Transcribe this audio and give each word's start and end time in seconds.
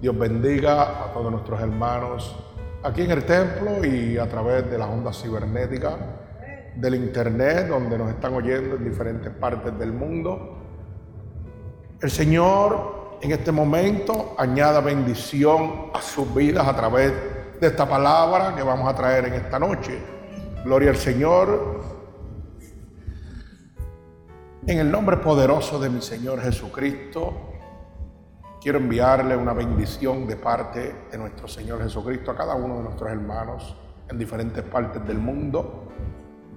Dios 0.00 0.16
bendiga 0.16 1.06
a 1.06 1.12
todos 1.12 1.32
nuestros 1.32 1.60
hermanos 1.60 2.36
aquí 2.84 3.02
en 3.02 3.10
el 3.10 3.24
templo 3.24 3.84
y 3.84 4.16
a 4.16 4.28
través 4.28 4.70
de 4.70 4.78
las 4.78 4.88
ondas 4.88 5.20
cibernéticas 5.20 5.94
del 6.76 6.94
internet, 6.94 7.66
donde 7.66 7.98
nos 7.98 8.10
están 8.10 8.32
oyendo 8.34 8.76
en 8.76 8.84
diferentes 8.84 9.32
partes 9.32 9.76
del 9.76 9.92
mundo. 9.92 10.56
El 12.00 12.10
Señor 12.12 13.18
en 13.20 13.32
este 13.32 13.50
momento 13.50 14.36
añada 14.38 14.80
bendición 14.80 15.90
a 15.92 16.00
sus 16.00 16.32
vidas 16.32 16.68
a 16.68 16.76
través 16.76 17.12
de 17.60 17.66
esta 17.66 17.88
palabra 17.88 18.54
que 18.54 18.62
vamos 18.62 18.88
a 18.88 18.94
traer 18.94 19.24
en 19.24 19.34
esta 19.34 19.58
noche. 19.58 19.98
Gloria 20.64 20.90
al 20.90 20.96
Señor. 20.96 21.80
En 24.64 24.78
el 24.78 24.92
nombre 24.92 25.16
poderoso 25.16 25.80
de 25.80 25.90
mi 25.90 26.00
Señor 26.02 26.40
Jesucristo, 26.40 27.47
Quiero 28.60 28.78
enviarle 28.78 29.36
una 29.36 29.52
bendición 29.52 30.26
de 30.26 30.34
parte 30.34 30.92
de 31.12 31.16
nuestro 31.16 31.46
Señor 31.46 31.80
Jesucristo 31.80 32.32
a 32.32 32.36
cada 32.36 32.56
uno 32.56 32.78
de 32.78 32.82
nuestros 32.82 33.08
hermanos 33.08 33.76
en 34.08 34.18
diferentes 34.18 34.64
partes 34.64 35.06
del 35.06 35.18
mundo, 35.18 35.84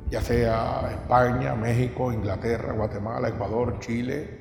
ya 0.10 0.20
sea 0.20 0.90
España, 0.90 1.54
México, 1.54 2.12
Inglaterra, 2.12 2.74
Guatemala, 2.74 3.30
Ecuador, 3.30 3.78
Chile, 3.82 4.40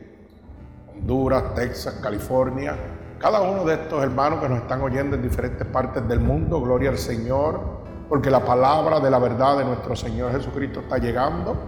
Honduras, 0.88 1.54
Texas, 1.54 2.00
California. 2.02 2.76
Cada 3.18 3.42
uno 3.42 3.66
de 3.66 3.74
estos 3.74 4.02
hermanos 4.02 4.40
que 4.40 4.48
nos 4.48 4.60
están 4.60 4.80
oyendo 4.80 5.16
en 5.16 5.22
diferentes 5.22 5.66
partes 5.66 6.08
del 6.08 6.20
mundo, 6.20 6.62
gloria 6.62 6.88
al 6.88 6.98
Señor, 6.98 7.60
porque 8.08 8.30
la 8.30 8.42
palabra 8.42 9.00
de 9.00 9.10
la 9.10 9.18
verdad 9.18 9.58
de 9.58 9.66
nuestro 9.66 9.94
Señor 9.94 10.32
Jesucristo 10.32 10.80
está 10.80 10.96
llegando 10.96 11.58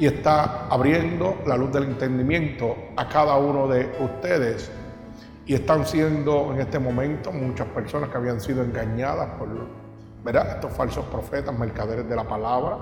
y 0.00 0.06
está 0.06 0.66
abriendo 0.66 1.36
la 1.46 1.56
luz 1.56 1.70
del 1.70 1.84
entendimiento 1.84 2.74
a 2.96 3.08
cada 3.08 3.36
uno 3.36 3.68
de 3.68 3.88
ustedes 4.00 4.68
y 5.46 5.54
están 5.54 5.84
siendo 5.84 6.52
en 6.52 6.60
este 6.60 6.78
momento 6.78 7.32
muchas 7.32 7.66
personas 7.68 8.10
que 8.10 8.16
habían 8.16 8.40
sido 8.40 8.62
engañadas 8.62 9.28
por 9.38 9.48
estos 10.24 10.72
falsos 10.72 11.04
profetas, 11.06 11.58
mercaderes 11.58 12.08
de 12.08 12.14
la 12.14 12.24
palabra. 12.24 12.78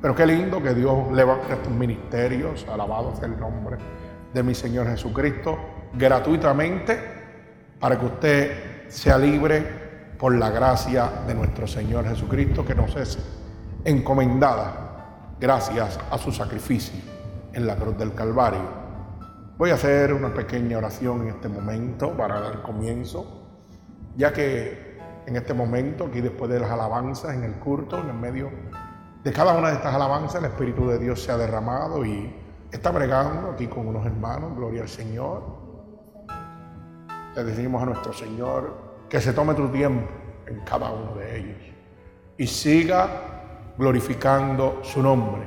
Pero 0.00 0.14
qué 0.14 0.26
lindo 0.26 0.62
que 0.62 0.72
Dios 0.72 1.12
levante 1.12 1.52
estos 1.52 1.72
ministerios, 1.72 2.66
alabado 2.72 3.14
sea 3.16 3.26
el 3.26 3.38
nombre 3.38 3.76
de 4.32 4.42
mi 4.42 4.54
Señor 4.54 4.86
Jesucristo, 4.86 5.58
gratuitamente, 5.92 6.98
para 7.78 7.98
que 7.98 8.06
usted 8.06 8.88
sea 8.88 9.18
libre 9.18 10.14
por 10.18 10.34
la 10.34 10.50
gracia 10.50 11.10
de 11.26 11.34
nuestro 11.34 11.66
Señor 11.66 12.06
Jesucristo, 12.08 12.64
que 12.64 12.74
nos 12.74 12.96
es 12.96 13.18
encomendada 13.84 15.36
gracias 15.38 15.98
a 16.10 16.18
su 16.18 16.32
sacrificio 16.32 17.00
en 17.52 17.66
la 17.66 17.76
cruz 17.76 17.96
del 17.98 18.14
Calvario. 18.14 18.79
Voy 19.60 19.68
a 19.68 19.74
hacer 19.74 20.14
una 20.14 20.32
pequeña 20.32 20.78
oración 20.78 21.20
en 21.20 21.28
este 21.34 21.46
momento 21.46 22.16
para 22.16 22.40
dar 22.40 22.62
comienzo, 22.62 23.26
ya 24.16 24.32
que 24.32 24.98
en 25.26 25.36
este 25.36 25.52
momento, 25.52 26.06
aquí 26.06 26.22
después 26.22 26.50
de 26.50 26.58
las 26.58 26.70
alabanzas 26.70 27.34
en 27.34 27.44
el 27.44 27.56
culto, 27.56 27.98
en 27.98 28.08
el 28.08 28.14
medio 28.14 28.50
de 29.22 29.30
cada 29.30 29.52
una 29.52 29.68
de 29.68 29.74
estas 29.74 29.94
alabanzas, 29.94 30.36
el 30.36 30.46
Espíritu 30.46 30.88
de 30.88 30.98
Dios 30.98 31.22
se 31.22 31.30
ha 31.30 31.36
derramado 31.36 32.06
y 32.06 32.34
está 32.72 32.90
bregando 32.90 33.50
aquí 33.50 33.66
con 33.66 33.86
unos 33.86 34.06
hermanos, 34.06 34.56
gloria 34.56 34.80
al 34.80 34.88
Señor. 34.88 35.42
Le 37.36 37.44
decimos 37.44 37.82
a 37.82 37.84
nuestro 37.84 38.14
Señor 38.14 38.74
que 39.10 39.20
se 39.20 39.34
tome 39.34 39.52
tu 39.52 39.68
tiempo 39.68 40.08
en 40.46 40.60
cada 40.60 40.90
uno 40.90 41.16
de 41.16 41.38
ellos 41.38 41.62
y 42.38 42.46
siga 42.46 43.74
glorificando 43.76 44.80
su 44.82 45.02
nombre, 45.02 45.42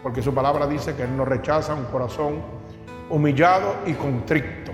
porque 0.00 0.22
su 0.22 0.32
palabra 0.32 0.68
dice 0.68 0.94
que 0.94 1.02
Él 1.02 1.16
no 1.16 1.24
rechaza 1.24 1.74
un 1.74 1.86
corazón 1.86 2.57
humillado 3.10 3.76
y 3.86 3.94
contrito. 3.94 4.72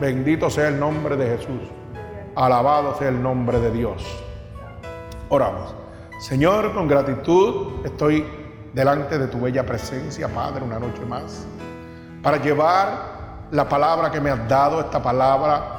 Bendito 0.00 0.48
sea 0.50 0.68
el 0.68 0.78
nombre 0.78 1.16
de 1.16 1.36
Jesús. 1.36 1.68
Alabado 2.36 2.96
sea 2.98 3.08
el 3.08 3.22
nombre 3.22 3.58
de 3.60 3.70
Dios. 3.70 4.04
Oramos. 5.28 5.74
Señor, 6.20 6.72
con 6.72 6.88
gratitud 6.88 7.84
estoy 7.84 8.24
delante 8.72 9.18
de 9.18 9.28
tu 9.28 9.40
bella 9.40 9.64
presencia, 9.64 10.28
Padre, 10.28 10.64
una 10.64 10.78
noche 10.78 11.04
más, 11.04 11.46
para 12.22 12.38
llevar 12.38 13.48
la 13.50 13.68
palabra 13.68 14.10
que 14.10 14.20
me 14.20 14.30
has 14.30 14.48
dado, 14.48 14.80
esta 14.80 15.02
palabra 15.02 15.78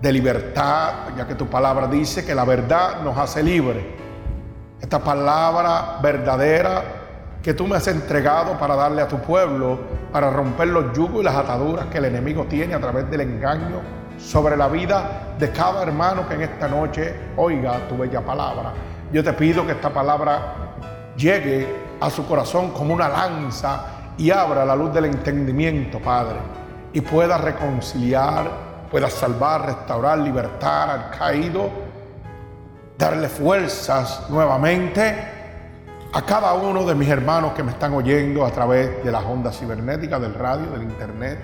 de 0.00 0.12
libertad, 0.12 1.14
ya 1.16 1.26
que 1.26 1.34
tu 1.34 1.46
palabra 1.46 1.86
dice 1.86 2.24
que 2.24 2.34
la 2.34 2.44
verdad 2.44 3.02
nos 3.02 3.16
hace 3.18 3.42
libre. 3.42 3.96
Esta 4.80 4.98
palabra 4.98 5.98
verdadera 6.02 6.99
que 7.42 7.54
tú 7.54 7.66
me 7.66 7.76
has 7.76 7.86
entregado 7.88 8.58
para 8.58 8.76
darle 8.76 9.02
a 9.02 9.08
tu 9.08 9.18
pueblo, 9.18 9.78
para 10.12 10.30
romper 10.30 10.68
los 10.68 10.92
yugos 10.92 11.22
y 11.22 11.24
las 11.24 11.34
ataduras 11.34 11.86
que 11.86 11.98
el 11.98 12.04
enemigo 12.06 12.44
tiene 12.44 12.74
a 12.74 12.80
través 12.80 13.10
del 13.10 13.22
engaño 13.22 13.80
sobre 14.18 14.56
la 14.56 14.68
vida 14.68 15.34
de 15.38 15.50
cada 15.50 15.82
hermano 15.82 16.28
que 16.28 16.34
en 16.34 16.42
esta 16.42 16.68
noche 16.68 17.14
oiga 17.36 17.88
tu 17.88 17.96
bella 17.96 18.20
palabra. 18.20 18.72
Yo 19.10 19.24
te 19.24 19.32
pido 19.32 19.64
que 19.64 19.72
esta 19.72 19.88
palabra 19.88 20.54
llegue 21.16 21.66
a 21.98 22.10
su 22.10 22.26
corazón 22.26 22.72
como 22.72 22.92
una 22.92 23.08
lanza 23.08 23.84
y 24.18 24.30
abra 24.30 24.64
la 24.66 24.76
luz 24.76 24.92
del 24.92 25.06
entendimiento, 25.06 25.98
Padre, 25.98 26.36
y 26.92 27.00
pueda 27.00 27.38
reconciliar, 27.38 28.50
pueda 28.90 29.08
salvar, 29.08 29.64
restaurar, 29.64 30.18
libertar 30.18 30.90
al 30.90 31.18
caído, 31.18 31.70
darle 32.98 33.30
fuerzas 33.30 34.26
nuevamente 34.28 35.39
a 36.12 36.22
cada 36.22 36.54
uno 36.54 36.84
de 36.84 36.94
mis 36.94 37.08
hermanos 37.08 37.52
que 37.52 37.62
me 37.62 37.70
están 37.70 37.92
oyendo 37.92 38.44
a 38.44 38.50
través 38.50 39.04
de 39.04 39.12
las 39.12 39.24
ondas 39.24 39.56
cibernéticas, 39.58 40.20
del 40.20 40.34
radio, 40.34 40.70
del 40.70 40.82
internet. 40.82 41.38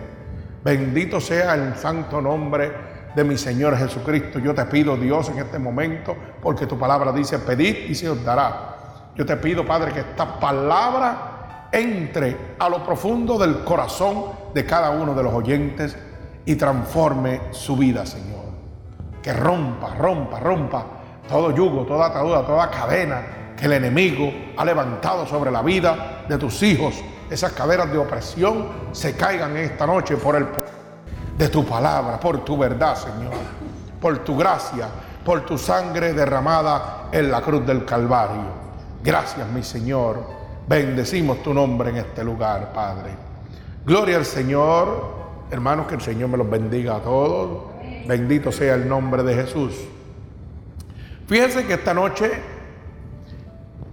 Bendito 0.65 1.21
sea 1.21 1.55
el 1.55 1.77
santo 1.77 2.21
nombre 2.21 2.73
de 3.15 3.23
mi 3.23 3.39
Señor 3.39 3.77
Jesucristo. 3.77 4.41
Yo 4.41 4.55
te 4.55 4.65
pido, 4.65 4.97
Dios, 4.97 5.29
en 5.29 5.39
este 5.39 5.61
momento, 5.61 6.17
porque 6.43 6.67
tu 6.67 6.77
palabra 6.77 7.13
dice, 7.13 7.39
pedid 7.39 7.89
y 7.89 7.95
se 7.95 8.09
os 8.11 8.25
dará. 8.25 9.13
Yo 9.15 9.25
te 9.25 9.37
pido, 9.37 9.65
Padre, 9.65 9.93
que 9.93 10.01
esta 10.01 10.41
palabra 10.41 11.69
entre 11.71 12.37
a 12.59 12.69
lo 12.69 12.85
profundo 12.85 13.39
del 13.39 13.63
corazón 13.63 14.25
de 14.53 14.65
cada 14.65 14.91
uno 14.91 15.15
de 15.15 15.23
los 15.23 15.33
oyentes 15.33 15.97
y 16.45 16.57
transforme 16.57 17.41
su 17.53 17.77
vida, 17.77 18.05
Señor. 18.05 18.47
Que 19.23 19.33
rompa, 19.33 19.95
rompa, 19.95 20.41
rompa 20.41 20.87
todo 21.29 21.53
yugo, 21.53 21.85
toda 21.87 22.07
atadura, 22.07 22.45
toda 22.45 22.71
cadena 22.71 23.46
que 23.57 23.67
el 23.67 23.73
enemigo 23.73 24.33
ha 24.57 24.65
levantado 24.65 25.27
sobre 25.27 25.51
la 25.51 25.63
vida 25.63 26.25
de 26.29 26.39
tus 26.39 26.63
hijos. 26.63 26.95
Esas 27.31 27.53
caderas 27.53 27.91
de 27.91 27.99
opresión 27.99 28.69
se 28.93 29.17
caigan 29.17 29.57
esta 29.57 29.87
noche 29.87 30.17
por 30.17 30.37
el 30.37 30.47
de 31.37 31.49
tu 31.49 31.65
palabra, 31.65 32.19
por 32.19 32.45
tu 32.45 32.57
verdad, 32.57 32.97
Señor, 32.97 33.35
por 34.01 34.19
tu 34.19 34.37
gracia, 34.37 34.89
por 35.25 35.45
tu 35.45 35.59
sangre 35.59 36.13
derramada 36.13 37.09
en 37.13 37.31
la 37.31 37.41
cruz 37.43 37.67
del 37.67 37.85
Calvario. 37.85 38.67
Gracias, 39.03 39.47
mi 39.49 39.63
Señor. 39.63 40.37
Bendecimos 40.69 41.43
tu 41.43 41.53
nombre 41.53 41.91
en 41.91 41.97
este 41.97 42.25
lugar, 42.25 42.73
Padre. 42.73 43.11
Gloria 43.85 44.17
al 44.17 44.25
Señor. 44.25 45.17
Hermanos, 45.51 45.87
que 45.87 45.95
el 45.95 46.01
Señor 46.01 46.29
me 46.29 46.37
los 46.37 46.49
bendiga 46.51 46.97
a 46.97 47.01
todos. 47.01 47.65
Bendito 48.07 48.51
sea 48.51 48.75
el 48.75 48.89
nombre 48.89 49.23
de 49.23 49.35
Jesús. 49.35 49.75
Fíjense 51.29 51.67
que 51.67 51.75
esta 51.75 51.95
noche 51.95 52.33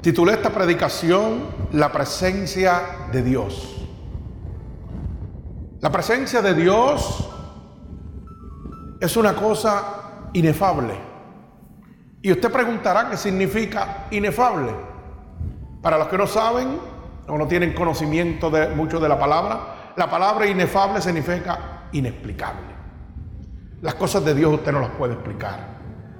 Titulé 0.03 0.33
esta 0.33 0.49
predicación 0.49 1.45
La 1.71 1.89
presencia 1.89 3.07
de 3.13 3.23
Dios. 3.23 3.87
La 5.79 5.89
presencia 5.93 6.41
de 6.41 6.53
Dios 6.53 7.29
es 8.99 9.15
una 9.15 9.33
cosa 9.33 10.29
inefable. 10.33 10.93
Y 12.21 12.33
usted 12.33 12.51
preguntará 12.51 13.09
qué 13.09 13.15
significa 13.15 14.07
inefable. 14.11 14.75
Para 15.81 15.97
los 15.97 16.09
que 16.09 16.17
no 16.17 16.27
saben 16.27 16.79
o 17.29 17.37
no 17.37 17.47
tienen 17.47 17.73
conocimiento 17.73 18.49
de 18.49 18.75
mucho 18.75 18.99
de 18.99 19.07
la 19.07 19.17
palabra, 19.17 19.93
la 19.95 20.11
palabra 20.11 20.45
inefable 20.47 21.01
significa 21.01 21.87
inexplicable. 21.93 22.73
Las 23.81 23.95
cosas 23.95 24.25
de 24.25 24.35
Dios 24.35 24.53
usted 24.53 24.73
no 24.73 24.81
las 24.81 24.91
puede 24.91 25.13
explicar. 25.13 25.77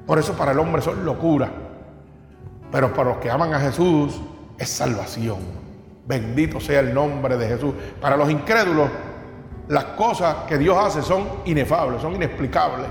Por 0.07 0.19
eso 0.19 0.31
para 0.38 0.53
el 0.53 0.59
hombre 0.59 0.81
son 0.81 1.03
locura 1.03 1.62
pero 2.74 2.92
para 2.92 3.10
los 3.10 3.20
que 3.20 3.30
aman 3.30 3.54
a 3.54 3.60
Jesús 3.60 4.20
es 4.58 4.68
salvación. 4.68 5.38
Bendito 6.08 6.60
sea 6.60 6.80
el 6.80 6.92
nombre 6.92 7.38
de 7.38 7.48
Jesús. 7.48 7.72
Para 8.02 8.18
los 8.18 8.31
incrédulos, 8.31 8.90
las 9.68 9.84
cosas 9.96 10.38
que 10.48 10.58
Dios 10.58 10.75
hace 10.75 11.04
son 11.04 11.24
inefables, 11.46 12.02
son 12.02 12.16
inexplicables. 12.16 12.88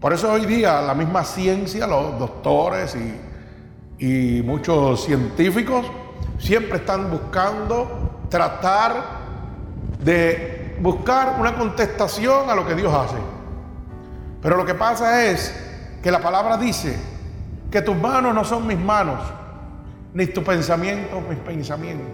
Por 0.00 0.14
eso 0.14 0.32
hoy 0.32 0.46
día 0.46 0.80
la 0.80 0.94
misma 0.94 1.22
ciencia, 1.22 1.86
los 1.86 2.18
doctores 2.18 2.96
y, 2.96 4.38
y 4.38 4.42
muchos 4.42 5.04
científicos 5.04 5.84
siempre 6.38 6.78
están 6.78 7.10
buscando 7.10 8.24
tratar 8.30 9.04
de 10.02 10.78
buscar 10.80 11.36
una 11.38 11.54
contestación 11.54 12.48
a 12.48 12.54
lo 12.54 12.66
que 12.66 12.74
Dios 12.74 12.94
hace. 12.94 13.18
Pero 14.40 14.56
lo 14.56 14.64
que 14.64 14.74
pasa 14.74 15.26
es 15.26 15.54
que 16.02 16.10
la 16.10 16.20
palabra 16.20 16.56
dice 16.56 17.17
que 17.70 17.82
tus 17.82 17.96
manos 17.96 18.34
no 18.34 18.44
son 18.44 18.66
mis 18.66 18.78
manos, 18.78 19.20
ni 20.14 20.26
tus 20.26 20.44
pensamientos 20.44 21.22
mis 21.28 21.38
pensamientos. 21.38 22.06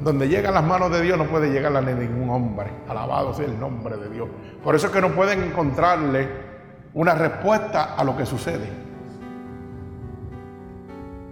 Donde 0.00 0.28
llegan 0.28 0.54
las 0.54 0.64
manos 0.64 0.90
de 0.90 1.00
Dios 1.00 1.16
no 1.16 1.24
puede 1.26 1.50
llegar 1.50 1.72
de 1.84 1.94
ningún 1.94 2.28
hombre. 2.28 2.70
Alabado 2.88 3.32
sea 3.32 3.46
el 3.46 3.58
nombre 3.58 3.96
de 3.96 4.10
Dios. 4.10 4.28
Por 4.62 4.74
eso 4.74 4.88
es 4.88 4.92
que 4.92 5.00
no 5.00 5.10
pueden 5.10 5.42
encontrarle 5.42 6.28
una 6.94 7.14
respuesta 7.14 7.94
a 7.94 8.02
lo 8.02 8.16
que 8.16 8.26
sucede. 8.26 8.68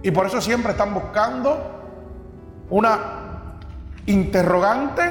Y 0.02 0.10
por 0.12 0.26
eso 0.26 0.40
siempre 0.40 0.72
están 0.72 0.94
buscando 0.94 1.58
una 2.70 2.98
interrogante 4.06 5.02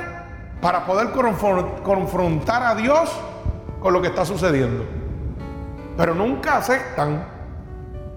para 0.62 0.86
poder 0.86 1.10
confrontar 1.12 2.64
a 2.64 2.76
Dios 2.76 3.12
con 3.82 3.94
lo 3.94 4.02
que 4.02 4.08
está 4.08 4.26
sucediendo. 4.26 4.86
Pero 5.98 6.14
nunca 6.14 6.58
aceptan 6.58 7.26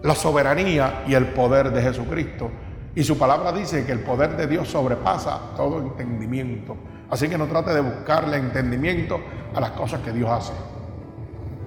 la 0.05 0.15
soberanía 0.15 1.03
y 1.07 1.15
el 1.15 1.29
poder 1.29 1.73
de 1.73 1.81
Jesucristo. 1.81 2.51
Y 2.95 3.03
su 3.03 3.19
palabra 3.19 3.53
dice 3.53 3.87
que 3.87 3.93
el 3.93 4.01
poder 4.01 4.37
de 4.37 4.47
Dios 4.47 4.69
sobrepasa 4.69 5.55
todo 5.57 5.79
entendimiento. 5.79 6.77
Así 7.09 7.27
que 7.27 7.39
no 7.39 7.47
trate 7.47 7.73
de 7.73 7.81
buscarle 7.81 8.37
entendimiento 8.37 9.19
a 9.55 9.61
las 9.61 9.71
cosas 9.71 10.01
que 10.01 10.13
Dios 10.13 10.31
hace. 10.31 10.53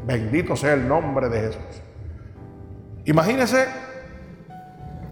Bendito 0.05 0.55
sea 0.55 0.75
el 0.75 0.87
nombre 0.87 1.29
de 1.29 1.41
Jesús. 1.41 1.81
Imagínese 3.05 3.65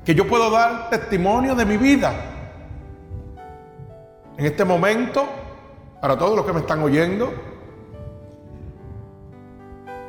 que 0.06 0.14
yo 0.14 0.28
puedo 0.28 0.52
dar 0.52 0.92
testimonio 0.92 1.56
de 1.56 1.66
mi 1.66 1.78
vida. 1.78 2.14
En 4.38 4.46
este 4.46 4.64
momento, 4.64 5.26
para 6.00 6.16
todos 6.16 6.36
los 6.36 6.46
que 6.46 6.54
me 6.54 6.60
están 6.60 6.84
oyendo, 6.84 7.34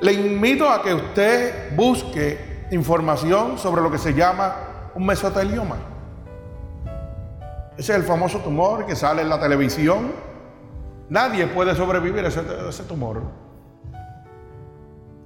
le 0.03 0.13
invito 0.13 0.69
a 0.69 0.83
que 0.83 0.93
usted 0.93 1.75
busque 1.75 2.46
información 2.71 3.59
sobre 3.59 3.83
lo 3.83 3.91
que 3.91 3.99
se 3.99 4.15
llama 4.15 4.55
un 4.95 5.07
mesotelioma. 5.07 5.77
Ese 7.77 7.93
es 7.93 7.99
el 7.99 8.05
famoso 8.05 8.39
tumor 8.39 8.87
que 8.87 8.97
sale 8.97 9.23
en 9.23 9.29
la 9.29 9.39
televisión. 9.39 10.13
Nadie 11.11 11.47
puede 11.47 11.75
sobrevivir 11.75 12.25
a 12.25 12.29
ese, 12.29 12.83
tumor. 12.85 13.23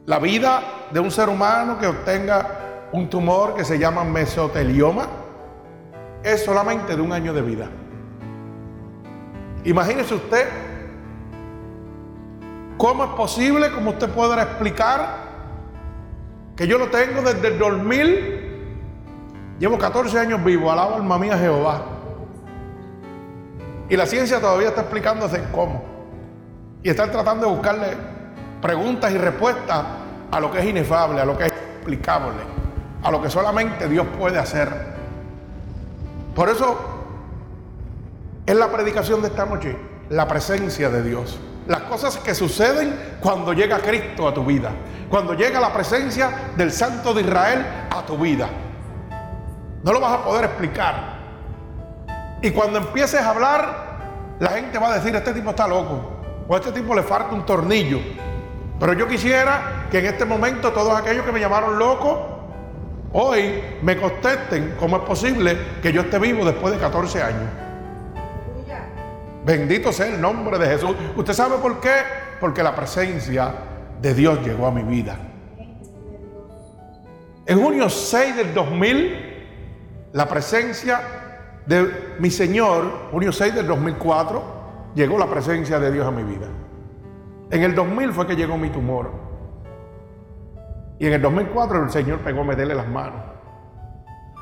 La 0.07 0.19
vida 0.19 0.63
de 0.91 0.99
un 0.99 1.11
ser 1.11 1.29
humano 1.29 1.79
que 1.79 1.87
obtenga 1.87 2.89
un 2.93 3.09
tumor 3.09 3.55
que 3.55 3.65
se 3.65 3.79
llama 3.79 4.03
mesotelioma 4.03 5.07
es 6.25 6.45
solamente 6.45 6.97
de 6.97 7.01
un 7.01 7.13
año 7.13 7.33
de 7.33 7.43
vida. 7.43 7.69
Imagínese 9.65 10.15
usted 10.15 10.49
cómo 12.77 13.05
es 13.05 13.11
posible, 13.11 13.71
como 13.71 13.91
usted 13.91 14.09
podrá 14.11 14.43
explicar, 14.43 15.30
que 16.61 16.67
yo 16.67 16.77
lo 16.77 16.89
tengo 16.89 17.23
desde 17.23 17.49
el 17.49 17.59
2000, 17.59 19.57
llevo 19.59 19.79
14 19.79 20.19
años 20.19 20.45
vivo, 20.45 20.71
alaba 20.71 20.97
alma 20.97 21.19
mía 21.19 21.39
Jehová. 21.39 21.87
Y 23.89 23.97
la 23.97 24.05
ciencia 24.05 24.43
todavía 24.43 24.69
está 24.69 24.83
explicándose 24.83 25.43
cómo. 25.53 25.83
Y 26.83 26.91
están 26.91 27.11
tratando 27.11 27.47
de 27.47 27.53
buscarle 27.53 27.97
preguntas 28.61 29.11
y 29.11 29.17
respuestas 29.17 29.87
a 30.31 30.39
lo 30.39 30.51
que 30.51 30.59
es 30.59 30.67
inefable, 30.67 31.23
a 31.23 31.25
lo 31.25 31.39
que 31.39 31.47
es 31.47 31.53
explicable, 31.53 32.43
a 33.03 33.11
lo 33.11 33.23
que 33.23 33.31
solamente 33.31 33.89
Dios 33.89 34.07
puede 34.19 34.39
hacer. 34.39 34.69
Por 36.35 36.51
eso 36.51 36.79
es 38.45 38.55
la 38.55 38.71
predicación 38.71 39.23
de 39.23 39.29
esta 39.29 39.47
noche, 39.47 39.79
la 40.11 40.29
presencia 40.29 40.91
de 40.91 41.03
Dios. 41.05 41.41
Las 41.67 41.81
cosas 41.85 42.19
que 42.19 42.35
suceden 42.35 43.17
cuando 43.21 43.55
llega 43.55 43.79
Cristo 43.79 44.29
a 44.29 44.35
tu 44.35 44.45
vida, 44.45 44.73
cuando 45.11 45.35
llega 45.35 45.61
la 45.61 45.73
presencia 45.73 46.53
del 46.57 46.71
Santo 46.71 47.13
de 47.13 47.23
Israel 47.23 47.67
a 47.91 48.03
tu 48.07 48.17
vida. 48.17 48.49
No 49.83 49.93
lo 49.93 50.01
vas 50.01 50.13
a 50.13 50.25
poder 50.25 50.45
explicar. 50.45 51.19
Y 52.41 52.53
cuando 52.53 52.79
empieces 52.79 53.21
a 53.21 53.31
hablar, 53.31 54.37
la 54.39 54.51
gente 54.51 54.79
va 54.79 54.93
a 54.93 54.95
decir, 54.95 55.15
este 55.15 55.35
tipo 55.35 55.51
está 55.51 55.67
loco, 55.67 56.45
o 56.47 56.55
a 56.55 56.59
este 56.59 56.73
tipo 56.73 56.95
le 56.95 57.03
falta 57.03 57.35
un 57.35 57.45
tornillo, 57.45 57.99
pero 58.79 58.93
yo 58.95 59.07
quisiera 59.07 59.87
que 59.91 59.99
en 59.99 60.07
este 60.07 60.25
momento 60.25 60.73
todos 60.73 60.97
aquellos 60.97 61.27
que 61.27 61.33
me 61.33 61.41
llamaron 61.41 61.79
loco, 61.79 62.39
hoy 63.13 63.63
me 63.83 63.97
contesten 63.99 64.77
cómo 64.79 64.99
es 64.99 65.03
posible 65.03 65.59
que 65.83 65.93
yo 65.93 66.03
esté 66.03 66.19
vivo 66.19 66.45
después 66.45 66.73
de 66.73 66.81
14 66.81 67.23
años. 67.23 67.51
Bendito 69.45 69.93
sea 69.93 70.07
el 70.07 70.21
nombre 70.21 70.59
de 70.59 70.67
Jesús. 70.67 70.95
¿Usted 71.17 71.33
sabe 71.33 71.57
por 71.57 71.81
qué? 71.81 71.95
Porque 72.39 72.63
la 72.63 72.77
presencia 72.77 73.53
de 74.01 74.15
Dios 74.15 74.45
llegó 74.45 74.67
a 74.67 74.71
mi 74.71 74.83
vida. 74.83 75.19
En 77.47 77.61
junio 77.61 77.89
6 77.89 78.37
del 78.37 78.55
2000, 78.55 80.11
la 80.13 80.29
presencia 80.29 81.01
de 81.67 82.17
mi 82.19 82.31
Señor, 82.31 83.09
junio 83.11 83.33
6 83.33 83.55
del 83.55 83.67
2004, 83.67 84.43
llegó 84.95 85.19
la 85.19 85.27
presencia 85.27 85.79
de 85.79 85.91
Dios 85.91 86.07
a 86.07 86.11
mi 86.11 86.23
vida. 86.23 86.47
En 87.51 87.63
el 87.63 87.75
2000 87.75 88.13
fue 88.13 88.27
que 88.27 88.37
llegó 88.37 88.57
mi 88.57 88.71
tumor. 88.71 89.11
Y 90.99 91.07
en 91.07 91.15
el 91.15 91.23
2004 91.23 91.85
el 91.85 91.91
Señor 91.91 92.19
pegó 92.21 92.43
a 92.43 92.45
meterle 92.45 92.75
las 92.75 92.89
manos. 92.89 93.21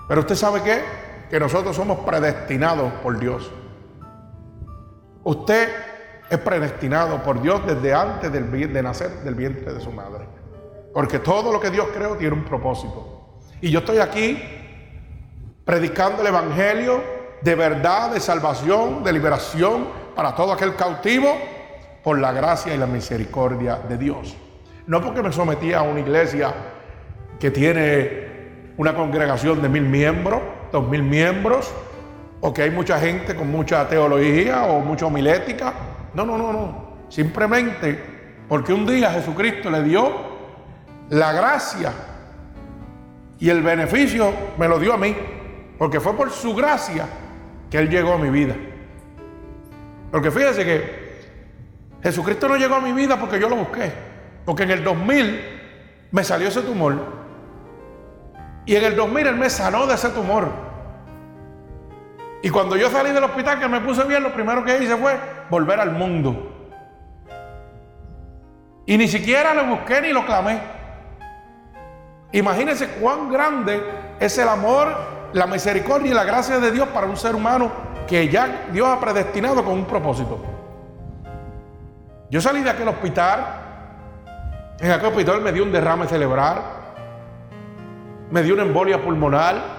Pero 0.09 0.21
usted 0.21 0.35
sabe 0.35 0.63
qué? 0.63 0.83
Que 1.31 1.39
nosotros 1.39 1.75
somos 1.77 2.01
predestinados 2.01 2.93
por 3.03 3.19
Dios. 3.19 3.51
Usted 5.25 5.69
es 6.31 6.39
predestinado 6.39 7.23
por 7.23 7.41
Dios 7.41 7.67
desde 7.67 7.95
antes 7.95 8.33
del, 8.33 8.73
de 8.73 8.83
nacer 8.83 9.11
del 9.23 9.35
vientre 9.35 9.73
de 9.73 9.81
su 9.81 9.91
madre. 9.91 10.27
Porque 10.93 11.19
todo 11.19 11.53
lo 11.53 11.61
que 11.61 11.71
Dios 11.71 11.89
creó 11.95 12.17
tiene 12.17 12.35
un 12.35 12.45
propósito. 12.45 13.39
Y 13.61 13.71
yo 13.71 13.81
estoy 13.81 13.99
aquí 13.99 14.43
predicando 15.65 16.23
el 16.23 16.29
Evangelio 16.29 17.03
de 17.43 17.55
verdad, 17.55 18.11
de 18.11 18.21
salvación, 18.21 19.05
de 19.05 19.13
liberación 19.13 19.87
para 20.15 20.35
todo 20.35 20.53
aquel 20.53 20.75
cautivo 20.75 21.29
por 22.03 22.19
la 22.19 22.33
gracia 22.33 22.75
y 22.75 22.79
la 22.79 22.87
misericordia 22.87 23.77
de 23.77 23.97
Dios. 23.97 24.37
No 24.87 25.03
porque 25.03 25.23
me 25.23 25.33
sometí 25.33 25.73
a 25.73 25.83
una 25.83 26.01
iglesia 26.01 26.53
que 27.39 27.51
tiene 27.51 28.73
una 28.77 28.95
congregación 28.95 29.61
de 29.61 29.69
mil 29.69 29.83
miembros, 29.83 30.41
dos 30.73 30.89
mil 30.89 31.03
miembros, 31.03 31.73
o 32.41 32.53
que 32.53 32.63
hay 32.63 32.71
mucha 32.71 32.99
gente 32.99 33.35
con 33.35 33.51
mucha 33.51 33.89
teología 33.89 34.65
o 34.65 34.81
mucha 34.81 35.07
homilética. 35.07 35.75
No, 36.15 36.25
no, 36.25 36.39
no, 36.39 36.53
no. 36.53 36.89
Simplemente 37.09 38.19
porque 38.49 38.73
un 38.73 38.87
día 38.87 39.11
Jesucristo 39.11 39.71
le 39.71 39.83
dio 39.83 40.11
la 41.11 41.33
gracia 41.33 41.93
y 43.39 43.49
el 43.49 43.63
beneficio 43.63 44.33
me 44.59 44.69
lo 44.69 44.79
dio 44.79 44.95
a 44.95 44.99
mí. 44.99 45.17
Porque 45.79 46.01
fue 46.01 46.17
por 46.17 46.31
su 46.31 46.55
gracia 46.55 47.07
que 47.71 47.79
Él 47.79 47.89
llegó 47.89 48.15
a 48.15 48.19
mi 48.19 48.31
vida. 48.31 48.57
Porque 50.11 50.31
fíjese 50.31 50.65
que 50.65 51.09
Jesucristo 52.03 52.49
no 52.49 52.57
llegó 52.57 52.77
a 52.77 52.81
mi 52.81 52.93
vida 52.93 53.19
porque 53.19 53.39
yo 53.39 53.49
lo 53.49 53.57
busqué. 53.57 53.93
Porque 54.45 54.65
en 54.65 54.71
el 54.73 54.83
2000 54.83 55.41
me 56.11 56.25
salió 56.25 56.49
ese 56.49 56.63
tumor. 56.63 56.97
Y 58.67 58.75
en 58.77 58.85
el 58.85 58.97
2000 58.97 59.27
Él 59.27 59.37
me 59.37 59.51
sanó 59.51 59.87
de 59.87 59.95
ese 59.95 60.09
tumor. 60.09 60.68
Y 62.43 62.51
cuando 62.51 62.77
yo 62.77 62.89
salí 62.91 63.11
del 63.11 63.25
hospital 63.25 63.59
que 63.59 63.69
me 63.69 63.81
puse 63.81 64.05
bien, 64.05 64.23
lo 64.23 64.33
primero 64.33 64.65
que 64.65 64.79
hice 64.79 64.97
fue 64.97 65.19
volver 65.51 65.81
al 65.81 65.93
mundo. 65.93 66.55
Y 68.87 68.97
ni 68.97 69.09
siquiera 69.09 69.55
lo 69.55 69.67
busqué 69.67 70.01
ni 70.01 70.13
lo 70.13 70.25
clamé. 70.25 70.61
Imagínense 72.33 72.89
cuán 73.01 73.31
grande 73.31 73.83
es 74.21 74.39
el 74.39 74.49
amor, 74.49 74.95
la 75.33 75.47
misericordia 75.47 76.11
y 76.11 76.15
la 76.15 76.25
gracia 76.25 76.59
de 76.59 76.71
Dios 76.71 76.89
para 76.89 77.07
un 77.07 77.17
ser 77.17 77.35
humano 77.35 77.71
que 78.07 78.29
ya 78.29 78.67
Dios 78.73 78.89
ha 78.89 79.01
predestinado 79.01 79.65
con 79.65 79.75
un 79.75 79.85
propósito. 79.85 80.39
Yo 82.31 82.41
salí 82.41 82.63
de 82.63 82.71
aquel 82.71 82.89
hospital, 82.89 83.45
en 84.81 84.91
aquel 84.91 85.09
hospital 85.09 85.41
me 85.41 85.53
dio 85.53 85.65
un 85.65 85.73
derrame 85.73 86.07
cerebral, 86.07 86.63
me 88.31 88.43
dio 88.43 88.55
una 88.55 88.63
embolia 88.63 89.03
pulmonar, 89.03 89.78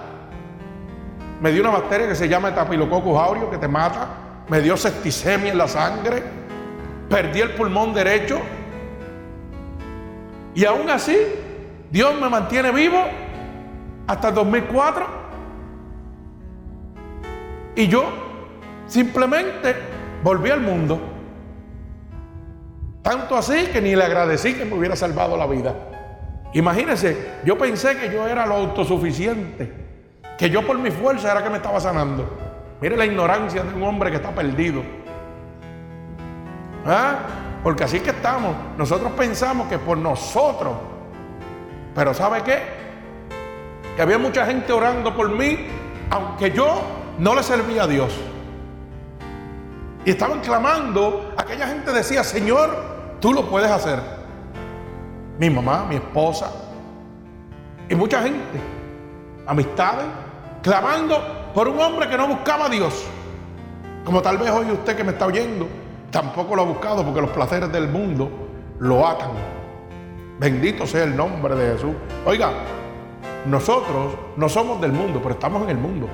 me 1.40 1.50
dio 1.52 1.62
una 1.62 1.70
bacteria 1.70 2.06
que 2.06 2.14
se 2.14 2.28
llama 2.28 2.50
etapilococcus 2.50 3.18
aureus 3.18 3.50
que 3.50 3.58
te 3.58 3.68
mata, 3.68 4.08
me 4.48 4.60
dio 4.60 4.76
septicemia 4.76 5.52
en 5.52 5.58
la 5.58 5.68
sangre, 5.68 6.22
perdí 7.08 7.40
el 7.40 7.54
pulmón 7.54 7.94
derecho. 7.94 8.40
Y 10.54 10.64
aún 10.64 10.90
así 10.90 11.16
Dios 11.90 12.20
me 12.20 12.28
mantiene 12.28 12.70
vivo 12.70 12.98
hasta 14.06 14.28
el 14.28 14.34
2004 14.34 15.06
y 17.76 17.86
yo 17.86 18.04
simplemente 18.86 19.74
volví 20.22 20.50
al 20.50 20.60
mundo. 20.60 21.00
Tanto 23.02 23.36
así 23.36 23.68
que 23.72 23.80
ni 23.80 23.96
le 23.96 24.04
agradecí 24.04 24.54
que 24.54 24.64
me 24.66 24.74
hubiera 24.74 24.94
salvado 24.94 25.36
la 25.36 25.46
vida. 25.46 25.74
Imagínense, 26.52 27.16
yo 27.44 27.56
pensé 27.56 27.96
que 27.96 28.12
yo 28.12 28.26
era 28.26 28.44
lo 28.44 28.56
autosuficiente, 28.56 29.89
que 30.40 30.48
yo 30.48 30.66
por 30.66 30.78
mi 30.78 30.90
fuerza 30.90 31.30
era 31.30 31.44
que 31.44 31.50
me 31.50 31.58
estaba 31.58 31.78
sanando. 31.78 32.26
Mire 32.80 32.96
la 32.96 33.04
ignorancia 33.04 33.62
de 33.62 33.74
un 33.74 33.82
hombre 33.82 34.08
que 34.10 34.16
está 34.16 34.30
perdido. 34.30 34.82
¿Ah? 36.86 37.18
Porque 37.62 37.84
así 37.84 38.00
que 38.00 38.08
estamos. 38.08 38.56
Nosotros 38.78 39.12
pensamos 39.12 39.68
que 39.68 39.78
por 39.78 39.98
nosotros. 39.98 40.72
Pero 41.94 42.14
¿sabe 42.14 42.42
qué? 42.42 42.58
Que 43.94 44.00
había 44.00 44.16
mucha 44.16 44.46
gente 44.46 44.72
orando 44.72 45.14
por 45.14 45.28
mí, 45.28 45.66
aunque 46.08 46.50
yo 46.52 46.84
no 47.18 47.34
le 47.34 47.42
servía 47.42 47.82
a 47.82 47.86
Dios. 47.86 48.18
Y 50.06 50.12
estaban 50.12 50.40
clamando, 50.40 51.34
aquella 51.36 51.66
gente 51.66 51.92
decía, 51.92 52.24
Señor, 52.24 52.70
tú 53.20 53.34
lo 53.34 53.44
puedes 53.44 53.70
hacer. 53.70 54.00
mi 55.38 55.50
mamá, 55.50 55.84
mi 55.86 55.96
esposa 55.96 56.50
y 57.90 57.94
mucha 57.94 58.22
gente, 58.22 58.58
amistades, 59.46 60.06
clamando 60.62 61.52
por 61.54 61.68
un 61.68 61.80
hombre 61.80 62.08
que 62.08 62.16
no 62.16 62.28
buscaba 62.28 62.66
a 62.66 62.68
Dios. 62.68 63.04
Como 64.04 64.22
tal 64.22 64.38
vez 64.38 64.50
hoy 64.50 64.70
usted 64.70 64.96
que 64.96 65.04
me 65.04 65.12
está 65.12 65.26
oyendo 65.26 65.68
tampoco 66.10 66.56
lo 66.56 66.62
ha 66.62 66.64
buscado 66.64 67.04
porque 67.04 67.20
los 67.20 67.30
placeres 67.30 67.70
del 67.72 67.88
mundo 67.88 68.30
lo 68.78 69.06
atan. 69.06 69.30
Bendito 70.38 70.86
sea 70.86 71.04
el 71.04 71.16
nombre 71.16 71.54
de 71.54 71.72
Jesús. 71.72 71.94
Oiga, 72.24 72.50
nosotros 73.46 74.14
no 74.36 74.48
somos 74.48 74.80
del 74.80 74.92
mundo, 74.92 75.20
pero 75.22 75.34
estamos 75.34 75.62
en 75.64 75.70
el 75.70 75.78
mundo. 75.78 76.08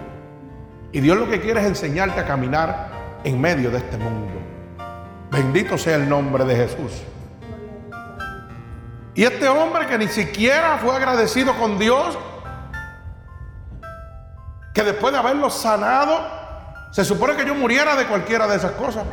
Y 0.92 1.00
Dios 1.00 1.16
lo 1.16 1.28
que 1.28 1.40
quiere 1.40 1.60
es 1.60 1.66
enseñarte 1.66 2.20
a 2.20 2.26
caminar 2.26 2.90
en 3.24 3.40
medio 3.40 3.70
de 3.70 3.78
este 3.78 3.96
mundo. 3.96 4.32
Bendito 5.30 5.76
sea 5.76 5.96
el 5.96 6.08
nombre 6.08 6.44
de 6.44 6.56
Jesús. 6.56 7.02
Y 9.14 9.24
este 9.24 9.48
hombre 9.48 9.86
que 9.86 9.98
ni 9.98 10.08
siquiera 10.08 10.78
fue 10.78 10.94
agradecido 10.94 11.54
con 11.54 11.78
Dios, 11.78 12.18
que 14.76 14.82
después 14.82 15.10
de 15.10 15.18
haberlo 15.18 15.48
sanado, 15.48 16.20
se 16.90 17.02
supone 17.02 17.34
que 17.34 17.46
yo 17.46 17.54
muriera 17.54 17.96
de 17.96 18.06
cualquiera 18.06 18.46
de 18.46 18.56
esas 18.56 18.72
cosas. 18.72 19.06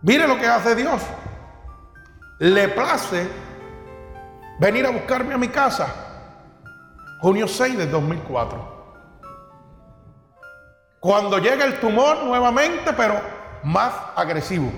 Mire 0.00 0.26
lo 0.26 0.38
que 0.38 0.46
hace 0.46 0.74
Dios. 0.74 1.02
Le 2.38 2.68
place 2.68 3.28
venir 4.58 4.86
a 4.86 4.90
buscarme 4.90 5.34
a 5.34 5.36
mi 5.36 5.48
casa. 5.48 5.86
Junio 7.20 7.46
6 7.46 7.76
de 7.76 7.86
2004. 7.86 8.96
Cuando 10.98 11.36
llega 11.36 11.66
el 11.66 11.78
tumor 11.78 12.24
nuevamente, 12.24 12.90
pero 12.94 13.20
más 13.64 13.92
agresivo 14.16 14.72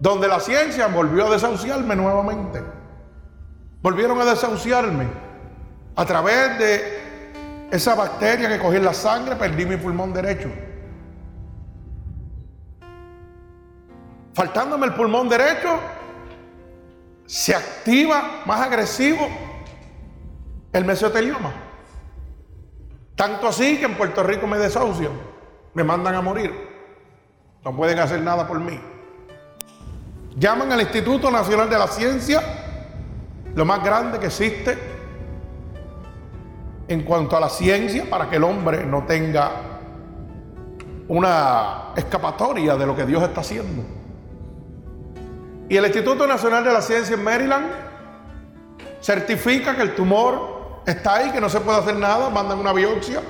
donde 0.00 0.28
la 0.28 0.40
ciencia 0.40 0.86
volvió 0.86 1.26
a 1.26 1.30
desahuciarme 1.32 1.94
nuevamente. 1.94 2.62
Volvieron 3.82 4.18
a 4.18 4.24
desahuciarme. 4.24 5.08
A 5.94 6.06
través 6.06 6.58
de 6.58 6.97
esa 7.70 7.94
bacteria 7.94 8.48
que 8.48 8.58
cogí 8.58 8.76
en 8.76 8.84
la 8.84 8.94
sangre, 8.94 9.36
perdí 9.36 9.66
mi 9.66 9.76
pulmón 9.76 10.12
derecho. 10.12 10.50
Faltándome 14.34 14.86
el 14.86 14.94
pulmón 14.94 15.28
derecho, 15.28 15.78
se 17.26 17.54
activa 17.54 18.42
más 18.46 18.60
agresivo 18.60 19.28
el 20.72 20.84
mesotelioma. 20.84 21.52
Tanto 23.16 23.48
así 23.48 23.78
que 23.78 23.84
en 23.84 23.96
Puerto 23.96 24.22
Rico 24.22 24.46
me 24.46 24.58
desahucian, 24.58 25.12
me 25.74 25.84
mandan 25.84 26.14
a 26.14 26.22
morir. 26.22 26.54
No 27.64 27.76
pueden 27.76 27.98
hacer 27.98 28.20
nada 28.22 28.46
por 28.46 28.60
mí. 28.60 28.80
Llaman 30.36 30.70
al 30.70 30.80
Instituto 30.82 31.30
Nacional 31.30 31.68
de 31.68 31.78
la 31.78 31.88
Ciencia, 31.88 32.40
lo 33.54 33.64
más 33.64 33.82
grande 33.82 34.20
que 34.20 34.26
existe 34.26 34.97
en 36.88 37.02
cuanto 37.02 37.36
a 37.36 37.40
la 37.40 37.48
ciencia, 37.48 38.08
para 38.08 38.28
que 38.28 38.36
el 38.36 38.44
hombre 38.44 38.84
no 38.84 39.04
tenga 39.04 39.50
una 41.08 41.92
escapatoria 41.96 42.76
de 42.76 42.86
lo 42.86 42.96
que 42.96 43.06
Dios 43.06 43.22
está 43.22 43.42
haciendo. 43.42 43.84
Y 45.68 45.76
el 45.76 45.84
Instituto 45.84 46.26
Nacional 46.26 46.64
de 46.64 46.72
la 46.72 46.80
Ciencia 46.80 47.14
en 47.14 47.22
Maryland 47.22 47.66
certifica 49.00 49.76
que 49.76 49.82
el 49.82 49.94
tumor 49.94 50.80
está 50.86 51.16
ahí, 51.16 51.30
que 51.30 51.40
no 51.40 51.48
se 51.48 51.60
puede 51.60 51.78
hacer 51.78 51.96
nada, 51.96 52.30
mandan 52.30 52.58
una 52.58 52.72
biopsia 52.72 53.20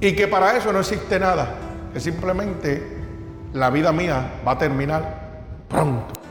y 0.00 0.14
que 0.14 0.28
para 0.28 0.56
eso 0.56 0.72
no 0.72 0.80
existe 0.80 1.18
nada, 1.18 1.54
que 1.92 2.00
simplemente 2.00 2.98
la 3.52 3.70
vida 3.70 3.92
mía 3.92 4.40
va 4.46 4.52
a 4.52 4.58
terminar 4.58 5.42
pronto. 5.68 6.21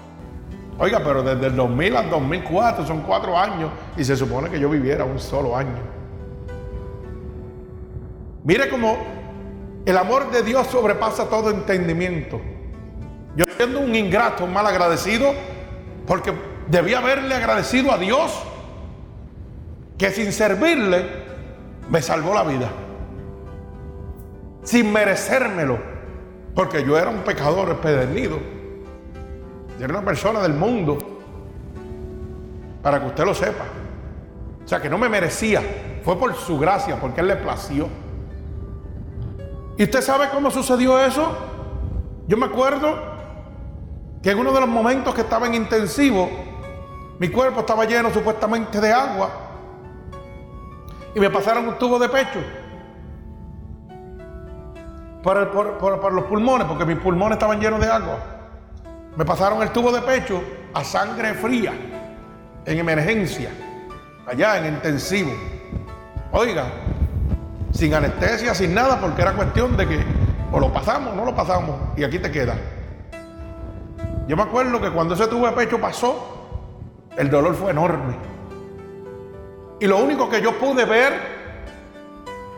Oiga, 0.82 1.00
pero 1.04 1.22
desde 1.22 1.46
el 1.46 1.56
2000 1.56 1.96
al 1.96 2.10
2004 2.10 2.88
son 2.88 3.02
cuatro 3.02 3.38
años 3.38 3.70
y 3.96 4.04
se 4.04 4.18
supone 4.18 4.50
que 4.50 4.60
yo 4.60 4.68
viviera 4.68 5.06
un 5.06 5.20
solo 5.20 5.56
año. 5.56 5.78
Mire 8.44 8.68
cómo 8.68 8.98
el 9.86 9.96
amor 9.96 10.32
de 10.32 10.42
Dios 10.42 10.66
sobrepasa 10.66 11.30
todo 11.30 11.52
entendimiento. 11.52 12.42
Yo 13.36 13.46
siendo 13.58 13.80
un 13.80 13.94
ingrato, 13.94 14.44
un 14.44 14.54
mal 14.54 14.66
agradecido, 14.66 15.36
porque 16.08 16.34
debía 16.68 16.98
haberle 16.98 17.36
agradecido 17.36 17.92
a 17.92 18.00
Dios 18.00 18.42
que 20.00 20.10
sin 20.10 20.34
servirle 20.34 21.06
me 21.92 22.02
salvó 22.02 22.34
la 22.34 22.44
vida. 22.44 22.70
Sin 24.64 24.92
merecérmelo. 24.92 25.78
Porque 26.56 26.84
yo 26.84 26.98
era 26.98 27.12
un 27.12 27.20
pecador 27.20 27.70
empedernido. 27.70 28.61
Era 29.82 29.94
una 29.94 30.06
persona 30.06 30.42
del 30.42 30.54
mundo. 30.54 30.98
Para 32.84 33.00
que 33.00 33.08
usted 33.08 33.26
lo 33.26 33.34
sepa. 33.34 33.64
O 34.64 34.68
sea, 34.68 34.80
que 34.80 34.90
no 34.90 34.98
me 34.98 35.10
merecía. 35.10 35.62
Fue 36.04 36.18
por 36.18 36.36
su 36.36 36.60
gracia, 36.60 36.98
porque 37.00 37.22
Él 37.22 37.28
le 37.28 37.36
plació. 37.36 37.88
¿Y 39.78 39.84
usted 39.84 40.02
sabe 40.02 40.30
cómo 40.30 40.52
sucedió 40.52 41.00
eso? 41.00 41.36
Yo 42.28 42.38
me 42.38 42.46
acuerdo 42.46 42.96
que 44.22 44.32
en 44.32 44.40
uno 44.40 44.52
de 44.52 44.60
los 44.60 44.70
momentos 44.70 45.16
que 45.16 45.22
estaba 45.22 45.48
en 45.48 45.56
intensivo, 45.56 46.30
mi 47.18 47.30
cuerpo 47.30 47.62
estaba 47.62 47.86
lleno 47.86 48.12
supuestamente 48.12 48.80
de 48.80 48.94
agua. 48.94 49.30
Y 51.16 51.20
me 51.20 51.30
pasaron 51.30 51.68
un 51.68 51.78
tubo 51.78 51.98
de 51.98 52.08
pecho 52.08 52.40
por, 55.24 56.14
los 56.14 56.26
pulmones, 56.26 56.68
porque 56.68 56.86
mis 56.86 56.98
pulmones 56.98 57.36
estaban 57.36 57.60
llenos 57.60 57.80
de 57.80 57.88
agua. 57.88 58.41
Me 59.16 59.26
pasaron 59.26 59.62
el 59.62 59.72
tubo 59.72 59.92
de 59.92 60.02
pecho 60.02 60.42
a 60.74 60.84
sangre 60.84 61.34
fría, 61.34 61.74
en 62.66 62.80
emergencia, 62.80 63.50
allá 64.26 64.58
en 64.58 64.74
intensivo. 64.74 65.32
Oiga, 66.32 66.66
sin 67.74 67.94
anestesia, 67.94 68.56
sin 68.56 68.74
nada, 68.74 69.00
porque 69.02 69.22
era 69.22 69.34
cuestión 69.34 69.76
de 69.76 69.88
que 69.88 70.04
o 70.52 70.60
lo 70.60 70.72
pasamos 70.72 71.14
o 71.14 71.16
no 71.16 71.26
lo 71.26 71.36
pasamos, 71.36 71.76
y 71.98 72.04
aquí 72.04 72.20
te 72.20 72.32
queda. 72.32 72.56
Yo 74.28 74.38
me 74.38 74.44
acuerdo 74.44 74.80
que 74.80 74.92
cuando 74.92 75.16
ese 75.16 75.28
tubo 75.28 75.46
de 75.46 75.54
pecho 75.54 75.80
pasó, 75.80 76.38
el 77.18 77.30
dolor 77.30 77.56
fue 77.56 77.72
enorme. 77.72 78.16
Y 79.82 79.88
lo 79.88 79.98
único 79.98 80.30
que 80.30 80.42
yo 80.42 80.58
pude 80.58 80.86
ver 80.86 81.20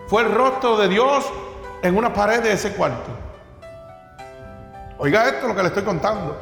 fue 0.08 0.24
el 0.24 0.32
rostro 0.32 0.78
de 0.78 0.88
Dios 0.88 1.26
en 1.82 1.98
una 1.98 2.14
pared 2.14 2.44
de 2.44 2.52
ese 2.52 2.74
cuarto. 2.74 3.23
Oiga 5.04 5.28
esto 5.28 5.50
lo 5.50 5.54
que 5.54 5.62
le 5.62 5.68
estoy 5.68 5.84
contando. 5.84 6.34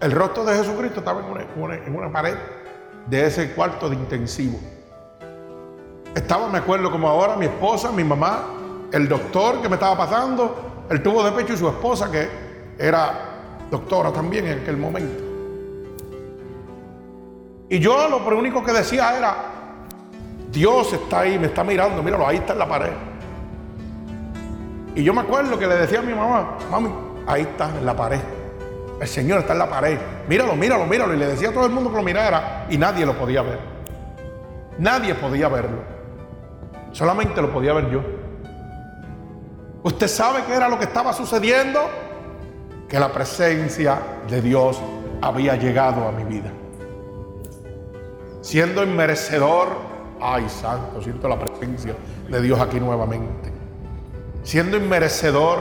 El 0.00 0.10
rostro 0.10 0.44
de 0.44 0.56
Jesucristo 0.56 0.98
estaba 0.98 1.20
en 1.20 1.94
una, 1.94 2.10
pared 2.10 2.34
de 3.06 3.24
ese 3.24 3.52
cuarto 3.52 3.88
de 3.88 3.94
intensivo. 3.94 4.58
Estaba, 6.12 6.48
me 6.48 6.58
acuerdo 6.58 6.90
como 6.90 7.08
ahora, 7.08 7.36
mi 7.36 7.44
esposa, 7.44 7.92
mi 7.92 8.02
mamá, 8.02 8.46
el 8.90 9.08
doctor 9.08 9.62
que 9.62 9.68
me 9.68 9.76
estaba 9.76 9.96
pasando, 9.96 10.86
el 10.90 11.00
tubo 11.00 11.22
de 11.22 11.30
pecho 11.30 11.52
y 11.52 11.56
su 11.56 11.68
esposa 11.68 12.10
que 12.10 12.28
era 12.76 13.12
doctora 13.70 14.12
también 14.12 14.48
en 14.48 14.58
aquel 14.62 14.76
momento. 14.76 15.22
Y 17.68 17.78
yo 17.78 18.08
lo 18.08 18.36
único 18.36 18.64
que 18.64 18.72
decía 18.72 19.16
era, 19.16 19.36
Dios 20.50 20.92
está 20.94 21.20
ahí, 21.20 21.38
me 21.38 21.46
está 21.46 21.62
mirando, 21.62 22.02
míralo, 22.02 22.26
ahí 22.26 22.38
está 22.38 22.54
en 22.54 22.58
la 22.58 22.68
pared. 22.68 22.92
Y 24.98 25.04
yo 25.04 25.14
me 25.14 25.20
acuerdo 25.20 25.56
que 25.56 25.64
le 25.68 25.76
decía 25.76 26.00
a 26.00 26.02
mi 26.02 26.12
mamá, 26.12 26.58
mami, 26.72 26.90
ahí 27.24 27.42
está 27.42 27.68
en 27.68 27.86
la 27.86 27.94
pared. 27.94 28.18
El 29.00 29.06
Señor 29.06 29.38
está 29.38 29.52
en 29.52 29.60
la 29.60 29.70
pared. 29.70 29.96
Míralo, 30.26 30.56
míralo, 30.56 30.86
míralo. 30.86 31.14
Y 31.14 31.16
le 31.16 31.26
decía 31.28 31.50
a 31.50 31.52
todo 31.52 31.66
el 31.66 31.70
mundo 31.70 31.90
que 31.90 31.98
lo 31.98 32.02
mirara 32.02 32.66
y 32.68 32.76
nadie 32.76 33.06
lo 33.06 33.16
podía 33.16 33.42
ver. 33.42 33.60
Nadie 34.76 35.14
podía 35.14 35.48
verlo. 35.48 35.84
Solamente 36.90 37.40
lo 37.40 37.52
podía 37.52 37.74
ver 37.74 37.90
yo. 37.90 38.00
¿Usted 39.84 40.08
sabe 40.08 40.42
qué 40.48 40.54
era 40.54 40.68
lo 40.68 40.80
que 40.80 40.86
estaba 40.86 41.12
sucediendo? 41.12 41.78
Que 42.88 42.98
la 42.98 43.12
presencia 43.12 44.00
de 44.28 44.42
Dios 44.42 44.80
había 45.22 45.54
llegado 45.54 46.08
a 46.08 46.10
mi 46.10 46.24
vida. 46.24 46.50
Siendo 48.40 48.82
inmerecedor, 48.82 49.68
ay 50.20 50.48
santo, 50.48 51.00
siento 51.00 51.28
la 51.28 51.38
presencia 51.38 51.94
de 52.28 52.42
Dios 52.42 52.58
aquí 52.58 52.80
nuevamente 52.80 53.57
siendo 54.48 54.78
inmerecedor 54.78 55.58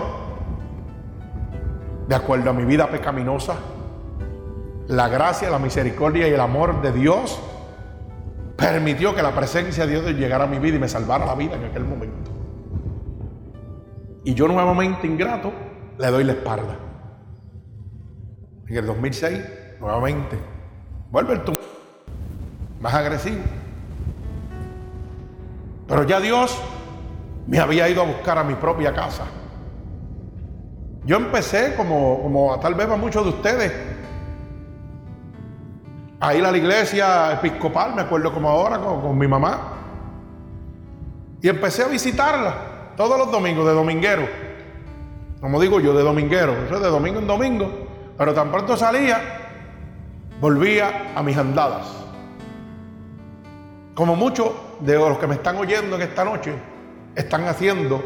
de 2.07 2.15
acuerdo 2.15 2.51
a 2.51 2.53
mi 2.53 2.63
vida 2.63 2.89
pecaminosa, 2.89 3.55
la 4.87 5.09
gracia, 5.09 5.49
la 5.49 5.59
misericordia 5.59 6.25
y 6.25 6.31
el 6.31 6.39
amor 6.39 6.81
de 6.81 6.93
Dios 6.93 7.37
permitió 8.55 9.13
que 9.13 9.21
la 9.21 9.35
presencia 9.35 9.85
de 9.85 9.99
Dios 9.99 10.05
llegara 10.15 10.45
a 10.45 10.47
mi 10.47 10.59
vida 10.59 10.77
y 10.77 10.79
me 10.79 10.87
salvara 10.87 11.25
la 11.25 11.35
vida 11.35 11.55
en 11.55 11.65
aquel 11.65 11.83
momento. 11.83 12.31
Y 14.23 14.33
yo 14.33 14.47
nuevamente 14.47 15.05
ingrato 15.05 15.51
le 15.99 16.07
doy 16.07 16.23
la 16.23 16.31
espalda. 16.31 16.77
En 18.67 18.77
el 18.77 18.85
2006, 18.85 19.39
nuevamente, 19.81 20.39
vuelve 21.11 21.33
el 21.33 21.41
tumor, 21.41 21.59
más 22.79 22.93
agresivo. 22.93 23.43
Pero 25.89 26.03
ya 26.03 26.21
Dios 26.21 26.57
me 27.47 27.59
había 27.59 27.87
ido 27.89 28.01
a 28.01 28.05
buscar 28.05 28.37
a 28.37 28.43
mi 28.43 28.55
propia 28.55 28.93
casa. 28.93 29.23
Yo 31.05 31.15
empecé, 31.15 31.73
como, 31.75 32.21
como 32.21 32.59
tal 32.59 32.75
vez 32.75 32.89
a 32.89 32.97
muchos 32.97 33.23
de 33.23 33.29
ustedes, 33.29 33.73
a 36.19 36.35
ir 36.35 36.43
a 36.43 36.51
la 36.51 36.57
iglesia 36.57 37.33
episcopal, 37.33 37.95
me 37.95 38.01
acuerdo 38.01 38.33
como 38.33 38.49
ahora, 38.49 38.79
con, 38.79 39.17
mi 39.17 39.27
mamá. 39.27 39.73
Y 41.41 41.47
empecé 41.47 41.83
a 41.83 41.87
visitarla 41.87 42.55
todos 42.97 43.17
los 43.17 43.31
domingos, 43.31 43.65
de 43.65 43.73
dominguero. 43.73 44.27
Como 45.39 45.61
digo 45.61 45.79
yo, 45.79 45.93
de 45.93 46.03
dominguero. 46.03 46.53
Eso 46.65 46.75
es 46.75 46.81
de 46.81 46.89
domingo 46.89 47.19
en 47.19 47.27
domingo. 47.27 47.87
Pero 48.17 48.33
tan 48.33 48.51
pronto 48.51 48.75
salía, 48.75 49.21
volvía 50.41 51.13
a 51.15 51.23
mis 51.23 51.37
andadas. 51.37 51.87
Como 53.93 54.15
muchos 54.15 54.51
de 54.81 54.95
los 54.95 55.17
que 55.19 55.27
me 55.27 55.35
están 55.35 55.55
oyendo 55.57 55.95
en 55.95 56.01
esta 56.01 56.25
noche 56.25 56.53
están 57.17 57.47
haciendo 57.47 58.01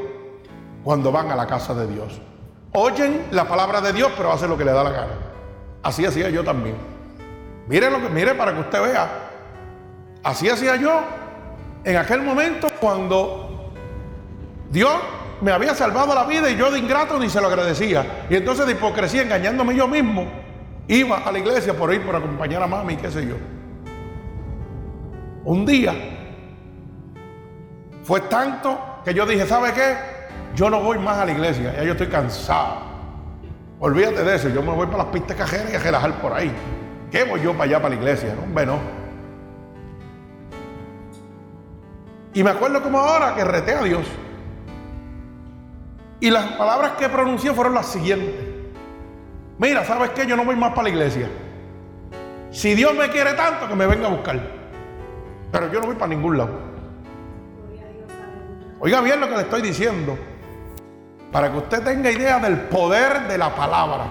cuando 0.84 1.12
van 1.12 1.30
a 1.30 1.36
la 1.36 1.46
casa 1.46 1.74
de 1.76 1.86
Dios. 1.86 2.20
Oyen 2.72 3.26
la 3.32 3.46
palabra 3.46 3.82
de 3.82 3.92
Dios, 3.92 4.12
pero 4.16 4.32
hacen 4.32 4.50
lo 4.50 4.58
que 4.58 4.64
le 4.64 4.72
da 4.72 4.84
la 4.84 4.92
gana. 4.92 5.14
Así 5.84 6.06
hacía 6.06 6.30
yo 6.30 6.44
también. 6.44 6.76
Mire 7.68 7.92
lo 7.92 8.00
que, 8.02 8.08
mire 8.08 8.34
para 8.34 8.54
que 8.54 8.62
usted 8.62 8.82
vea. 8.82 9.10
Así 10.24 10.50
hacía 10.50 10.78
yo 10.78 11.02
en 11.84 11.98
aquel 11.98 12.22
momento 12.22 12.68
cuando 12.80 13.74
Dios 14.70 14.94
me 15.42 15.52
había 15.52 15.76
salvado 15.76 16.16
la 16.16 16.24
vida 16.24 16.50
y 16.50 16.56
yo 16.56 16.72
de 16.72 16.80
ingrato 16.80 17.20
ni 17.20 17.30
se 17.30 17.42
lo 17.42 17.48
agradecía. 17.48 18.26
Y 18.30 18.36
entonces 18.36 18.66
de 18.66 18.72
hipocresía, 18.72 19.24
engañándome 19.24 19.76
yo 19.76 19.90
mismo, 19.90 20.26
iba 20.88 21.18
a 21.18 21.32
la 21.32 21.40
iglesia 21.40 21.74
por 21.74 21.94
ir 21.94 22.06
por 22.06 22.16
acompañar 22.16 22.64
a 22.64 22.68
mami, 22.68 22.96
qué 22.96 23.12
sé 23.12 23.28
yo. 23.28 23.36
Un 25.44 25.66
día 25.66 25.94
fue 28.04 28.22
tanto 28.22 28.91
que 29.04 29.14
yo 29.14 29.26
dije, 29.26 29.46
¿sabe 29.46 29.74
qué? 29.74 29.96
Yo 30.56 30.70
no 30.70 30.82
voy 30.82 31.00
más 31.00 31.18
a 31.18 31.26
la 31.26 31.32
iglesia, 31.32 31.74
ya 31.74 31.84
yo 31.84 31.92
estoy 31.92 32.08
cansado. 32.08 32.92
Olvídate 33.80 34.24
de 34.24 34.36
eso, 34.36 34.50
yo 34.50 34.62
me 34.62 34.72
voy 34.72 34.86
para 34.86 35.00
las 35.00 35.08
pistas 35.08 35.36
cajeras 35.36 35.72
y 35.72 35.76
a 35.76 35.80
relajar 35.80 36.14
por 36.22 36.34
ahí. 36.34 36.52
¿Qué 37.10 37.24
voy 37.24 37.42
yo 37.42 37.54
para 37.54 37.64
allá, 37.64 37.82
para 37.82 37.96
la 37.96 38.02
iglesia? 38.02 38.36
No, 38.36 38.44
hombre, 38.44 38.66
no. 38.66 38.80
Y 42.34 42.44
me 42.44 42.52
acuerdo 42.52 42.82
como 42.82 43.00
ahora 43.00 43.36
que 43.36 43.44
reté 43.44 43.74
a 43.74 43.84
Dios. 43.84 44.06
Y 46.20 46.30
las 46.30 46.46
palabras 46.54 46.92
que 46.92 47.10
pronuncié 47.10 47.54
fueron 47.54 47.74
las 47.74 47.88
siguientes. 47.88 48.36
Mira, 49.58 49.84
¿sabes 49.84 50.12
qué? 50.12 50.26
Yo 50.26 50.36
no 50.36 50.46
voy 50.46 50.56
más 50.56 50.72
para 50.72 50.84
la 50.84 50.90
iglesia. 50.90 51.28
Si 52.52 52.76
Dios 52.76 52.94
me 52.94 53.10
quiere 53.10 53.34
tanto, 53.34 53.68
que 53.68 53.76
me 53.76 53.88
venga 53.88 54.08
a 54.08 54.12
buscar. 54.12 54.40
Pero 55.52 55.72
yo 55.72 55.80
no 55.80 55.88
voy 55.88 55.96
para 55.96 56.08
ningún 56.08 56.38
lado. 56.38 56.71
Oiga 58.82 59.00
bien 59.02 59.20
lo 59.20 59.30
que 59.30 59.36
le 59.36 59.42
estoy 59.44 59.62
diciendo. 59.62 60.18
Para 61.32 61.52
que 61.52 61.58
usted 61.60 61.84
tenga 61.84 62.12
idea 62.12 62.40
del 62.40 62.62
poder 62.62 63.28
de 63.28 63.38
la 63.38 63.56
palabra. 63.56 64.06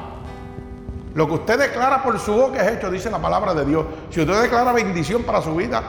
Lo 1.13 1.27
que 1.27 1.35
usted 1.35 1.59
declara 1.59 2.03
por 2.03 2.19
su 2.19 2.33
boca 2.33 2.63
es 2.63 2.77
hecho, 2.77 2.91
dice 2.91 3.11
la 3.11 3.19
palabra 3.19 3.53
de 3.53 3.65
Dios. 3.65 3.85
Si 4.11 4.21
usted 4.21 4.41
declara 4.41 4.73
bendición 4.73 5.25
para 5.25 5.43
su 5.43 5.55
vida, 5.57 5.83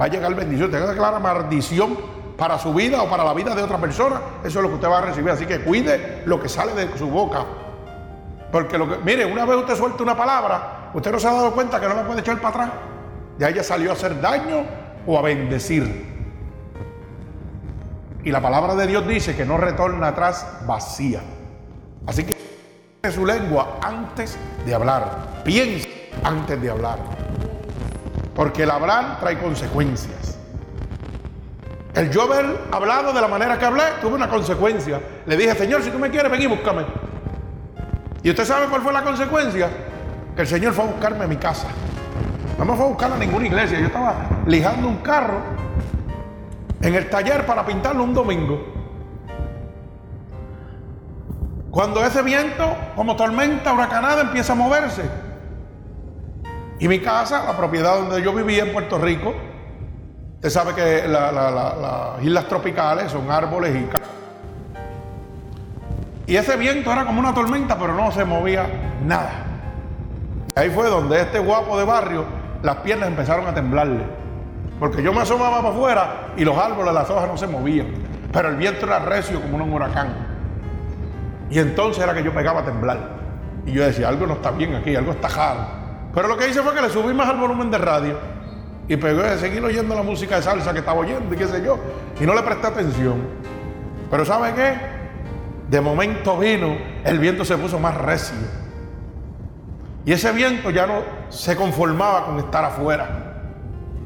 va 0.00 0.04
a 0.04 0.08
llegar 0.08 0.34
bendición. 0.34 0.70
Si 0.70 0.76
usted 0.76 0.88
declara 0.88 1.18
maldición, 1.18 1.98
para 2.38 2.56
su 2.56 2.72
vida 2.72 3.02
o 3.02 3.10
para 3.10 3.24
la 3.24 3.34
vida 3.34 3.52
de 3.52 3.62
otra 3.64 3.78
persona, 3.78 4.20
eso 4.44 4.60
es 4.60 4.62
lo 4.62 4.68
que 4.68 4.74
usted 4.76 4.88
va 4.88 4.98
a 4.98 5.02
recibir. 5.02 5.28
Así 5.30 5.44
que 5.44 5.60
cuide 5.60 6.22
lo 6.24 6.40
que 6.40 6.48
sale 6.48 6.72
de 6.72 6.96
su 6.96 7.10
boca. 7.10 7.44
Porque 8.52 8.78
lo 8.78 8.88
que, 8.88 8.98
mire, 8.98 9.26
una 9.26 9.44
vez 9.44 9.56
usted 9.56 9.74
suelta 9.74 10.04
una 10.04 10.16
palabra, 10.16 10.90
usted 10.94 11.10
no 11.10 11.18
se 11.18 11.26
ha 11.26 11.32
dado 11.32 11.52
cuenta 11.52 11.80
que 11.80 11.88
no 11.88 11.94
la 11.94 12.06
puede 12.06 12.20
echar 12.20 12.40
para 12.40 12.48
atrás. 12.48 12.70
Ya 13.38 13.48
ella 13.48 13.64
salió 13.64 13.90
a 13.90 13.94
hacer 13.94 14.20
daño 14.20 14.64
o 15.04 15.18
a 15.18 15.22
bendecir. 15.22 16.17
Y 18.24 18.30
la 18.30 18.40
palabra 18.40 18.74
de 18.74 18.86
Dios 18.86 19.06
dice 19.06 19.36
que 19.36 19.44
no 19.44 19.56
retorna 19.56 20.08
atrás 20.08 20.46
vacía. 20.66 21.20
Así 22.06 22.24
que 22.24 22.36
su 23.12 23.24
lengua 23.24 23.78
antes 23.80 24.36
de 24.66 24.74
hablar. 24.74 25.42
Piensa 25.44 25.88
antes 26.24 26.60
de 26.60 26.70
hablar. 26.70 26.98
Porque 28.34 28.64
el 28.64 28.70
hablar 28.70 29.18
trae 29.20 29.38
consecuencias. 29.38 30.38
El 31.94 32.10
yo 32.10 32.22
haber 32.22 32.46
hablado 32.70 33.12
de 33.12 33.20
la 33.20 33.28
manera 33.28 33.58
que 33.58 33.64
hablé 33.64 33.82
tuve 34.00 34.14
una 34.14 34.28
consecuencia. 34.28 35.00
Le 35.26 35.36
dije, 35.36 35.54
Señor, 35.54 35.82
si 35.82 35.90
tú 35.90 35.98
me 35.98 36.10
quieres, 36.10 36.30
ven 36.30 36.42
y 36.42 36.46
búscame. 36.46 36.84
¿Y 38.22 38.30
usted 38.30 38.44
sabe 38.44 38.66
cuál 38.66 38.82
fue 38.82 38.92
la 38.92 39.02
consecuencia? 39.02 39.68
Que 40.36 40.42
el 40.42 40.48
Señor 40.48 40.72
fue 40.74 40.84
a 40.84 40.88
buscarme 40.88 41.24
a 41.24 41.26
mi 41.26 41.36
casa. 41.36 41.68
No 42.58 42.64
me 42.64 42.74
fue 42.74 42.84
a 42.84 42.88
buscar 42.88 43.12
a 43.12 43.16
ninguna 43.16 43.46
iglesia. 43.46 43.80
Yo 43.80 43.86
estaba 43.86 44.14
lijando 44.46 44.88
un 44.88 44.98
carro 44.98 45.40
en 46.80 46.94
el 46.94 47.10
taller 47.10 47.46
para 47.46 47.66
pintarlo 47.66 48.04
un 48.04 48.14
domingo. 48.14 48.74
Cuando 51.70 52.04
ese 52.04 52.22
viento, 52.22 52.76
como 52.96 53.16
tormenta 53.16 53.72
huracanada, 53.72 54.22
empieza 54.22 54.52
a 54.52 54.56
moverse. 54.56 55.02
Y 56.80 56.88
mi 56.88 57.00
casa, 57.00 57.44
la 57.44 57.56
propiedad 57.56 57.98
donde 57.98 58.22
yo 58.22 58.32
vivía 58.32 58.64
en 58.64 58.72
Puerto 58.72 58.98
Rico, 58.98 59.34
Usted 60.38 60.50
sabe 60.50 60.72
que 60.72 61.08
las 61.08 62.22
islas 62.22 62.46
tropicales 62.46 63.10
son 63.10 63.28
árboles 63.28 63.74
y... 63.74 63.88
Y 66.30 66.36
ese 66.36 66.56
viento 66.56 66.92
era 66.92 67.04
como 67.04 67.18
una 67.18 67.34
tormenta, 67.34 67.76
pero 67.76 67.92
no 67.92 68.12
se 68.12 68.24
movía 68.24 68.68
nada. 69.04 69.32
Ahí 70.54 70.70
fue 70.70 70.88
donde 70.88 71.20
este 71.20 71.40
guapo 71.40 71.76
de 71.76 71.84
barrio, 71.84 72.24
las 72.62 72.76
piernas 72.76 73.08
empezaron 73.08 73.48
a 73.48 73.54
temblarle. 73.54 74.04
Porque 74.78 75.02
yo 75.02 75.12
me 75.12 75.20
asomaba 75.20 75.58
para 75.58 75.70
afuera 75.70 76.32
y 76.36 76.44
los 76.44 76.56
árboles, 76.56 76.94
las 76.94 77.10
hojas 77.10 77.28
no 77.28 77.36
se 77.36 77.46
movían. 77.46 77.88
Pero 78.32 78.48
el 78.48 78.56
viento 78.56 78.86
era 78.86 79.00
recio 79.00 79.40
como 79.40 79.56
un 79.56 79.72
huracán. 79.72 80.08
Y 81.50 81.58
entonces 81.58 82.02
era 82.02 82.14
que 82.14 82.22
yo 82.22 82.32
pegaba 82.32 82.60
a 82.60 82.64
temblar. 82.64 83.18
Y 83.66 83.72
yo 83.72 83.84
decía, 83.84 84.08
algo 84.08 84.26
no 84.26 84.34
está 84.34 84.50
bien 84.50 84.74
aquí, 84.74 84.94
algo 84.94 85.12
está 85.12 85.28
jaro. 85.28 85.60
Pero 86.14 86.28
lo 86.28 86.36
que 86.36 86.48
hice 86.48 86.62
fue 86.62 86.74
que 86.74 86.82
le 86.82 86.90
subí 86.90 87.12
más 87.12 87.28
al 87.28 87.38
volumen 87.38 87.70
de 87.70 87.78
radio 87.78 88.18
y 88.86 88.96
pegó 88.96 89.22
a 89.22 89.36
seguir 89.36 89.62
oyendo 89.62 89.94
la 89.94 90.02
música 90.02 90.36
de 90.36 90.42
salsa 90.42 90.72
que 90.72 90.78
estaba 90.78 90.98
oyendo 90.98 91.34
y 91.34 91.38
qué 91.38 91.46
sé 91.46 91.62
yo. 91.62 91.78
Y 92.20 92.24
no 92.24 92.34
le 92.34 92.42
presté 92.42 92.68
atención. 92.68 93.16
Pero 94.10 94.24
¿sabe 94.24 94.54
qué? 94.54 94.74
De 95.68 95.80
momento 95.80 96.38
vino, 96.38 96.76
el 97.04 97.18
viento 97.18 97.44
se 97.44 97.56
puso 97.58 97.78
más 97.78 97.96
recio. 97.96 98.36
Y 100.06 100.12
ese 100.12 100.32
viento 100.32 100.70
ya 100.70 100.86
no 100.86 101.02
se 101.28 101.54
conformaba 101.54 102.24
con 102.24 102.38
estar 102.38 102.64
afuera. 102.64 103.27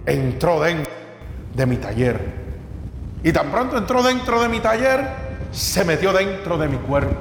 Entró 0.06 0.60
dentro 0.60 0.92
de 1.54 1.66
mi 1.66 1.76
taller. 1.76 2.42
Y 3.22 3.32
tan 3.32 3.50
pronto 3.50 3.78
entró 3.78 4.02
dentro 4.02 4.42
de 4.42 4.48
mi 4.48 4.60
taller, 4.60 5.06
se 5.50 5.84
metió 5.84 6.12
dentro 6.12 6.58
de 6.58 6.68
mi 6.68 6.76
cuerpo. 6.78 7.20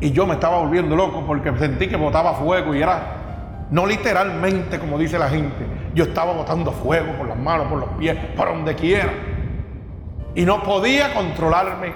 Y 0.00 0.12
yo 0.12 0.26
me 0.26 0.34
estaba 0.34 0.58
volviendo 0.58 0.94
loco 0.94 1.24
porque 1.26 1.52
sentí 1.58 1.88
que 1.88 1.96
botaba 1.96 2.34
fuego 2.34 2.74
y 2.74 2.82
era 2.82 3.24
no 3.70 3.86
literalmente, 3.86 4.78
como 4.78 4.98
dice 4.98 5.18
la 5.18 5.28
gente. 5.28 5.66
Yo 5.94 6.04
estaba 6.04 6.32
botando 6.32 6.70
fuego 6.70 7.12
por 7.14 7.26
las 7.26 7.38
manos, 7.38 7.68
por 7.68 7.78
los 7.78 7.88
pies, 7.90 8.16
por 8.36 8.48
donde 8.48 8.74
quiera. 8.74 9.12
Y 10.34 10.44
no 10.44 10.62
podía 10.62 11.14
controlarme 11.14 11.92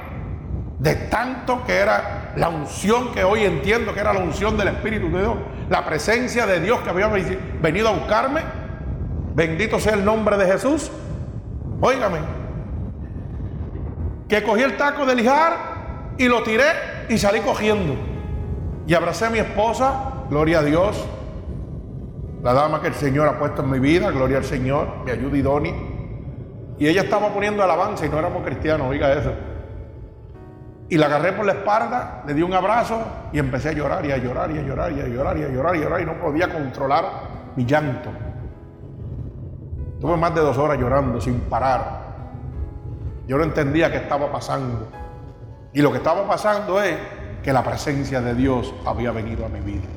de 0.79 0.95
tanto 0.95 1.65
que 1.65 1.77
era 1.77 2.33
la 2.37 2.49
unción 2.49 3.13
que 3.13 3.25
hoy 3.25 3.45
entiendo 3.45 3.93
que 3.93 4.01
era 4.01 4.13
la 4.13 4.21
unción 4.21 4.57
del 4.57 4.69
Espíritu 4.69 5.11
de 5.11 5.21
Dios. 5.21 5.37
La 5.69 5.85
presencia 5.85 6.47
de 6.47 6.61
Dios 6.61 6.81
que 6.81 6.91
había 6.91 7.09
venido 7.09 7.89
a 7.89 7.93
buscarme. 7.93 8.43
Bendito 9.35 9.79
sea 9.79 9.95
el 9.95 10.05
nombre 10.05 10.37
de 10.37 10.47
Jesús. 10.47 10.91
Óigame. 11.81 12.19
Que 14.29 14.43
cogí 14.43 14.63
el 14.63 14.77
taco 14.77 15.07
de 15.07 15.15
lijar 15.15 16.15
y 16.19 16.29
lo 16.29 16.43
tiré 16.43 16.67
y 17.09 17.19
salí 17.19 17.41
cogiendo. 17.41 17.95
Y 18.87 18.95
abracé 18.95 19.27
a 19.27 19.31
mi 19.31 19.39
esposa, 19.39 20.25
gloria 20.31 20.61
a 20.61 20.63
Dios 20.63 21.07
la 22.43 22.53
dama 22.53 22.81
que 22.81 22.89
el 22.89 22.95
Señor 22.95 23.29
ha 23.29 23.39
puesto 23.39 23.63
en 23.63 23.71
mi 23.71 23.79
vida, 23.81 24.11
gloria 24.11 24.39
al 24.39 24.45
Señor, 24.45 25.05
mi 25.05 25.11
ayuda 25.11 25.37
idónea. 25.37 25.75
Y 26.79 26.87
ella 26.87 27.03
estaba 27.03 27.33
poniendo 27.35 27.63
alabanza 27.65 28.07
y 28.07 28.09
no 28.09 28.19
éramos 28.19 28.45
cristianos, 28.45 28.89
oiga 28.89 29.13
eso. 29.13 29.33
Y 30.91 30.97
la 30.97 31.07
agarré 31.07 31.33
por 31.33 31.45
la 31.45 31.53
espalda, 31.53 32.23
le 32.27 32.33
di 32.33 32.43
un 32.43 32.55
abrazo 32.55 33.01
y 33.33 33.39
empecé 33.39 33.71
a 33.71 33.73
llorar 33.73 34.07
y 34.07 34.13
a 34.13 34.17
llorar 34.17 34.51
y 34.51 34.59
a 34.59 34.63
llorar 34.63 34.93
y 34.93 35.01
a 35.01 35.07
llorar 35.07 35.37
y 35.37 35.43
a 35.43 35.49
llorar 35.49 35.77
y 35.77 35.81
a 35.81 35.83
llorar 35.83 36.01
y 36.01 36.07
no 36.07 36.15
podía 36.15 36.49
controlar 36.49 37.05
mi 37.57 37.67
llanto. 37.67 38.11
Tuve 40.01 40.17
más 40.17 40.35
de 40.35 40.41
dos 40.41 40.57
horas 40.57 40.79
llorando 40.79 41.21
sin 41.21 41.41
parar. 41.41 42.09
Yo 43.27 43.37
no 43.37 43.45
entendía 43.45 43.91
qué 43.91 43.99
estaba 43.99 44.33
pasando. 44.33 44.89
Y 45.75 45.83
lo 45.83 45.91
que 45.91 45.99
estaba 45.99 46.27
pasando 46.27 46.81
es 46.81 46.97
que 47.43 47.53
la 47.53 47.63
presencia 47.63 48.23
de 48.23 48.35
Dios 48.35 48.73
había 48.87 49.13
venido 49.13 49.45
a 49.45 49.49
mi 49.51 49.61
vida. 49.61 49.89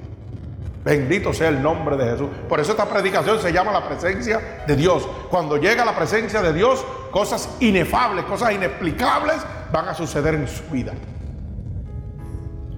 Bendito 0.83 1.31
sea 1.31 1.49
el 1.49 1.61
nombre 1.61 1.95
de 1.95 2.11
Jesús. 2.11 2.29
Por 2.49 2.59
eso 2.59 2.71
esta 2.71 2.85
predicación 2.85 3.39
se 3.39 3.53
llama 3.53 3.71
la 3.71 3.87
presencia 3.87 4.63
de 4.67 4.75
Dios. 4.75 5.07
Cuando 5.29 5.55
llega 5.57 5.85
la 5.85 5.95
presencia 5.95 6.41
de 6.41 6.51
Dios, 6.51 6.83
cosas 7.11 7.55
inefables, 7.59 8.25
cosas 8.25 8.51
inexplicables 8.53 9.37
van 9.71 9.87
a 9.87 9.93
suceder 9.93 10.35
en 10.35 10.47
su 10.47 10.63
vida. 10.71 10.93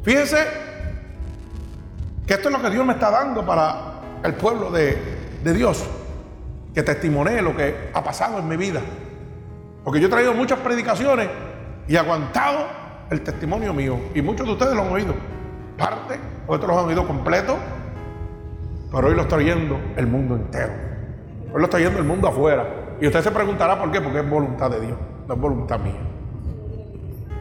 Fíjense 0.04 0.38
que 2.28 2.34
esto 2.34 2.50
es 2.50 2.56
lo 2.56 2.62
que 2.62 2.70
Dios 2.70 2.86
me 2.86 2.94
está 2.94 3.10
dando 3.10 3.46
para 3.46 4.02
el 4.24 4.34
pueblo 4.36 4.70
de, 4.72 4.98
de 5.44 5.54
Dios. 5.54 5.86
Que 6.74 6.84
testimonee 6.84 7.42
lo 7.42 7.56
que 7.56 7.92
ha 7.94 8.04
pasado 8.04 8.40
en 8.40 8.48
mi 8.48 8.58
vida. 8.58 8.82
Porque 9.84 10.00
yo 10.00 10.08
he 10.08 10.10
traído 10.10 10.34
muchas 10.34 10.60
predicaciones 10.60 11.30
y 11.88 11.96
aguantado 11.96 12.68
el 13.10 13.22
testimonio 13.22 13.74
mío. 13.74 14.00
Y 14.16 14.22
muchos 14.22 14.48
de 14.48 14.54
ustedes 14.54 14.74
lo 14.74 14.82
han 14.84 14.92
oído. 14.92 15.14
Parte, 15.78 16.20
otros 16.48 16.70
lo 16.70 16.80
han 16.80 16.86
oído 16.86 17.08
completo 17.08 17.58
Pero 18.92 19.08
hoy 19.08 19.16
lo 19.16 19.24
está 19.24 19.36
oyendo 19.36 19.80
el 19.96 20.08
mundo 20.08 20.36
entero. 20.36 20.74
Hoy 21.54 21.60
lo 21.60 21.64
está 21.64 21.78
oyendo 21.78 22.00
el 22.00 22.06
mundo 22.06 22.28
afuera. 22.28 22.66
Y 23.02 23.08
usted 23.08 23.22
se 23.22 23.32
preguntará 23.32 23.80
por 23.80 23.92
qué, 23.92 24.02
porque 24.02 24.20
es 24.20 24.30
voluntad 24.30 24.70
de 24.70 24.80
Dios, 24.82 24.98
no 25.28 25.34
es 25.34 25.40
voluntad 25.40 25.80
mía. 25.80 26.13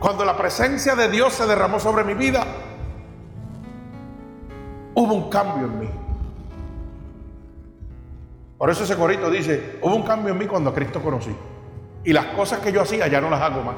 Cuando 0.03 0.25
la 0.25 0.37
presencia 0.37 0.97
de 0.97 1.09
Dios 1.09 1.33
se 1.33 1.47
derramó 1.47 1.79
sobre 1.79 2.03
mi 2.03 2.15
vida, 2.15 2.45
hubo 4.97 5.15
un 5.15 5.31
cambio 5.31 5.67
en 5.69 5.79
mí. 5.79 5.89
Por 8.59 8.69
eso 8.69 8.83
ese 8.83 8.97
corito 8.97 9.31
dice, 9.31 9.79
hubo 9.81 9.95
un 9.95 10.03
cambio 10.03 10.33
en 10.33 10.39
mí 10.39 10.47
cuando 10.47 10.71
a 10.71 10.75
Cristo 10.75 11.01
conocí. 11.01 11.33
Y 12.03 12.13
las 12.13 12.27
cosas 12.27 12.59
que 12.59 12.73
yo 12.73 12.83
hacía 12.83 13.07
ya 13.07 13.21
no 13.21 13.31
las 13.31 13.41
hago 13.43 13.63
más. 13.63 13.77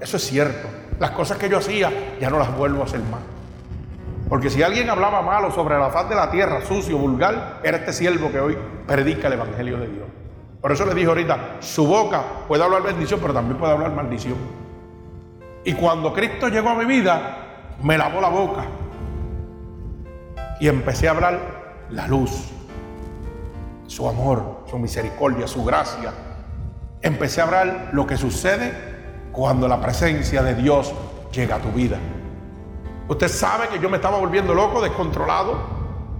Eso 0.00 0.16
es 0.16 0.24
cierto. 0.24 0.66
Las 0.98 1.12
cosas 1.12 1.38
que 1.38 1.48
yo 1.48 1.58
hacía 1.58 2.16
ya 2.20 2.30
no 2.30 2.40
las 2.40 2.52
vuelvo 2.56 2.82
a 2.82 2.86
hacer 2.86 3.02
más. 3.02 3.20
Porque 4.28 4.50
si 4.50 4.64
alguien 4.64 4.90
hablaba 4.90 5.22
malo 5.22 5.52
sobre 5.52 5.78
la 5.78 5.90
faz 5.90 6.08
de 6.08 6.16
la 6.16 6.32
tierra, 6.32 6.62
sucio, 6.62 6.98
vulgar, 6.98 7.60
era 7.62 7.76
este 7.76 7.92
siervo 7.92 8.32
que 8.32 8.40
hoy 8.40 8.58
predica 8.88 9.28
el 9.28 9.34
Evangelio 9.34 9.78
de 9.78 9.86
Dios. 9.86 10.06
Por 10.60 10.72
eso 10.72 10.84
le 10.84 10.94
dije 10.94 11.06
ahorita, 11.06 11.58
su 11.60 11.86
boca 11.86 12.24
puede 12.48 12.64
hablar 12.64 12.82
bendición, 12.82 13.20
pero 13.22 13.32
también 13.32 13.56
puede 13.56 13.72
hablar 13.72 13.92
maldición. 13.92 14.59
Y 15.64 15.74
cuando 15.74 16.12
Cristo 16.12 16.48
llegó 16.48 16.70
a 16.70 16.74
mi 16.74 16.84
vida, 16.84 17.76
me 17.82 17.98
lavó 17.98 18.20
la 18.20 18.28
boca. 18.28 18.64
Y 20.60 20.68
empecé 20.68 21.08
a 21.08 21.12
hablar 21.12 21.86
la 21.90 22.06
luz, 22.06 22.50
su 23.86 24.08
amor, 24.08 24.64
su 24.70 24.78
misericordia, 24.78 25.46
su 25.46 25.64
gracia. 25.64 26.12
Empecé 27.02 27.40
a 27.40 27.44
hablar 27.44 27.88
lo 27.92 28.06
que 28.06 28.16
sucede 28.16 28.72
cuando 29.32 29.68
la 29.68 29.80
presencia 29.80 30.42
de 30.42 30.54
Dios 30.54 30.92
llega 31.32 31.56
a 31.56 31.58
tu 31.58 31.70
vida. 31.70 31.98
Usted 33.08 33.28
sabe 33.28 33.68
que 33.68 33.78
yo 33.80 33.90
me 33.90 33.96
estaba 33.96 34.18
volviendo 34.18 34.54
loco, 34.54 34.80
descontrolado, 34.80 35.58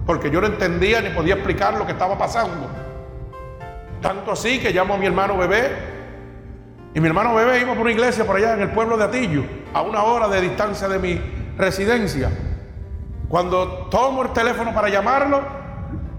porque 0.05 0.29
yo 0.29 0.41
no 0.41 0.47
entendía 0.47 1.01
ni 1.01 1.09
podía 1.09 1.35
explicar 1.35 1.77
lo 1.77 1.85
que 1.85 1.93
estaba 1.93 2.17
pasando. 2.17 2.67
Tanto 4.01 4.31
así 4.31 4.59
que 4.59 4.71
llamo 4.71 4.95
a 4.95 4.97
mi 4.97 5.05
hermano 5.05 5.37
bebé, 5.37 5.90
y 6.93 6.99
mi 6.99 7.07
hermano 7.07 7.33
bebé 7.33 7.61
iba 7.61 7.73
por 7.73 7.81
una 7.81 7.91
iglesia 7.91 8.25
por 8.25 8.35
allá 8.35 8.53
en 8.53 8.61
el 8.61 8.71
pueblo 8.71 8.97
de 8.97 9.05
Atillo, 9.05 9.43
a 9.73 9.81
una 9.81 10.03
hora 10.03 10.27
de 10.27 10.41
distancia 10.41 10.87
de 10.87 10.99
mi 10.99 11.21
residencia. 11.57 12.29
Cuando 13.29 13.87
tomo 13.89 14.23
el 14.23 14.33
teléfono 14.33 14.73
para 14.73 14.89
llamarlo, 14.89 15.41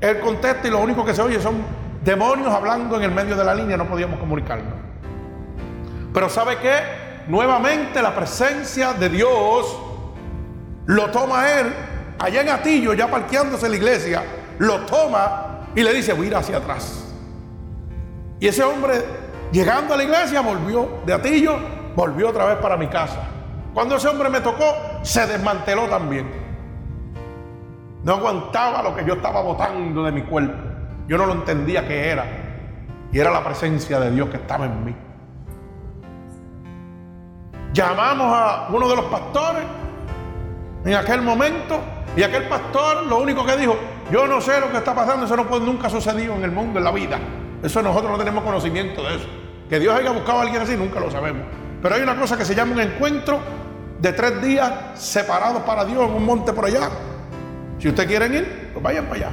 él 0.00 0.20
contesta 0.20 0.66
y 0.66 0.70
lo 0.70 0.80
único 0.80 1.04
que 1.04 1.14
se 1.14 1.20
oye 1.20 1.40
son 1.40 1.62
demonios 2.02 2.48
hablando 2.48 2.96
en 2.96 3.02
el 3.02 3.10
medio 3.10 3.36
de 3.36 3.44
la 3.44 3.54
línea, 3.54 3.76
no 3.76 3.86
podíamos 3.86 4.18
comunicarnos. 4.18 4.74
Pero 6.12 6.28
¿sabe 6.28 6.56
qué? 6.58 6.80
Nuevamente 7.28 8.00
la 8.02 8.14
presencia 8.14 8.94
de 8.94 9.08
Dios 9.08 9.78
lo 10.86 11.10
toma 11.10 11.50
él, 11.52 11.72
allá 12.18 12.40
en 12.40 12.48
Atillo, 12.48 12.94
ya 12.94 13.10
parqueándose 13.10 13.66
en 13.66 13.72
la 13.72 13.78
iglesia, 13.78 14.22
lo 14.58 14.80
toma 14.80 15.68
y 15.74 15.82
le 15.82 15.92
dice, 15.92 16.12
voy 16.12 16.26
a 16.26 16.28
ir 16.28 16.36
hacia 16.36 16.56
atrás. 16.56 17.04
Y 18.40 18.48
ese 18.48 18.64
hombre, 18.64 19.04
llegando 19.52 19.94
a 19.94 19.96
la 19.96 20.02
iglesia, 20.02 20.40
volvió 20.40 21.02
de 21.06 21.12
Atillo, 21.12 21.56
volvió 21.94 22.30
otra 22.30 22.46
vez 22.46 22.56
para 22.56 22.76
mi 22.76 22.88
casa. 22.88 23.20
Cuando 23.74 23.96
ese 23.96 24.08
hombre 24.08 24.28
me 24.28 24.40
tocó, 24.40 24.64
se 25.02 25.26
desmanteló 25.26 25.84
también. 25.86 26.30
No 28.04 28.14
aguantaba 28.14 28.82
lo 28.82 28.94
que 28.94 29.04
yo 29.04 29.14
estaba 29.14 29.40
botando 29.42 30.02
de 30.02 30.12
mi 30.12 30.22
cuerpo. 30.22 30.58
Yo 31.06 31.16
no 31.16 31.26
lo 31.26 31.32
entendía 31.32 31.86
qué 31.86 32.10
era. 32.10 32.24
Y 33.12 33.18
era 33.18 33.30
la 33.30 33.44
presencia 33.44 34.00
de 34.00 34.10
Dios 34.10 34.28
que 34.28 34.38
estaba 34.38 34.66
en 34.66 34.84
mí. 34.84 34.94
Llamamos 37.72 38.26
a 38.34 38.68
uno 38.70 38.88
de 38.88 38.96
los 38.96 39.04
pastores 39.06 39.62
en 40.84 40.94
aquel 40.94 41.22
momento. 41.22 41.80
Y 42.16 42.22
aquel 42.22 42.48
pastor 42.48 43.06
lo 43.06 43.18
único 43.18 43.46
que 43.46 43.56
dijo, 43.56 43.76
yo 44.10 44.26
no 44.26 44.40
sé 44.40 44.60
lo 44.60 44.70
que 44.70 44.78
está 44.78 44.94
pasando, 44.94 45.24
eso 45.24 45.36
no 45.36 45.46
puede, 45.46 45.64
nunca 45.64 45.86
ha 45.86 45.90
sucedido 45.90 46.34
en 46.34 46.44
el 46.44 46.52
mundo, 46.52 46.78
en 46.78 46.84
la 46.84 46.90
vida. 46.90 47.18
Eso 47.62 47.80
nosotros 47.80 48.10
no 48.10 48.18
tenemos 48.18 48.44
conocimiento 48.44 49.02
de 49.02 49.16
eso. 49.16 49.28
Que 49.72 49.80
Dios 49.80 49.98
haya 49.98 50.10
buscado 50.10 50.40
a 50.40 50.42
alguien 50.42 50.60
así, 50.60 50.76
nunca 50.76 51.00
lo 51.00 51.10
sabemos. 51.10 51.44
Pero 51.80 51.94
hay 51.94 52.02
una 52.02 52.14
cosa 52.14 52.36
que 52.36 52.44
se 52.44 52.54
llama 52.54 52.72
un 52.72 52.80
encuentro 52.80 53.40
de 54.00 54.12
tres 54.12 54.42
días 54.42 54.70
separados 54.92 55.62
para 55.62 55.86
Dios 55.86 56.10
en 56.10 56.14
un 56.14 56.26
monte 56.26 56.52
por 56.52 56.66
allá. 56.66 56.90
Si 57.78 57.88
ustedes 57.88 58.06
quieren 58.06 58.34
ir, 58.34 58.70
pues 58.74 58.82
vayan 58.82 59.06
para 59.06 59.16
allá. 59.16 59.30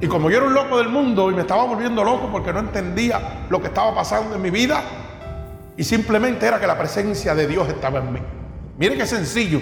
Y 0.00 0.06
como 0.06 0.30
yo 0.30 0.36
era 0.36 0.46
un 0.46 0.54
loco 0.54 0.78
del 0.78 0.88
mundo 0.88 1.32
y 1.32 1.34
me 1.34 1.40
estaba 1.40 1.64
volviendo 1.64 2.04
loco 2.04 2.28
porque 2.30 2.52
no 2.52 2.60
entendía 2.60 3.44
lo 3.50 3.60
que 3.60 3.66
estaba 3.66 3.92
pasando 3.92 4.36
en 4.36 4.40
mi 4.40 4.50
vida, 4.50 4.84
y 5.76 5.82
simplemente 5.82 6.46
era 6.46 6.60
que 6.60 6.68
la 6.68 6.78
presencia 6.78 7.34
de 7.34 7.48
Dios 7.48 7.68
estaba 7.68 7.98
en 7.98 8.12
mí. 8.12 8.20
Mire 8.78 8.96
qué 8.96 9.04
sencillo. 9.04 9.60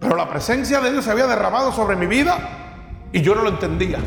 Pero 0.00 0.16
la 0.16 0.28
presencia 0.28 0.80
de 0.80 0.90
Dios 0.90 1.04
se 1.04 1.12
había 1.12 1.28
derramado 1.28 1.70
sobre 1.70 1.94
mi 1.94 2.06
vida 2.06 2.38
y 3.12 3.22
yo 3.22 3.36
no 3.36 3.42
lo 3.42 3.50
entendía. 3.50 4.00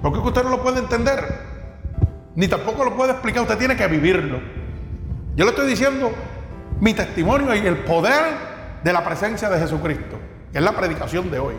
¿Por 0.00 0.12
qué 0.12 0.18
usted 0.20 0.44
no 0.44 0.50
lo 0.50 0.62
puede 0.62 0.78
entender? 0.78 1.47
Ni 2.38 2.46
tampoco 2.46 2.84
lo 2.84 2.94
puede 2.94 3.10
explicar, 3.10 3.42
usted 3.42 3.58
tiene 3.58 3.74
que 3.74 3.84
vivirlo. 3.88 4.38
Yo 5.34 5.44
le 5.44 5.50
estoy 5.50 5.66
diciendo 5.66 6.12
mi 6.78 6.94
testimonio 6.94 7.52
y 7.52 7.66
el 7.66 7.78
poder 7.78 8.22
de 8.84 8.92
la 8.92 9.04
presencia 9.04 9.50
de 9.50 9.58
Jesucristo, 9.58 10.16
que 10.52 10.58
es 10.58 10.64
la 10.64 10.70
predicación 10.70 11.32
de 11.32 11.40
hoy. 11.40 11.56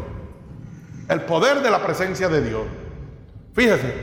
El 1.10 1.24
poder 1.24 1.62
de 1.62 1.70
la 1.70 1.84
presencia 1.84 2.30
de 2.30 2.42
Dios. 2.42 2.62
Fíjese. 3.54 3.94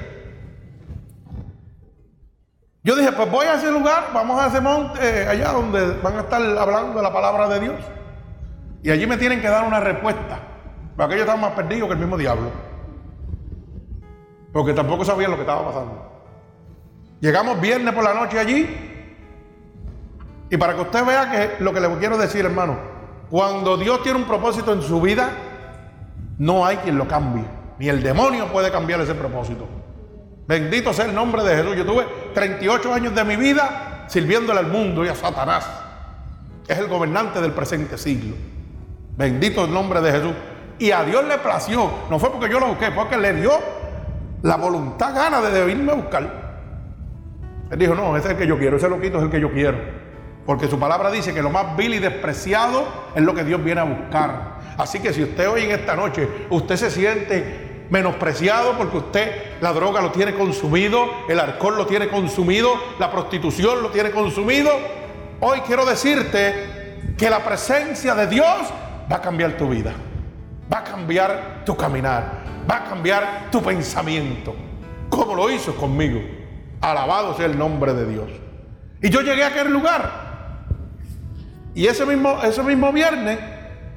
Yo 2.85 2.95
dije, 2.95 3.11
pues 3.13 3.31
voy 3.31 3.47
a 3.47 3.55
ese 3.55 3.73
lugar, 3.73 4.11
vamos 4.13 4.39
a 4.39 4.49
ese 4.49 4.61
monte, 4.61 5.01
eh, 5.03 5.27
allá 5.29 5.53
donde 5.53 5.97
van 6.03 6.19
a 6.19 6.21
estar 6.21 6.43
hablando 6.43 6.99
de 6.99 7.03
la 7.03 7.11
palabra 7.11 7.49
de 7.49 7.61
Dios. 7.61 7.81
Y 8.83 8.91
allí 8.91 9.07
me 9.07 9.17
tienen 9.17 9.41
que 9.41 9.49
dar 9.49 9.67
una 9.67 9.81
respuesta. 9.81 10.41
Porque 10.95 11.15
ellos 11.15 11.25
estaban 11.25 11.41
más 11.41 11.53
perdidos 11.53 11.89
que 11.89 11.95
el 11.95 12.01
mismo 12.01 12.19
diablo. 12.19 12.51
Porque 14.53 14.75
tampoco 14.75 15.07
sabían 15.07 15.31
lo 15.31 15.39
que 15.39 15.43
estaba 15.45 15.65
pasando. 15.65 16.16
Llegamos 17.21 17.61
viernes 17.61 17.95
por 17.95 18.05
la 18.05 18.15
noche 18.15 18.39
allí. 18.39 18.69
Y 20.51 20.57
para 20.57 20.75
que 20.75 20.83
usted 20.83 21.05
vea 21.05 21.31
que 21.31 21.63
lo 21.63 21.73
que 21.73 21.81
le 21.81 21.89
quiero 21.97 22.19
decir, 22.19 22.45
hermano, 22.45 22.79
cuando 23.31 23.77
Dios 23.77 24.03
tiene 24.03 24.19
un 24.19 24.27
propósito 24.27 24.73
en 24.73 24.83
su 24.83 25.01
vida, 25.01 25.31
no 26.39 26.65
hay 26.65 26.77
quien 26.79 26.99
lo 26.99 27.09
cambie. 27.09 27.45
Ni 27.79 27.89
el 27.89 28.03
demonio 28.03 28.47
puede 28.53 28.71
cambiar 28.71 29.01
ese 29.01 29.15
propósito. 29.15 29.67
Bendito 30.47 30.93
sea 30.93 31.07
el 31.07 31.15
nombre 31.15 31.43
de 31.43 31.57
Jesús. 31.57 31.77
Yo 31.77 31.85
tuve 31.85 32.07
38 32.35 32.95
años 32.95 33.15
de 33.15 33.25
mi 33.25 33.37
vida 33.37 34.05
sirviéndole 34.09 34.61
al 34.61 34.69
mundo 34.69 35.05
y 35.05 35.09
a 35.09 35.15
Satanás. 35.15 35.69
Es 36.69 36.79
el 36.79 36.87
gobernante 36.87 37.41
del 37.41 37.53
presente 37.53 37.99
siglo. 37.99 38.37
Bendito 39.17 39.65
el 39.65 39.73
nombre 39.73 40.01
de 40.01 40.13
Jesús. 40.13 40.33
Y 40.79 40.91
a 40.93 41.03
Dios 41.03 41.25
le 41.25 41.39
plació. 41.39 41.91
No 42.11 42.19
fue 42.19 42.31
porque 42.31 42.49
yo 42.49 42.61
lo 42.61 42.69
busqué, 42.69 42.87
fue 42.87 43.05
porque 43.05 43.17
le 43.17 43.33
dio 43.35 43.53
la 44.43 44.57
voluntad 44.57 45.15
gana 45.15 45.41
de 45.41 45.71
irme 45.71 45.93
a 45.93 45.95
buscar. 45.97 46.46
Él 47.71 47.79
dijo, 47.79 47.95
no, 47.95 48.17
ese 48.17 48.29
es 48.29 48.33
el 48.33 48.39
que 48.39 48.47
yo 48.47 48.59
quiero, 48.59 48.77
ese 48.77 48.89
loquito 48.89 49.19
es 49.19 49.25
el 49.25 49.31
que 49.31 49.41
yo 49.41 49.51
quiero. 49.51 49.79
Porque 50.45 50.69
su 50.69 50.79
palabra 50.79 51.11
dice 51.11 51.35
que 51.35 51.43
lo 51.43 51.51
más 51.51 51.77
vil 51.77 51.95
y 51.95 51.99
despreciado 51.99 52.87
es 53.15 53.23
lo 53.23 53.35
que 53.35 53.43
Dios 53.43 53.63
viene 53.63 53.81
a 53.81 53.85
buscar. 53.85 54.59
Así 54.79 55.01
que 55.01 55.13
si 55.13 55.25
usted 55.25 55.49
hoy 55.49 55.65
en 55.65 55.73
esta 55.73 55.97
noche, 55.97 56.29
usted 56.51 56.77
se 56.77 56.91
siente 56.91 57.87
menospreciado 57.91 58.77
porque 58.77 58.97
usted 58.97 59.61
la 59.61 59.73
droga 59.73 60.01
lo 60.01 60.13
tiene 60.13 60.35
consumido, 60.35 61.09
el 61.29 61.41
alcohol 61.41 61.77
lo 61.77 61.87
tiene 61.87 62.09
consumido, 62.09 62.75
la 62.99 63.11
prostitución 63.11 63.83
lo 63.83 63.91
tiene 63.91 64.11
consumido, 64.11 64.71
hoy 65.41 65.61
quiero 65.61 65.85
decirte 65.85 67.15
que 67.17 67.31
la 67.31 67.45
presencia 67.45 68.15
de 68.15 68.27
Dios 68.27 68.59
va 69.11 69.17
a 69.17 69.21
cambiar 69.21 69.57
tu 69.57 69.69
vida, 69.69 69.95
va 70.73 70.79
a 70.79 70.85
cambiar 70.85 71.63
tu 71.65 71.77
caminar, 71.77 72.45
va 72.71 72.77
a 72.79 72.85
cambiar 72.85 73.49
tu 73.51 73.63
pensamiento, 73.63 74.55
como 75.09 75.35
lo 75.35 75.51
hizo 75.51 75.75
conmigo. 75.75 76.46
Alabado 76.81 77.35
sea 77.37 77.47
el 77.47 77.59
nombre 77.59 77.95
de 77.95 78.07
Dios. 78.07 78.31
Y 79.03 79.11
yo 79.11 79.21
llegué 79.21 79.45
a 79.45 79.49
aquel 79.49 79.73
lugar. 79.73 80.27
Y 81.75 81.87
ese 81.87 82.07
mismo, 82.07 82.43
ese 82.43 82.63
mismo 82.63 82.93
viernes 82.93 83.39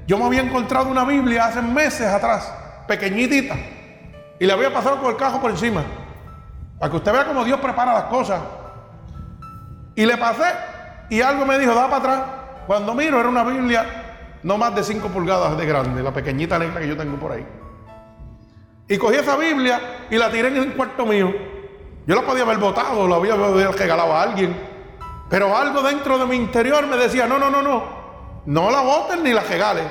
yo 0.05 0.17
me 0.17 0.25
había 0.25 0.41
encontrado 0.41 0.89
una 0.89 1.05
Biblia 1.05 1.45
hace 1.45 1.61
meses 1.61 2.07
atrás, 2.07 2.51
pequeñitita. 2.87 3.55
Y 4.39 4.45
le 4.45 4.53
había 4.53 4.73
pasado 4.73 4.99
con 4.99 5.11
el 5.11 5.17
cajo 5.17 5.39
por 5.39 5.51
encima. 5.51 5.83
Para 6.79 6.89
que 6.89 6.97
usted 6.97 7.11
vea 7.11 7.25
cómo 7.25 7.45
Dios 7.45 7.59
prepara 7.59 7.93
las 7.93 8.05
cosas. 8.05 8.41
Y 9.95 10.05
le 10.05 10.17
pasé 10.17 10.45
y 11.09 11.21
algo 11.21 11.45
me 11.45 11.59
dijo, 11.59 11.75
da 11.75 11.89
para 11.89 11.97
atrás. 11.97 12.21
Cuando 12.65 12.95
miro 12.95 13.19
era 13.19 13.29
una 13.29 13.43
Biblia 13.43 13.85
no 14.43 14.57
más 14.57 14.73
de 14.73 14.83
5 14.83 15.09
pulgadas 15.09 15.57
de 15.57 15.65
grande, 15.65 16.01
la 16.01 16.13
pequeñita 16.13 16.57
negra 16.57 16.79
que 16.79 16.87
yo 16.87 16.97
tengo 16.97 17.17
por 17.17 17.33
ahí. 17.33 17.45
Y 18.87 18.97
cogí 18.97 19.17
esa 19.17 19.35
Biblia 19.37 20.07
y 20.09 20.17
la 20.17 20.31
tiré 20.31 20.47
en 20.47 20.57
el 20.57 20.73
cuarto 20.73 21.05
mío. 21.05 21.31
Yo 22.09 22.15
la 22.15 22.23
podía 22.23 22.41
haber 22.41 22.57
botado, 22.57 23.07
la 23.07 23.17
había 23.17 23.35
regalado 23.69 24.11
a 24.11 24.23
alguien. 24.23 24.57
Pero 25.29 25.55
algo 25.55 25.83
dentro 25.83 26.17
de 26.17 26.25
mi 26.25 26.37
interior 26.37 26.87
me 26.87 26.97
decía, 26.97 27.27
no, 27.27 27.37
no, 27.37 27.51
no, 27.51 27.61
no, 27.61 27.83
no 28.47 28.71
la 28.71 28.81
boten 28.81 29.21
ni 29.21 29.31
la 29.31 29.41
regales. 29.41 29.85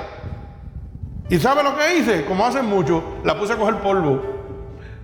¿Y 1.29 1.39
sabe 1.39 1.63
lo 1.63 1.77
que 1.77 1.97
hice? 1.97 2.25
Como 2.25 2.45
hacen 2.45 2.67
mucho, 2.67 3.21
la 3.23 3.39
puse 3.39 3.53
a 3.53 3.57
coger 3.57 3.77
polvo. 3.77 4.21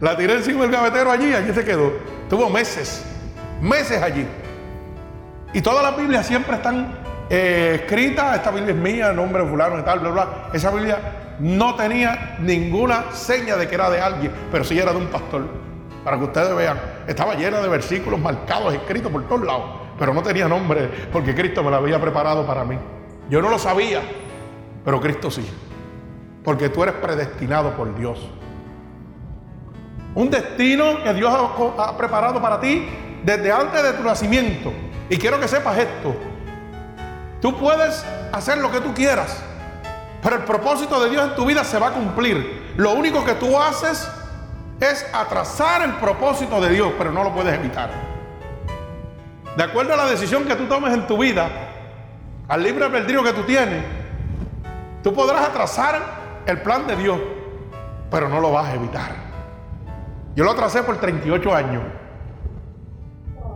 La 0.00 0.16
tiré 0.16 0.34
encima 0.34 0.62
del 0.62 0.72
gavetero 0.72 1.12
allí, 1.12 1.32
allí 1.32 1.54
se 1.54 1.64
quedó. 1.64 1.92
Tuvo 2.28 2.50
meses, 2.50 3.04
meses 3.60 4.02
allí. 4.02 4.26
Y 5.52 5.62
todas 5.62 5.84
las 5.84 5.96
Biblias 5.96 6.26
siempre 6.26 6.56
están 6.56 6.98
eh, 7.30 7.82
escritas, 7.84 8.38
esta 8.38 8.50
Biblia 8.50 8.74
es 8.74 8.80
mía, 8.80 9.12
nombre 9.12 9.46
fulano 9.46 9.78
y 9.78 9.82
tal, 9.82 10.00
bla, 10.00 10.10
bla. 10.10 10.28
Esa 10.52 10.72
Biblia 10.72 11.36
no 11.38 11.76
tenía 11.76 12.38
ninguna 12.40 13.12
seña 13.12 13.54
de 13.54 13.68
que 13.68 13.76
era 13.76 13.88
de 13.88 14.00
alguien, 14.00 14.32
pero 14.50 14.64
sí 14.64 14.76
era 14.76 14.90
de 14.90 14.98
un 14.98 15.06
pastor. 15.06 15.63
Para 16.04 16.18
que 16.18 16.24
ustedes 16.24 16.54
vean, 16.54 16.78
estaba 17.06 17.34
llena 17.34 17.60
de 17.60 17.68
versículos 17.68 18.20
marcados, 18.20 18.74
escritos 18.74 19.10
por 19.10 19.26
todos 19.26 19.46
lados, 19.46 19.64
pero 19.98 20.12
no 20.12 20.22
tenía 20.22 20.46
nombre 20.46 21.08
porque 21.10 21.34
Cristo 21.34 21.64
me 21.64 21.70
lo 21.70 21.76
había 21.76 21.98
preparado 21.98 22.46
para 22.46 22.62
mí. 22.62 22.78
Yo 23.30 23.40
no 23.40 23.48
lo 23.48 23.58
sabía, 23.58 24.02
pero 24.84 25.00
Cristo 25.00 25.30
sí, 25.30 25.48
porque 26.44 26.68
tú 26.68 26.82
eres 26.82 26.96
predestinado 26.96 27.70
por 27.74 27.96
Dios. 27.96 28.28
Un 30.14 30.30
destino 30.30 31.02
que 31.02 31.14
Dios 31.14 31.34
ha 31.78 31.96
preparado 31.96 32.40
para 32.40 32.60
ti 32.60 32.86
desde 33.24 33.50
antes 33.50 33.82
de 33.82 33.92
tu 33.94 34.02
nacimiento. 34.04 34.72
Y 35.08 35.16
quiero 35.16 35.40
que 35.40 35.48
sepas 35.48 35.78
esto. 35.78 36.14
Tú 37.40 37.58
puedes 37.58 38.04
hacer 38.30 38.58
lo 38.58 38.70
que 38.70 38.80
tú 38.80 38.92
quieras, 38.94 39.42
pero 40.22 40.36
el 40.36 40.42
propósito 40.42 41.02
de 41.02 41.10
Dios 41.10 41.30
en 41.30 41.34
tu 41.34 41.46
vida 41.46 41.64
se 41.64 41.78
va 41.78 41.88
a 41.88 41.92
cumplir. 41.92 42.74
Lo 42.76 42.92
único 42.92 43.24
que 43.24 43.34
tú 43.34 43.58
haces 43.58 44.06
es 44.90 45.06
atrasar 45.12 45.82
el 45.82 45.94
propósito 45.94 46.60
de 46.60 46.70
Dios, 46.70 46.92
pero 46.98 47.10
no 47.10 47.24
lo 47.24 47.32
puedes 47.32 47.54
evitar. 47.54 47.90
De 49.56 49.62
acuerdo 49.62 49.94
a 49.94 49.96
la 49.96 50.06
decisión 50.06 50.44
que 50.44 50.54
tú 50.56 50.66
tomes 50.66 50.92
en 50.92 51.06
tu 51.06 51.18
vida, 51.18 51.48
al 52.48 52.62
libre 52.62 52.84
albedrío 52.84 53.22
que 53.22 53.32
tú 53.32 53.42
tienes, 53.42 53.84
tú 55.02 55.12
podrás 55.14 55.48
atrasar 55.48 56.00
el 56.46 56.60
plan 56.60 56.86
de 56.86 56.96
Dios, 56.96 57.18
pero 58.10 58.28
no 58.28 58.40
lo 58.40 58.52
vas 58.52 58.66
a 58.66 58.74
evitar. 58.74 59.12
Yo 60.34 60.44
lo 60.44 60.50
atrasé 60.50 60.82
por 60.82 60.96
38 60.98 61.54
años. 61.54 61.82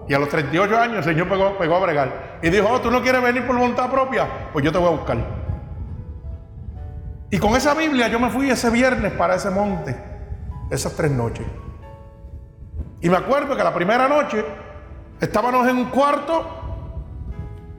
Y 0.09 0.15
a 0.15 0.19
los 0.19 0.29
38 0.29 0.79
años 0.79 0.99
el 0.99 1.05
Señor 1.05 1.29
pegó, 1.29 1.77
a 1.77 1.81
bregar. 1.81 2.39
Y 2.43 2.51
dijo, 2.51 2.69
oh, 2.71 2.81
tú 2.81 2.91
no 2.91 3.03
quieres 3.03 3.23
venir 3.23 3.47
por 3.47 3.57
voluntad 3.57 3.91
propia, 3.91 4.27
pues 4.53 4.65
yo 4.65 4.73
te 4.73 4.79
voy 4.79 4.89
a 4.89 4.97
buscar. 4.97 5.19
Y 7.31 7.39
con 7.39 7.55
esa 7.57 7.75
Biblia 7.75 8.09
yo 8.09 8.19
me 8.19 8.31
fui 8.31 8.49
ese 8.49 8.71
viernes 8.71 9.13
para 9.13 9.35
ese 9.35 9.51
monte, 9.51 9.95
esas 10.71 10.95
tres 10.95 11.11
noches. 11.11 11.47
Y 13.01 13.09
me 13.09 13.17
acuerdo 13.17 13.57
que 13.57 13.63
la 13.63 13.73
primera 13.73 14.09
noche 14.09 14.45
estábamos 15.21 15.67
en 15.69 15.77
un 15.77 15.85
cuarto, 15.87 16.47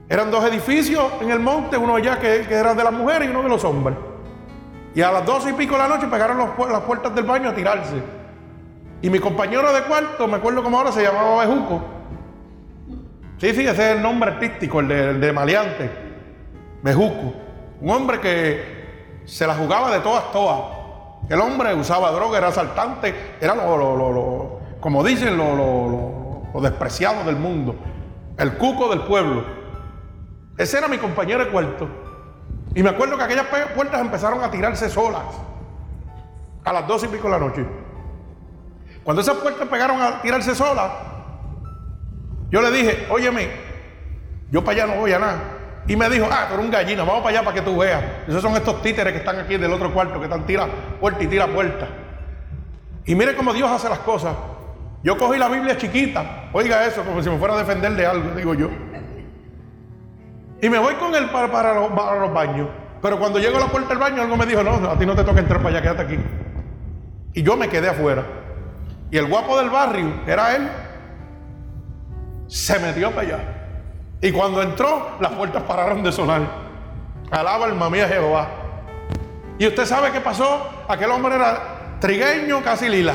eran 0.08 0.30
dos 0.30 0.44
edificios 0.44 1.04
en 1.20 1.30
el 1.30 1.38
monte, 1.38 1.76
uno 1.76 1.94
allá 1.94 2.18
que, 2.18 2.42
era 2.50 2.74
de 2.74 2.82
las 2.82 2.92
mujeres 2.92 3.28
y 3.28 3.30
uno 3.30 3.42
de 3.42 3.48
los 3.48 3.64
hombres. 3.64 3.96
Y 4.94 5.02
a 5.02 5.12
las 5.12 5.24
doce 5.24 5.50
y 5.50 5.52
pico 5.52 5.74
de 5.74 5.82
la 5.82 5.88
noche 5.88 6.08
pegaron 6.08 6.38
las 6.38 6.80
puertas 6.80 7.14
del 7.14 7.24
baño 7.24 7.50
a 7.50 7.54
tirarse. 7.54 8.02
Y 9.02 9.08
mi 9.08 9.20
compañero 9.20 9.72
de 9.72 9.82
cuarto, 9.82 10.26
me 10.26 10.36
acuerdo 10.36 10.62
como 10.62 10.78
ahora, 10.78 10.90
se 10.90 11.02
llamaba 11.02 11.46
Bejuco. 11.46 11.82
Sí, 13.38 13.54
sí, 13.54 13.60
ese 13.60 13.70
es 13.70 13.96
el 13.96 14.02
nombre 14.02 14.32
artístico, 14.32 14.80
el 14.80 14.88
de, 14.88 15.14
de 15.14 15.32
Maleante, 15.32 15.90
Bejuco. 16.82 17.32
Un 17.80 17.90
hombre 17.90 18.20
que 18.20 19.22
se 19.24 19.46
la 19.46 19.54
jugaba 19.54 19.92
de 19.92 20.00
todas, 20.00 20.32
todas. 20.32 20.79
El 21.28 21.40
hombre 21.40 21.74
usaba 21.74 22.10
droga, 22.10 22.38
era 22.38 22.48
asaltante, 22.48 23.36
era 23.40 23.54
como 24.80 25.04
dicen, 25.04 25.36
lo, 25.36 26.60
despreciado 26.60 27.24
del 27.24 27.36
mundo. 27.36 27.76
El 28.36 28.56
cuco 28.56 28.88
del 28.88 29.02
pueblo. 29.02 29.44
Ese 30.56 30.78
era 30.78 30.88
mi 30.88 30.98
compañero 30.98 31.44
de 31.44 31.50
cuarto. 31.50 31.88
Y 32.74 32.82
me 32.82 32.90
acuerdo 32.90 33.16
que 33.16 33.24
aquellas 33.24 33.46
puertas 33.74 34.00
empezaron 34.00 34.42
a 34.42 34.50
tirarse 34.50 34.88
solas 34.88 35.24
a 36.64 36.72
las 36.72 36.86
dos 36.86 37.04
y 37.04 37.08
pico 37.08 37.24
de 37.24 37.30
la 37.30 37.38
noche. 37.38 37.66
Cuando 39.02 39.22
esas 39.22 39.36
puertas 39.36 39.68
pegaron 39.68 40.00
a 40.00 40.20
tirarse 40.22 40.54
solas, 40.54 40.90
yo 42.50 42.60
le 42.60 42.70
dije, 42.70 43.06
óyeme, 43.10 43.48
yo 44.50 44.62
para 44.64 44.84
allá 44.84 44.94
no 44.94 45.00
voy 45.00 45.12
a 45.12 45.18
nada. 45.18 45.59
Y 45.90 45.96
me 45.96 46.08
dijo, 46.08 46.28
ah, 46.30 46.46
tú 46.48 46.60
un 46.60 46.70
gallino, 46.70 47.04
vamos 47.04 47.20
para 47.20 47.36
allá 47.36 47.44
para 47.44 47.56
que 47.56 47.62
tú 47.62 47.76
veas. 47.76 48.00
Esos 48.28 48.40
son 48.40 48.54
estos 48.54 48.80
títeres 48.80 49.12
que 49.12 49.18
están 49.18 49.40
aquí 49.40 49.56
del 49.56 49.72
otro 49.72 49.92
cuarto, 49.92 50.20
que 50.20 50.26
están 50.26 50.46
tira 50.46 50.68
puerta 51.00 51.20
y 51.20 51.26
tira 51.26 51.48
puerta. 51.48 51.88
Y 53.06 53.16
mire 53.16 53.34
cómo 53.34 53.52
Dios 53.52 53.68
hace 53.68 53.88
las 53.88 53.98
cosas. 53.98 54.36
Yo 55.02 55.18
cogí 55.18 55.36
la 55.36 55.48
Biblia 55.48 55.76
chiquita, 55.76 56.48
oiga 56.52 56.86
eso, 56.86 57.02
como 57.02 57.20
si 57.24 57.28
me 57.28 57.38
fuera 57.38 57.54
a 57.54 57.58
defender 57.58 57.90
de 57.96 58.06
algo, 58.06 58.36
digo 58.36 58.54
yo. 58.54 58.68
Y 60.62 60.68
me 60.68 60.78
voy 60.78 60.94
con 60.94 61.12
él 61.12 61.28
para, 61.30 61.50
para, 61.50 61.74
los, 61.74 62.32
baños. 62.32 62.68
Pero 63.02 63.18
cuando 63.18 63.40
llego 63.40 63.56
a 63.56 63.60
la 63.62 63.66
puerta 63.66 63.88
del 63.88 63.98
baño, 63.98 64.22
algo 64.22 64.36
me 64.36 64.46
dijo, 64.46 64.62
no, 64.62 64.88
a 64.88 64.96
ti 64.96 65.04
no 65.04 65.16
te 65.16 65.24
toca 65.24 65.40
entrar 65.40 65.60
para 65.60 65.70
allá, 65.70 65.82
quédate 65.82 66.02
aquí. 66.02 66.18
Y 67.34 67.42
yo 67.42 67.56
me 67.56 67.68
quedé 67.68 67.88
afuera. 67.88 68.24
Y 69.10 69.18
el 69.18 69.26
guapo 69.26 69.58
del 69.58 69.70
barrio, 69.70 70.22
era 70.24 70.54
él, 70.54 70.68
se 72.46 72.78
metió 72.78 73.10
para 73.10 73.22
allá. 73.22 73.59
Y 74.22 74.32
cuando 74.32 74.62
entró, 74.62 75.16
las 75.20 75.32
puertas 75.32 75.62
pararon 75.62 76.02
de 76.02 76.12
sonar. 76.12 76.42
Alaba 77.30 77.66
el 77.66 77.74
mamía 77.74 78.06
Jehová. 78.06 78.48
Y 79.58 79.66
usted 79.66 79.86
sabe 79.86 80.10
qué 80.10 80.20
pasó. 80.20 80.68
Aquel 80.88 81.10
hombre 81.10 81.34
era 81.34 81.98
trigueño, 82.00 82.62
casi 82.62 82.88
lila. 82.88 83.14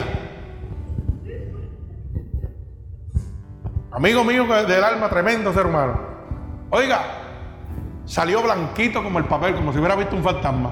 Amigo 3.92 4.24
mío 4.24 4.46
del 4.46 4.84
alma, 4.84 5.10
tremendo 5.10 5.54
ser 5.54 5.66
humano. 5.68 6.00
Oiga, 6.70 7.00
salió 8.06 8.42
blanquito 8.42 9.04
como 9.04 9.20
el 9.20 9.26
papel, 9.26 9.56
como 9.56 9.72
si 9.72 9.80
hubiera 9.80 9.96
visto 9.96 10.16
un 10.16 10.24
fantasma. 10.24 10.72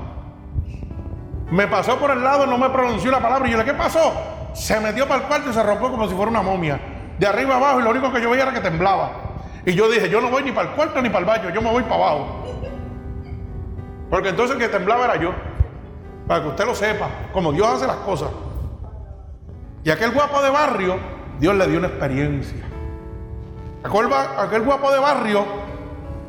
Me 1.51 1.67
pasó 1.67 1.97
por 1.99 2.11
el 2.11 2.23
lado, 2.23 2.47
no 2.47 2.57
me 2.57 2.69
pronunció 2.69 3.11
la 3.11 3.21
palabra. 3.21 3.47
Y 3.47 3.51
yo 3.51 3.57
le, 3.57 3.65
¿qué 3.65 3.73
pasó? 3.73 4.13
Se 4.53 4.79
metió 4.79 5.07
para 5.07 5.21
el 5.21 5.27
cuarto 5.27 5.49
y 5.51 5.53
se 5.53 5.63
rompió 5.63 5.91
como 5.91 6.07
si 6.07 6.15
fuera 6.15 6.31
una 6.31 6.41
momia 6.41 6.79
de 7.17 7.27
arriba 7.27 7.55
abajo 7.55 7.79
y 7.79 7.83
lo 7.83 7.91
único 7.91 8.11
que 8.11 8.21
yo 8.21 8.29
veía 8.29 8.43
era 8.43 8.53
que 8.53 8.59
temblaba. 8.59 9.32
Y 9.65 9.73
yo 9.73 9.89
dije, 9.89 10.09
yo 10.09 10.19
no 10.19 10.29
voy 10.29 10.43
ni 10.43 10.51
para 10.51 10.69
el 10.69 10.75
cuarto 10.75 11.01
ni 11.01 11.09
para 11.09 11.19
el 11.19 11.25
baño, 11.25 11.49
yo 11.53 11.61
me 11.61 11.71
voy 11.71 11.83
para 11.83 11.95
abajo. 11.95 12.43
Porque 14.09 14.29
entonces 14.29 14.55
el 14.55 14.61
que 14.61 14.69
temblaba 14.69 15.05
era 15.05 15.15
yo. 15.15 15.33
Para 16.27 16.43
que 16.43 16.49
usted 16.49 16.65
lo 16.65 16.75
sepa, 16.75 17.09
como 17.31 17.51
Dios 17.51 17.67
hace 17.67 17.87
las 17.87 17.97
cosas. 17.97 18.29
Y 19.83 19.89
aquel 19.89 20.11
guapo 20.11 20.41
de 20.41 20.49
barrio, 20.49 20.97
Dios 21.39 21.55
le 21.55 21.67
dio 21.67 21.79
una 21.79 21.87
experiencia. 21.87 22.63
Aquel, 23.83 24.07
aquel 24.37 24.61
guapo 24.61 24.91
de 24.91 24.99
barrio 24.99 25.45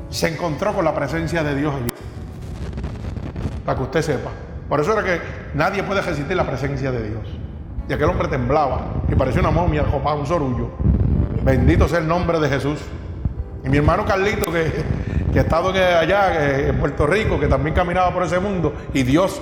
se 0.08 0.28
encontró 0.28 0.72
con 0.72 0.84
la 0.84 0.94
presencia 0.94 1.42
de 1.42 1.54
Dios 1.54 1.74
allí. 1.74 1.92
Para 3.64 3.78
que 3.78 3.84
usted 3.84 4.02
sepa. 4.02 4.30
Por 4.68 4.80
eso 4.80 4.92
era 4.98 5.04
que 5.04 5.20
nadie 5.54 5.82
puede 5.82 6.00
resistir 6.00 6.36
la 6.36 6.46
presencia 6.46 6.90
de 6.90 7.10
Dios. 7.10 7.22
Y 7.88 7.92
aquel 7.92 8.08
hombre 8.08 8.28
temblaba 8.28 8.80
y 9.08 9.14
parecía 9.14 9.40
una 9.40 9.50
momia, 9.50 9.84
copado, 9.84 10.20
un 10.20 10.26
sorullo. 10.26 10.70
Bendito 11.42 11.86
sea 11.86 11.98
el 11.98 12.08
nombre 12.08 12.40
de 12.40 12.48
Jesús. 12.48 12.80
Y 13.64 13.68
mi 13.68 13.78
hermano 13.78 14.04
Carlito, 14.04 14.52
que, 14.52 14.70
que 15.32 15.38
ha 15.38 15.42
estado 15.42 15.70
allá 15.70 16.68
en 16.68 16.78
Puerto 16.78 17.06
Rico, 17.06 17.40
que 17.40 17.48
también 17.48 17.74
caminaba 17.74 18.12
por 18.12 18.22
ese 18.22 18.38
mundo, 18.38 18.74
y 18.92 19.02
Dios 19.02 19.40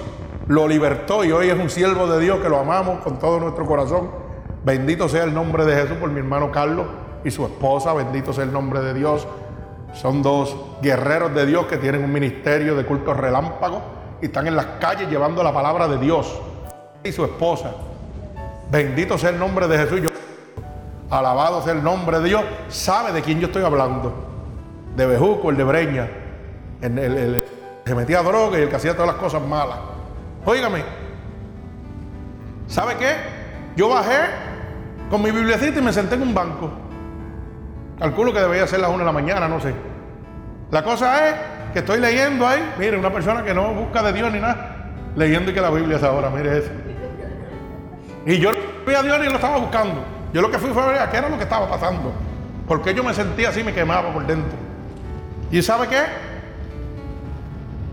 lo 0.48 0.66
libertó 0.66 1.24
y 1.24 1.32
hoy 1.32 1.48
es 1.48 1.58
un 1.58 1.70
siervo 1.70 2.06
de 2.06 2.20
Dios 2.20 2.40
que 2.40 2.48
lo 2.48 2.58
amamos 2.58 3.00
con 3.00 3.18
todo 3.18 3.40
nuestro 3.40 3.66
corazón. 3.66 4.10
Bendito 4.64 5.08
sea 5.08 5.24
el 5.24 5.34
nombre 5.34 5.64
de 5.64 5.74
Jesús 5.74 5.96
por 5.96 6.10
mi 6.10 6.20
hermano 6.20 6.50
Carlos 6.50 6.86
y 7.24 7.30
su 7.30 7.44
esposa. 7.44 7.92
Bendito 7.92 8.32
sea 8.32 8.44
el 8.44 8.52
nombre 8.52 8.80
de 8.80 8.94
Dios. 8.94 9.26
Son 9.94 10.22
dos 10.22 10.56
guerreros 10.80 11.34
de 11.34 11.46
Dios 11.46 11.66
que 11.66 11.76
tienen 11.76 12.04
un 12.04 12.12
ministerio 12.12 12.74
de 12.76 12.84
culto 12.84 13.12
relámpago 13.14 13.82
y 14.20 14.26
están 14.26 14.46
en 14.46 14.56
las 14.56 14.66
calles 14.80 15.08
llevando 15.08 15.42
la 15.42 15.52
palabra 15.52 15.88
de 15.88 15.98
Dios. 15.98 16.40
Y 17.04 17.12
su 17.12 17.24
esposa. 17.24 17.72
Bendito 18.70 19.18
sea 19.18 19.30
el 19.30 19.38
nombre 19.38 19.68
de 19.68 19.78
Jesús. 19.78 20.00
Alabado 21.12 21.62
sea 21.62 21.74
el 21.74 21.84
nombre 21.84 22.18
de 22.20 22.28
Dios. 22.28 22.42
Sabe 22.68 23.12
de 23.12 23.22
quién 23.22 23.38
yo 23.38 23.46
estoy 23.46 23.62
hablando. 23.62 24.12
De 24.96 25.06
Bejuco, 25.06 25.50
el 25.50 25.56
de 25.56 25.64
Breña. 25.64 26.08
El, 26.80 26.98
el, 26.98 27.44
que 27.84 27.94
metía 27.94 28.22
droga 28.22 28.58
y 28.58 28.62
el 28.62 28.68
que 28.68 28.76
hacía 28.76 28.94
todas 28.94 29.08
las 29.08 29.16
cosas 29.16 29.42
malas. 29.42 29.78
Óigame. 30.44 30.82
¿Sabe 32.66 32.96
qué? 32.96 33.14
Yo 33.76 33.88
bajé 33.88 34.18
con 35.10 35.22
mi 35.22 35.30
biblicita 35.30 35.78
y 35.78 35.82
me 35.82 35.92
senté 35.92 36.14
en 36.14 36.22
un 36.22 36.34
banco. 36.34 36.70
Calculo 37.98 38.32
que 38.32 38.40
debería 38.40 38.66
ser 38.66 38.80
las 38.80 38.88
una 38.88 39.00
de 39.00 39.04
la 39.04 39.12
mañana, 39.12 39.48
no 39.48 39.60
sé. 39.60 39.74
La 40.70 40.82
cosa 40.82 41.28
es 41.28 41.34
que 41.72 41.80
estoy 41.80 42.00
leyendo 42.00 42.46
ahí. 42.46 42.72
Mire, 42.78 42.96
una 42.96 43.12
persona 43.12 43.44
que 43.44 43.52
no 43.52 43.74
busca 43.74 44.02
de 44.02 44.12
Dios 44.12 44.32
ni 44.32 44.40
nada. 44.40 44.92
Leyendo 45.14 45.50
y 45.50 45.54
que 45.54 45.60
la 45.60 45.70
Biblia 45.70 45.98
es 45.98 46.02
ahora. 46.02 46.30
Mire 46.30 46.58
eso. 46.58 46.70
Y 48.24 48.38
yo 48.38 48.52
no 48.52 48.58
fui 48.84 48.94
a 48.94 49.02
Dios 49.02 49.18
ni 49.20 49.26
lo 49.26 49.34
estaba 49.34 49.58
buscando. 49.58 50.21
Yo 50.32 50.40
lo 50.40 50.50
que 50.50 50.58
fui 50.58 50.70
fue 50.70 50.82
a 50.82 50.86
ver 50.86 51.10
qué 51.10 51.18
era 51.18 51.28
lo 51.28 51.36
que 51.36 51.44
estaba 51.44 51.68
pasando. 51.68 52.12
Porque 52.66 52.94
yo 52.94 53.04
me 53.04 53.12
sentía 53.12 53.50
así, 53.50 53.62
me 53.62 53.74
quemaba 53.74 54.12
por 54.12 54.26
dentro. 54.26 54.56
¿Y 55.50 55.60
sabe 55.60 55.88
qué? 55.88 56.02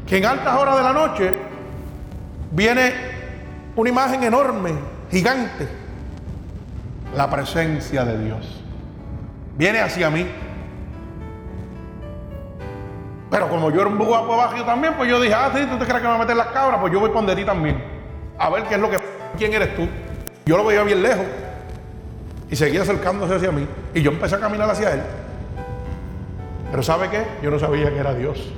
Que 0.08 0.18
en 0.18 0.26
altas 0.26 0.58
horas 0.58 0.78
de 0.78 0.84
la 0.84 0.94
noche 0.94 1.34
viene 2.52 2.94
una 3.76 3.90
imagen 3.90 4.24
enorme, 4.24 4.74
gigante. 5.12 5.68
La 7.16 7.30
presencia 7.30 8.06
de 8.06 8.24
Dios. 8.24 8.64
Viene 9.58 9.82
hacia 9.82 10.10
mí. 10.10 10.26
Pero 13.30 13.50
como 13.50 13.70
yo 13.70 13.82
era 13.82 13.90
un 13.90 13.98
guapo 13.98 14.38
bajo 14.38 14.64
también, 14.64 14.94
pues 14.96 15.10
yo 15.10 15.20
dije, 15.20 15.34
ah, 15.34 15.52
sí, 15.54 15.66
tú 15.70 15.78
te 15.78 15.86
crees 15.86 16.02
que 16.02 16.04
me 16.04 16.10
va 16.10 16.16
a 16.16 16.20
meter 16.20 16.36
las 16.36 16.48
cabras, 16.48 16.80
pues 16.80 16.94
yo 16.94 17.00
voy 17.00 17.26
de 17.26 17.36
ti 17.36 17.44
también. 17.44 17.84
A 18.38 18.50
ver 18.50 18.64
qué 18.64 18.76
es 18.76 18.80
lo 18.80 18.90
que... 18.90 18.98
¿Quién 19.38 19.54
eres 19.54 19.76
tú? 19.76 19.88
Yo 20.46 20.58
lo 20.58 20.66
veía 20.66 20.84
bien 20.84 21.04
lejos 21.04 21.26
y 22.52 22.56
seguía 22.56 22.82
acercándose 22.82 23.36
hacia 23.36 23.52
mí. 23.52 23.68
Y 23.94 24.02
yo 24.02 24.12
empecé 24.12 24.36
a 24.36 24.40
caminar 24.40 24.70
hacia 24.70 24.94
él. 24.94 25.02
Pero 26.72 26.84
¿sabe 26.84 27.10
qué? 27.10 27.26
Yo 27.42 27.52
no 27.52 27.60
sabía 27.60 27.90
que 27.90 27.98
era 27.98 28.14
Dios. 28.14 28.52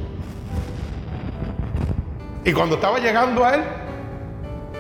Y 2.44 2.54
cuando 2.54 2.76
estaba 2.76 3.00
llegando 3.00 3.46
a 3.46 3.56
él, 3.56 3.62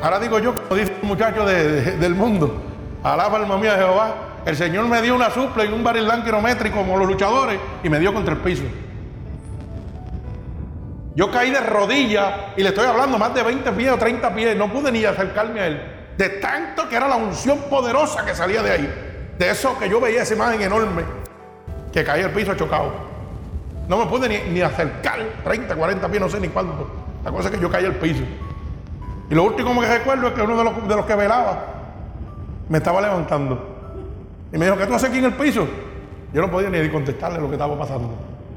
ahora 0.01 0.19
digo 0.19 0.39
yo, 0.39 0.55
como 0.55 0.75
dice 0.75 0.93
un 1.01 1.07
muchacho 1.07 1.45
del 1.45 2.15
mundo, 2.15 2.61
alaba 3.03 3.37
alma 3.37 3.57
mía 3.57 3.75
Jehová, 3.75 4.15
el 4.45 4.55
Señor 4.55 4.87
me 4.87 5.01
dio 5.01 5.13
una 5.13 5.29
supla 5.29 5.63
y 5.65 5.71
un 5.71 5.83
barilán 5.83 6.23
kilométrico 6.23 6.77
como 6.77 6.97
los 6.97 7.07
luchadores 7.07 7.59
y 7.83 7.89
me 7.89 7.99
dio 7.99 8.13
contra 8.13 8.33
el 8.33 8.39
piso. 8.39 8.63
Yo 11.13 11.29
caí 11.29 11.51
de 11.51 11.59
rodillas 11.59 12.33
y 12.57 12.63
le 12.63 12.69
estoy 12.69 12.85
hablando 12.85 13.17
más 13.17 13.33
de 13.33 13.43
20 13.43 13.71
pies 13.73 13.91
o 13.91 13.97
30 13.97 14.33
pies, 14.33 14.57
no 14.57 14.71
pude 14.71 14.91
ni 14.91 15.03
acercarme 15.03 15.59
a 15.59 15.67
él. 15.67 15.81
De 16.17 16.29
tanto 16.29 16.87
que 16.87 16.95
era 16.95 17.07
la 17.07 17.15
unción 17.15 17.59
poderosa 17.69 18.25
que 18.25 18.35
salía 18.35 18.61
de 18.61 18.71
ahí. 18.71 19.33
De 19.37 19.49
eso 19.49 19.77
que 19.79 19.89
yo 19.89 19.99
veía 19.99 20.23
esa 20.23 20.33
imagen 20.33 20.61
enorme 20.61 21.03
que 21.91 22.03
caía 22.03 22.25
al 22.25 22.31
piso 22.31 22.53
chocado. 22.55 22.91
No 23.87 23.97
me 23.97 24.05
pude 24.05 24.29
ni, 24.29 24.61
acercar, 24.61 25.19
30, 25.43 25.75
40 25.75 26.07
pies, 26.07 26.21
no 26.21 26.29
sé 26.29 26.39
ni 26.39 26.47
cuánto. 26.47 26.89
La 27.23 27.31
cosa 27.31 27.49
es 27.49 27.55
que 27.55 27.61
yo 27.61 27.69
caí 27.69 27.85
al 27.85 27.95
piso. 27.95 28.23
Y 29.29 29.35
lo 29.35 29.43
último 29.43 29.79
que 29.79 29.87
recuerdo 29.87 30.27
es 30.27 30.33
que 30.33 30.41
uno 30.41 30.57
de 30.57 30.63
los, 30.63 30.87
de 30.87 30.95
los 30.95 31.05
que 31.05 31.15
velaba 31.15 31.65
me 32.69 32.77
estaba 32.77 33.01
levantando. 33.01 33.67
Y 34.53 34.57
me 34.57 34.65
dijo, 34.65 34.77
¿qué 34.77 34.85
tú 34.85 34.93
haces 34.93 35.09
aquí 35.09 35.19
en 35.19 35.25
el 35.25 35.33
piso? 35.33 35.67
Yo 36.33 36.41
no 36.41 36.49
podía 36.49 36.69
ni 36.69 36.89
contestarle 36.89 37.39
lo 37.39 37.47
que 37.47 37.55
estaba 37.55 37.77
pasando. 37.77 38.09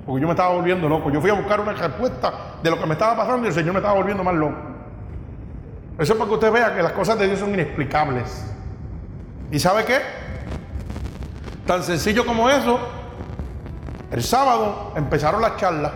Porque 0.07 0.21
yo 0.21 0.27
me 0.27 0.35
estaba 0.35 0.55
volviendo 0.55 0.89
loco. 0.89 1.11
Yo 1.11 1.21
fui 1.21 1.31
a 1.31 1.35
buscar 1.35 1.61
una 1.61 1.73
respuesta 1.73 2.33
de 2.63 2.71
lo 2.71 2.79
que 2.79 2.87
me 2.87 2.93
estaba 2.93 3.17
pasando 3.17 3.45
y 3.45 3.49
el 3.49 3.55
Señor 3.55 3.73
me 3.73 3.79
estaba 3.79 3.95
volviendo 3.95 4.23
más 4.23 4.35
loco. 4.35 4.74
Eso 5.99 6.13
es 6.13 6.19
para 6.19 6.29
que 6.29 6.35
usted 6.35 6.53
vea 6.53 6.75
que 6.75 6.83
las 6.83 6.93
cosas 6.93 7.19
de 7.19 7.27
Dios 7.27 7.39
son 7.39 7.55
inexplicables. 7.55 8.45
¿Y 9.51 9.59
sabe 9.59 9.85
qué? 9.85 10.01
Tan 11.67 11.83
sencillo 11.83 12.27
como 12.27 12.51
eso, 12.51 12.79
el 14.11 14.23
sábado 14.23 14.93
empezaron 14.97 15.41
las 15.41 15.57
charlas. 15.57 15.93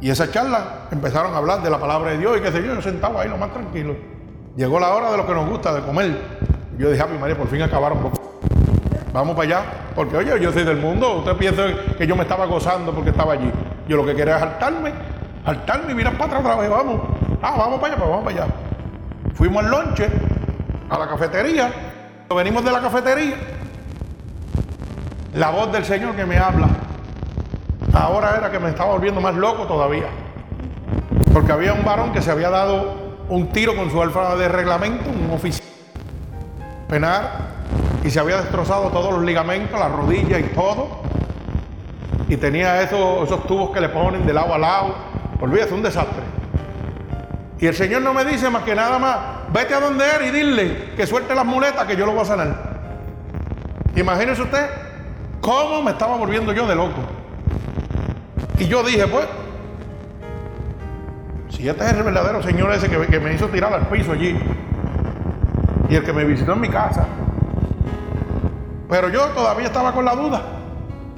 Y 0.00 0.10
esas 0.10 0.32
charlas 0.32 0.62
empezaron 0.90 1.34
a 1.34 1.38
hablar 1.38 1.62
de 1.62 1.70
la 1.70 1.78
palabra 1.78 2.10
de 2.10 2.18
Dios 2.18 2.38
y 2.38 2.40
qué 2.40 2.50
sé 2.50 2.62
yo, 2.62 2.74
yo 2.74 2.82
sentado 2.82 3.18
ahí 3.18 3.28
lo 3.28 3.36
más 3.36 3.52
tranquilo. 3.52 3.94
Llegó 4.56 4.80
la 4.80 4.90
hora 4.94 5.10
de 5.12 5.16
lo 5.16 5.26
que 5.26 5.34
nos 5.34 5.48
gusta, 5.48 5.72
de 5.72 5.82
comer. 5.82 6.20
Yo 6.78 6.90
dije, 6.90 7.04
mi 7.06 7.18
María, 7.18 7.36
por 7.36 7.48
fin 7.48 7.62
acabaron. 7.62 7.98
Vamos 9.12 9.36
para 9.36 9.46
allá. 9.46 9.64
Porque, 9.94 10.16
oye, 10.16 10.40
yo 10.40 10.52
soy 10.52 10.64
del 10.64 10.78
mundo. 10.78 11.18
Usted 11.18 11.36
piensa 11.36 11.66
que 11.96 12.06
yo 12.06 12.16
me 12.16 12.22
estaba 12.22 12.46
gozando 12.46 12.92
porque 12.92 13.10
estaba 13.10 13.34
allí. 13.34 13.50
Yo 13.86 13.96
lo 13.96 14.04
que 14.04 14.14
quería 14.14 14.34
es 14.34 14.40
saltarme, 14.40 14.92
saltarme 15.44 15.92
y 15.92 15.94
mirar 15.94 16.14
para 16.14 16.24
atrás 16.26 16.40
otra 16.42 16.56
vez. 16.56 16.70
Vamos. 16.70 17.00
Ah, 17.42 17.54
vamos 17.56 17.80
para 17.80 17.94
allá, 17.94 18.02
pues 18.02 18.10
vamos 18.10 18.24
para 18.24 18.44
allá. 18.44 18.54
Fuimos 19.34 19.64
al 19.64 19.70
lonche, 19.70 20.08
a 20.90 20.98
la 20.98 21.08
cafetería. 21.08 21.72
Venimos 22.34 22.64
de 22.64 22.70
la 22.70 22.80
cafetería. 22.80 23.36
La 25.34 25.50
voz 25.50 25.72
del 25.72 25.84
Señor 25.84 26.14
que 26.14 26.26
me 26.26 26.36
habla. 26.36 26.68
Ahora 27.94 28.36
era 28.36 28.50
que 28.50 28.58
me 28.58 28.68
estaba 28.68 28.92
volviendo 28.92 29.20
más 29.20 29.34
loco 29.34 29.64
todavía. 29.64 30.08
Porque 31.32 31.52
había 31.52 31.72
un 31.72 31.84
varón 31.84 32.12
que 32.12 32.20
se 32.20 32.30
había 32.30 32.50
dado 32.50 33.16
un 33.28 33.48
tiro 33.48 33.74
con 33.74 33.90
su 33.90 34.02
alfa 34.02 34.36
de 34.36 34.48
reglamento, 34.48 35.08
un 35.08 35.30
oficial 35.32 35.66
penar 36.88 37.50
y 38.02 38.10
se 38.10 38.18
había 38.18 38.38
destrozado 38.38 38.90
todos 38.90 39.12
los 39.12 39.22
ligamentos, 39.22 39.78
la 39.78 39.88
rodilla 39.88 40.38
y 40.38 40.44
todo. 40.44 40.88
Y 42.28 42.36
tenía 42.36 42.82
esos, 42.82 43.24
esos 43.24 43.46
tubos 43.46 43.70
que 43.70 43.80
le 43.80 43.88
ponen 43.88 44.26
de 44.26 44.34
lado 44.34 44.54
a 44.54 44.58
lado. 44.58 44.94
Olvídate, 45.40 45.72
un 45.72 45.82
desastre. 45.82 46.29
Y 47.60 47.66
el 47.66 47.74
Señor 47.74 48.00
no 48.00 48.14
me 48.14 48.24
dice 48.24 48.48
más 48.48 48.62
que 48.62 48.74
nada 48.74 48.98
más, 48.98 49.18
vete 49.52 49.74
a 49.74 49.80
donde 49.80 50.04
él 50.16 50.26
y 50.28 50.30
dile 50.30 50.92
que 50.96 51.06
suelte 51.06 51.34
las 51.34 51.44
muletas 51.44 51.84
que 51.86 51.94
yo 51.94 52.06
lo 52.06 52.12
voy 52.12 52.22
a 52.22 52.24
sanar. 52.24 52.70
Imagínese 53.94 54.40
usted 54.40 54.66
cómo 55.42 55.82
me 55.82 55.90
estaba 55.90 56.16
volviendo 56.16 56.54
yo 56.54 56.66
de 56.66 56.74
loco. 56.74 57.02
Y 58.58 58.66
yo 58.66 58.82
dije, 58.82 59.06
pues, 59.06 59.26
si 61.50 61.68
este 61.68 61.84
es 61.84 61.92
el 61.92 62.02
verdadero 62.02 62.42
Señor 62.42 62.72
ese 62.72 62.88
que, 62.88 63.20
me 63.20 63.34
hizo 63.34 63.48
tirar 63.48 63.74
al 63.74 63.88
piso 63.88 64.12
allí, 64.12 64.38
y 65.90 65.96
el 65.96 66.04
que 66.04 66.12
me 66.14 66.24
visitó 66.24 66.54
en 66.54 66.60
mi 66.60 66.68
casa, 66.68 67.06
pero 68.88 69.10
yo 69.10 69.26
todavía 69.28 69.66
estaba 69.66 69.92
con 69.92 70.06
la 70.06 70.14
duda. 70.14 70.42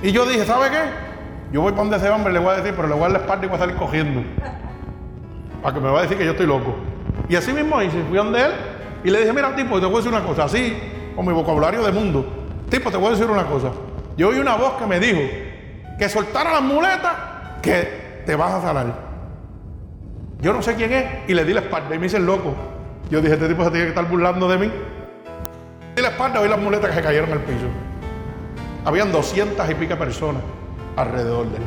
Y 0.02 0.10
yo 0.10 0.26
dije, 0.26 0.44
¿sabe 0.44 0.70
qué? 0.70 0.82
Yo 1.52 1.60
voy 1.60 1.72
para 1.72 1.82
donde 1.84 1.98
ese 1.98 2.10
hombre, 2.10 2.32
le 2.32 2.40
voy 2.40 2.50
a 2.50 2.56
decir, 2.56 2.74
pero 2.74 2.88
le 2.88 2.94
voy 2.94 3.04
a 3.04 3.08
dar 3.08 3.12
la 3.12 3.18
espalda 3.18 3.46
y 3.46 3.48
voy 3.48 3.56
a 3.56 3.60
salir 3.60 3.76
cogiendo. 3.76 4.22
Para 5.62 5.74
que 5.74 5.80
me 5.80 5.88
va 5.90 6.00
a 6.00 6.02
decir 6.02 6.18
que 6.18 6.24
yo 6.24 6.32
estoy 6.32 6.46
loco. 6.46 6.74
Y 7.28 7.36
así 7.36 7.52
mismo 7.52 7.80
hice, 7.80 8.02
fui 8.08 8.16
donde 8.16 8.44
él 8.44 8.52
y 9.04 9.10
le 9.10 9.20
dije, 9.20 9.32
mira, 9.32 9.54
tipo, 9.54 9.80
te 9.80 9.86
voy 9.86 9.94
a 9.94 9.98
decir 9.98 10.12
una 10.12 10.24
cosa, 10.24 10.44
así, 10.44 10.76
con 11.14 11.26
mi 11.26 11.32
vocabulario 11.32 11.82
de 11.82 11.92
mundo. 11.92 12.26
Tipo, 12.68 12.90
te 12.90 12.96
voy 12.96 13.08
a 13.08 13.10
decir 13.10 13.26
una 13.26 13.46
cosa. 13.46 13.70
Yo 14.16 14.28
oí 14.28 14.38
una 14.38 14.56
voz 14.56 14.74
que 14.74 14.86
me 14.86 15.00
dijo 15.00 15.20
que 15.98 16.08
soltara 16.08 16.52
las 16.52 16.62
muletas, 16.62 17.12
que 17.62 18.22
te 18.26 18.34
vas 18.36 18.52
a 18.52 18.62
sanar. 18.62 18.86
Yo 20.40 20.52
no 20.52 20.62
sé 20.62 20.74
quién 20.74 20.92
es, 20.92 21.06
y 21.28 21.34
le 21.34 21.44
di 21.44 21.52
la 21.52 21.60
espalda 21.60 21.94
y 21.94 21.98
me 21.98 22.06
hice 22.06 22.16
el 22.16 22.26
loco. 22.26 22.54
Yo 23.10 23.20
dije, 23.20 23.34
este 23.34 23.48
tipo 23.48 23.64
se 23.64 23.70
tiene 23.70 23.84
que 23.86 23.90
estar 23.90 24.08
burlando 24.08 24.48
de 24.48 24.58
mí. 24.58 24.72
Y 25.96 26.00
la 26.00 26.08
espalda 26.08 26.40
vi 26.40 26.48
las 26.48 26.58
muletas 26.58 26.90
que 26.90 26.96
se 26.96 27.02
cayeron 27.02 27.30
al 27.32 27.40
piso. 27.40 27.66
Habían 28.84 29.12
doscientas 29.12 29.70
y 29.70 29.74
pica 29.74 29.96
personas 29.96 30.42
alrededor 30.96 31.46
de 31.50 31.56
él. 31.56 31.62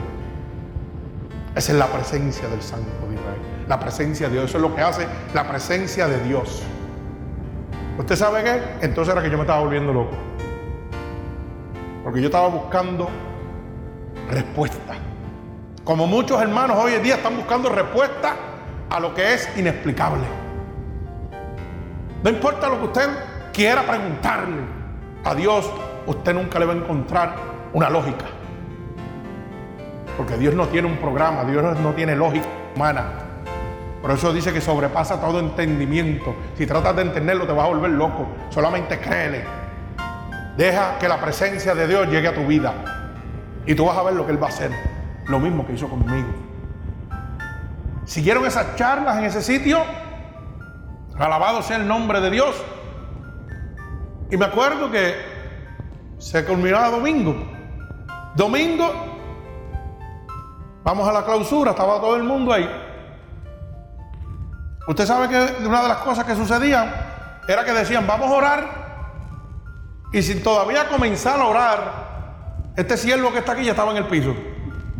Esa 1.55 1.71
es 1.71 1.77
la 1.77 1.87
presencia 1.87 2.47
del 2.49 2.61
Santo 2.61 2.89
Israel. 3.11 3.14
La 3.67 3.79
presencia 3.79 4.27
de 4.27 4.33
Dios. 4.33 4.45
Eso 4.45 4.57
es 4.57 4.61
lo 4.61 4.75
que 4.75 4.81
hace 4.81 5.07
la 5.33 5.47
presencia 5.47 6.07
de 6.07 6.19
Dios. 6.23 6.63
¿Usted 7.97 8.15
sabe 8.15 8.43
qué? 8.43 8.61
Entonces 8.85 9.13
era 9.13 9.23
que 9.23 9.29
yo 9.29 9.37
me 9.37 9.43
estaba 9.43 9.61
volviendo 9.61 9.93
loco. 9.93 10.15
Porque 12.03 12.21
yo 12.21 12.27
estaba 12.27 12.47
buscando 12.49 13.09
respuesta. 14.29 14.95
Como 15.83 16.07
muchos 16.07 16.41
hermanos 16.41 16.77
hoy 16.79 16.93
en 16.93 17.03
día 17.03 17.15
están 17.15 17.37
buscando 17.37 17.69
respuesta 17.69 18.35
a 18.89 18.99
lo 18.99 19.13
que 19.13 19.33
es 19.33 19.49
inexplicable. 19.57 20.23
No 22.23 22.29
importa 22.29 22.69
lo 22.69 22.79
que 22.79 22.85
usted 22.85 23.09
quiera 23.53 23.83
preguntarle 23.83 24.61
a 25.23 25.35
Dios, 25.35 25.69
usted 26.05 26.33
nunca 26.33 26.59
le 26.59 26.65
va 26.65 26.73
a 26.73 26.77
encontrar 26.77 27.35
una 27.73 27.89
lógica. 27.89 28.25
Porque 30.17 30.37
Dios 30.37 30.53
no 30.53 30.67
tiene 30.67 30.87
un 30.87 30.97
programa, 30.97 31.43
Dios 31.43 31.79
no 31.79 31.93
tiene 31.93 32.15
lógica 32.15 32.47
humana. 32.75 33.24
Por 34.05 34.13
eso 34.13 34.31
dice 34.31 34.53
que 34.53 34.61
sobrepasa 34.61 35.19
todo 35.19 35.39
entendimiento. 35.39 36.35
Si 36.55 36.67
tratas 36.67 36.95
de 36.95 37.01
entenderlo, 37.01 37.47
te 37.47 37.53
vas 37.53 37.65
a 37.65 37.69
volver 37.69 37.89
loco. 37.89 38.27
Solamente 38.51 38.99
créele. 38.99 39.43
Deja 40.55 40.99
que 40.99 41.07
la 41.07 41.19
presencia 41.19 41.73
de 41.73 41.87
Dios 41.87 42.07
llegue 42.09 42.27
a 42.27 42.35
tu 42.35 42.45
vida. 42.45 42.71
Y 43.65 43.73
tú 43.73 43.83
vas 43.83 43.97
a 43.97 44.03
ver 44.03 44.13
lo 44.13 44.23
que 44.23 44.33
Él 44.33 44.39
va 44.39 44.45
a 44.45 44.49
hacer. 44.49 44.69
Lo 45.25 45.39
mismo 45.39 45.65
que 45.65 45.73
hizo 45.73 45.89
conmigo. 45.89 46.27
Siguieron 48.03 48.45
esas 48.45 48.75
charlas 48.75 49.17
en 49.17 49.23
ese 49.23 49.41
sitio. 49.41 49.79
Alabado 51.17 51.63
sea 51.63 51.77
el 51.77 51.87
nombre 51.87 52.21
de 52.21 52.29
Dios. 52.29 52.63
Y 54.29 54.37
me 54.37 54.45
acuerdo 54.45 54.91
que 54.91 55.15
se 56.19 56.45
culminaba 56.45 56.91
domingo. 56.91 57.35
Domingo, 58.35 58.87
vamos 60.83 61.07
a 61.07 61.11
la 61.11 61.25
clausura, 61.25 61.71
estaba 61.71 61.99
todo 61.99 62.15
el 62.15 62.23
mundo 62.23 62.53
ahí. 62.53 62.84
Usted 64.87 65.05
sabe 65.05 65.29
que 65.29 65.65
una 65.65 65.81
de 65.81 65.87
las 65.87 65.97
cosas 65.97 66.25
que 66.25 66.35
sucedían 66.35 66.93
era 67.47 67.63
que 67.63 67.73
decían, 67.73 68.05
vamos 68.05 68.29
a 68.29 68.33
orar. 68.33 68.85
Y 70.11 70.21
sin 70.21 70.43
todavía 70.43 70.87
comenzar 70.87 71.39
a 71.39 71.45
orar, 71.45 72.05
este 72.75 72.97
siervo 72.97 73.31
que 73.31 73.39
está 73.39 73.53
aquí 73.53 73.65
ya 73.65 73.71
estaba 73.71 73.91
en 73.91 73.97
el 73.97 74.05
piso. 74.05 74.35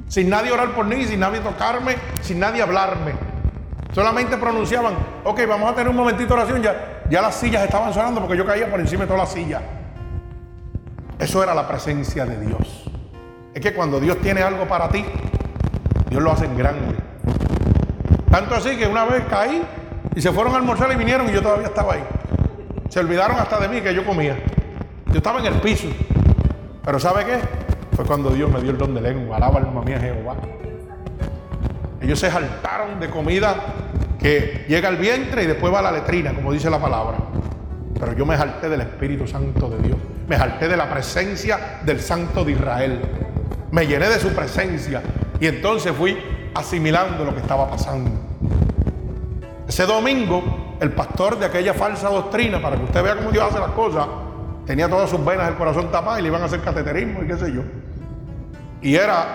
Sin 0.07 0.29
nadie 0.29 0.51
orar 0.51 0.69
por 0.69 0.85
mí, 0.85 1.03
sin 1.05 1.19
nadie 1.19 1.39
tocarme, 1.39 1.95
sin 2.21 2.39
nadie 2.39 2.61
hablarme. 2.61 3.13
Solamente 3.93 4.37
pronunciaban, 4.37 4.93
ok, 5.23 5.41
vamos 5.47 5.71
a 5.71 5.75
tener 5.75 5.89
un 5.89 5.95
momentito 5.95 6.35
de 6.35 6.41
oración, 6.41 6.61
ya, 6.61 7.03
ya 7.09 7.21
las 7.21 7.35
sillas 7.35 7.63
estaban 7.63 7.93
sonando 7.93 8.19
porque 8.19 8.35
yo 8.35 8.45
caía 8.45 8.69
por 8.69 8.79
encima 8.79 9.03
de 9.03 9.07
todas 9.07 9.21
las 9.21 9.31
sillas. 9.31 9.61
Eso 11.17 11.41
era 11.41 11.53
la 11.53 11.67
presencia 11.67 12.25
de 12.25 12.39
Dios. 12.45 12.89
Es 13.53 13.61
que 13.61 13.73
cuando 13.73 14.01
Dios 14.01 14.19
tiene 14.19 14.41
algo 14.41 14.67
para 14.67 14.89
ti, 14.89 15.05
Dios 16.09 16.21
lo 16.21 16.31
hace 16.31 16.45
en 16.45 16.57
grande. 16.57 17.04
Tanto 18.35 18.53
así 18.53 18.75
que 18.75 18.85
una 18.85 19.05
vez 19.05 19.23
caí 19.29 19.63
y 20.13 20.21
se 20.21 20.29
fueron 20.29 20.53
a 20.55 20.57
almorzar 20.57 20.91
y 20.91 20.97
vinieron 20.97 21.29
y 21.29 21.31
yo 21.31 21.41
todavía 21.41 21.67
estaba 21.67 21.93
ahí. 21.93 22.03
Se 22.89 22.99
olvidaron 22.99 23.37
hasta 23.37 23.61
de 23.61 23.69
mí 23.69 23.79
que 23.79 23.95
yo 23.95 24.05
comía. 24.05 24.35
Yo 25.05 25.15
estaba 25.15 25.39
en 25.39 25.45
el 25.45 25.53
piso. 25.61 25.87
Pero 26.83 26.99
¿sabe 26.99 27.23
qué? 27.23 27.39
Fue 27.95 28.03
cuando 28.03 28.31
Dios 28.31 28.51
me 28.51 28.59
dio 28.59 28.71
el 28.71 28.77
don 28.77 28.93
de 28.93 28.99
lengua. 28.99 29.37
Alaba 29.37 29.61
alma 29.61 29.81
mía 29.83 30.01
Jehová. 30.01 30.35
Ellos 32.01 32.19
se 32.19 32.29
saltaron 32.29 32.99
de 32.99 33.09
comida 33.09 33.55
que 34.19 34.65
llega 34.67 34.89
al 34.89 34.97
vientre 34.97 35.45
y 35.45 35.47
después 35.47 35.73
va 35.73 35.79
a 35.79 35.83
la 35.83 35.93
letrina, 35.93 36.33
como 36.33 36.51
dice 36.51 36.69
la 36.69 36.81
palabra. 36.81 37.15
Pero 37.97 38.11
yo 38.17 38.25
me 38.25 38.35
jalté 38.35 38.67
del 38.67 38.81
Espíritu 38.81 39.25
Santo 39.25 39.69
de 39.69 39.77
Dios. 39.77 39.97
Me 40.27 40.35
jalté 40.35 40.67
de 40.67 40.75
la 40.75 40.89
presencia 40.89 41.79
del 41.85 42.01
Santo 42.01 42.43
de 42.43 42.51
Israel. 42.51 42.99
Me 43.71 43.87
llené 43.87 44.09
de 44.09 44.19
su 44.19 44.33
presencia. 44.33 45.01
Y 45.39 45.47
entonces 45.47 45.93
fui 45.93 46.17
asimilando 46.55 47.25
lo 47.25 47.33
que 47.33 47.41
estaba 47.41 47.69
pasando. 47.69 48.09
Ese 49.67 49.85
domingo, 49.85 50.75
el 50.79 50.91
pastor 50.91 51.37
de 51.37 51.45
aquella 51.45 51.73
falsa 51.73 52.09
doctrina, 52.09 52.61
para 52.61 52.77
que 52.77 52.83
usted 52.83 53.03
vea 53.03 53.15
cómo 53.17 53.31
Dios 53.31 53.45
hace 53.49 53.59
las 53.59 53.71
cosas, 53.71 54.07
tenía 54.65 54.89
todas 54.89 55.09
sus 55.09 55.23
venas 55.23 55.47
del 55.47 55.55
corazón 55.55 55.91
tapadas 55.91 56.19
y 56.19 56.21
le 56.23 56.29
iban 56.29 56.41
a 56.41 56.45
hacer 56.45 56.61
cateterismo 56.61 57.23
y 57.23 57.27
qué 57.27 57.37
sé 57.37 57.53
yo. 57.53 57.61
Y 58.81 58.95
era 58.95 59.25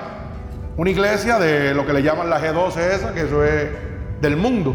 una 0.76 0.90
iglesia 0.90 1.38
de 1.38 1.74
lo 1.74 1.86
que 1.86 1.92
le 1.92 2.02
llaman 2.02 2.30
la 2.30 2.40
G12 2.40 2.76
esa, 2.78 3.12
que 3.12 3.22
eso 3.22 3.44
es 3.44 3.68
del 4.20 4.36
mundo. 4.36 4.74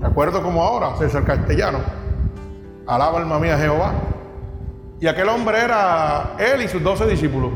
Me 0.00 0.08
acuerdo 0.08 0.42
como 0.42 0.62
ahora, 0.64 0.96
César 0.96 1.24
Castellano, 1.24 1.78
alaba 2.86 3.20
alma 3.20 3.38
mía 3.38 3.56
Jehová. 3.56 3.92
Y 5.00 5.06
aquel 5.06 5.28
hombre 5.28 5.60
era 5.60 6.34
él 6.38 6.62
y 6.62 6.68
sus 6.68 6.82
doce 6.82 7.06
discípulos. 7.06 7.52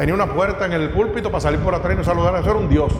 Tenía 0.00 0.14
una 0.14 0.32
puerta 0.32 0.64
en 0.64 0.72
el 0.72 0.88
púlpito 0.88 1.30
para 1.30 1.42
salir 1.42 1.60
por 1.60 1.74
atrás 1.74 1.92
y 1.92 1.96
no 1.98 2.02
saludar. 2.02 2.34
Eso 2.36 2.48
era 2.52 2.58
un 2.58 2.70
Dios. 2.70 2.90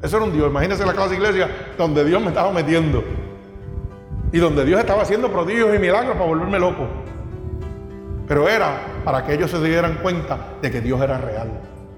Eso 0.00 0.16
era 0.18 0.24
un 0.24 0.32
Dios. 0.32 0.48
Imagínense 0.48 0.86
la 0.86 0.92
clase 0.92 1.10
de 1.10 1.16
iglesia 1.16 1.50
donde 1.76 2.04
Dios 2.04 2.22
me 2.22 2.28
estaba 2.28 2.52
metiendo. 2.52 3.02
Y 4.30 4.38
donde 4.38 4.64
Dios 4.64 4.78
estaba 4.78 5.02
haciendo 5.02 5.32
prodigios 5.32 5.74
y 5.74 5.80
milagros 5.80 6.12
para 6.12 6.26
volverme 6.26 6.60
loco. 6.60 6.86
Pero 8.28 8.48
era 8.48 9.00
para 9.04 9.26
que 9.26 9.34
ellos 9.34 9.50
se 9.50 9.60
dieran 9.60 9.94
cuenta 10.00 10.38
de 10.62 10.70
que 10.70 10.80
Dios 10.80 11.02
era 11.02 11.18
real. 11.18 11.50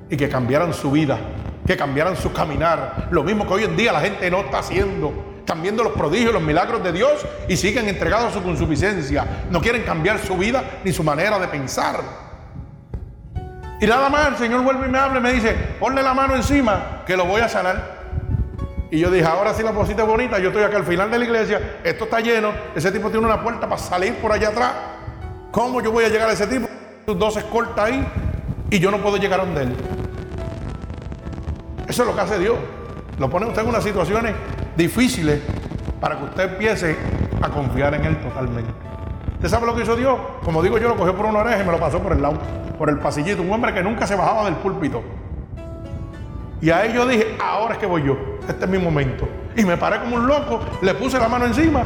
Y 0.09 0.17
que 0.17 0.31
cambiaran 0.31 0.73
su 0.73 0.91
vida. 0.91 1.19
Que 1.67 1.77
cambiaran 1.77 2.17
su 2.17 2.33
caminar. 2.33 3.09
Lo 3.11 3.23
mismo 3.23 3.47
que 3.47 3.53
hoy 3.53 3.65
en 3.65 3.77
día 3.77 3.93
la 3.93 4.01
gente 4.01 4.31
no 4.31 4.39
está 4.39 4.61
haciendo. 4.61 5.13
Están 5.41 5.61
viendo 5.61 5.85
los 5.85 5.93
prodigios, 5.93 6.33
los 6.33 6.43
milagros 6.43 6.83
de 6.83 6.93
Dios 6.93 7.27
y 7.47 7.59
siguen 7.59 7.91
entregados 7.91 8.31
a 8.31 8.33
su 8.33 8.43
consuficiencia. 8.43 9.45
No 9.51 9.61
quieren 9.61 9.83
cambiar 9.83 10.19
su 10.19 10.35
vida 10.39 10.81
ni 10.83 10.93
su 10.93 11.05
manera 11.05 11.39
de 11.39 11.47
pensar. 11.49 12.30
Y 13.81 13.87
nada 13.87 14.09
más 14.11 14.29
el 14.29 14.37
Señor 14.37 14.63
vuelve 14.63 14.87
y 14.87 14.91
me 14.91 14.99
habla 14.99 15.21
y 15.21 15.23
me 15.23 15.33
dice, 15.33 15.55
ponle 15.79 16.03
la 16.03 16.13
mano 16.13 16.37
encima 16.37 17.03
que 17.07 17.17
lo 17.17 17.25
voy 17.25 17.41
a 17.41 17.49
sanar. 17.49 18.01
Y 18.91 18.99
yo 18.99 19.11
dije, 19.11 19.25
ahora 19.25 19.55
sí 19.55 19.63
la 19.63 19.73
posita 19.73 20.03
es 20.03 20.09
bonita, 20.09 20.39
yo 20.39 20.49
estoy 20.49 20.65
acá 20.65 20.77
al 20.77 20.85
final 20.85 21.11
de 21.11 21.19
la 21.19 21.25
iglesia, 21.25 21.79
esto 21.85 22.05
está 22.05 22.21
lleno, 22.21 22.53
ese 22.75 22.91
tipo 22.93 23.09
tiene 23.09 23.25
una 23.25 23.43
puerta 23.43 23.69
para 23.69 23.81
salir 23.81 24.17
por 24.17 24.33
allá 24.33 24.49
atrás. 24.49 24.73
¿Cómo 25.51 25.81
yo 25.81 25.93
voy 25.93 26.05
a 26.05 26.09
llegar 26.09 26.29
a 26.29 26.33
ese 26.33 26.47
tipo? 26.47 26.69
Sus 27.07 27.19
dos 27.19 27.37
escoltas 27.37 27.87
ahí 27.87 28.07
y 28.69 28.79
yo 28.79 28.91
no 28.91 28.99
puedo 28.99 29.17
llegar 29.17 29.41
a 29.41 29.45
donde 29.45 29.63
él. 29.63 29.77
Eso 31.89 32.03
es 32.03 32.09
lo 32.09 32.15
que 32.15 32.21
hace 32.21 32.39
Dios. 32.39 32.57
Lo 33.19 33.29
pone 33.29 33.47
usted 33.47 33.63
en 33.63 33.69
unas 33.69 33.83
situaciones 33.83 34.35
difíciles 34.77 35.41
para 36.01 36.19
que 36.19 36.25
usted 36.25 36.53
empiece 36.53 36.97
a 37.43 37.49
confiar 37.49 37.95
en 37.95 38.05
Él 38.05 38.17
totalmente. 38.21 38.71
¿Usted 39.41 39.49
sabe 39.49 39.67
lo 39.67 39.75
que 39.75 39.85
hizo 39.85 39.97
Dios? 39.97 40.19
Como 40.45 40.63
digo 40.63 40.77
yo, 40.77 40.89
lo 40.89 40.97
cogió 40.97 41.17
por 41.17 41.25
una 41.25 41.39
oreja 41.39 41.63
y 41.63 41.67
me 41.67 41.73
lo 41.73 41.81
pasó 41.81 41.99
por 42.01 42.13
el 42.13 42.21
lado 42.21 42.39
por 42.77 42.91
el 42.91 42.99
pasillito, 42.99 43.41
un 43.41 43.51
hombre 43.51 43.75
que 43.75 43.83
nunca 43.83 44.07
se 44.07 44.15
bajaba 44.15 44.45
del 44.45 44.55
púlpito. 44.55 45.03
Y 46.63 46.71
a 46.71 46.87
yo 46.87 47.07
dije, 47.07 47.37
ahora 47.43 47.75
es 47.75 47.79
que 47.79 47.85
voy 47.85 48.05
yo, 48.05 48.17
este 48.49 48.65
es 48.65 48.71
mi 48.71 48.79
momento. 48.79 49.29
Y 49.57 49.65
me 49.65 49.77
paré 49.77 50.01
como 50.01 50.17
un 50.17 50.27
loco, 50.27 50.61
le 50.81 50.95
puse 50.95 51.19
la 51.19 51.29
mano 51.29 51.45
encima 51.45 51.85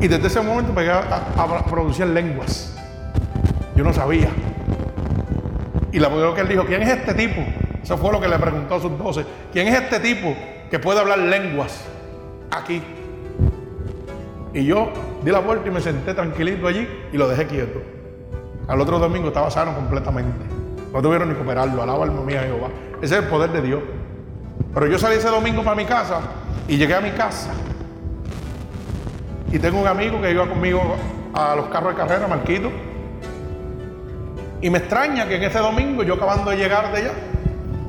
y 0.00 0.08
desde 0.08 0.26
ese 0.26 0.40
momento 0.40 0.72
pegué 0.72 0.90
a, 0.90 1.64
producir 1.68 2.06
lenguas. 2.06 2.76
Yo 3.76 3.82
no 3.82 3.92
sabía. 3.92 4.28
Y 5.90 5.98
la 5.98 6.08
que 6.08 6.40
él 6.40 6.48
dijo, 6.48 6.64
¿quién 6.64 6.82
es 6.82 6.90
este 6.90 7.14
tipo? 7.14 7.40
Eso 7.82 7.96
fue 7.96 8.12
lo 8.12 8.20
que 8.20 8.28
le 8.28 8.38
preguntó 8.38 8.76
a 8.76 8.80
sus 8.80 8.96
doce. 8.96 9.24
¿Quién 9.52 9.66
es 9.66 9.82
este 9.82 9.98
tipo 9.98 10.34
que 10.70 10.78
puede 10.78 10.98
hablar 10.98 11.18
lenguas 11.18 11.84
aquí? 12.50 12.82
Y 14.54 14.64
yo 14.64 14.88
di 15.24 15.32
la 15.32 15.40
vuelta 15.40 15.68
y 15.68 15.72
me 15.72 15.80
senté 15.80 16.14
tranquilito 16.14 16.68
allí 16.68 16.88
y 17.12 17.16
lo 17.16 17.28
dejé 17.28 17.46
quieto. 17.48 17.82
Al 18.68 18.80
otro 18.80 19.00
domingo 19.00 19.28
estaba 19.28 19.50
sano 19.50 19.74
completamente. 19.74 20.46
No 20.92 21.02
tuvieron 21.02 21.28
ni 21.28 21.34
que 21.34 21.42
operarlo. 21.42 21.82
Alaba 21.82 22.04
alma 22.04 22.22
mía 22.22 22.42
Jehová. 22.44 22.68
Ese 23.02 23.16
es 23.16 23.22
el 23.24 23.28
poder 23.28 23.50
de 23.50 23.60
Dios. 23.60 23.82
Pero 24.72 24.86
yo 24.86 24.96
salí 24.96 25.16
ese 25.16 25.28
domingo 25.28 25.64
para 25.64 25.74
mi 25.74 25.84
casa 25.84 26.20
y 26.68 26.76
llegué 26.76 26.94
a 26.94 27.00
mi 27.00 27.10
casa. 27.10 27.50
Y 29.50 29.58
tengo 29.58 29.80
un 29.80 29.88
amigo 29.88 30.20
que 30.22 30.30
iba 30.30 30.48
conmigo 30.48 30.80
a 31.34 31.56
los 31.56 31.66
carros 31.66 31.90
de 31.90 31.96
carrera, 31.96 32.28
Marquito. 32.28 32.70
Y 34.60 34.70
me 34.70 34.78
extraña 34.78 35.26
que 35.26 35.36
en 35.36 35.42
ese 35.42 35.58
domingo, 35.58 36.04
yo 36.04 36.14
acabando 36.14 36.52
de 36.52 36.56
llegar 36.56 36.92
de 36.92 36.98
allá, 36.98 37.12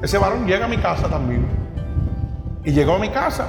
ese 0.01 0.17
varón 0.17 0.47
llega 0.47 0.65
a 0.65 0.67
mi 0.67 0.77
casa 0.77 1.07
también. 1.07 1.45
Y 2.63 2.71
llegó 2.71 2.95
a 2.95 2.99
mi 2.99 3.09
casa 3.09 3.45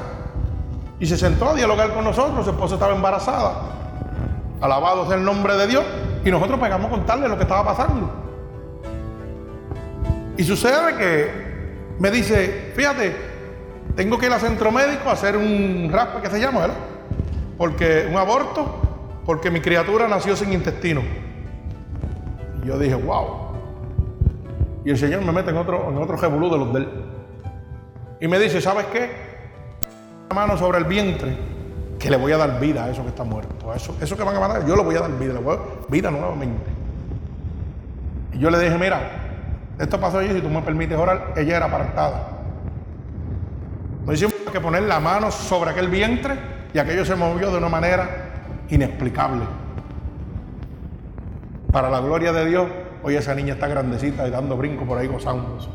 y 0.99 1.07
se 1.07 1.17
sentó 1.17 1.51
a 1.51 1.55
dialogar 1.55 1.93
con 1.93 2.05
nosotros. 2.05 2.45
Su 2.45 2.51
esposa 2.51 2.75
estaba 2.75 2.95
embarazada. 2.95 3.53
Alabado 4.61 5.07
sea 5.07 5.17
el 5.17 5.25
nombre 5.25 5.57
de 5.57 5.67
Dios. 5.67 5.85
Y 6.25 6.31
nosotros 6.31 6.59
pegamos 6.59 6.87
a 6.87 6.91
contarle 6.91 7.29
lo 7.29 7.37
que 7.37 7.43
estaba 7.43 7.65
pasando. 7.65 8.11
Y 10.37 10.45
sucede 10.45 10.97
que 10.97 11.31
me 11.99 12.11
dice, 12.11 12.73
fíjate, 12.75 13.15
tengo 13.95 14.19
que 14.19 14.27
ir 14.27 14.33
al 14.33 14.41
centro 14.41 14.71
médico 14.71 15.09
a 15.09 15.13
hacer 15.13 15.37
un 15.37 15.89
raspe 15.93 16.21
que 16.23 16.31
se 16.31 16.41
llama, 16.41 16.61
¿verdad? 16.61 16.77
Porque 17.57 18.07
un 18.11 18.17
aborto, 18.17 18.67
porque 19.25 19.51
mi 19.51 19.61
criatura 19.61 20.09
nació 20.09 20.37
sin 20.37 20.53
intestino. 20.53 21.03
Y 22.63 22.67
yo 22.67 22.79
dije, 22.79 22.95
wow. 22.95 23.47
Y 24.85 24.91
el 24.91 24.99
Señor 24.99 25.23
me 25.23 25.33
mete 25.33 25.51
en 25.51 25.57
otro, 25.57 25.89
en 25.91 25.97
otro 25.97 26.17
revolú 26.17 26.51
de 26.51 26.59
los 26.59 26.73
de 26.73 26.81
él. 26.81 26.89
Y 28.21 28.29
me 28.29 28.39
dice, 28.39 28.61
¿sabes 28.61 28.87
qué? 28.87 29.26
La 30.29 30.35
mano 30.35 30.57
sobre 30.57 30.79
el 30.79 30.85
vientre 30.85 31.37
que 31.99 32.11
le 32.11 32.17
voy 32.17 32.33
a 32.33 32.37
dar 32.37 32.61
vida 32.61 32.85
a 32.85 32.91
eso 32.91 33.03
que 33.03 33.09
está 33.09 33.25
muerto. 33.25 33.71
A 33.71 33.77
eso, 33.77 33.97
eso 34.01 34.17
que 34.17 34.25
van 34.25 34.37
a 34.37 34.41
matar, 34.41 34.67
yo 34.67 34.77
le 34.77 34.83
voy 34.83 34.97
a 34.97 35.01
dar 35.01 35.19
vida, 35.19 35.33
le 35.33 35.41
voy 35.41 35.55
a 35.55 35.59
dar 35.59 35.67
vida 35.89 36.11
nuevamente. 36.11 36.71
Y 38.33 38.39
yo 38.39 38.51
le 38.51 38.59
dije, 38.59 38.77
mira, 38.77 39.01
esto 39.79 40.01
pasó 40.01 40.19
allí, 40.19 40.33
si 40.33 40.41
tú 40.41 40.49
me 40.49 40.63
permites 40.63 40.99
orar, 40.99 41.33
ella 41.37 41.57
era 41.57 41.67
apartada. 41.67 42.29
No 44.05 44.13
hicimos 44.13 44.35
que 44.53 44.61
poner 44.61 44.83
la 44.83 45.01
mano 45.01 45.31
sobre 45.31 45.71
aquel 45.71 45.89
vientre 45.89 46.35
y 46.73 46.79
aquello 46.79 47.05
se 47.05 47.15
movió 47.15 47.51
de 47.51 47.59
una 47.59 47.69
manera 47.69 48.09
inexplicable. 48.69 49.43
Para 51.73 51.91
la 51.91 52.01
gloria 52.01 52.33
de 52.33 52.47
Dios, 52.47 52.69
hoy 53.03 53.17
esa 53.17 53.35
niña 53.35 53.55
está 53.55 53.69
grandecita 53.69 54.27
y 54.27 54.31
dando 54.31 54.57
brinco 54.57 54.85
por 54.85 54.99
ahí 54.99 55.07
gozándose. 55.07 55.69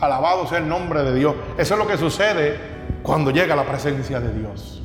Alabado 0.00 0.46
sea 0.46 0.58
el 0.58 0.68
nombre 0.68 1.02
de 1.02 1.14
Dios. 1.14 1.34
Eso 1.56 1.74
es 1.74 1.80
lo 1.80 1.86
que 1.86 1.96
sucede 1.96 2.71
cuando 3.02 3.30
llega 3.30 3.56
la 3.56 3.64
presencia 3.64 4.20
de 4.20 4.32
Dios. 4.32 4.82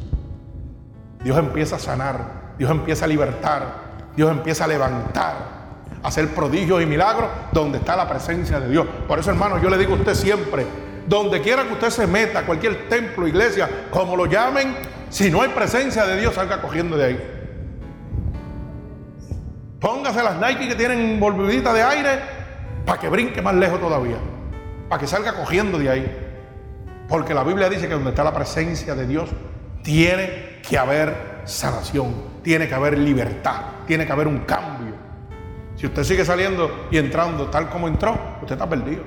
Dios 1.24 1.38
empieza 1.38 1.76
a 1.76 1.80
sanar, 1.80 2.54
Dios 2.58 2.72
empieza 2.72 3.06
a 3.06 3.08
libertar, 3.08 3.88
Dios 4.16 4.32
empieza 4.32 4.66
a 4.66 4.68
levantar, 4.68 5.36
a 6.02 6.08
hacer 6.08 6.30
prodigios 6.30 6.82
y 6.82 6.86
milagros 6.86 7.30
donde 7.52 7.78
está 7.80 7.96
la 7.96 8.08
presencia 8.08 8.60
de 8.60 8.70
Dios. 8.70 8.88
Por 9.08 9.20
eso, 9.20 9.30
hermano, 9.30 9.62
yo 9.62 9.70
le 9.70 9.78
digo 9.78 9.94
a 9.94 9.98
usted 9.98 10.16
siempre, 10.16 10.66
donde 11.08 11.42
quiera 11.42 11.64
que 11.64 11.74
usted 11.74 11.90
se 11.90 12.08
meta, 12.08 12.46
cualquier 12.46 12.90
templo, 12.90 13.28
iglesia, 13.28 13.70
como 13.92 14.16
lo 14.16 14.26
llamen, 14.26 14.76
si 15.10 15.30
no 15.30 15.42
hay 15.42 15.50
presencia 15.50 16.06
de 16.06 16.20
Dios, 16.20 16.36
salga 16.36 16.62
cogiendo 16.62 16.98
de 16.98 17.06
ahí. 17.06 17.34
Póngase 19.80 20.24
las 20.24 20.38
Nike 20.38 20.70
que 20.70 20.76
tienen 20.76 21.20
volvidita 21.20 21.72
de 21.72 21.84
aire 21.84 22.20
para 22.86 23.00
que 23.00 23.10
brinque 23.10 23.42
más 23.42 23.54
lejos 23.54 23.80
todavía, 23.80 24.18
para 24.90 25.00
que 25.00 25.08
salga 25.08 25.34
cogiendo 25.34 25.78
de 25.78 25.90
ahí. 25.90 26.27
Porque 27.08 27.34
la 27.34 27.44
Biblia 27.44 27.70
dice 27.70 27.88
que 27.88 27.94
donde 27.94 28.10
está 28.10 28.24
la 28.24 28.34
presencia 28.34 28.96
de 28.96 29.08
Dios, 29.08 29.30
tiene 29.82 30.60
que 30.68 30.78
haber 30.78 31.42
sanación, 31.46 32.14
tiene 32.44 32.68
que 32.68 32.76
haber 32.76 32.98
libertad, 32.98 33.62
tiene 33.86 34.06
que 34.06 34.12
haber 34.12 34.28
un 34.28 34.40
cambio. 34.40 34.94
Si 35.76 35.86
usted 35.86 36.04
sigue 36.04 36.26
saliendo 36.26 36.88
y 36.92 36.98
entrando 36.98 37.48
tal 37.48 37.70
como 37.70 37.88
entró, 37.88 38.18
usted 38.42 38.54
está 38.54 38.68
perdido. 38.68 39.04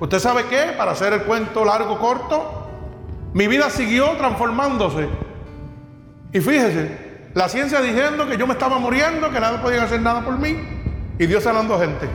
¿Usted 0.00 0.18
sabe 0.18 0.44
qué? 0.48 0.74
Para 0.76 0.92
hacer 0.92 1.12
el 1.12 1.22
cuento 1.22 1.64
largo, 1.64 1.98
corto, 1.98 2.68
mi 3.34 3.46
vida 3.46 3.68
siguió 3.68 4.16
transformándose. 4.16 5.08
Y 6.32 6.40
fíjese, 6.40 7.30
la 7.34 7.48
ciencia 7.48 7.80
diciendo 7.80 8.26
que 8.26 8.36
yo 8.36 8.46
me 8.46 8.54
estaba 8.54 8.78
muriendo, 8.78 9.30
que 9.30 9.40
nadie 9.40 9.58
podía 9.58 9.82
hacer 9.82 10.00
nada 10.00 10.24
por 10.24 10.38
mí, 10.38 10.56
y 11.18 11.26
Dios 11.26 11.42
sanando 11.42 11.78
gente. 11.78 12.08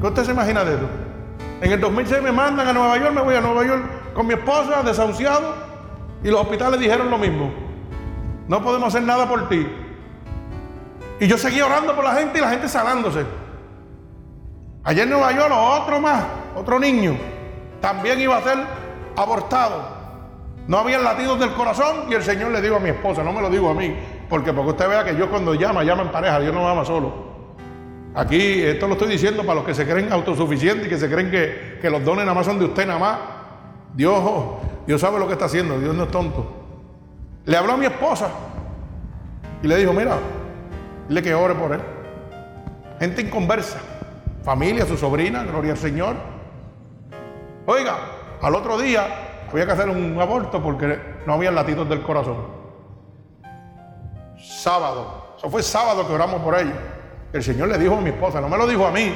¿Qué 0.00 0.06
usted 0.06 0.24
se 0.24 0.32
imagina 0.32 0.64
de 0.64 0.76
eso? 0.76 0.88
En 1.60 1.72
el 1.72 1.80
2006 1.80 2.22
me 2.22 2.32
mandan 2.32 2.68
a 2.68 2.72
Nueva 2.72 2.98
York, 2.98 3.12
me 3.14 3.22
voy 3.22 3.34
a 3.34 3.40
Nueva 3.40 3.64
York 3.64 4.12
con 4.12 4.26
mi 4.26 4.34
esposa, 4.34 4.82
desahuciado, 4.82 5.54
y 6.22 6.28
los 6.28 6.40
hospitales 6.40 6.78
dijeron 6.78 7.10
lo 7.10 7.16
mismo. 7.16 7.50
No 8.46 8.62
podemos 8.62 8.88
hacer 8.88 9.02
nada 9.02 9.26
por 9.26 9.48
ti. 9.48 9.66
Y 11.18 11.26
yo 11.26 11.38
seguía 11.38 11.64
orando 11.64 11.94
por 11.94 12.04
la 12.04 12.14
gente 12.14 12.38
y 12.38 12.40
la 12.42 12.50
gente 12.50 12.68
sanándose. 12.68 13.24
Ayer 14.84 15.04
en 15.04 15.10
Nueva 15.10 15.32
York 15.32 15.52
otro 15.52 16.00
más, 16.00 16.24
otro 16.54 16.78
niño, 16.78 17.16
también 17.80 18.20
iba 18.20 18.36
a 18.36 18.42
ser 18.42 18.58
abortado. 19.16 19.96
No 20.68 20.78
había 20.78 20.98
latidos 20.98 21.40
del 21.40 21.52
corazón 21.54 22.04
y 22.10 22.14
el 22.14 22.22
Señor 22.22 22.50
le 22.50 22.60
dijo 22.60 22.76
a 22.76 22.80
mi 22.80 22.90
esposa, 22.90 23.22
no 23.22 23.32
me 23.32 23.40
lo 23.40 23.48
digo 23.48 23.70
a 23.70 23.74
mí, 23.74 23.96
porque 24.28 24.52
porque 24.52 24.72
usted 24.72 24.88
vea 24.88 25.04
que 25.04 25.16
yo 25.16 25.30
cuando 25.30 25.54
llama, 25.54 25.84
llama 25.84 26.02
en 26.02 26.12
pareja, 26.12 26.38
Dios 26.38 26.54
no 26.54 26.68
ama 26.68 26.84
solo. 26.84 27.25
Aquí 28.16 28.62
esto 28.62 28.86
lo 28.88 28.94
estoy 28.94 29.10
diciendo 29.10 29.42
para 29.42 29.56
los 29.56 29.64
que 29.64 29.74
se 29.74 29.86
creen 29.86 30.10
autosuficientes 30.10 30.86
y 30.86 30.88
que 30.88 30.96
se 30.96 31.10
creen 31.10 31.30
que, 31.30 31.78
que 31.82 31.90
los 31.90 32.02
dones 32.02 32.24
nada 32.24 32.34
más 32.34 32.46
son 32.46 32.58
de 32.58 32.64
usted 32.64 32.86
nada 32.86 32.98
más. 32.98 33.18
Dios 33.92 34.22
Dios 34.86 35.02
sabe 35.02 35.18
lo 35.18 35.26
que 35.26 35.34
está 35.34 35.44
haciendo, 35.44 35.78
Dios 35.78 35.94
no 35.94 36.04
es 36.04 36.10
tonto. 36.10 36.50
Le 37.44 37.54
habló 37.58 37.74
a 37.74 37.76
mi 37.76 37.84
esposa 37.84 38.30
y 39.62 39.66
le 39.66 39.76
dijo, 39.76 39.92
mira, 39.92 40.16
dile 41.08 41.22
que 41.22 41.34
ore 41.34 41.54
por 41.54 41.72
él. 41.72 41.80
Gente 42.98 43.20
inconversa, 43.20 43.80
familia, 44.42 44.86
su 44.86 44.96
sobrina, 44.96 45.44
gloria 45.44 45.72
al 45.72 45.78
Señor. 45.78 46.16
Oiga, 47.66 47.98
al 48.40 48.54
otro 48.54 48.78
día 48.78 49.44
había 49.52 49.66
que 49.66 49.72
hacer 49.72 49.90
un 49.90 50.18
aborto 50.18 50.62
porque 50.62 50.98
no 51.26 51.34
había 51.34 51.50
latidos 51.50 51.86
del 51.86 52.00
corazón. 52.00 52.46
Sábado, 54.38 55.34
eso 55.36 55.50
fue 55.50 55.62
sábado 55.62 56.06
que 56.06 56.14
oramos 56.14 56.40
por 56.40 56.58
ella. 56.58 56.95
El 57.36 57.42
Señor 57.42 57.68
le 57.68 57.76
dijo 57.76 57.96
a 57.96 58.00
mi 58.00 58.10
esposa, 58.10 58.40
no 58.40 58.48
me 58.48 58.56
lo 58.56 58.66
dijo 58.66 58.86
a 58.86 58.90
mí. 58.90 59.12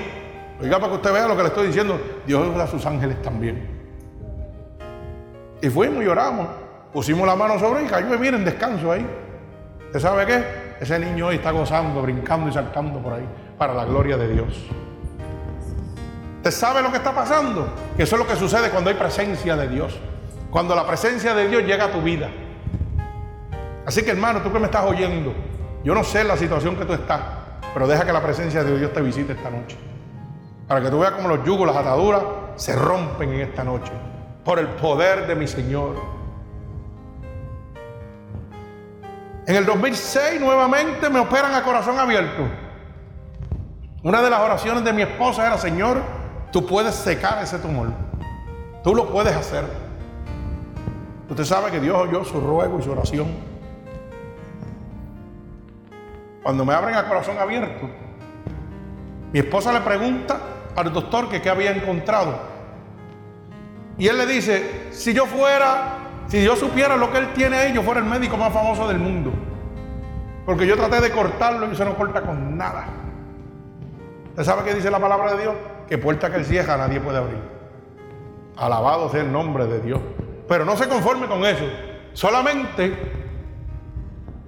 Oiga, 0.60 0.78
para 0.78 0.90
que 0.90 0.96
usted 0.96 1.12
vea 1.12 1.26
lo 1.26 1.34
que 1.36 1.42
le 1.42 1.48
estoy 1.48 1.68
diciendo, 1.68 1.98
Dios 2.26 2.54
a 2.54 2.66
sus 2.66 2.84
ángeles 2.84 3.22
también. 3.22 3.66
Y 5.62 5.70
fuimos 5.70 6.04
y 6.04 6.06
oramos. 6.06 6.48
Pusimos 6.92 7.26
la 7.26 7.34
mano 7.34 7.58
sobre 7.58 7.80
él 7.80 7.86
y 7.86 7.88
cayó 7.88 8.14
y 8.14 8.18
miren, 8.18 8.44
descanso 8.44 8.92
ahí. 8.92 9.06
¿Usted 9.86 10.00
sabe 10.00 10.26
qué? 10.26 10.44
Ese 10.80 10.98
niño 10.98 11.28
hoy 11.28 11.36
está 11.36 11.50
gozando, 11.50 12.02
brincando 12.02 12.50
y 12.50 12.52
saltando 12.52 13.00
por 13.00 13.14
ahí 13.14 13.26
para 13.56 13.72
la 13.72 13.86
gloria 13.86 14.18
de 14.18 14.28
Dios. 14.28 14.66
¿Usted 16.36 16.50
sabe 16.50 16.82
lo 16.82 16.90
que 16.90 16.98
está 16.98 17.14
pasando? 17.14 17.72
Que 17.96 18.02
eso 18.02 18.16
es 18.16 18.20
lo 18.20 18.26
que 18.26 18.36
sucede 18.36 18.70
cuando 18.70 18.90
hay 18.90 18.96
presencia 18.96 19.56
de 19.56 19.68
Dios. 19.68 19.98
Cuando 20.50 20.74
la 20.74 20.86
presencia 20.86 21.34
de 21.34 21.48
Dios 21.48 21.62
llega 21.62 21.86
a 21.86 21.92
tu 21.92 22.02
vida. 22.02 22.28
Así 23.86 24.02
que 24.02 24.10
hermano, 24.10 24.40
tú 24.42 24.52
que 24.52 24.58
me 24.58 24.66
estás 24.66 24.84
oyendo, 24.84 25.32
yo 25.84 25.94
no 25.94 26.04
sé 26.04 26.22
la 26.24 26.36
situación 26.36 26.76
que 26.76 26.84
tú 26.84 26.92
estás, 26.92 27.20
pero 27.72 27.86
deja 27.86 28.04
que 28.04 28.12
la 28.12 28.22
presencia 28.22 28.64
de 28.64 28.78
Dios 28.78 28.92
te 28.92 29.00
visite 29.00 29.32
esta 29.32 29.50
noche. 29.50 29.76
Para 30.66 30.80
que 30.82 30.90
tú 30.90 31.00
veas 31.00 31.12
cómo 31.12 31.28
los 31.28 31.44
yugos, 31.44 31.66
las 31.66 31.76
ataduras 31.76 32.22
se 32.56 32.76
rompen 32.76 33.32
en 33.32 33.40
esta 33.40 33.64
noche. 33.64 33.92
Por 34.44 34.58
el 34.58 34.68
poder 34.68 35.26
de 35.26 35.34
mi 35.34 35.46
Señor. 35.46 35.96
En 39.46 39.56
el 39.56 39.66
2006 39.66 40.40
nuevamente 40.40 41.10
me 41.10 41.18
operan 41.18 41.54
a 41.54 41.62
corazón 41.62 41.98
abierto. 41.98 42.42
Una 44.02 44.22
de 44.22 44.30
las 44.30 44.40
oraciones 44.40 44.84
de 44.84 44.92
mi 44.92 45.02
esposa 45.02 45.46
era, 45.46 45.58
Señor, 45.58 46.00
tú 46.52 46.64
puedes 46.66 46.94
secar 46.94 47.42
ese 47.42 47.58
tumor. 47.58 47.88
Tú 48.82 48.94
lo 48.94 49.08
puedes 49.08 49.34
hacer. 49.34 49.64
Usted 51.28 51.44
sabe 51.44 51.70
que 51.70 51.80
Dios 51.80 51.96
oyó 51.96 52.24
su 52.24 52.40
ruego 52.40 52.78
y 52.78 52.82
su 52.82 52.92
oración. 52.92 53.49
Cuando 56.42 56.64
me 56.64 56.74
abren 56.74 56.94
a 56.94 57.06
corazón 57.06 57.38
abierto, 57.38 57.88
mi 59.32 59.38
esposa 59.38 59.72
le 59.72 59.80
pregunta 59.80 60.40
al 60.74 60.92
doctor 60.92 61.28
que 61.28 61.40
qué 61.40 61.50
había 61.50 61.72
encontrado. 61.72 62.34
Y 63.98 64.08
él 64.08 64.16
le 64.16 64.26
dice, 64.26 64.88
si 64.92 65.12
yo 65.12 65.26
fuera, 65.26 65.98
si 66.26 66.42
yo 66.42 66.56
supiera 66.56 66.96
lo 66.96 67.12
que 67.12 67.18
él 67.18 67.32
tiene 67.34 67.56
ahí, 67.56 67.72
yo 67.72 67.82
fuera 67.82 68.00
el 68.00 68.06
médico 68.06 68.36
más 68.36 68.52
famoso 68.52 68.88
del 68.88 68.98
mundo. 68.98 69.30
Porque 70.46 70.66
yo 70.66 70.76
traté 70.76 71.00
de 71.00 71.10
cortarlo 71.10 71.70
y 71.70 71.76
se 71.76 71.84
no 71.84 71.94
corta 71.96 72.22
con 72.22 72.56
nada. 72.56 72.86
¿Usted 74.30 74.44
sabe 74.44 74.64
qué 74.64 74.74
dice 74.74 74.90
la 74.90 74.98
palabra 74.98 75.34
de 75.34 75.42
Dios? 75.42 75.54
Que 75.86 75.98
puerta 75.98 76.30
que 76.30 76.38
él 76.38 76.46
cierra 76.46 76.76
nadie 76.76 77.00
puede 77.00 77.18
abrir. 77.18 77.38
Alabado 78.56 79.10
sea 79.10 79.20
el 79.20 79.30
nombre 79.30 79.66
de 79.66 79.80
Dios. 79.80 80.00
Pero 80.48 80.64
no 80.64 80.76
se 80.76 80.88
conforme 80.88 81.26
con 81.26 81.44
eso. 81.44 81.64
Solamente 82.14 83.19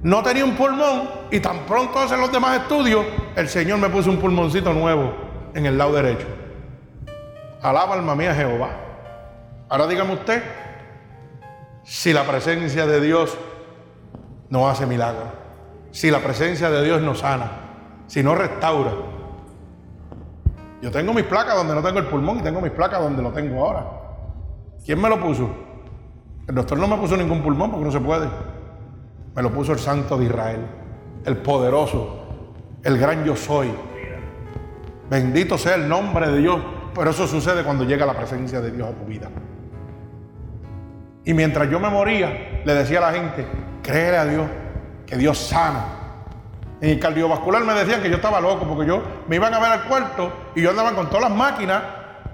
no 0.03 0.23
tenía 0.23 0.45
un 0.45 0.57
pulmón 0.57 1.09
y 1.31 1.39
tan 1.41 1.61
pronto 1.61 1.99
hacen 1.99 2.21
los 2.21 2.33
demás 2.33 2.61
estudios, 2.61 3.05
el 3.37 3.49
Señor 3.49 3.79
me 3.79 3.89
puso 3.89 4.11
un 4.11 4.19
pulmoncito 4.19 4.73
nuevo 4.73 5.13
en 5.55 5.67
el 5.67 5.79
lado 5.79 5.93
derecho. 5.93 6.27
Alaba 7.63 7.95
alma 7.95 8.17
mía 8.17 8.35
Jehová. 8.35 8.71
Ahora 9.69 9.87
dígame 9.87 10.15
usted, 10.15 10.43
si 11.85 12.13
la 12.13 12.25
presencia 12.25 12.87
de 12.87 13.01
Dios 13.01 13.37
no 14.51 14.69
hace 14.69 14.87
milagro, 14.87 15.33
si 15.93 16.11
la 16.11 16.19
presencia 16.19 16.69
de 16.69 16.85
Dios 16.85 17.01
no 17.01 17.15
sana, 17.15 17.51
si 18.09 18.23
no 18.23 18.35
restaura. 18.35 18.91
Yo 20.83 20.91
tengo 20.91 21.15
mis 21.15 21.25
placas 21.25 21.55
donde 21.55 21.77
no 21.77 21.83
tengo 21.83 22.01
el 22.01 22.07
pulmón 22.07 22.41
y 22.41 22.43
tengo 22.43 22.61
mis 22.61 22.73
placas 22.73 23.01
donde 23.01 23.23
lo 23.23 23.31
tengo 23.31 23.65
ahora. 23.65 23.87
¿Quién 24.85 25.01
me 25.01 25.09
lo 25.09 25.21
puso? 25.21 25.49
El 26.49 26.57
doctor 26.57 26.77
no 26.77 26.89
me 26.89 26.97
puso 26.97 27.17
ningún 27.17 27.41
pulmón 27.41 27.71
porque 27.71 27.85
no 27.85 27.93
se 27.93 28.01
puede. 28.01 28.29
Me 29.35 29.43
lo 29.43 29.51
puso 29.51 29.73
el 29.73 29.79
Santo 29.79 30.17
de 30.19 30.27
Israel, 30.27 30.61
el 31.25 31.37
poderoso, 31.39 32.27
el 32.83 32.99
gran 32.99 33.25
yo 33.25 33.37
soy. 33.37 33.73
Bendito 35.09 35.59
sea 35.59 35.75
el 35.75 35.89
nombre 35.89 36.29
de 36.31 36.39
Dios. 36.39 36.61
Pero 36.95 37.11
eso 37.11 37.27
sucede 37.27 37.63
cuando 37.65 37.85
llega 37.85 38.05
la 38.05 38.15
presencia 38.15 38.61
de 38.61 38.71
Dios 38.71 38.89
a 38.89 38.93
tu 38.93 39.05
vida. 39.05 39.29
Y 41.25 41.35
mientras 41.35 41.71
yo 41.71 41.81
me 41.81 41.89
moría, 41.89 42.63
le 42.65 42.75
decía 42.75 42.99
a 42.99 43.13
la 43.13 43.13
gente, 43.13 43.47
créele 43.83 44.17
a 44.19 44.25
Dios, 44.27 44.47
que 45.07 45.17
Dios 45.17 45.39
sana. 45.39 45.85
En 46.81 46.91
el 46.91 46.99
cardiovascular 46.99 47.63
me 47.65 47.75
decían 47.75 48.03
que 48.03 48.11
yo 48.11 48.17
estaba 48.17 48.41
loco, 48.41 48.67
porque 48.67 48.87
yo 48.87 49.03
me 49.29 49.37
iban 49.37 49.55
a 49.55 49.61
ver 49.61 49.71
al 49.71 49.85
cuarto 49.85 50.33
y 50.55 50.63
yo 50.63 50.71
andaba 50.71 50.93
con 50.95 51.09
todas 51.09 51.31
las 51.31 51.31
máquinas, 51.31 51.83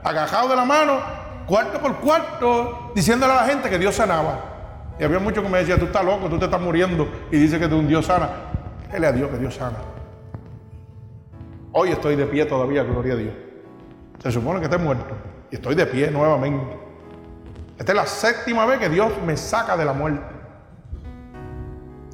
agajado 0.02 0.48
de 0.48 0.56
la 0.56 0.64
mano, 0.64 0.98
cuarto 1.46 1.78
por 1.78 1.96
cuarto, 1.96 2.92
diciéndole 2.94 3.32
a 3.34 3.36
la 3.36 3.44
gente 3.44 3.68
que 3.68 3.78
Dios 3.78 3.94
sanaba. 3.94 4.57
Y 4.98 5.04
había 5.04 5.18
muchos 5.18 5.44
que 5.44 5.48
me 5.48 5.58
decían, 5.58 5.78
tú 5.78 5.86
estás 5.86 6.04
loco, 6.04 6.28
tú 6.28 6.38
te 6.38 6.46
estás 6.46 6.60
muriendo 6.60 7.08
y 7.30 7.38
dice 7.38 7.58
que 7.58 7.68
tú 7.68 7.78
un 7.78 7.86
Dios 7.86 8.06
sana. 8.06 8.28
Dile 8.92 9.06
a 9.06 9.12
Dios 9.12 9.30
que 9.30 9.38
Dios 9.38 9.54
sana. 9.54 9.76
Hoy 11.72 11.90
estoy 11.90 12.16
de 12.16 12.26
pie 12.26 12.44
todavía, 12.46 12.82
gloria 12.82 13.14
a 13.14 13.16
Dios. 13.16 13.34
Se 14.22 14.32
supone 14.32 14.58
que 14.58 14.64
estoy 14.64 14.80
muerto 14.80 15.14
y 15.50 15.56
estoy 15.56 15.74
de 15.74 15.86
pie 15.86 16.10
nuevamente. 16.10 16.76
Esta 17.78 17.92
es 17.92 17.96
la 17.96 18.06
séptima 18.06 18.66
vez 18.66 18.80
que 18.80 18.88
Dios 18.88 19.12
me 19.24 19.36
saca 19.36 19.76
de 19.76 19.84
la 19.84 19.92
muerte. 19.92 20.34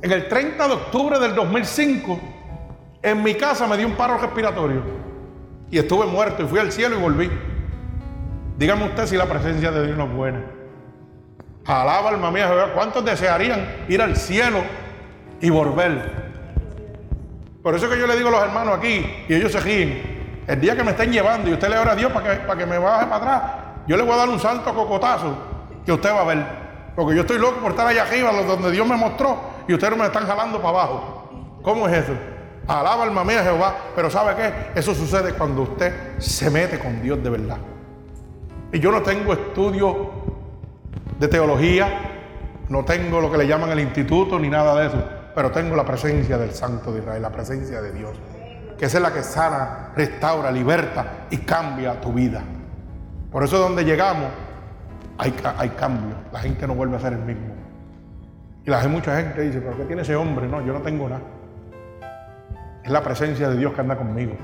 En 0.03 0.13
el 0.13 0.29
30 0.29 0.69
de 0.69 0.75
octubre 0.75 1.19
del 1.19 1.35
2005, 1.35 2.21
en 3.03 3.23
mi 3.23 3.35
casa 3.35 3.67
me 3.67 3.79
dio 3.79 3.87
un 3.87 3.95
paro 3.95 4.19
respiratorio 4.19 4.83
y 5.71 5.79
estuve 5.79 6.05
muerto 6.07 6.43
y 6.43 6.47
fui 6.47 6.59
al 6.59 6.71
cielo 6.71 6.99
y 6.99 7.01
volví. 7.01 7.31
Dígame 8.59 8.85
usted 8.85 9.07
si 9.07 9.17
la 9.17 9.27
presencia 9.27 9.71
de 9.71 9.87
Dios 9.87 9.97
no 9.97 10.05
es 10.05 10.13
buena. 10.13 10.45
Alaba 11.67 12.11
alma 12.11 12.31
mía 12.31 12.47
Jehová. 12.49 12.73
¿Cuántos 12.75 13.05
desearían 13.05 13.87
ir 13.89 14.03
al 14.03 14.17
cielo 14.17 14.63
y 15.41 15.51
volver? 15.51 16.25
Por 17.63 17.75
eso 17.75 17.89
que 17.89 17.99
yo 17.99 18.07
le 18.07 18.17
digo 18.17 18.29
a 18.29 18.33
los 18.33 18.43
hermanos 18.43 18.77
aquí, 18.77 19.25
y 19.27 19.35
ellos 19.35 19.51
se 19.51 19.61
ríen, 19.61 20.43
el 20.47 20.61
día 20.61 20.77
que 20.77 20.85
me 20.85 20.91
estén 20.91 21.11
llevando 21.11 21.49
y 21.49 21.55
usted 21.55 21.69
le 21.71 21.79
ora 21.79 21.93
a 21.93 21.97
Dios 21.97 22.13
para 22.13 22.35
que, 22.35 22.41
para 22.41 22.59
que 22.59 22.67
me 22.67 22.77
baje 22.77 23.07
para 23.07 23.17
atrás, 23.17 23.43
yo 23.87 23.97
le 23.97 24.03
voy 24.03 24.13
a 24.13 24.17
dar 24.17 24.29
un 24.29 24.39
salto 24.39 24.75
cocotazo 24.75 25.35
que 25.87 25.93
usted 25.93 26.11
va 26.11 26.21
a 26.21 26.25
ver. 26.25 26.65
Porque 26.95 27.15
yo 27.15 27.23
estoy 27.23 27.39
loco 27.39 27.61
por 27.61 27.71
estar 27.71 27.87
allá 27.87 28.03
arriba, 28.03 28.31
donde 28.31 28.71
Dios 28.71 28.87
me 28.87 28.97
mostró, 28.97 29.39
y 29.67 29.73
ustedes 29.73 29.97
me 29.97 30.05
están 30.05 30.27
jalando 30.27 30.59
para 30.59 30.81
abajo. 30.81 31.61
¿Cómo 31.63 31.89
es 31.89 32.05
eso? 32.05 32.13
Alaba 32.67 33.05
alma 33.05 33.25
mía 33.25 33.43
Jehová, 33.43 33.75
pero 33.97 34.11
¿sabe 34.11 34.35
qué? 34.37 34.79
Eso 34.79 34.95
sucede 34.95 35.33
cuando 35.33 35.63
usted 35.63 36.19
se 36.19 36.51
mete 36.51 36.79
con 36.79 37.01
Dios 37.03 37.23
de 37.23 37.31
verdad. 37.31 37.59
Y 38.73 38.79
yo 38.79 38.91
no 38.91 39.03
tengo 39.03 39.33
estudio 39.33 40.24
de 41.19 41.29
teología, 41.29 41.89
no 42.69 42.85
tengo 42.85 43.21
lo 43.21 43.31
que 43.31 43.39
le 43.39 43.47
llaman 43.47 43.71
el 43.71 43.81
instituto 43.81 44.39
ni 44.39 44.49
nada 44.49 44.81
de 44.81 44.87
eso, 44.89 45.05
pero 45.35 45.51
tengo 45.51 45.77
la 45.77 45.85
presencia 45.85 46.39
del 46.39 46.53
Santo 46.53 46.93
de 46.93 47.01
Israel, 47.01 47.23
la 47.23 47.31
presencia 47.31 47.81
de 47.81 47.93
Dios, 47.93 48.17
que 48.79 48.87
es 48.87 49.01
la 49.01 49.13
que 49.13 49.23
sana, 49.23 49.93
restaura, 49.95 50.51
liberta 50.51 51.27
y 51.31 51.39
cambia 51.39 52.01
tu 52.01 52.13
vida. 52.13 52.43
Por 53.31 53.45
eso 53.45 53.59
donde 53.59 53.85
llegamos 53.85 54.29
hay, 55.19 55.35
hay 55.59 55.69
cambio, 55.71 56.17
la 56.33 56.41
gente 56.41 56.67
no 56.67 56.75
vuelve 56.75 56.97
a 56.97 57.01
ser 57.01 57.13
el 57.13 57.21
mismo. 57.21 57.55
Y 58.65 58.71
la, 58.71 58.87
mucha 58.89 59.17
gente 59.17 59.43
dice, 59.43 59.61
pero 59.61 59.77
¿qué 59.77 59.85
tiene 59.85 60.03
ese 60.03 60.17
hombre? 60.17 60.49
No, 60.49 60.65
yo 60.65 60.73
no 60.73 60.81
tengo 60.81 61.09
nada. 61.09 61.23
Es 62.83 62.91
la 62.91 63.03
presencia 63.03 63.49
de 63.49 63.59
Dios 63.59 63.73
que 63.75 63.81
anda 63.81 63.97
conmigo. 63.97 64.35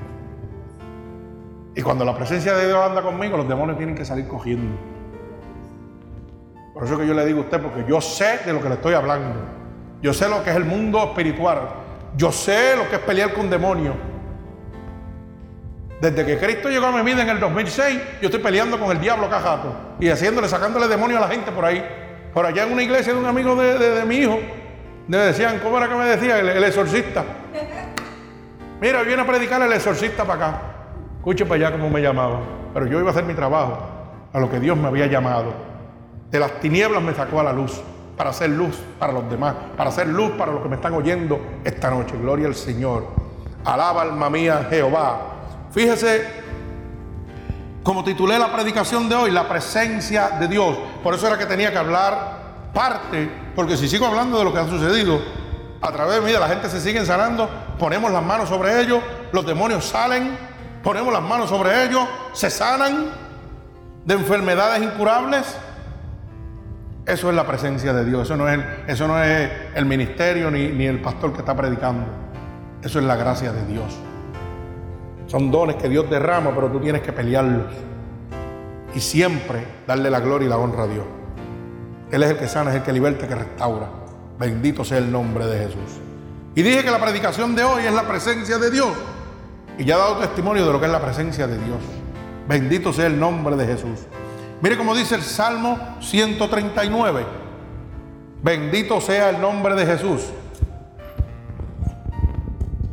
Y 1.75 1.81
cuando 1.81 2.05
la 2.05 2.15
presencia 2.15 2.53
de 2.53 2.67
Dios 2.67 2.79
anda 2.79 3.01
conmigo, 3.01 3.37
los 3.37 3.47
demonios 3.47 3.77
tienen 3.77 3.95
que 3.95 4.05
salir 4.05 4.27
cogiendo. 4.27 4.75
Por 6.81 6.87
eso 6.87 6.97
que 6.97 7.05
yo 7.05 7.13
le 7.13 7.23
digo 7.27 7.41
a 7.41 7.43
usted, 7.43 7.61
porque 7.61 7.85
yo 7.87 8.01
sé 8.01 8.39
de 8.43 8.51
lo 8.51 8.59
que 8.59 8.67
le 8.67 8.73
estoy 8.73 8.95
hablando. 8.95 9.39
Yo 10.01 10.15
sé 10.15 10.27
lo 10.27 10.43
que 10.43 10.49
es 10.49 10.55
el 10.55 10.65
mundo 10.65 11.03
espiritual. 11.03 11.59
Yo 12.17 12.31
sé 12.31 12.75
lo 12.75 12.89
que 12.89 12.95
es 12.95 13.01
pelear 13.01 13.35
con 13.35 13.51
demonios. 13.51 13.93
Desde 16.01 16.25
que 16.25 16.39
Cristo 16.39 16.69
llegó 16.69 16.87
a 16.87 16.91
mi 16.91 17.03
vida 17.03 17.21
en 17.21 17.29
el 17.29 17.39
2006, 17.39 18.01
yo 18.19 18.29
estoy 18.29 18.39
peleando 18.39 18.79
con 18.79 18.89
el 18.89 18.99
diablo 18.99 19.29
cajato 19.29 19.75
y 19.99 20.09
haciéndole, 20.09 20.47
sacándole 20.47 20.87
demonios 20.87 21.19
a 21.21 21.27
la 21.27 21.31
gente 21.31 21.51
por 21.51 21.65
ahí. 21.65 21.85
Por 22.33 22.47
allá 22.47 22.63
en 22.63 22.73
una 22.73 22.81
iglesia 22.81 23.13
de 23.13 23.19
un 23.19 23.27
amigo 23.27 23.55
de, 23.55 24.03
mi 24.05 24.15
hijo, 24.15 24.39
me 25.07 25.17
decían, 25.17 25.59
¿cómo 25.59 25.77
era 25.77 25.87
que 25.87 25.93
me 25.93 26.05
decía? 26.05 26.39
El, 26.39 26.63
exorcista. 26.63 27.23
Mira, 28.81 29.03
viene 29.03 29.21
a 29.21 29.27
predicar 29.27 29.61
el 29.61 29.71
exorcista 29.71 30.25
para 30.25 30.47
acá. 30.47 30.61
Escuche 31.17 31.45
para 31.45 31.67
allá 31.67 31.77
cómo 31.77 31.91
me 31.91 32.01
llamaba. 32.01 32.39
Pero 32.73 32.87
yo 32.87 32.99
iba 32.99 33.09
a 33.09 33.11
hacer 33.11 33.25
mi 33.25 33.35
trabajo, 33.35 33.87
a 34.33 34.39
lo 34.39 34.49
que 34.49 34.59
Dios 34.59 34.75
me 34.75 34.87
había 34.87 35.05
llamado. 35.05 35.70
De 36.31 36.39
las 36.39 36.59
tinieblas 36.61 37.03
me 37.03 37.13
sacó 37.13 37.41
a 37.41 37.43
la 37.43 37.53
luz, 37.53 37.81
para 38.15 38.29
hacer 38.29 38.49
luz 38.49 38.77
para 38.97 39.11
los 39.11 39.29
demás, 39.29 39.53
para 39.75 39.89
hacer 39.89 40.07
luz 40.07 40.31
para 40.37 40.51
los 40.51 40.61
que 40.61 40.69
me 40.69 40.75
están 40.75 40.93
oyendo 40.93 41.39
esta 41.63 41.89
noche. 41.89 42.15
Gloria 42.17 42.47
al 42.47 42.55
Señor. 42.55 43.05
Alaba 43.65 44.03
alma 44.03 44.29
mía 44.29 44.67
Jehová. 44.69 45.19
Fíjese, 45.71 46.25
como 47.83 48.03
titulé 48.03 48.39
la 48.39 48.51
predicación 48.53 49.09
de 49.09 49.15
hoy, 49.15 49.31
la 49.31 49.49
presencia 49.49 50.29
de 50.39 50.47
Dios. 50.47 50.77
Por 51.03 51.13
eso 51.13 51.27
era 51.27 51.37
que 51.37 51.45
tenía 51.45 51.71
que 51.71 51.77
hablar 51.77 52.69
parte, 52.73 53.29
porque 53.55 53.75
si 53.75 53.89
sigo 53.89 54.05
hablando 54.05 54.37
de 54.37 54.45
lo 54.45 54.53
que 54.53 54.59
ha 54.59 54.67
sucedido, 54.67 55.19
a 55.81 55.91
través 55.91 56.15
de 56.15 56.21
mí 56.21 56.31
la 56.31 56.47
gente 56.47 56.69
se 56.69 56.79
sigue 56.79 57.05
sanando, 57.05 57.49
ponemos 57.79 58.11
las 58.11 58.23
manos 58.23 58.49
sobre 58.49 58.81
ellos, 58.81 59.01
los 59.31 59.45
demonios 59.45 59.83
salen, 59.83 60.37
ponemos 60.83 61.11
las 61.11 61.23
manos 61.23 61.49
sobre 61.49 61.83
ellos, 61.83 62.07
se 62.33 62.49
sanan 62.49 63.07
de 64.05 64.13
enfermedades 64.13 64.83
incurables. 64.83 65.43
Eso 67.11 67.29
es 67.29 67.35
la 67.35 67.45
presencia 67.45 67.91
de 67.91 68.05
Dios, 68.05 68.23
eso 68.23 68.37
no 68.37 68.47
es 68.47 68.57
eso 68.87 69.05
no 69.05 69.21
es 69.21 69.51
el 69.75 69.85
ministerio 69.85 70.49
ni, 70.49 70.69
ni 70.69 70.85
el 70.85 71.01
pastor 71.01 71.33
que 71.33 71.39
está 71.39 71.53
predicando. 71.53 72.05
Eso 72.81 72.99
es 72.99 73.05
la 73.05 73.17
gracia 73.17 73.51
de 73.51 73.65
Dios. 73.65 73.97
Son 75.27 75.51
dones 75.51 75.75
que 75.75 75.89
Dios 75.89 76.09
derrama, 76.09 76.55
pero 76.55 76.71
tú 76.71 76.79
tienes 76.79 77.01
que 77.01 77.11
pelearlos. 77.11 77.73
Y 78.95 79.01
siempre 79.01 79.65
darle 79.85 80.09
la 80.09 80.21
gloria 80.21 80.45
y 80.45 80.49
la 80.49 80.57
honra 80.57 80.83
a 80.83 80.87
Dios. 80.87 81.03
Él 82.11 82.23
es 82.23 82.29
el 82.29 82.37
que 82.37 82.47
sana, 82.47 82.69
es 82.69 82.77
el 82.77 82.83
que 82.83 82.93
liberta, 82.93 83.27
que 83.27 83.35
restaura. 83.35 83.89
Bendito 84.39 84.85
sea 84.85 84.99
el 84.99 85.11
nombre 85.11 85.47
de 85.47 85.65
Jesús. 85.65 85.99
Y 86.55 86.61
dije 86.61 86.81
que 86.81 86.91
la 86.91 87.01
predicación 87.01 87.57
de 87.57 87.65
hoy 87.65 87.83
es 87.83 87.93
la 87.93 88.07
presencia 88.07 88.57
de 88.57 88.71
Dios. 88.71 88.93
Y 89.77 89.83
ya 89.83 89.95
he 89.95 89.97
dado 89.97 90.15
testimonio 90.15 90.65
de 90.65 90.71
lo 90.71 90.79
que 90.79 90.85
es 90.85 90.91
la 90.93 91.01
presencia 91.01 91.45
de 91.45 91.57
Dios. 91.57 91.79
Bendito 92.47 92.93
sea 92.93 93.07
el 93.07 93.19
nombre 93.19 93.57
de 93.57 93.65
Jesús. 93.67 93.99
Mire 94.61 94.77
cómo 94.77 94.93
dice 94.93 95.15
el 95.15 95.23
Salmo 95.23 95.77
139. 95.99 97.25
Bendito 98.43 99.01
sea 99.01 99.29
el 99.29 99.41
nombre 99.41 99.75
de 99.75 99.85
Jesús. 99.85 100.21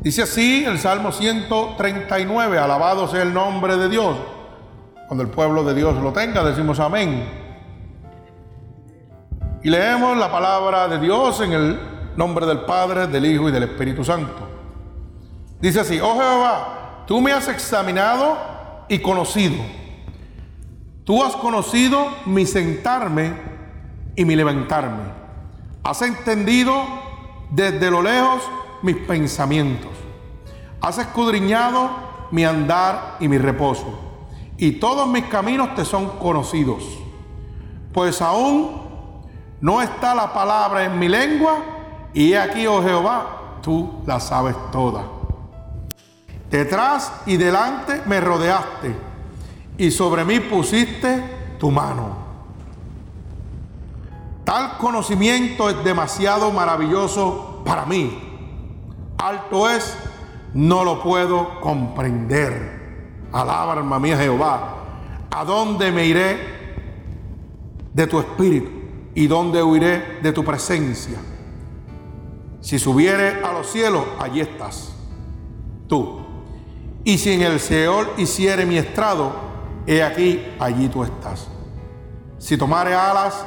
Dice 0.00 0.22
así 0.22 0.64
el 0.64 0.78
Salmo 0.78 1.12
139, 1.12 2.58
alabado 2.58 3.08
sea 3.08 3.22
el 3.22 3.34
nombre 3.34 3.76
de 3.76 3.88
Dios. 3.88 4.16
Cuando 5.06 5.22
el 5.24 5.30
pueblo 5.30 5.64
de 5.64 5.74
Dios 5.74 5.94
lo 5.96 6.12
tenga, 6.12 6.42
decimos 6.42 6.80
amén. 6.80 7.28
Y 9.62 9.70
leemos 9.70 10.16
la 10.16 10.30
palabra 10.30 10.88
de 10.88 10.98
Dios 10.98 11.40
en 11.40 11.52
el 11.52 11.80
nombre 12.16 12.46
del 12.46 12.60
Padre, 12.60 13.06
del 13.06 13.26
Hijo 13.26 13.48
y 13.48 13.52
del 13.52 13.64
Espíritu 13.64 14.04
Santo. 14.04 14.48
Dice 15.60 15.80
así, 15.80 16.00
oh 16.00 16.14
Jehová, 16.14 17.04
tú 17.06 17.20
me 17.20 17.32
has 17.32 17.48
examinado 17.48 18.38
y 18.88 19.00
conocido. 19.00 19.56
Tú 21.08 21.24
has 21.24 21.34
conocido 21.36 22.06
mi 22.26 22.44
sentarme 22.44 23.32
y 24.14 24.26
mi 24.26 24.36
levantarme. 24.36 25.04
Has 25.82 26.02
entendido 26.02 26.84
desde 27.48 27.90
lo 27.90 28.02
lejos 28.02 28.42
mis 28.82 28.94
pensamientos. 28.94 29.90
Has 30.82 30.98
escudriñado 30.98 31.88
mi 32.30 32.44
andar 32.44 33.16
y 33.20 33.28
mi 33.28 33.38
reposo. 33.38 33.86
Y 34.58 34.72
todos 34.72 35.08
mis 35.08 35.24
caminos 35.24 35.74
te 35.74 35.86
son 35.86 36.18
conocidos. 36.18 36.84
Pues 37.94 38.20
aún 38.20 38.82
no 39.62 39.80
está 39.80 40.14
la 40.14 40.34
palabra 40.34 40.84
en 40.84 40.98
mi 40.98 41.08
lengua. 41.08 41.62
Y 42.12 42.34
aquí, 42.34 42.66
oh 42.66 42.82
Jehová, 42.82 43.60
tú 43.62 44.02
la 44.04 44.20
sabes 44.20 44.56
toda. 44.70 45.04
Detrás 46.50 47.22
y 47.24 47.38
delante 47.38 48.02
me 48.04 48.20
rodeaste. 48.20 49.07
Y 49.78 49.90
sobre 49.90 50.24
mí 50.24 50.40
pusiste 50.40 51.22
tu 51.58 51.70
mano. 51.70 52.28
Tal 54.44 54.76
conocimiento 54.78 55.70
es 55.70 55.82
demasiado 55.84 56.50
maravilloso 56.50 57.62
para 57.64 57.86
mí 57.86 58.28
alto 59.18 59.68
es, 59.68 59.96
no 60.54 60.84
lo 60.84 61.02
puedo 61.02 61.60
comprender. 61.60 62.78
Alaba, 63.32 63.74
alma 63.74 63.98
mía, 63.98 64.16
Jehová. 64.16 64.76
¿A 65.30 65.44
dónde 65.44 65.92
me 65.92 66.06
iré 66.06 66.38
de 67.92 68.06
tu 68.06 68.18
espíritu? 68.18 68.70
¿Y 69.14 69.26
dónde 69.26 69.62
huiré 69.62 70.20
de 70.22 70.32
tu 70.32 70.44
presencia? 70.44 71.18
Si 72.60 72.78
subiere 72.78 73.42
a 73.44 73.52
los 73.52 73.70
cielos, 73.70 74.04
allí 74.18 74.40
estás. 74.40 74.94
Tú. 75.86 76.20
Y 77.04 77.18
si 77.18 77.32
en 77.32 77.42
el 77.42 77.60
Seol 77.60 78.08
hiciere 78.16 78.64
mi 78.64 78.78
estrado, 78.78 79.32
he 79.88 80.02
aquí, 80.02 80.46
allí 80.60 80.88
tú 80.88 81.02
estás. 81.02 81.48
Si 82.36 82.58
tomare 82.58 82.94
alas 82.94 83.42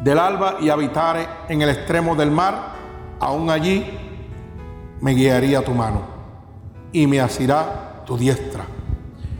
del 0.00 0.16
alba 0.18 0.58
y 0.60 0.70
habitare 0.70 1.26
en 1.48 1.60
el 1.60 1.70
extremo 1.70 2.14
del 2.14 2.30
mar, 2.30 2.76
aún 3.18 3.50
allí 3.50 3.84
me 5.00 5.12
guiaría 5.12 5.64
tu 5.64 5.72
mano 5.72 6.02
y 6.92 7.08
me 7.08 7.20
asirá 7.20 8.04
tu 8.06 8.16
diestra. 8.16 8.64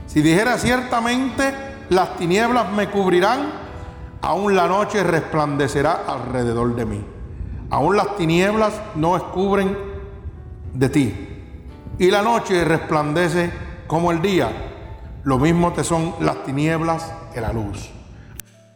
Si 0.07 0.21
dijera 0.21 0.59
ciertamente, 0.59 1.55
las 1.91 2.17
tinieblas 2.17 2.73
me 2.73 2.91
cubrirán, 2.91 3.53
aún 4.21 4.57
la 4.57 4.67
noche 4.67 5.05
resplandecerá 5.05 6.03
alrededor 6.09 6.75
de 6.75 6.87
mí. 6.87 7.05
Aún 7.71 7.97
las 7.97 8.17
tinieblas 8.17 8.75
no 8.97 9.17
escubren 9.17 9.79
de 10.75 10.89
ti. 10.89 11.29
Y 11.99 12.11
la 12.11 12.23
noche 12.23 12.65
resplandece 12.65 13.53
como 13.87 14.11
el 14.11 14.21
día. 14.21 14.72
Lo 15.25 15.39
mismo 15.39 15.73
te 15.73 15.85
son 15.85 16.15
las 16.21 16.43
tinieblas 16.45 17.13
que 17.33 17.41
la 17.41 17.53
luz. 17.53 17.91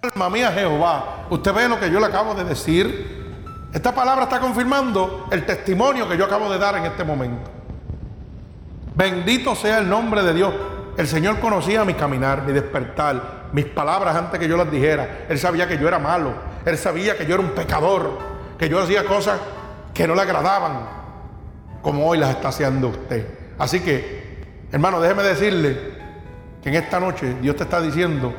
Alma 0.03 0.30
mía 0.30 0.53
Jehová, 0.53 1.26
usted 1.30 1.53
ve 1.53 1.68
lo 1.68 1.80
que 1.80 1.90
yo 1.90 1.99
le 1.99 2.07
acabo 2.07 2.34
de 2.34 2.44
decir. 2.44 3.26
Esta 3.72 3.92
palabra 3.92 4.24
está 4.24 4.38
confirmando 4.38 5.26
el 5.30 5.44
testimonio 5.44 6.09
que 6.09 6.16
yo 6.16 6.24
acabo 6.24 6.49
de 6.51 6.59
dar 6.59 6.76
en 6.76 6.84
este 6.86 7.03
momento. 7.03 7.51
Bendito 8.94 9.57
sea 9.57 9.78
el 9.78 9.88
nombre 9.88 10.22
de 10.22 10.34
Dios. 10.34 10.55
El 10.97 11.09
Señor 11.09 11.40
conocía 11.40 11.84
mi 11.84 11.94
caminar, 11.94 12.44
mi 12.44 12.53
despertar, 12.53 13.49
mis 13.53 13.66
palabras 13.66 14.14
antes 14.14 14.38
que 14.38 14.49
yo 14.49 14.57
las 14.57 14.70
dijera. 14.70 15.26
Él 15.28 15.38
sabía 15.38 15.66
que 15.66 15.78
yo 15.78 15.88
era 15.88 15.99
malo. 15.99 16.32
Él 16.64 16.78
sabía 16.78 17.18
que 17.18 17.26
yo 17.26 17.34
era 17.34 17.42
un 17.42 17.51
pecador, 17.51 18.18
que 18.57 18.68
yo 18.68 18.80
hacía 18.80 19.05
cosas 19.05 19.40
que 19.92 20.07
no 20.07 20.14
le 20.14 20.22
agradaban, 20.22 20.72
como 21.82 22.07
hoy 22.07 22.18
las 22.18 22.30
está 22.30 22.49
haciendo 22.49 22.88
usted. 22.88 23.26
Así 23.59 23.80
que, 23.80 24.68
hermano, 24.70 25.01
déjeme 25.01 25.22
decirle 25.24 25.95
que 26.66 26.70
en 26.70 26.82
esta 26.82 26.98
noche 26.98 27.36
Dios 27.40 27.54
te 27.54 27.62
está 27.62 27.80
diciendo 27.80 28.34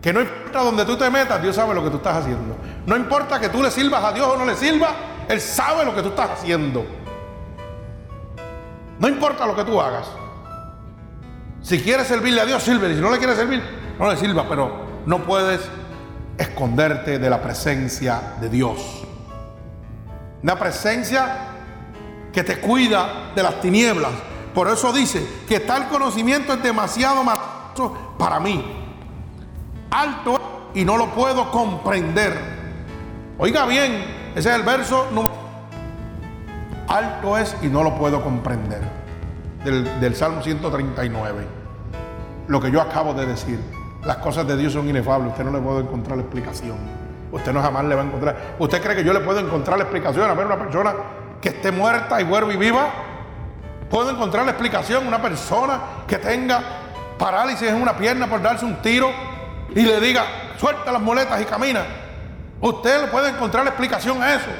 que 0.00 0.10
no 0.10 0.22
importa 0.22 0.60
donde 0.60 0.86
tú 0.86 0.96
te 0.96 1.10
metas, 1.10 1.42
Dios 1.42 1.54
sabe 1.54 1.74
lo 1.74 1.84
que 1.84 1.90
tú 1.90 1.98
estás 1.98 2.16
haciendo. 2.16 2.56
No 2.86 2.96
importa 2.96 3.38
que 3.38 3.50
tú 3.50 3.62
le 3.62 3.70
sirvas 3.70 4.02
a 4.02 4.10
Dios 4.10 4.26
o 4.26 4.38
no 4.38 4.46
le 4.46 4.56
sirvas, 4.56 4.92
Él 5.28 5.38
sabe 5.38 5.84
lo 5.84 5.94
que 5.94 6.00
tú 6.00 6.08
estás 6.08 6.30
haciendo. 6.30 6.86
No 8.98 9.06
importa 9.06 9.46
lo 9.46 9.54
que 9.54 9.64
tú 9.64 9.78
hagas. 9.82 10.08
Si 11.60 11.78
quieres 11.82 12.06
servirle 12.06 12.40
a 12.40 12.46
Dios, 12.46 12.62
sirve. 12.62 12.94
Si 12.94 13.02
no 13.02 13.10
le 13.10 13.18
quieres 13.18 13.36
servir, 13.36 13.62
no 13.98 14.10
le 14.10 14.16
sirva, 14.16 14.48
pero 14.48 14.86
no 15.04 15.18
puedes 15.24 15.60
esconderte 16.38 17.18
de 17.18 17.28
la 17.28 17.42
presencia 17.42 18.32
de 18.40 18.48
Dios. 18.48 18.78
Una 20.42 20.58
presencia 20.58 21.36
que 22.32 22.42
te 22.42 22.60
cuida 22.60 23.32
de 23.36 23.42
las 23.42 23.60
tinieblas. 23.60 24.12
Por 24.54 24.68
eso 24.68 24.90
dice 24.90 25.22
que 25.46 25.60
tal 25.60 25.88
conocimiento 25.88 26.54
es 26.54 26.62
demasiado 26.62 27.22
para 28.18 28.40
mí 28.40 28.64
alto 29.90 30.38
y 30.74 30.84
no 30.84 30.96
lo 30.96 31.06
puedo 31.10 31.50
comprender. 31.50 32.36
Oiga 33.38 33.66
bien, 33.66 34.04
ese 34.34 34.50
es 34.50 34.56
el 34.56 34.62
verso 34.62 35.08
número. 35.12 35.34
Alto 36.88 37.36
es 37.36 37.56
y 37.62 37.66
no 37.66 37.82
lo 37.82 37.94
puedo 37.96 38.22
comprender. 38.22 38.80
Del, 39.64 40.00
del 40.00 40.14
Salmo 40.14 40.42
139. 40.42 41.46
Lo 42.48 42.60
que 42.60 42.70
yo 42.70 42.80
acabo 42.80 43.14
de 43.14 43.26
decir. 43.26 43.60
Las 44.04 44.18
cosas 44.18 44.46
de 44.46 44.56
Dios 44.56 44.72
son 44.72 44.88
inefables. 44.88 45.32
Usted 45.32 45.44
no 45.44 45.50
le 45.50 45.58
puede 45.58 45.80
encontrar 45.80 46.16
la 46.16 46.22
explicación. 46.22 46.76
Usted 47.30 47.52
no 47.52 47.60
jamás 47.60 47.84
le 47.84 47.94
va 47.94 48.02
a 48.02 48.04
encontrar. 48.04 48.36
¿Usted 48.58 48.82
cree 48.82 48.96
que 48.96 49.04
yo 49.04 49.12
le 49.12 49.20
puedo 49.20 49.40
encontrar 49.40 49.76
la 49.76 49.84
explicación 49.84 50.30
a 50.30 50.34
ver 50.34 50.46
una 50.46 50.58
persona 50.58 50.94
que 51.40 51.50
esté 51.50 51.72
muerta 51.72 52.20
y 52.20 52.24
vuelva 52.24 52.54
y 52.54 52.56
viva? 52.56 52.86
¿Puedo 53.90 54.10
encontrar 54.10 54.44
la 54.44 54.52
explicación 54.52 55.06
una 55.06 55.20
persona 55.20 55.80
que 56.06 56.18
tenga 56.18 56.62
parálisis 57.18 57.68
en 57.68 57.80
una 57.80 57.96
pierna 57.96 58.26
por 58.28 58.40
darse 58.40 58.64
un 58.64 58.76
tiro 58.76 59.10
y 59.74 59.82
le 59.82 60.00
diga, 60.00 60.24
suelta 60.56 60.92
las 60.92 61.02
muletas 61.02 61.40
y 61.40 61.44
camina, 61.44 61.84
usted 62.60 63.02
le 63.02 63.08
puede 63.08 63.30
encontrar 63.30 63.64
la 63.64 63.70
explicación 63.70 64.22
a 64.22 64.34
eso. 64.34 64.50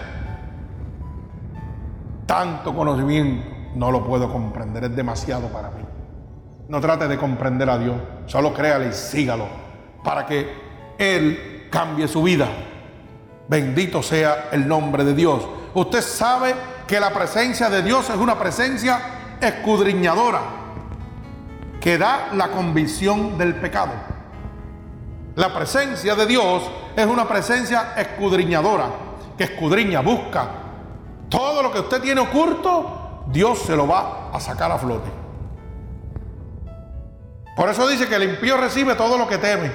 Tanto 2.26 2.74
conocimiento 2.74 3.48
no 3.74 3.90
lo 3.90 4.04
puedo 4.04 4.30
comprender, 4.30 4.84
es 4.84 4.96
demasiado 4.96 5.48
para 5.48 5.70
mí. 5.70 5.82
No 6.68 6.80
trate 6.80 7.09
de 7.09 7.16
comprender 7.16 7.70
a 7.70 7.78
Dios, 7.78 7.96
solo 8.26 8.52
créale 8.52 8.88
y 8.88 8.92
sígalo 8.92 9.46
para 10.04 10.26
que 10.26 10.52
Él 10.98 11.68
cambie 11.70 12.06
su 12.09 12.22
vida. 12.22 12.46
Bendito 13.48 14.02
sea 14.02 14.48
el 14.52 14.68
nombre 14.68 15.04
de 15.04 15.14
Dios. 15.14 15.48
Usted 15.72 16.02
sabe 16.02 16.54
que 16.86 17.00
la 17.00 17.11
presencia 17.11 17.70
de 17.70 17.82
Dios 17.82 18.11
es 18.11 18.16
una 18.16 18.38
presencia 18.38 19.00
escudriñadora 19.40 20.67
que 21.81 21.99
da 21.99 22.31
la 22.35 22.49
convicción 22.49 23.39
del 23.39 23.55
pecado. 23.55 23.93
La 25.37 25.55
presencia 25.55 26.14
de 26.14 26.26
Dios 26.26 26.68
es 26.97 27.07
una 27.07 27.29
presencia 27.29 27.95
escudriñadora, 27.97 28.91
que 29.37 29.45
escudriña, 29.45 30.01
busca. 30.01 30.49
Todo 31.29 31.62
lo 31.62 31.70
que 31.70 31.81
usted 31.81 32.01
tiene 32.01 32.20
oculto, 32.20 33.24
Dios 33.29 33.61
se 33.61 33.76
lo 33.76 33.87
va 33.87 34.31
a 34.33 34.41
sacar 34.41 34.72
a 34.72 34.79
flote. 34.79 35.11
Por 37.55 37.68
eso 37.68 37.87
dice 37.89 38.09
que 38.09 38.16
el 38.16 38.24
impío 38.24 38.57
recibe 38.57 38.95
todo 38.95 39.18
lo 39.18 39.29
que 39.29 39.39
teme. 39.39 39.70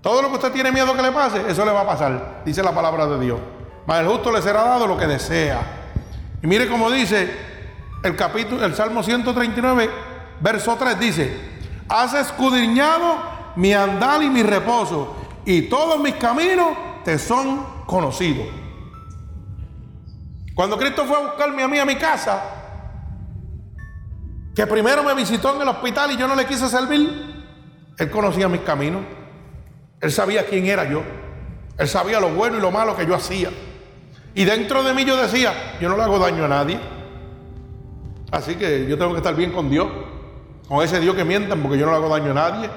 Todo 0.00 0.22
lo 0.22 0.28
que 0.28 0.34
usted 0.34 0.52
tiene 0.52 0.72
miedo 0.72 0.94
que 0.94 1.02
le 1.02 1.12
pase, 1.12 1.42
eso 1.48 1.64
le 1.64 1.72
va 1.72 1.82
a 1.82 1.86
pasar, 1.86 2.42
dice 2.44 2.62
la 2.62 2.72
palabra 2.72 3.06
de 3.06 3.20
Dios. 3.20 3.38
Mas 3.86 4.00
el 4.00 4.08
justo 4.08 4.32
le 4.32 4.40
será 4.40 4.64
dado 4.64 4.86
lo 4.86 4.96
que 4.96 5.06
desea. 5.06 5.60
Y 6.42 6.46
mire 6.46 6.68
cómo 6.68 6.90
dice 6.90 7.30
el 8.02 8.16
capítulo, 8.16 8.64
el 8.64 8.74
Salmo 8.74 9.02
139, 9.02 9.90
verso 10.40 10.76
3 10.76 10.98
dice, 10.98 11.36
has 11.88 12.14
escudriñado 12.14 13.18
mi 13.56 13.72
andar 13.72 14.22
y 14.22 14.28
mi 14.28 14.42
reposo, 14.42 15.16
y 15.44 15.62
todos 15.62 16.00
mis 16.00 16.14
caminos 16.14 16.68
te 17.04 17.18
son 17.18 17.84
conocidos. 17.86 18.46
Cuando 20.54 20.76
Cristo 20.78 21.04
fue 21.06 21.16
a 21.16 21.20
buscarme 21.20 21.62
a 21.62 21.68
mí 21.68 21.78
a 21.78 21.84
mi 21.84 21.96
casa, 21.96 22.42
que 24.54 24.66
primero 24.66 25.02
me 25.02 25.14
visitó 25.14 25.54
en 25.54 25.62
el 25.62 25.68
hospital 25.68 26.10
y 26.12 26.16
yo 26.16 26.28
no 26.28 26.34
le 26.34 26.46
quise 26.46 26.68
servir, 26.68 27.44
Él 27.96 28.10
conocía 28.10 28.48
mis 28.48 28.60
caminos, 28.60 29.02
Él 30.00 30.12
sabía 30.12 30.46
quién 30.46 30.66
era 30.66 30.88
yo, 30.88 31.02
Él 31.78 31.88
sabía 31.88 32.20
lo 32.20 32.30
bueno 32.30 32.58
y 32.58 32.60
lo 32.60 32.70
malo 32.70 32.96
que 32.96 33.06
yo 33.06 33.14
hacía. 33.14 33.50
Y 34.34 34.44
dentro 34.44 34.82
de 34.82 34.94
mí 34.94 35.04
yo 35.04 35.16
decía, 35.16 35.78
yo 35.80 35.88
no 35.88 35.96
le 35.96 36.02
hago 36.02 36.18
daño 36.18 36.44
a 36.44 36.48
nadie. 36.48 36.78
Así 38.30 38.54
que 38.54 38.86
yo 38.86 38.96
tengo 38.96 39.12
que 39.12 39.18
estar 39.18 39.34
bien 39.34 39.52
con 39.52 39.70
Dios. 39.70 39.88
Con 40.70 40.84
ese 40.84 41.00
Dios 41.00 41.16
que 41.16 41.24
mientan 41.24 41.60
porque 41.62 41.76
yo 41.76 41.84
no 41.84 41.90
le 41.90 41.98
hago 41.98 42.08
daño 42.08 42.30
a 42.30 42.34
nadie. 42.34 42.70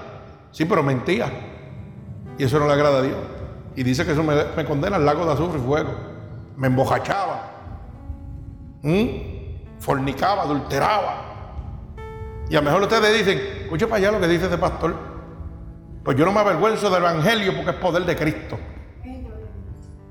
Sí, 0.50 0.66
pero 0.66 0.82
mentía. 0.82 1.32
Y 2.40 2.44
eso 2.44 2.58
no 2.58 2.66
le 2.66 2.74
agrada 2.74 2.98
a 2.98 3.02
Dios. 3.04 3.18
Y 3.76 3.84
dice 3.84 4.04
que 4.04 4.14
eso 4.14 4.24
me, 4.24 4.66
condena 4.66 4.96
al 4.96 5.06
lago 5.06 5.24
de 5.28 5.34
azufre 5.34 5.60
y 5.60 5.64
fuego. 5.64 5.92
Me 6.58 6.66
embojachaba. 6.66 7.52
Fornicaba, 9.80 10.42
adulteraba. 10.42 11.94
Y 12.50 12.56
a 12.56 12.62
lo 12.62 12.66
mejor 12.66 12.82
ustedes 12.82 13.16
dicen, 13.16 13.40
escuche 13.62 13.86
para 13.86 13.98
allá 13.98 14.12
lo 14.14 14.20
que 14.20 14.28
dice 14.28 14.46
este 14.46 14.58
pastor. 14.58 14.96
Pues 16.04 16.18
yo 16.18 16.26
no 16.26 16.32
me 16.32 16.40
avergüenzo 16.40 16.90
del 16.90 17.04
Evangelio 17.04 17.54
porque 17.54 17.70
es 17.70 17.78
poder 17.78 18.06
de 18.06 18.16
Cristo. 18.16 18.58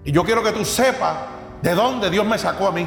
Y 0.04 0.12
yo 0.12 0.22
quiero 0.22 0.40
que 0.44 0.52
tú 0.52 0.64
sepas 0.64 1.16
de 1.60 1.74
dónde 1.74 2.10
Dios 2.10 2.24
me 2.24 2.38
sacó 2.38 2.68
a 2.68 2.70
mí. 2.70 2.86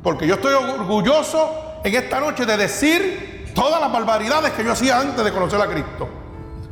Porque 0.00 0.28
yo 0.28 0.36
estoy 0.36 0.54
orgulloso 0.54 1.80
en 1.82 1.92
esta 1.96 2.20
noche 2.20 2.46
de 2.46 2.56
decir 2.56 3.37
todas 3.58 3.80
las 3.80 3.90
barbaridades 3.90 4.52
que 4.52 4.62
yo 4.62 4.72
hacía 4.72 5.00
antes 5.00 5.24
de 5.24 5.32
conocer 5.32 5.60
a 5.60 5.66
Cristo. 5.66 6.08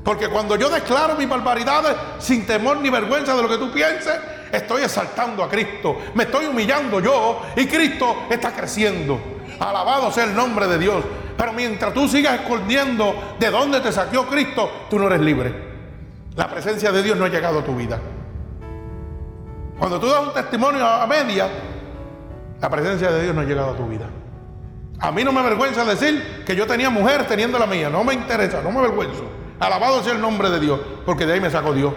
Porque 0.04 0.28
cuando 0.28 0.54
yo 0.54 0.70
declaro 0.70 1.16
mis 1.16 1.28
barbaridades 1.28 1.96
sin 2.20 2.46
temor 2.46 2.76
ni 2.76 2.90
vergüenza 2.90 3.34
de 3.34 3.42
lo 3.42 3.48
que 3.48 3.58
tú 3.58 3.72
pienses, 3.72 4.14
estoy 4.52 4.82
exaltando 4.82 5.42
a 5.42 5.48
Cristo. 5.48 5.96
Me 6.14 6.22
estoy 6.22 6.46
humillando 6.46 7.00
yo 7.00 7.42
y 7.56 7.66
Cristo 7.66 8.26
está 8.30 8.52
creciendo. 8.52 9.18
Alabado 9.58 10.12
sea 10.12 10.24
el 10.24 10.36
nombre 10.36 10.68
de 10.68 10.78
Dios. 10.78 11.04
Pero 11.36 11.52
mientras 11.52 11.92
tú 11.92 12.06
sigas 12.06 12.40
escondiendo 12.40 13.34
de 13.36 13.50
dónde 13.50 13.80
te 13.80 13.90
saqueó 13.90 14.28
Cristo, 14.28 14.86
tú 14.88 14.96
no 15.00 15.08
eres 15.08 15.20
libre. 15.20 15.66
La 16.36 16.48
presencia 16.48 16.92
de 16.92 17.02
Dios 17.02 17.18
no 17.18 17.24
ha 17.24 17.28
llegado 17.28 17.58
a 17.58 17.64
tu 17.64 17.74
vida. 17.74 17.98
Cuando 19.76 19.98
tú 19.98 20.06
das 20.06 20.22
un 20.22 20.32
testimonio 20.32 20.86
a 20.86 21.04
media, 21.08 21.48
la 22.60 22.70
presencia 22.70 23.10
de 23.10 23.24
Dios 23.24 23.34
no 23.34 23.40
ha 23.40 23.44
llegado 23.44 23.72
a 23.72 23.76
tu 23.76 23.86
vida. 23.88 24.06
A 24.98 25.12
mí 25.12 25.24
no 25.24 25.32
me 25.32 25.40
avergüenza 25.40 25.84
decir 25.84 26.44
que 26.46 26.56
yo 26.56 26.66
tenía 26.66 26.88
mujer 26.90 27.26
teniendo 27.26 27.58
la 27.58 27.66
mía. 27.66 27.90
No 27.90 28.02
me 28.02 28.14
interesa, 28.14 28.62
no 28.62 28.70
me 28.70 28.78
avergüenzo. 28.78 29.24
Alabado 29.60 30.02
sea 30.02 30.12
el 30.12 30.20
nombre 30.20 30.50
de 30.50 30.60
Dios, 30.60 30.80
porque 31.04 31.26
de 31.26 31.34
ahí 31.34 31.40
me 31.40 31.50
sacó 31.50 31.72
Dios. 31.72 31.92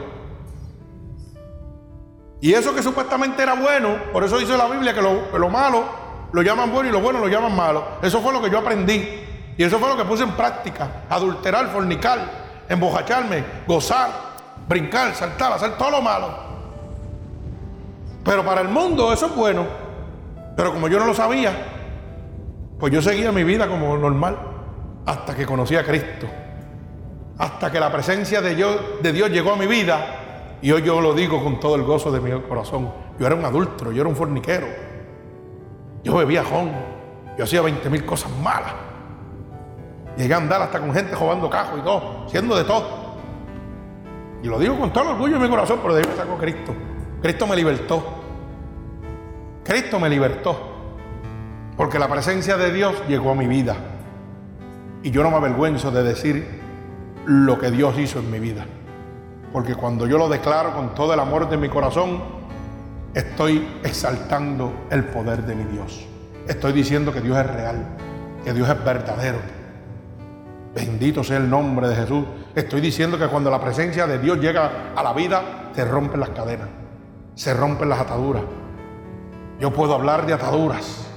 Y 2.41 2.53
eso 2.53 2.73
que 2.73 2.81
supuestamente 2.81 3.43
era 3.43 3.53
bueno, 3.53 3.97
por 4.13 4.23
eso 4.23 4.37
dice 4.37 4.57
la 4.57 4.67
Biblia 4.67 4.93
que 4.93 5.01
lo, 5.01 5.49
malo 5.49 5.83
lo 6.31 6.41
llaman 6.41 6.71
bueno 6.71 6.89
y 6.89 6.91
lo 6.91 7.01
bueno 7.01 7.19
lo 7.19 7.27
llaman 7.27 7.55
malo. 7.55 7.83
Eso 8.01 8.21
fue 8.21 8.31
lo 8.31 8.41
que 8.41 8.49
yo 8.49 8.59
aprendí. 8.59 9.25
Y 9.57 9.63
eso 9.63 9.77
fue 9.77 9.89
lo 9.89 9.97
que 9.97 10.05
puse 10.05 10.23
en 10.23 10.31
práctica. 10.31 11.03
Adulterar, 11.09 11.69
fornicar, 11.69 12.19
embojacharme, 12.69 13.43
gozar, 13.67 14.09
brincar, 14.67 15.13
saltar, 15.15 15.51
hacer 15.51 15.77
todo 15.77 15.91
lo 15.91 16.01
malo. 16.01 16.49
Pero 18.23 18.45
para 18.45 18.61
el 18.61 18.69
mundo 18.69 19.11
eso 19.11 19.25
es 19.25 19.35
bueno. 19.35 19.65
Pero 20.55 20.73
como 20.73 20.87
yo 20.87 20.97
no 20.97 21.05
lo 21.05 21.13
sabía, 21.13 21.78
pues 22.80 22.93
yo 22.93 23.01
seguía 23.01 23.32
mi 23.32 23.43
vida 23.43 23.67
como 23.67 23.97
normal 23.97 24.38
hasta 25.05 25.36
que 25.36 25.45
conocí 25.45 25.75
a 25.75 25.84
Cristo. 25.84 26.27
Hasta 27.38 27.71
que 27.71 27.80
la 27.80 27.91
presencia 27.91 28.41
de 28.41 28.55
Dios, 28.55 28.77
de 29.01 29.11
llegó 29.30 29.53
a 29.53 29.55
mi 29.57 29.67
vida. 29.67 30.57
Y 30.61 30.71
hoy 30.71 30.82
yo 30.84 31.01
lo 31.01 31.13
digo 31.13 31.43
con 31.43 31.59
todo 31.59 31.75
el 31.75 31.84
gozo 31.84 32.11
de 32.11 32.19
mi 32.21 32.32
corazón. 32.41 32.91
Yo 33.19 33.25
era 33.25 33.36
un 33.36 33.43
adulto, 33.43 33.91
yo 33.91 34.01
era 34.01 34.09
un 34.09 34.15
forniquero. 34.15 34.67
Yo 36.03 36.15
bebía 36.17 36.43
jón. 36.43 36.71
Yo 37.38 37.43
hacía 37.43 37.61
20 37.61 37.89
mil 37.89 38.05
cosas 38.05 38.32
malas. 38.41 38.73
Llegué 40.17 40.34
a 40.34 40.38
andar 40.38 40.61
hasta 40.61 40.80
con 40.80 40.93
gente 40.93 41.15
jugando 41.15 41.49
cajo 41.49 41.77
y 41.77 41.82
todo, 41.82 42.27
siendo 42.27 42.57
de 42.57 42.63
todo. 42.63 43.09
Y 44.43 44.47
lo 44.47 44.59
digo 44.59 44.77
con 44.77 44.91
todo 44.91 45.03
el 45.05 45.09
orgullo 45.11 45.36
en 45.36 45.41
mi 45.41 45.49
corazón, 45.49 45.80
pero 45.82 45.95
de 45.95 46.01
ahí 46.01 46.07
me 46.09 46.15
sacó 46.15 46.38
Cristo. 46.38 46.73
Cristo 47.21 47.47
me 47.47 47.55
libertó. 47.55 48.03
Cristo 49.63 49.99
me 49.99 50.09
libertó. 50.09 50.68
Porque 51.80 51.97
la 51.97 52.09
presencia 52.09 52.57
de 52.57 52.73
Dios 52.73 52.93
llegó 53.07 53.32
a 53.32 53.36
mi 53.36 53.47
vida. 53.47 53.77
Y 55.01 55.11
yo 55.11 55.23
no 55.23 55.32
me 55.32 55.38
avergüenzo 55.38 55.91
de 55.91 56.03
decir 56.03 56.45
lo 57.25 57.57
que 57.57 57.71
Dios 57.71 57.97
hizo 57.97 58.19
en 58.19 58.30
mi 58.30 58.38
vida. 58.38 58.65
Porque 59.53 59.75
cuando 59.75 60.05
yo 60.05 60.17
lo 60.17 60.27
declaro 60.27 60.75
con 60.75 60.93
todo 60.93 61.13
el 61.13 61.21
amor 61.21 61.49
de 61.49 61.55
mi 61.55 61.69
corazón, 61.69 62.21
estoy 63.13 63.65
exaltando 63.86 64.73
el 64.91 65.05
poder 65.05 65.45
de 65.45 65.55
mi 65.55 65.63
Dios. 65.71 66.05
Estoy 66.49 66.73
diciendo 66.73 67.13
que 67.13 67.21
Dios 67.21 67.38
es 67.38 67.47
real, 67.47 67.88
que 68.43 68.51
Dios 68.51 68.67
es 68.67 68.84
verdadero, 68.84 69.39
Bendito 70.75 71.23
sea 71.23 71.38
el 71.38 71.49
nombre 71.49 71.88
de 71.88 71.95
Jesús. 71.95 72.25
Estoy 72.55 72.82
diciendo 72.82 73.17
que 73.17 73.27
cuando 73.27 73.49
la 73.49 73.61
presencia 73.61 74.05
de 74.05 74.19
Dios 74.19 74.38
llega 74.39 74.91
a 74.97 75.01
la 75.01 75.13
vida, 75.13 75.71
se 75.73 75.86
rompen 75.86 76.19
las 76.19 76.32
cadenas, 76.32 76.67
se 77.36 77.53
rompen 77.53 77.88
las 77.88 78.01
ataduras. 78.01 78.43
Yo 79.61 79.71
puedo 79.71 79.95
hablar 79.95 80.25
de 80.25 80.34
ataduras, 80.34 81.09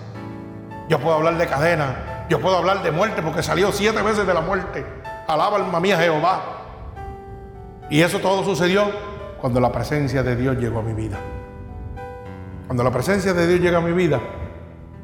yo 0.88 0.98
puedo 0.98 1.16
hablar 1.16 1.38
de 1.38 1.46
cadenas, 1.46 1.94
yo 2.28 2.40
puedo 2.40 2.56
hablar 2.56 2.82
de 2.82 2.90
muerte 2.90 3.22
porque 3.22 3.42
salió 3.42 3.72
siete 3.72 4.00
veces 4.02 4.26
de 4.26 4.34
la 4.34 4.40
muerte. 4.40 4.84
Alaba 5.26 5.56
alma 5.56 5.80
mía 5.80 5.98
Jehová. 5.98 6.42
Y 7.90 8.00
eso 8.00 8.18
todo 8.18 8.44
sucedió 8.44 8.90
cuando 9.40 9.60
la 9.60 9.70
presencia 9.70 10.22
de 10.22 10.36
Dios 10.36 10.56
llegó 10.56 10.80
a 10.80 10.82
mi 10.82 10.92
vida. 10.92 11.18
Cuando 12.66 12.84
la 12.84 12.90
presencia 12.90 13.34
de 13.34 13.46
Dios 13.46 13.60
llega 13.60 13.78
a 13.78 13.80
mi 13.80 13.92
vida, 13.92 14.20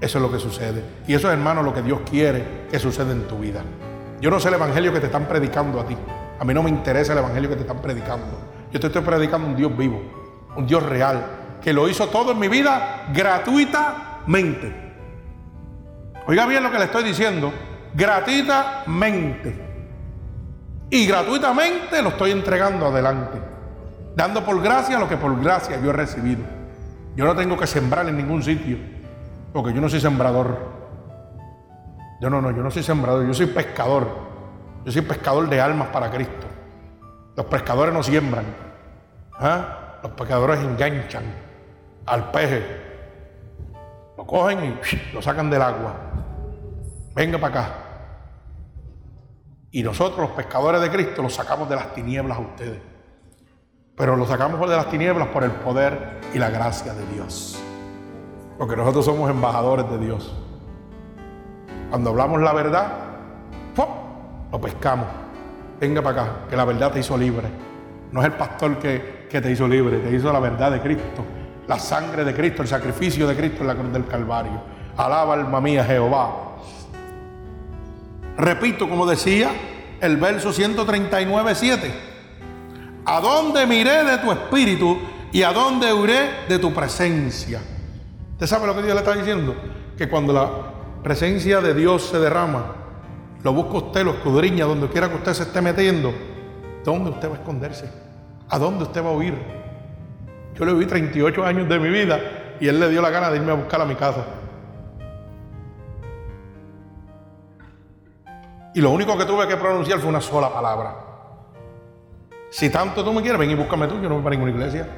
eso 0.00 0.18
es 0.18 0.22
lo 0.22 0.30
que 0.30 0.38
sucede. 0.38 0.82
Y 1.06 1.14
eso 1.14 1.28
es, 1.28 1.34
hermano, 1.34 1.62
lo 1.62 1.74
que 1.74 1.82
Dios 1.82 2.00
quiere 2.08 2.66
que 2.70 2.78
suceda 2.78 3.12
en 3.12 3.26
tu 3.28 3.38
vida. 3.38 3.62
Yo 4.20 4.30
no 4.30 4.40
sé 4.40 4.48
el 4.48 4.54
evangelio 4.54 4.92
que 4.92 5.00
te 5.00 5.06
están 5.06 5.26
predicando 5.26 5.80
a 5.80 5.84
ti. 5.84 5.96
A 6.40 6.44
mí 6.44 6.54
no 6.54 6.62
me 6.62 6.70
interesa 6.70 7.12
el 7.12 7.18
evangelio 7.18 7.50
que 7.50 7.56
te 7.56 7.62
están 7.62 7.82
predicando. 7.82 8.26
Yo 8.72 8.80
te 8.80 8.86
estoy 8.86 9.02
predicando 9.02 9.48
un 9.48 9.56
Dios 9.56 9.76
vivo, 9.76 10.00
un 10.56 10.66
Dios 10.66 10.82
real, 10.82 11.24
que 11.62 11.72
lo 11.72 11.88
hizo 11.88 12.06
todo 12.08 12.32
en 12.32 12.38
mi 12.38 12.48
vida 12.48 13.06
gratuitamente. 13.12 14.88
Oiga 16.28 16.44
bien 16.44 16.62
lo 16.62 16.70
que 16.70 16.78
le 16.78 16.84
estoy 16.84 17.04
diciendo, 17.04 17.50
gratuitamente. 17.94 19.66
Y 20.90 21.06
gratuitamente 21.06 22.02
lo 22.02 22.10
estoy 22.10 22.32
entregando 22.32 22.84
adelante, 22.84 23.38
dando 24.14 24.44
por 24.44 24.60
gracia 24.60 24.98
lo 24.98 25.08
que 25.08 25.16
por 25.16 25.40
gracia 25.42 25.80
yo 25.80 25.88
he 25.88 25.92
recibido. 25.94 26.42
Yo 27.16 27.24
no 27.24 27.34
tengo 27.34 27.56
que 27.56 27.66
sembrar 27.66 28.06
en 28.10 28.18
ningún 28.18 28.42
sitio, 28.42 28.76
porque 29.54 29.72
yo 29.72 29.80
no 29.80 29.88
soy 29.88 30.00
sembrador. 30.00 30.54
Yo 32.20 32.28
no, 32.28 32.42
no, 32.42 32.50
yo 32.50 32.62
no 32.62 32.70
soy 32.70 32.82
sembrador, 32.82 33.26
yo 33.26 33.32
soy 33.32 33.46
pescador. 33.46 34.06
Yo 34.84 34.92
soy 34.92 35.00
pescador 35.00 35.48
de 35.48 35.62
almas 35.62 35.88
para 35.88 36.10
Cristo. 36.10 36.46
Los 37.36 37.46
pescadores 37.46 37.94
no 37.94 38.02
siembran. 38.02 38.44
¿ah? 39.32 39.98
Los 40.02 40.12
pescadores 40.12 40.60
enganchan 40.60 41.24
al 42.04 42.30
peje. 42.30 42.88
Lo 44.18 44.26
cogen 44.26 44.64
y 44.64 45.14
lo 45.14 45.22
sacan 45.22 45.48
del 45.48 45.62
agua. 45.62 45.94
Venga 47.14 47.38
para 47.38 47.60
acá. 47.60 47.74
Y 49.70 49.84
nosotros, 49.84 50.18
los 50.18 50.30
pescadores 50.30 50.80
de 50.80 50.90
Cristo, 50.90 51.22
los 51.22 51.34
sacamos 51.34 51.68
de 51.68 51.76
las 51.76 51.94
tinieblas 51.94 52.36
a 52.36 52.40
ustedes. 52.40 52.80
Pero 53.96 54.16
los 54.16 54.26
sacamos 54.26 54.58
de 54.68 54.74
las 54.74 54.90
tinieblas 54.90 55.28
por 55.28 55.44
el 55.44 55.52
poder 55.52 56.18
y 56.34 56.38
la 56.38 56.50
gracia 56.50 56.94
de 56.94 57.06
Dios. 57.14 57.62
Porque 58.58 58.74
nosotros 58.74 59.04
somos 59.04 59.30
embajadores 59.30 59.88
de 59.88 59.98
Dios. 59.98 60.34
Cuando 61.90 62.10
hablamos 62.10 62.40
la 62.40 62.52
verdad, 62.52 62.92
lo 64.50 64.60
pescamos. 64.60 65.06
Venga 65.78 66.02
para 66.02 66.22
acá, 66.22 66.32
que 66.50 66.56
la 66.56 66.64
verdad 66.64 66.90
te 66.90 66.98
hizo 66.98 67.16
libre. 67.16 67.46
No 68.10 68.18
es 68.18 68.26
el 68.26 68.32
pastor 68.32 68.80
que, 68.80 69.28
que 69.30 69.40
te 69.40 69.52
hizo 69.52 69.68
libre, 69.68 69.98
te 69.98 70.10
hizo 70.10 70.32
la 70.32 70.40
verdad 70.40 70.72
de 70.72 70.80
Cristo, 70.80 71.24
la 71.68 71.78
sangre 71.78 72.24
de 72.24 72.34
Cristo, 72.34 72.62
el 72.62 72.68
sacrificio 72.68 73.28
de 73.28 73.36
Cristo 73.36 73.60
en 73.60 73.66
la 73.68 73.74
cruz 73.74 73.92
del 73.92 74.06
Calvario. 74.06 74.60
Alaba 74.96 75.34
alma 75.34 75.60
mía 75.60 75.84
Jehová. 75.84 76.56
Repito, 78.38 78.88
como 78.88 79.06
decía 79.06 79.50
el 80.00 80.16
verso 80.16 80.52
139, 80.52 81.54
7. 81.54 81.94
¿A 83.04 83.20
dónde 83.20 83.66
miré 83.66 84.02
de 84.04 84.18
tu 84.18 84.32
espíritu 84.32 84.98
y 85.30 85.42
a 85.42 85.52
dónde 85.52 85.92
huiré 85.92 86.46
de 86.48 86.58
tu 86.58 86.72
presencia? 86.72 87.60
¿Usted 88.32 88.46
sabe 88.46 88.66
lo 88.66 88.74
que 88.74 88.82
Dios 88.82 88.94
le 88.94 89.00
está 89.00 89.14
diciendo? 89.14 89.54
Que 89.96 90.08
cuando 90.08 90.32
la 90.32 90.50
presencia 91.02 91.60
de 91.60 91.74
Dios 91.74 92.04
se 92.04 92.18
derrama, 92.18 92.74
lo 93.42 93.52
busca 93.52 93.86
usted, 93.86 94.04
lo 94.04 94.12
escudriña, 94.12 94.64
donde 94.64 94.88
quiera 94.88 95.08
que 95.08 95.16
usted 95.16 95.34
se 95.34 95.42
esté 95.44 95.60
metiendo, 95.60 96.12
¿dónde 96.84 97.10
usted 97.10 97.28
va 97.28 97.34
a 97.34 97.38
esconderse? 97.38 97.90
¿A 98.48 98.58
dónde 98.58 98.84
usted 98.84 99.04
va 99.04 99.10
a 99.10 99.12
huir? 99.12 99.57
Yo 100.59 100.64
le 100.64 100.74
vi 100.74 100.86
38 100.86 101.44
años 101.44 101.68
de 101.68 101.78
mi 101.78 101.88
vida 101.88 102.18
y 102.59 102.66
él 102.66 102.80
le 102.80 102.88
dio 102.88 103.00
la 103.00 103.11
gana 103.11 103.30
de 103.30 103.36
irme 103.36 103.52
a 103.52 103.54
buscar 103.54 103.80
a 103.80 103.84
mi 103.84 103.94
casa. 103.94 104.24
Y 108.74 108.80
lo 108.80 108.90
único 108.90 109.16
que 109.16 109.24
tuve 109.24 109.46
que 109.46 109.56
pronunciar 109.56 110.00
fue 110.00 110.09
una 110.09 110.20
sola 110.20 110.52
palabra. 110.52 110.94
Si 112.50 112.70
tanto 112.70 113.04
tú 113.04 113.12
me 113.12 113.22
quieres, 113.22 113.38
ven 113.38 113.50
y 113.50 113.54
búscame 113.54 113.86
tú, 113.86 114.00
yo 114.00 114.09
no 114.09 114.16
voy 114.16 114.24
para 114.24 114.34
ninguna 114.34 114.52
iglesia. 114.52 114.88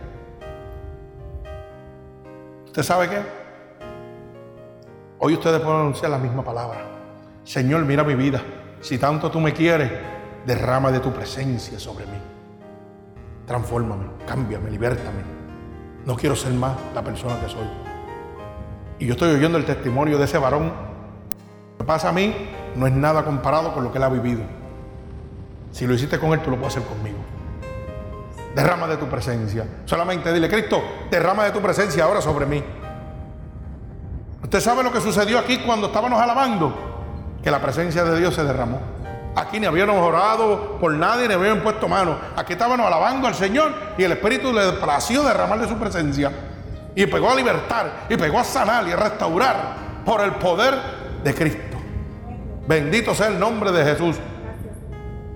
¿Usted 2.67 2.83
sabe 2.83 3.09
qué? 3.09 3.21
Hoy 5.19 5.35
ustedes 5.35 5.61
pueden 5.61 5.81
anunciar 5.81 6.11
la 6.11 6.19
misma 6.19 6.43
palabra. 6.43 6.87
Señor, 7.45 7.85
mira 7.85 8.03
mi 8.03 8.15
vida. 8.15 8.41
Si 8.81 8.97
tanto 8.97 9.31
tú 9.31 9.41
me 9.41 9.53
quieres, 9.53 9.91
derrama 10.47 10.91
de 10.91 11.01
tu 11.01 11.13
presencia 11.13 11.79
sobre 11.79 12.07
mí. 12.07 12.19
transfórmame, 13.45 14.07
cámbiame, 14.27 14.71
libértame. 14.71 15.40
No 16.07 16.17
quiero 16.17 16.35
ser 16.35 16.53
más 16.53 16.73
la 16.95 17.03
persona 17.03 17.39
que 17.41 17.49
soy. 17.49 17.67
Y 18.99 19.07
yo 19.07 19.13
estoy 19.13 19.35
oyendo 19.35 19.59
el 19.59 19.65
testimonio 19.65 20.19
de 20.19 20.25
ese 20.25 20.39
varón. 20.39 20.73
Lo 21.73 21.79
que 21.79 21.85
pasa 21.85 22.11
a 22.11 22.13
mí 22.13 22.35
no 22.77 22.87
es 22.87 22.93
nada 22.93 23.25
comparado 23.25 23.73
con 23.73 23.85
lo 23.85 23.93
que 23.93 23.99
él 23.99 24.05
ha 24.05 24.09
vivido. 24.09 24.43
Si 25.73 25.87
lo 25.87 25.95
hiciste 25.95 26.19
con 26.19 26.33
él, 26.33 26.41
tú 26.41 26.51
lo 26.51 26.57
puedes 26.57 26.77
hacer 26.77 26.89
conmigo. 26.89 27.19
Derrama 28.55 28.89
de 28.89 28.97
tu 28.97 29.07
presencia. 29.07 29.67
Solamente 29.85 30.33
dile, 30.33 30.49
Cristo, 30.49 30.83
derrama 31.11 31.45
de 31.45 31.53
tu 31.53 31.61
presencia 31.61 32.05
ahora 32.05 32.21
sobre 32.21 32.47
mí. 32.47 32.63
Usted 34.43 34.61
sabe 34.61 34.83
lo 34.83 34.91
que 34.91 35.01
sucedió 35.01 35.39
aquí 35.39 35.59
cuando 35.59 35.87
estábamos 35.87 36.21
alabando, 36.21 36.75
que 37.43 37.51
la 37.51 37.61
presencia 37.61 38.05
de 38.05 38.19
Dios 38.19 38.35
se 38.35 38.43
derramó. 38.43 38.81
Aquí 39.37 39.61
ni 39.61 39.67
habíamos 39.67 39.97
orado 39.97 40.79
por 40.79 40.93
nadie, 40.93 41.29
ni 41.29 41.35
habíamos 41.35 41.63
puesto 41.63 41.89
mano. 41.89 42.17
Aquí 42.37 42.55
estábamos 42.55 42.85
alabando 42.85 43.29
al 43.29 43.35
Señor 43.35 43.73
y 43.97 44.03
el 44.03 44.13
Espíritu 44.13 44.53
le 44.53 44.73
plació 44.73 45.23
derramar 45.23 45.61
de 45.61 45.69
su 45.69 45.77
presencia. 45.77 46.33
Y 46.95 47.07
pegó 47.07 47.31
a 47.31 47.37
libertar, 47.37 48.07
y 48.09 48.17
pegó 48.17 48.41
a 48.41 48.45
sanar 48.45 48.87
y 48.89 48.93
a 48.93 48.97
restaurar 48.97 49.57
por 50.05 50.21
el 50.23 50.33
poder 50.33 50.75
de 51.23 51.33
Cristo. 51.33 51.79
Bendito 52.67 53.15
sea 53.15 53.29
el 53.29 53.39
nombre 53.39 53.71
de 53.71 53.85
Jesús. 53.85 54.17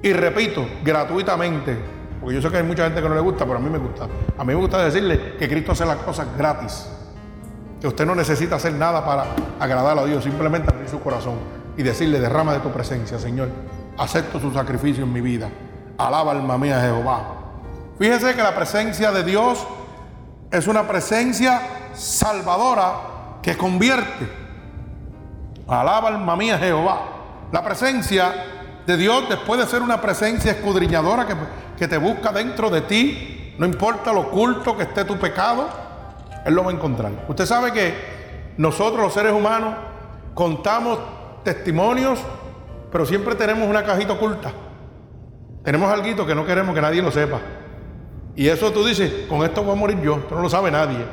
Y 0.03 0.13
repito, 0.13 0.67
gratuitamente, 0.83 1.79
porque 2.21 2.35
yo 2.35 2.43
sé 2.43 2.51
que 2.51 2.57
hay 2.57 2.63
mucha 2.65 2.85
gente 2.85 3.01
que 3.01 3.09
no 3.09 3.15
le 3.15 3.21
gusta, 3.21 3.45
pero 3.45 3.59
a 3.59 3.61
mí 3.61 3.71
me 3.71 3.79
gusta. 3.79 4.05
A 4.37 4.45
mí 4.45 4.49
me 4.49 4.55
gusta 4.55 4.85
decirle 4.85 5.37
que 5.39 5.49
Cristo 5.49 5.73
hace 5.73 5.87
las 5.87 5.99
cosas 5.99 6.27
gratis. 6.37 6.89
Que 7.81 7.87
usted 7.87 8.05
no 8.05 8.15
necesita 8.15 8.57
hacer 8.57 8.73
nada 8.73 9.05
para 9.05 9.27
agradar 9.61 9.99
a 9.99 10.05
Dios, 10.05 10.25
simplemente 10.25 10.73
abrir 10.73 10.89
su 10.89 11.01
corazón 11.01 11.35
y 11.77 11.83
decirle, 11.83 12.21
derrama 12.21 12.53
de 12.53 12.61
tu 12.61 12.71
presencia, 12.71 13.19
Señor. 13.19 13.49
Acepto 13.97 14.41
su 14.41 14.53
sacrificio 14.53 15.05
en 15.05 15.13
mi 15.13 15.21
vida. 15.21 15.49
Alaba 15.99 16.33
alma 16.33 16.59
mía 16.59 16.81
Jehová. 16.81 17.23
Fíjese 17.99 18.35
que 18.35 18.43
la 18.43 18.55
presencia 18.55 19.13
de 19.13 19.23
Dios 19.23 19.65
es 20.51 20.67
una 20.67 20.87
presencia 20.87 21.61
salvadora 21.95 23.39
que 23.43 23.57
convierte. 23.57 24.29
Alaba 25.69 26.09
alma 26.09 26.37
mía 26.37 26.59
Jehová. 26.59 27.01
La 27.53 27.63
presencia 27.63 28.33
de 28.87 28.97
Dios, 28.97 29.29
después 29.29 29.61
de 29.61 29.67
ser 29.67 29.81
una 29.81 30.01
presencia 30.01 30.53
escudriñadora 30.53 31.27
que, 31.27 31.35
que 31.79 31.89
te 31.89 31.97
busca 31.99 32.33
dentro 32.33 32.71
de 32.71 32.83
ti, 32.83 33.55
no 33.59 33.67
importa 33.67 34.13
lo 34.13 34.23
oculto 34.23 34.77
que 34.77 34.83
esté 34.83 35.05
tu 35.05 35.17
pecado, 35.17 35.69
Él 36.45 36.55
lo 36.55 36.65
va 36.65 36.71
a 36.71 36.75
encontrar. 36.75 37.13
Usted 37.29 37.47
sabe 37.47 37.73
que 37.73 37.95
nosotros 38.57 39.01
los 39.01 39.15
seres 39.15 39.33
humanos 39.33 39.75
contamos 40.35 40.99
testimonios, 41.45 42.19
pero 42.95 43.05
siempre 43.05 43.35
tenemos 43.35 43.69
una 43.69 43.83
cajita 43.83 44.13
oculta. 44.13 44.53
Tenemos 45.65 45.91
algo 45.91 46.25
que 46.25 46.33
no 46.33 46.47
queremos 46.47 46.77
que 46.77 46.81
nadie 46.81 47.03
lo 47.03 47.11
sepa. 47.11 47.41
Y 48.37 48.47
eso 48.47 48.71
tú 48.71 48.87
dices, 48.87 49.27
con 49.29 49.45
esto 49.45 49.65
voy 49.65 49.73
a 49.73 49.75
morir 49.75 50.01
yo, 50.01 50.19
esto 50.19 50.37
no 50.37 50.43
lo 50.43 50.49
sabe 50.49 50.71
nadie. 50.71 51.05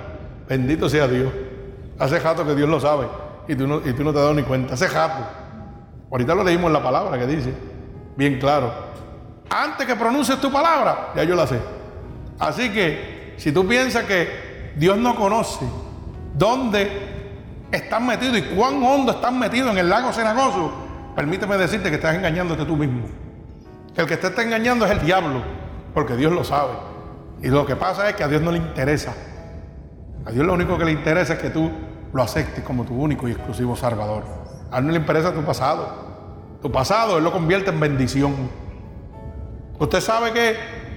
Bendito 0.48 0.88
sea 0.88 1.08
Dios. 1.08 1.34
Hace 1.98 2.20
jato 2.20 2.46
que 2.46 2.54
Dios 2.54 2.70
lo 2.70 2.80
sabe 2.80 3.08
y 3.48 3.56
tú 3.56 3.66
no, 3.66 3.82
y 3.84 3.94
tú 3.94 4.04
no 4.04 4.14
te 4.14 4.20
das 4.20 4.36
ni 4.36 4.44
cuenta. 4.44 4.76
Hace 4.76 4.90
jato. 4.90 5.26
Ahorita 6.12 6.36
lo 6.36 6.44
leímos 6.44 6.68
en 6.68 6.74
la 6.74 6.84
palabra 6.84 7.18
que 7.18 7.26
dice, 7.26 7.52
bien 8.16 8.38
claro. 8.38 8.72
Antes 9.50 9.88
que 9.88 9.96
pronuncies 9.96 10.40
tu 10.40 10.52
palabra, 10.52 11.14
ya 11.16 11.24
yo 11.24 11.36
la 11.36 11.48
sé. 11.48 11.60
Así 12.38 12.70
que 12.70 13.34
si 13.38 13.52
tú 13.52 13.66
piensas 13.66 14.04
que 14.04 14.74
Dios 14.76 15.00
no 15.00 15.16
conoce 15.16 15.66
dónde 16.36 16.92
estás 17.72 18.02
metido 18.04 18.38
y 18.38 18.44
cuán 18.44 18.84
hondo 18.84 19.14
estás 19.14 19.34
metido 19.34 19.72
en 19.72 19.80
el 19.80 19.90
lago 19.90 20.14
cenagoso, 20.14 20.91
permíteme 21.22 21.56
decirte 21.56 21.92
que 21.92 21.98
estás 21.98 22.16
engañándote 22.16 22.66
tú 22.66 22.76
mismo. 22.76 23.04
El 23.96 24.08
que 24.08 24.18
te 24.18 24.26
está 24.26 24.42
engañando 24.42 24.88
es 24.88 24.92
el 24.92 25.02
diablo, 25.06 25.44
porque 25.94 26.16
Dios 26.16 26.32
lo 26.32 26.44
sabe. 26.44 26.72
Y 27.44 27.50
lo 27.50 27.64
que 27.64 27.76
pasa 27.76 28.10
es 28.10 28.16
que 28.16 28.24
a 28.24 28.28
Dios 28.28 28.42
no 28.42 28.52
le 28.52 28.58
interesa. 28.58 29.14
A 30.26 30.32
Dios 30.32 30.44
lo 30.44 30.54
único 30.54 30.80
que 30.80 30.86
le 30.86 30.94
interesa 30.94 31.34
es 31.34 31.40
que 31.40 31.52
tú 31.52 31.70
lo 32.12 32.24
aceptes 32.24 32.64
como 32.64 32.86
tu 32.86 32.96
único 32.96 33.28
y 33.28 33.34
exclusivo 33.34 33.76
Salvador. 33.76 34.24
A 34.72 34.80
Él 34.80 34.88
no 34.88 34.94
le 34.94 34.98
interesa 34.98 35.32
tu 35.32 35.44
pasado. 35.44 36.58
Tu 36.60 36.72
pasado 36.72 37.20
Él 37.20 37.24
lo 37.24 37.32
convierte 37.32 37.70
en 37.70 37.80
bendición. 37.80 38.34
Usted 39.78 40.02
sabe 40.02 40.32
que, 40.32 40.56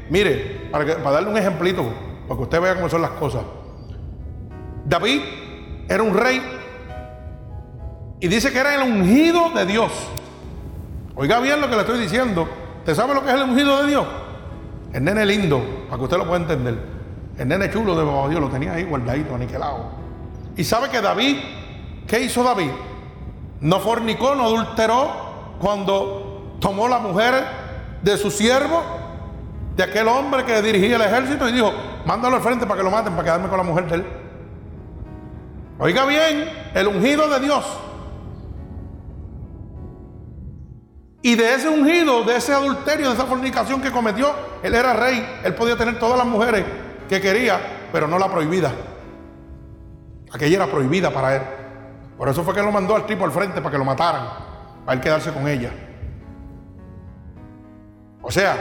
mire, 0.08 0.70
para, 0.72 0.86
para 0.86 1.10
darle 1.10 1.28
un 1.28 1.36
ejemplito, 1.36 1.84
para 2.26 2.38
que 2.38 2.42
usted 2.44 2.62
vea 2.62 2.76
cómo 2.76 2.88
son 2.88 3.02
las 3.02 3.10
cosas. 3.10 3.42
David 4.86 5.20
era 5.86 6.02
un 6.02 6.16
rey 6.16 6.40
y 8.24 8.28
dice 8.28 8.50
que 8.50 8.58
era 8.58 8.74
el 8.74 8.90
ungido 8.90 9.50
de 9.50 9.66
Dios. 9.66 9.92
Oiga 11.14 11.40
bien 11.40 11.60
lo 11.60 11.68
que 11.68 11.74
le 11.74 11.82
estoy 11.82 12.00
diciendo. 12.00 12.48
¿Usted 12.78 12.94
sabe 12.94 13.12
lo 13.12 13.22
que 13.22 13.28
es 13.28 13.34
el 13.34 13.42
ungido 13.42 13.82
de 13.82 13.88
Dios? 13.90 14.06
El 14.94 15.04
nene 15.04 15.26
lindo, 15.26 15.62
para 15.90 15.98
que 15.98 16.04
usted 16.04 16.16
lo 16.16 16.26
pueda 16.26 16.40
entender. 16.40 16.74
El 17.36 17.48
nene 17.48 17.70
chulo 17.70 17.94
de 17.94 18.30
Dios 18.30 18.40
lo 18.40 18.48
tenía 18.48 18.72
ahí 18.72 18.84
guardadito, 18.84 19.34
aniquilado. 19.34 19.90
Y 20.56 20.64
sabe 20.64 20.88
que 20.88 21.02
David, 21.02 21.36
¿qué 22.06 22.20
hizo 22.20 22.42
David? 22.42 22.70
No 23.60 23.78
fornicó, 23.80 24.34
no 24.34 24.44
adulteró 24.44 25.56
cuando 25.60 26.56
tomó 26.60 26.88
la 26.88 27.00
mujer 27.00 27.34
de 28.00 28.16
su 28.16 28.30
siervo, 28.30 28.82
de 29.76 29.82
aquel 29.82 30.08
hombre 30.08 30.46
que 30.46 30.62
dirigía 30.62 30.96
el 30.96 31.02
ejército, 31.02 31.46
y 31.46 31.52
dijo, 31.52 31.74
mándalo 32.06 32.36
al 32.36 32.42
frente 32.42 32.64
para 32.64 32.78
que 32.78 32.84
lo 32.84 32.90
maten, 32.90 33.12
para 33.12 33.24
quedarme 33.24 33.48
con 33.48 33.58
la 33.58 33.64
mujer 33.64 33.86
de 33.86 33.96
él. 33.96 34.06
Oiga 35.78 36.06
bien, 36.06 36.50
el 36.72 36.88
ungido 36.88 37.28
de 37.28 37.40
Dios. 37.40 37.83
Y 41.24 41.36
de 41.36 41.54
ese 41.54 41.70
ungido, 41.70 42.22
de 42.22 42.36
ese 42.36 42.52
adulterio, 42.52 43.08
de 43.08 43.14
esa 43.14 43.24
fornicación 43.24 43.80
que 43.80 43.90
cometió, 43.90 44.34
él 44.62 44.74
era 44.74 44.92
rey. 44.92 45.40
Él 45.42 45.54
podía 45.54 45.74
tener 45.74 45.98
todas 45.98 46.18
las 46.18 46.26
mujeres 46.26 46.66
que 47.08 47.18
quería, 47.18 47.88
pero 47.90 48.06
no 48.06 48.18
la 48.18 48.30
prohibida. 48.30 48.70
Aquella 50.30 50.56
era 50.56 50.66
prohibida 50.66 51.10
para 51.10 51.36
él. 51.36 51.42
Por 52.18 52.28
eso 52.28 52.44
fue 52.44 52.52
que 52.52 52.60
lo 52.60 52.70
mandó 52.70 52.94
al 52.94 53.06
tipo 53.06 53.24
al 53.24 53.32
frente 53.32 53.62
para 53.62 53.70
que 53.70 53.78
lo 53.78 53.86
mataran, 53.86 54.26
para 54.84 54.98
él 54.98 55.00
quedarse 55.00 55.32
con 55.32 55.48
ella. 55.48 55.72
O 58.20 58.30
sea, 58.30 58.58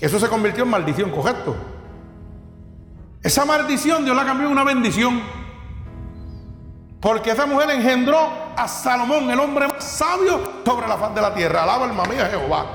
eso 0.00 0.18
se 0.18 0.26
convirtió 0.26 0.64
en 0.64 0.70
maldición, 0.70 1.12
correcto. 1.12 1.54
Esa 3.22 3.44
maldición 3.44 4.04
Dios 4.04 4.16
la 4.16 4.24
cambió 4.24 4.48
en 4.48 4.52
una 4.54 4.64
bendición. 4.64 5.22
Porque 7.00 7.30
esa 7.30 7.46
mujer 7.46 7.70
engendró 7.70 8.30
a 8.54 8.68
Salomón, 8.68 9.30
el 9.30 9.40
hombre 9.40 9.66
más 9.66 9.82
sabio 9.82 10.40
sobre 10.64 10.86
la 10.86 10.98
faz 10.98 11.14
de 11.14 11.22
la 11.22 11.32
tierra. 11.32 11.62
Alaba 11.62 11.86
alma 11.86 12.04
mía 12.04 12.26
Jehová. 12.26 12.66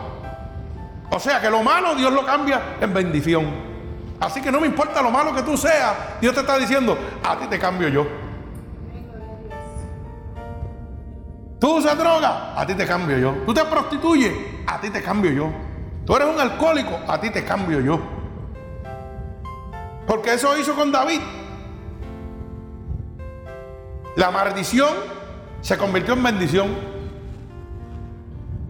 O 1.12 1.20
sea 1.20 1.40
que 1.40 1.50
lo 1.50 1.62
malo 1.62 1.94
Dios 1.96 2.12
lo 2.12 2.26
cambia 2.26 2.78
en 2.82 2.94
bendición. 2.94 3.76
Así 4.20 4.42
que 4.42 4.52
no 4.52 4.60
me 4.60 4.68
importa 4.68 5.02
lo 5.02 5.12
malo 5.12 5.34
que 5.36 5.44
tú 5.44 5.58
seas, 5.58 5.94
Dios 6.22 6.34
te 6.34 6.40
está 6.40 6.58
diciendo, 6.58 6.98
a 7.24 7.38
ti 7.38 7.48
te 7.48 7.60
cambio 7.60 7.90
yo. 7.90 8.08
Tú 11.60 11.78
usas 11.78 11.98
droga, 11.98 12.60
a 12.60 12.66
ti 12.66 12.74
te 12.74 12.86
cambio 12.86 13.18
yo. 13.18 13.32
Tú 13.46 13.54
te 13.54 13.64
prostituyes, 13.66 14.34
a 14.66 14.80
ti 14.80 14.90
te 14.90 15.02
cambio 15.02 15.32
yo. 15.32 15.52
Tú 16.06 16.16
eres 16.16 16.28
un 16.28 16.40
alcohólico, 16.40 17.00
a 17.08 17.20
ti 17.20 17.30
te 17.30 17.44
cambio 17.44 17.82
yo. 17.82 18.00
Porque 20.08 20.34
eso 20.34 20.58
hizo 20.58 20.76
con 20.76 20.92
David. 20.92 21.22
La 24.16 24.32
maldición 24.32 24.90
se 25.62 25.78
convirtió 25.78 26.14
en 26.14 26.24
bendición. 26.24 26.68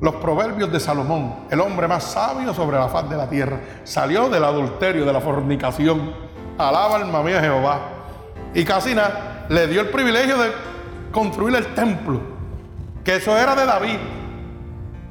Los 0.02 0.16
proverbios 0.16 0.72
de 0.72 0.80
Salomón, 0.80 1.46
el 1.52 1.62
hombre 1.62 1.88
más 1.88 2.04
sabio 2.04 2.54
sobre 2.54 2.78
la 2.78 2.90
faz 2.90 3.10
de 3.10 3.16
la 3.16 3.30
tierra, 3.30 3.60
salió 3.84 4.28
del 4.30 4.44
adulterio, 4.44 5.06
de 5.06 5.14
la 5.14 5.22
fornicación. 5.22 6.14
Alaba 6.58 6.96
alma 6.96 7.22
mía 7.22 7.40
Jehová. 7.42 7.80
Y 8.54 8.64
Casina 8.66 9.46
le 9.50 9.68
dio 9.68 9.82
el 9.82 9.90
privilegio 9.90 10.38
de 10.38 10.52
construir 11.12 11.56
el 11.56 11.74
templo, 11.76 12.22
que 13.04 13.16
eso 13.18 13.38
era 13.38 13.56
de 13.56 13.66
David. 13.66 13.98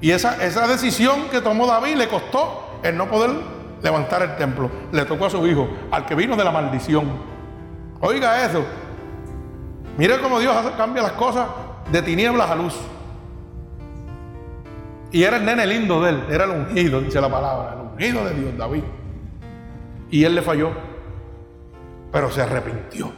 Y 0.00 0.10
esa, 0.10 0.42
esa 0.44 0.66
decisión 0.66 1.28
que 1.30 1.40
tomó 1.40 1.66
David 1.66 1.94
le 1.94 2.08
costó 2.08 2.80
el 2.82 2.96
no 2.96 3.08
poder 3.08 3.30
levantar 3.82 4.22
el 4.22 4.36
templo. 4.36 4.70
Le 4.90 5.04
tocó 5.04 5.26
a 5.26 5.30
su 5.30 5.46
hijo, 5.46 5.68
al 5.90 6.04
que 6.04 6.14
vino 6.14 6.36
de 6.36 6.44
la 6.44 6.50
maldición. 6.50 7.04
Oiga 8.00 8.44
eso, 8.44 8.64
Mire 9.96 10.20
cómo 10.20 10.40
Dios 10.40 10.54
cambia 10.76 11.02
las 11.02 11.12
cosas 11.12 11.48
de 11.92 12.02
tinieblas 12.02 12.50
a 12.50 12.56
luz. 12.56 12.74
Y 15.12 15.22
era 15.22 15.36
el 15.36 15.44
nene 15.44 15.66
lindo 15.66 16.02
de 16.02 16.10
él, 16.10 16.24
era 16.28 16.44
el 16.44 16.50
ungido, 16.50 17.00
dice 17.00 17.20
la 17.20 17.30
palabra, 17.30 17.74
el 17.74 17.80
ungido 17.92 18.24
de 18.24 18.34
Dios, 18.34 18.58
David. 18.58 18.82
Y 20.10 20.24
él 20.24 20.34
le 20.34 20.42
falló, 20.42 20.72
pero 22.10 22.30
se 22.30 22.42
arrepintió. 22.42 23.12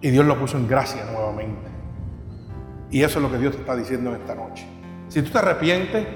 Y 0.00 0.10
Dios 0.10 0.24
lo 0.24 0.38
puso 0.38 0.56
en 0.56 0.68
gracia 0.68 1.04
nuevamente. 1.06 1.70
Y 2.90 3.02
eso 3.02 3.18
es 3.18 3.22
lo 3.24 3.30
que 3.30 3.38
Dios 3.38 3.54
te 3.54 3.60
está 3.60 3.74
diciendo 3.74 4.10
en 4.14 4.20
esta 4.20 4.34
noche. 4.34 4.64
Si 5.08 5.22
tú 5.22 5.30
te 5.30 5.38
arrepientes, 5.38 6.06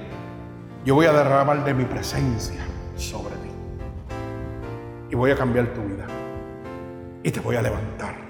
yo 0.85 0.95
voy 0.95 1.05
a 1.05 1.11
derramar 1.11 1.65
de 1.65 1.73
mi 1.73 1.83
presencia 1.83 2.65
sobre 2.95 3.35
ti. 3.35 3.49
Y 5.09 5.15
voy 5.15 5.31
a 5.31 5.35
cambiar 5.35 5.67
tu 5.73 5.81
vida. 5.81 6.05
Y 7.23 7.31
te 7.31 7.41
voy 7.41 7.57
a 7.57 7.61
levantar 7.61 8.26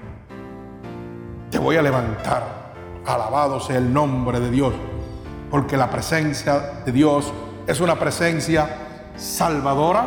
te 1.49 1.59
voy 1.59 1.77
a 1.77 1.81
levantar. 1.81 2.67
Alabado 3.05 3.59
sea 3.59 3.77
el 3.77 3.91
nombre 3.93 4.39
de 4.39 4.51
Dios, 4.51 4.73
porque 5.49 5.77
la 5.77 5.89
presencia 5.89 6.81
de 6.85 6.91
Dios 6.91 7.31
es 7.65 7.79
una 7.79 7.97
presencia 7.97 8.67
salvadora, 9.15 10.05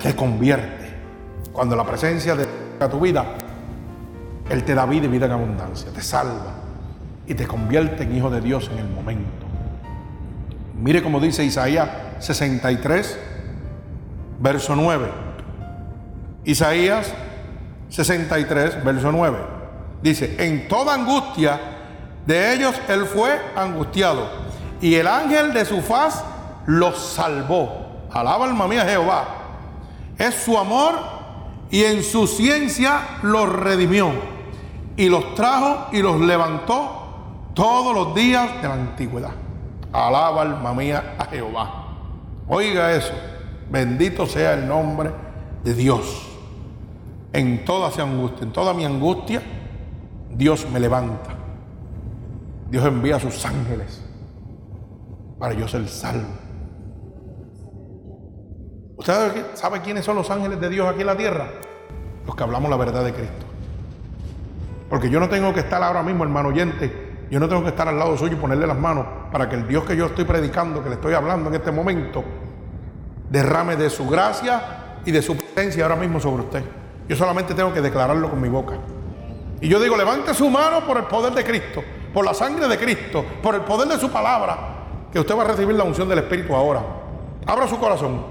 te 0.00 0.14
convierte. 0.14 0.92
Cuando 1.52 1.76
la 1.76 1.84
presencia 1.84 2.34
de 2.34 2.46
tu 2.90 3.00
vida, 3.00 3.24
Él 4.50 4.64
te 4.64 4.74
da 4.74 4.84
vida 4.86 5.06
y 5.06 5.08
vida 5.08 5.26
en 5.26 5.32
abundancia, 5.32 5.90
te 5.92 6.02
salva 6.02 6.54
y 7.26 7.34
te 7.34 7.46
convierte 7.46 8.02
en 8.02 8.16
hijo 8.16 8.30
de 8.30 8.40
Dios 8.40 8.70
en 8.72 8.78
el 8.78 8.88
momento. 8.88 9.46
Mire 10.78 11.02
como 11.02 11.20
dice 11.20 11.44
Isaías 11.44 11.88
63, 12.18 13.18
verso 14.40 14.74
9. 14.74 15.08
Isaías 16.44 17.12
63, 17.88 18.84
verso 18.84 19.12
9. 19.12 19.51
Dice, 20.02 20.36
en 20.38 20.68
toda 20.68 20.94
angustia 20.94 21.60
de 22.26 22.54
ellos 22.54 22.74
Él 22.88 23.04
fue 23.06 23.40
angustiado 23.56 24.28
y 24.80 24.94
el 24.96 25.06
ángel 25.06 25.52
de 25.52 25.64
su 25.64 25.80
faz 25.80 26.24
los 26.66 26.98
salvó. 26.98 28.06
Alaba 28.10 28.44
alma 28.44 28.66
mía 28.66 28.84
Jehová. 28.84 29.24
Es 30.18 30.34
su 30.34 30.58
amor 30.58 30.94
y 31.70 31.84
en 31.84 32.02
su 32.02 32.26
ciencia 32.26 33.18
los 33.22 33.48
redimió 33.48 34.10
y 34.96 35.08
los 35.08 35.34
trajo 35.34 35.86
y 35.92 36.02
los 36.02 36.20
levantó 36.20 37.50
todos 37.54 37.94
los 37.94 38.14
días 38.14 38.60
de 38.60 38.68
la 38.68 38.74
antigüedad. 38.74 39.32
Alaba 39.92 40.42
alma 40.42 40.74
mía 40.74 41.14
a 41.18 41.26
Jehová. 41.26 41.86
Oiga 42.48 42.92
eso. 42.92 43.12
Bendito 43.70 44.26
sea 44.26 44.54
el 44.54 44.66
nombre 44.66 45.10
de 45.62 45.74
Dios. 45.74 46.28
En 47.32 47.64
toda 47.64 47.88
esa 47.88 48.02
angustia, 48.02 48.44
en 48.44 48.52
toda 48.52 48.74
mi 48.74 48.84
angustia, 48.84 49.42
Dios 50.34 50.66
me 50.70 50.80
levanta. 50.80 51.30
Dios 52.70 52.84
envía 52.86 53.16
a 53.16 53.20
sus 53.20 53.44
ángeles 53.44 54.02
para 55.38 55.54
yo 55.54 55.68
ser 55.68 55.86
salvo. 55.88 56.28
¿Usted 58.96 59.46
sabe 59.54 59.80
quiénes 59.80 60.04
son 60.04 60.16
los 60.16 60.30
ángeles 60.30 60.60
de 60.60 60.68
Dios 60.68 60.88
aquí 60.88 61.00
en 61.00 61.06
la 61.06 61.16
tierra? 61.16 61.48
Los 62.26 62.36
que 62.36 62.42
hablamos 62.42 62.70
la 62.70 62.76
verdad 62.76 63.04
de 63.04 63.12
Cristo. 63.12 63.46
Porque 64.88 65.10
yo 65.10 65.18
no 65.18 65.28
tengo 65.28 65.52
que 65.52 65.60
estar 65.60 65.82
ahora 65.82 66.02
mismo, 66.02 66.22
hermano 66.22 66.50
oyente, 66.50 67.26
yo 67.30 67.40
no 67.40 67.48
tengo 67.48 67.62
que 67.62 67.70
estar 67.70 67.88
al 67.88 67.98
lado 67.98 68.16
suyo 68.16 68.34
y 68.34 68.36
ponerle 68.36 68.66
las 68.66 68.78
manos 68.78 69.06
para 69.32 69.48
que 69.48 69.56
el 69.56 69.66
Dios 69.66 69.84
que 69.84 69.96
yo 69.96 70.06
estoy 70.06 70.24
predicando, 70.24 70.82
que 70.82 70.90
le 70.90 70.96
estoy 70.96 71.14
hablando 71.14 71.48
en 71.48 71.56
este 71.56 71.72
momento, 71.72 72.22
derrame 73.30 73.76
de 73.76 73.90
su 73.90 74.08
gracia 74.08 74.98
y 75.04 75.10
de 75.10 75.22
su 75.22 75.36
presencia 75.36 75.84
ahora 75.84 75.96
mismo 75.96 76.20
sobre 76.20 76.44
usted. 76.44 76.62
Yo 77.08 77.16
solamente 77.16 77.54
tengo 77.54 77.72
que 77.72 77.80
declararlo 77.80 78.30
con 78.30 78.40
mi 78.40 78.48
boca. 78.48 78.74
Y 79.62 79.68
yo 79.68 79.80
digo, 79.80 79.96
levante 79.96 80.34
su 80.34 80.50
mano 80.50 80.84
por 80.84 80.98
el 80.98 81.04
poder 81.04 81.32
de 81.32 81.42
Cristo, 81.42 81.82
por 82.12 82.24
la 82.24 82.34
sangre 82.34 82.68
de 82.68 82.78
Cristo, 82.78 83.24
por 83.42 83.54
el 83.54 83.62
poder 83.62 83.88
de 83.88 83.98
su 83.98 84.10
palabra, 84.10 84.58
que 85.10 85.18
usted 85.18 85.34
va 85.34 85.44
a 85.44 85.46
recibir 85.46 85.74
la 85.74 85.84
unción 85.84 86.06
del 86.08 86.18
Espíritu 86.18 86.54
ahora. 86.54 86.82
Abra 87.46 87.66
su 87.66 87.78
corazón 87.78 88.22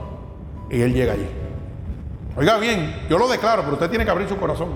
y 0.70 0.80
Él 0.80 0.94
llega 0.94 1.14
allí. 1.14 1.28
Oiga 2.38 2.58
bien, 2.58 3.08
yo 3.10 3.18
lo 3.18 3.28
declaro, 3.28 3.64
pero 3.64 3.74
usted 3.74 3.90
tiene 3.90 4.06
que 4.06 4.12
abrir 4.12 4.30
su 4.30 4.38
corazón. 4.38 4.70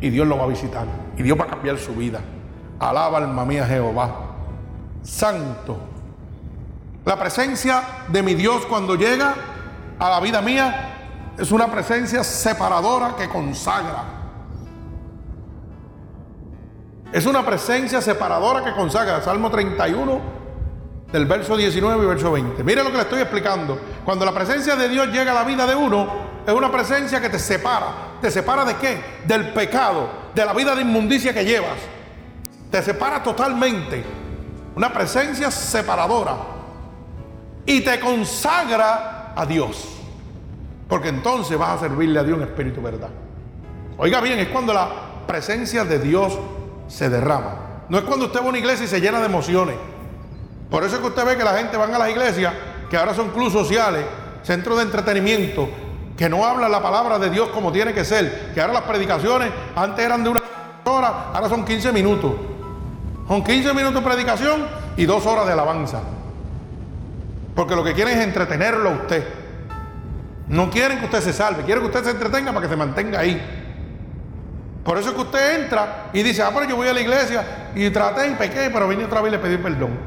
Y 0.00 0.10
Dios 0.10 0.28
lo 0.28 0.38
va 0.38 0.44
a 0.44 0.48
visitar. 0.48 0.86
Y 1.16 1.22
Dios 1.22 1.36
va 1.38 1.44
a 1.44 1.48
cambiar 1.48 1.78
su 1.78 1.94
vida. 1.94 2.20
Alaba 2.78 3.18
alma 3.18 3.44
mía 3.44 3.66
Jehová. 3.66 4.14
Santo 5.02 5.96
la 7.06 7.16
presencia 7.16 7.84
de 8.08 8.20
mi 8.20 8.34
Dios 8.34 8.66
cuando 8.66 8.96
llega 8.96 9.32
a 9.96 10.10
la 10.10 10.18
vida 10.18 10.42
mía 10.42 11.34
es 11.38 11.52
una 11.52 11.70
presencia 11.70 12.24
separadora 12.24 13.14
que 13.16 13.28
consagra. 13.28 14.15
Es 17.16 17.24
una 17.24 17.46
presencia 17.46 18.02
separadora 18.02 18.62
que 18.62 18.74
consagra. 18.74 19.22
Salmo 19.22 19.50
31 19.50 20.20
del 21.10 21.24
verso 21.24 21.56
19 21.56 22.04
y 22.04 22.06
verso 22.06 22.30
20. 22.30 22.62
Mire 22.62 22.84
lo 22.84 22.90
que 22.90 22.96
le 22.96 23.04
estoy 23.04 23.22
explicando. 23.22 23.80
Cuando 24.04 24.26
la 24.26 24.34
presencia 24.34 24.76
de 24.76 24.86
Dios 24.86 25.06
llega 25.06 25.32
a 25.32 25.34
la 25.36 25.44
vida 25.44 25.66
de 25.66 25.74
uno, 25.74 26.06
es 26.46 26.52
una 26.52 26.70
presencia 26.70 27.18
que 27.18 27.30
te 27.30 27.38
separa. 27.38 28.18
¿Te 28.20 28.30
separa 28.30 28.66
de 28.66 28.74
qué? 28.76 29.02
Del 29.24 29.54
pecado, 29.54 30.10
de 30.34 30.44
la 30.44 30.52
vida 30.52 30.74
de 30.74 30.82
inmundicia 30.82 31.32
que 31.32 31.42
llevas. 31.42 31.78
Te 32.70 32.82
separa 32.82 33.22
totalmente. 33.22 34.04
Una 34.74 34.92
presencia 34.92 35.50
separadora 35.50 36.36
y 37.64 37.80
te 37.80 37.98
consagra 37.98 39.32
a 39.34 39.46
Dios. 39.46 39.88
Porque 40.86 41.08
entonces 41.08 41.56
vas 41.56 41.78
a 41.78 41.80
servirle 41.80 42.18
a 42.20 42.24
Dios 42.24 42.36
en 42.36 42.44
espíritu 42.44 42.82
verdad. 42.82 43.08
Oiga 43.96 44.20
bien, 44.20 44.38
es 44.38 44.48
cuando 44.48 44.74
la 44.74 44.90
presencia 45.26 45.82
de 45.86 45.98
Dios 45.98 46.38
se 46.88 47.08
derrama. 47.08 47.56
No 47.88 47.98
es 47.98 48.04
cuando 48.04 48.26
usted 48.26 48.40
va 48.40 48.46
a 48.46 48.48
una 48.48 48.58
iglesia 48.58 48.84
y 48.84 48.88
se 48.88 49.00
llena 49.00 49.20
de 49.20 49.26
emociones. 49.26 49.76
Por 50.70 50.82
eso 50.84 50.96
es 50.96 51.00
que 51.00 51.08
usted 51.08 51.24
ve 51.24 51.36
que 51.36 51.44
la 51.44 51.54
gente 51.54 51.76
van 51.76 51.94
a 51.94 51.98
las 51.98 52.10
iglesias, 52.10 52.52
que 52.90 52.96
ahora 52.96 53.14
son 53.14 53.30
clubes 53.30 53.52
sociales, 53.52 54.04
centros 54.42 54.76
de 54.78 54.84
entretenimiento, 54.84 55.68
que 56.16 56.28
no 56.28 56.44
hablan 56.44 56.70
la 56.70 56.82
palabra 56.82 57.18
de 57.18 57.30
Dios 57.30 57.48
como 57.50 57.70
tiene 57.70 57.92
que 57.92 58.04
ser. 58.04 58.52
Que 58.54 58.60
ahora 58.60 58.72
las 58.72 58.82
predicaciones 58.82 59.50
antes 59.74 60.04
eran 60.04 60.24
de 60.24 60.30
una 60.30 60.40
hora, 60.84 61.30
ahora 61.32 61.48
son 61.48 61.64
15 61.64 61.92
minutos. 61.92 62.32
Son 63.28 63.42
15 63.42 63.74
minutos 63.74 64.02
de 64.02 64.08
predicación 64.08 64.66
y 64.96 65.04
dos 65.04 65.26
horas 65.26 65.46
de 65.46 65.52
alabanza. 65.52 66.00
Porque 67.54 67.74
lo 67.74 67.82
que 67.82 67.94
quieren 67.94 68.18
es 68.18 68.24
entretenerlo 68.24 68.90
a 68.90 68.92
usted. 68.92 69.24
No 70.48 70.70
quieren 70.70 70.98
que 70.98 71.06
usted 71.06 71.20
se 71.20 71.32
salve, 71.32 71.64
quieren 71.64 71.82
que 71.82 71.88
usted 71.88 72.04
se 72.04 72.10
entretenga 72.10 72.52
para 72.52 72.62
que 72.62 72.68
se 72.68 72.76
mantenga 72.76 73.20
ahí. 73.20 73.55
Por 74.86 74.96
eso 74.96 75.08
es 75.08 75.14
que 75.16 75.20
usted 75.20 75.64
entra 75.64 76.10
y 76.12 76.22
dice, 76.22 76.42
ah, 76.42 76.50
pero 76.54 76.66
yo 76.66 76.76
voy 76.76 76.86
a 76.86 76.94
la 76.94 77.00
iglesia 77.00 77.70
y 77.74 77.90
traté 77.90 78.28
y 78.28 78.34
pequé, 78.34 78.70
pero 78.72 78.86
vine 78.86 79.04
otra 79.04 79.20
vez 79.20 79.32
y 79.32 79.36
le 79.36 79.42
pedí 79.42 79.56
perdón. 79.58 79.98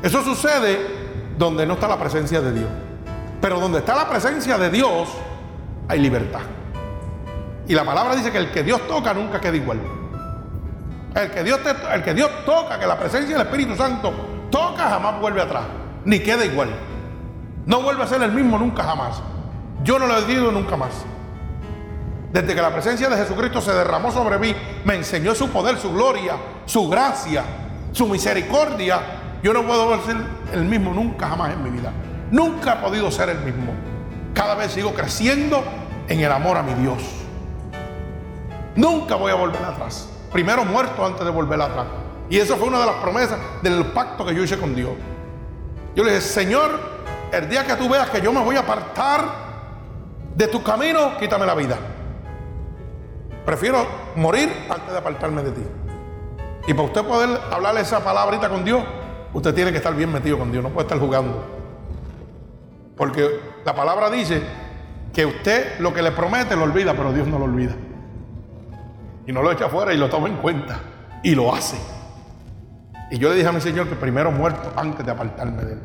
Eso 0.00 0.22
sucede 0.22 0.78
donde 1.36 1.66
no 1.66 1.74
está 1.74 1.88
la 1.88 1.98
presencia 1.98 2.40
de 2.40 2.52
Dios. 2.52 2.68
Pero 3.40 3.58
donde 3.58 3.80
está 3.80 3.96
la 3.96 4.08
presencia 4.08 4.56
de 4.56 4.70
Dios, 4.70 5.08
hay 5.88 5.98
libertad. 5.98 6.42
Y 7.66 7.74
la 7.74 7.84
palabra 7.84 8.14
dice 8.14 8.30
que 8.30 8.38
el 8.38 8.52
que 8.52 8.62
Dios 8.62 8.86
toca 8.86 9.12
nunca 9.12 9.40
queda 9.40 9.56
igual. 9.56 9.80
El 11.12 11.30
que 11.32 11.42
Dios, 11.42 11.58
el 11.92 12.02
que 12.04 12.14
Dios 12.14 12.30
toca, 12.44 12.78
que 12.78 12.86
la 12.86 12.96
presencia 12.96 13.36
del 13.36 13.46
Espíritu 13.46 13.74
Santo 13.74 14.12
toca, 14.50 14.88
jamás 14.88 15.20
vuelve 15.20 15.42
atrás 15.42 15.64
ni 16.06 16.20
queda 16.20 16.44
igual. 16.44 16.70
No 17.66 17.82
vuelve 17.82 18.04
a 18.04 18.06
ser 18.06 18.22
el 18.22 18.30
mismo 18.30 18.56
nunca 18.56 18.84
jamás. 18.84 19.20
Yo 19.82 19.98
no 19.98 20.06
lo 20.06 20.16
he 20.16 20.24
dicho 20.24 20.52
nunca 20.52 20.76
más. 20.76 21.04
Desde 22.32 22.54
que 22.54 22.60
la 22.60 22.72
presencia 22.72 23.08
de 23.08 23.16
Jesucristo 23.16 23.60
se 23.60 23.72
derramó 23.72 24.10
sobre 24.10 24.38
mí, 24.38 24.54
me 24.84 24.94
enseñó 24.94 25.34
su 25.34 25.48
poder, 25.48 25.78
su 25.78 25.92
gloria, 25.92 26.34
su 26.64 26.88
gracia, 26.88 27.44
su 27.92 28.06
misericordia. 28.08 29.00
Yo 29.42 29.52
no 29.52 29.64
puedo 29.64 30.04
ser 30.04 30.16
el 30.52 30.64
mismo 30.64 30.92
nunca 30.92 31.28
jamás 31.28 31.52
en 31.52 31.62
mi 31.62 31.70
vida. 31.70 31.92
Nunca 32.30 32.74
he 32.74 32.76
podido 32.76 33.10
ser 33.10 33.28
el 33.30 33.38
mismo. 33.38 33.72
Cada 34.34 34.54
vez 34.54 34.72
sigo 34.72 34.92
creciendo 34.92 35.62
en 36.08 36.20
el 36.20 36.30
amor 36.30 36.56
a 36.56 36.62
mi 36.62 36.74
Dios. 36.74 37.02
Nunca 38.74 39.14
voy 39.14 39.32
a 39.32 39.36
volver 39.36 39.64
atrás. 39.64 40.08
Primero 40.32 40.64
muerto 40.64 41.06
antes 41.06 41.24
de 41.24 41.30
volver 41.30 41.60
atrás. 41.60 41.86
Y 42.28 42.38
eso 42.38 42.56
fue 42.56 42.68
una 42.68 42.80
de 42.80 42.86
las 42.86 42.96
promesas 42.96 43.38
del 43.62 43.86
pacto 43.86 44.26
que 44.26 44.34
yo 44.34 44.42
hice 44.42 44.58
con 44.58 44.74
Dios. 44.74 44.90
Yo 45.94 46.04
le 46.04 46.10
dije, 46.10 46.22
Señor, 46.22 46.78
el 47.32 47.48
día 47.48 47.64
que 47.64 47.74
tú 47.76 47.88
veas 47.88 48.10
que 48.10 48.20
yo 48.20 48.32
me 48.32 48.40
voy 48.40 48.56
a 48.56 48.60
apartar 48.60 49.46
de 50.34 50.48
tu 50.48 50.62
camino, 50.62 51.16
quítame 51.18 51.46
la 51.46 51.54
vida. 51.54 51.78
Prefiero 53.46 53.86
morir 54.16 54.50
antes 54.68 54.90
de 54.90 54.98
apartarme 54.98 55.42
de 55.44 55.52
ti. 55.52 55.62
Y 56.66 56.74
para 56.74 56.88
usted 56.88 57.04
poder 57.04 57.40
hablarle 57.52 57.82
esa 57.82 58.02
palabrita 58.02 58.48
con 58.48 58.64
Dios, 58.64 58.82
usted 59.32 59.54
tiene 59.54 59.70
que 59.70 59.76
estar 59.76 59.94
bien 59.94 60.12
metido 60.12 60.36
con 60.36 60.50
Dios, 60.50 60.64
no 60.64 60.70
puede 60.70 60.86
estar 60.86 60.98
jugando. 60.98 61.44
Porque 62.96 63.40
la 63.64 63.72
palabra 63.72 64.10
dice 64.10 64.42
que 65.12 65.24
usted 65.24 65.78
lo 65.78 65.94
que 65.94 66.02
le 66.02 66.10
promete 66.10 66.56
lo 66.56 66.64
olvida, 66.64 66.92
pero 66.94 67.12
Dios 67.12 67.28
no 67.28 67.38
lo 67.38 67.44
olvida. 67.44 67.76
Y 69.28 69.32
no 69.32 69.42
lo 69.42 69.52
echa 69.52 69.66
afuera 69.66 69.94
y 69.94 69.96
lo 69.96 70.08
toma 70.08 70.26
en 70.28 70.36
cuenta. 70.38 70.80
Y 71.22 71.36
lo 71.36 71.54
hace. 71.54 71.76
Y 73.12 73.18
yo 73.18 73.28
le 73.28 73.36
dije 73.36 73.46
a 73.46 73.52
mi 73.52 73.60
Señor 73.60 73.88
que 73.88 73.94
primero 73.94 74.32
muerto 74.32 74.72
antes 74.74 75.06
de 75.06 75.12
apartarme 75.12 75.62
de 75.62 75.72
Él. 75.74 75.80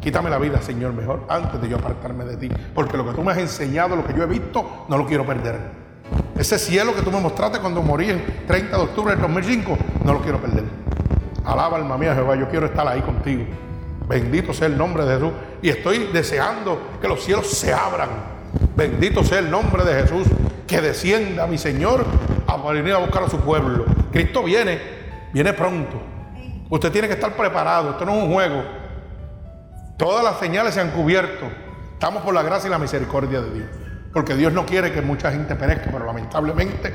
Quítame 0.00 0.30
la 0.30 0.38
vida, 0.38 0.60
Señor, 0.60 0.92
mejor 0.94 1.26
antes 1.28 1.60
de 1.60 1.68
yo 1.68 1.76
apartarme 1.76 2.24
de 2.24 2.36
ti. 2.36 2.48
Porque 2.74 2.96
lo 2.96 3.06
que 3.06 3.12
tú 3.12 3.22
me 3.22 3.30
has 3.30 3.38
enseñado, 3.38 3.94
lo 3.94 4.04
que 4.04 4.14
yo 4.14 4.24
he 4.24 4.26
visto, 4.26 4.84
no 4.88 4.98
lo 4.98 5.06
quiero 5.06 5.24
perder. 5.24 5.81
Ese 6.36 6.58
cielo 6.58 6.94
que 6.94 7.02
tú 7.02 7.10
me 7.10 7.20
mostraste 7.20 7.58
cuando 7.58 7.82
morí 7.82 8.08
el 8.10 8.22
30 8.46 8.76
de 8.76 8.82
octubre 8.82 9.12
del 9.12 9.20
2005, 9.22 9.78
no 10.04 10.12
lo 10.14 10.20
quiero 10.20 10.40
perder. 10.40 10.64
Alaba 11.44 11.76
alma 11.76 11.98
mía 11.98 12.14
Jehová, 12.14 12.36
yo 12.36 12.48
quiero 12.48 12.66
estar 12.66 12.86
ahí 12.86 13.00
contigo. 13.00 13.44
Bendito 14.08 14.52
sea 14.52 14.66
el 14.66 14.76
nombre 14.76 15.04
de 15.04 15.14
Jesús. 15.14 15.32
Y 15.62 15.68
estoy 15.68 16.10
deseando 16.12 16.80
que 17.00 17.08
los 17.08 17.22
cielos 17.22 17.48
se 17.48 17.72
abran. 17.72 18.10
Bendito 18.76 19.24
sea 19.24 19.38
el 19.38 19.50
nombre 19.50 19.84
de 19.84 20.02
Jesús. 20.02 20.26
Que 20.66 20.80
descienda 20.80 21.46
mi 21.46 21.58
Señor 21.58 22.04
a 22.46 22.56
venir 22.72 22.92
a 22.94 22.98
buscar 22.98 23.22
a 23.24 23.28
su 23.28 23.38
pueblo. 23.40 23.84
Cristo 24.10 24.42
viene, 24.42 24.80
viene 25.32 25.52
pronto. 25.52 26.00
Usted 26.70 26.90
tiene 26.90 27.08
que 27.08 27.14
estar 27.14 27.34
preparado, 27.36 27.90
esto 27.90 28.04
no 28.04 28.12
es 28.12 28.24
un 28.24 28.32
juego. 28.32 28.62
Todas 29.98 30.24
las 30.24 30.38
señales 30.38 30.74
se 30.74 30.80
han 30.80 30.90
cubierto. 30.90 31.46
Estamos 31.92 32.22
por 32.22 32.34
la 32.34 32.42
gracia 32.42 32.68
y 32.68 32.70
la 32.70 32.78
misericordia 32.78 33.40
de 33.40 33.50
Dios. 33.54 33.68
Porque 34.12 34.34
Dios 34.34 34.52
no 34.52 34.66
quiere 34.66 34.92
que 34.92 35.02
mucha 35.02 35.30
gente 35.32 35.54
perezca, 35.54 35.90
pero 35.90 36.04
lamentablemente 36.04 36.92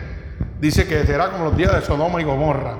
dice 0.59 0.87
que 0.87 1.05
será 1.05 1.31
como 1.31 1.45
los 1.45 1.57
días 1.57 1.73
de 1.73 1.81
Sodoma 1.81 2.21
y 2.21 2.23
Gomorra, 2.23 2.75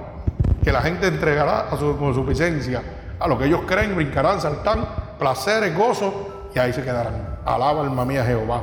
que 0.63 0.71
la 0.71 0.81
gente 0.81 1.07
entregará 1.07 1.69
a 1.69 1.77
su 1.77 1.97
consuficiencia 1.97 2.81
a 3.19 3.27
lo 3.27 3.37
que 3.37 3.45
ellos 3.45 3.61
creen, 3.65 3.95
brincarán, 3.95 4.39
saltarán, 4.39 4.85
placeres, 5.17 5.75
gozos, 5.75 6.13
y 6.53 6.59
ahí 6.59 6.73
se 6.73 6.83
quedarán. 6.83 7.39
Alaba 7.45 7.81
alma 7.81 8.05
mía 8.05 8.23
Jehová. 8.25 8.61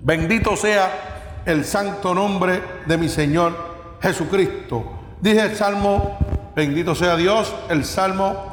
Bendito 0.00 0.56
sea 0.56 1.42
el 1.44 1.64
santo 1.64 2.14
nombre 2.14 2.62
de 2.86 2.98
mi 2.98 3.08
Señor 3.08 3.52
Jesucristo. 4.00 5.00
Dije 5.20 5.42
el 5.42 5.56
Salmo, 5.56 6.18
bendito 6.54 6.94
sea 6.94 7.16
Dios, 7.16 7.54
el 7.68 7.84
Salmo 7.84 8.52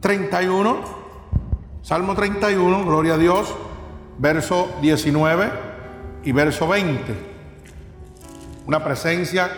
31, 0.00 0.80
Salmo 1.82 2.14
31, 2.14 2.84
gloria 2.84 3.14
a 3.14 3.18
Dios, 3.18 3.54
verso 4.18 4.76
19 4.82 5.50
y 6.24 6.32
verso 6.32 6.68
20. 6.68 7.14
Una 8.66 8.82
presencia 8.84 9.50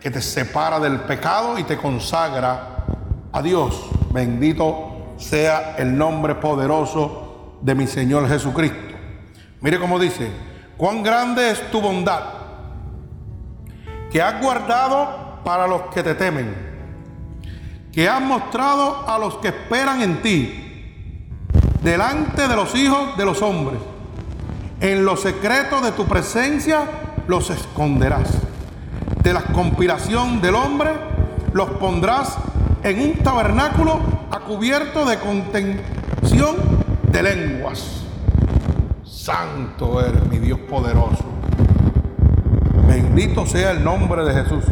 que 0.00 0.10
te 0.10 0.20
separa 0.20 0.78
del 0.78 1.00
pecado 1.00 1.58
y 1.58 1.64
te 1.64 1.76
consagra 1.76 2.84
a 3.32 3.42
Dios. 3.42 3.88
Bendito 4.12 5.14
sea 5.16 5.76
el 5.78 5.96
nombre 5.96 6.34
poderoso 6.34 7.58
de 7.62 7.74
mi 7.74 7.86
Señor 7.86 8.28
Jesucristo. 8.28 8.94
Mire 9.60 9.78
cómo 9.78 9.98
dice, 9.98 10.30
cuán 10.76 11.02
grande 11.02 11.50
es 11.50 11.70
tu 11.70 11.80
bondad 11.80 12.22
que 14.10 14.20
has 14.20 14.42
guardado 14.42 15.40
para 15.42 15.66
los 15.66 15.82
que 15.94 16.02
te 16.02 16.14
temen, 16.14 16.54
que 17.90 18.08
has 18.08 18.20
mostrado 18.20 19.08
a 19.08 19.18
los 19.18 19.36
que 19.38 19.48
esperan 19.48 20.02
en 20.02 20.20
ti, 20.20 21.28
delante 21.82 22.46
de 22.46 22.56
los 22.56 22.74
hijos 22.74 23.16
de 23.16 23.24
los 23.24 23.40
hombres. 23.40 23.80
En 24.82 25.04
los 25.04 25.20
secretos 25.20 25.80
de 25.84 25.92
tu 25.92 26.06
presencia 26.06 26.82
los 27.28 27.50
esconderás. 27.50 28.36
De 29.22 29.32
la 29.32 29.42
conspiración 29.42 30.40
del 30.40 30.56
hombre 30.56 30.90
los 31.52 31.70
pondrás 31.70 32.36
en 32.82 33.00
un 33.00 33.18
tabernáculo 33.18 34.00
a 34.32 34.40
cubierto 34.40 35.04
de 35.04 35.18
contención 35.18 36.56
de 37.12 37.22
lenguas. 37.22 38.02
Santo 39.04 40.04
eres 40.04 40.26
mi 40.26 40.38
Dios 40.38 40.58
poderoso. 40.68 41.26
Bendito 42.88 43.46
sea 43.46 43.70
el 43.70 43.84
nombre 43.84 44.24
de 44.24 44.34
Jesús. 44.34 44.64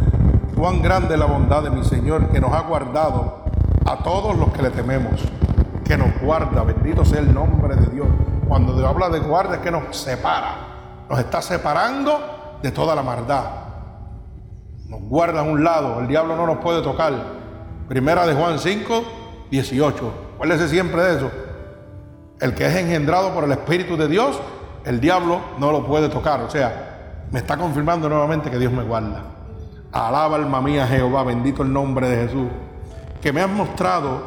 Cuán 0.57 0.81
grande 0.81 1.15
la 1.15 1.25
bondad 1.25 1.63
de 1.63 1.69
mi 1.69 1.85
Señor 1.85 2.27
que 2.31 2.41
nos 2.41 2.51
ha 2.51 2.63
guardado 2.63 3.45
a 3.85 4.03
todos 4.03 4.35
los 4.35 4.51
que 4.51 4.61
le 4.61 4.71
tememos. 4.71 5.21
Que 5.85 5.97
nos 5.97 6.19
guarda. 6.19 6.65
Bendito 6.65 7.05
sea 7.05 7.19
el 7.19 7.33
nombre 7.33 7.77
de 7.77 7.85
Dios. 7.85 8.07
Cuando 8.51 8.73
Dios 8.73 8.85
habla 8.85 9.07
de 9.07 9.19
guarda 9.19 9.55
es 9.55 9.61
que 9.61 9.71
nos 9.71 9.95
separa. 9.95 10.57
Nos 11.09 11.17
está 11.19 11.41
separando 11.41 12.59
de 12.61 12.69
toda 12.71 12.93
la 12.93 13.01
maldad. 13.01 13.45
Nos 14.89 14.99
guarda 15.03 15.39
a 15.39 15.43
un 15.43 15.63
lado. 15.63 16.01
El 16.01 16.07
diablo 16.09 16.35
no 16.35 16.45
nos 16.45 16.57
puede 16.57 16.81
tocar. 16.81 17.13
Primera 17.87 18.27
de 18.27 18.33
Juan 18.33 18.59
5, 18.59 19.03
18. 19.49 20.13
Acuérdese 20.35 20.67
siempre 20.67 21.01
de 21.01 21.15
eso. 21.15 21.31
El 22.41 22.53
que 22.53 22.65
es 22.65 22.75
engendrado 22.75 23.33
por 23.33 23.45
el 23.45 23.53
Espíritu 23.53 23.95
de 23.95 24.09
Dios, 24.09 24.37
el 24.83 24.99
diablo 24.99 25.39
no 25.57 25.71
lo 25.71 25.85
puede 25.85 26.09
tocar. 26.09 26.41
O 26.41 26.49
sea, 26.49 27.23
me 27.31 27.39
está 27.39 27.55
confirmando 27.55 28.09
nuevamente 28.09 28.51
que 28.51 28.59
Dios 28.59 28.73
me 28.73 28.83
guarda. 28.83 29.23
Alaba 29.93 30.35
alma 30.35 30.59
mía 30.59 30.85
Jehová, 30.87 31.23
bendito 31.23 31.63
el 31.63 31.71
nombre 31.71 32.09
de 32.09 32.27
Jesús, 32.27 32.49
que 33.21 33.31
me 33.31 33.39
has 33.39 33.49
mostrado 33.49 34.23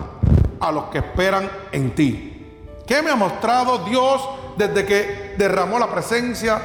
a 0.60 0.72
los 0.72 0.84
que 0.84 0.96
esperan 0.96 1.46
en 1.72 1.94
ti. 1.94 2.33
¿Qué 2.86 3.02
me 3.02 3.10
ha 3.10 3.16
mostrado 3.16 3.78
Dios 3.78 4.28
desde 4.56 4.84
que 4.84 5.34
derramó 5.38 5.78
la 5.78 5.90
presencia 5.90 6.60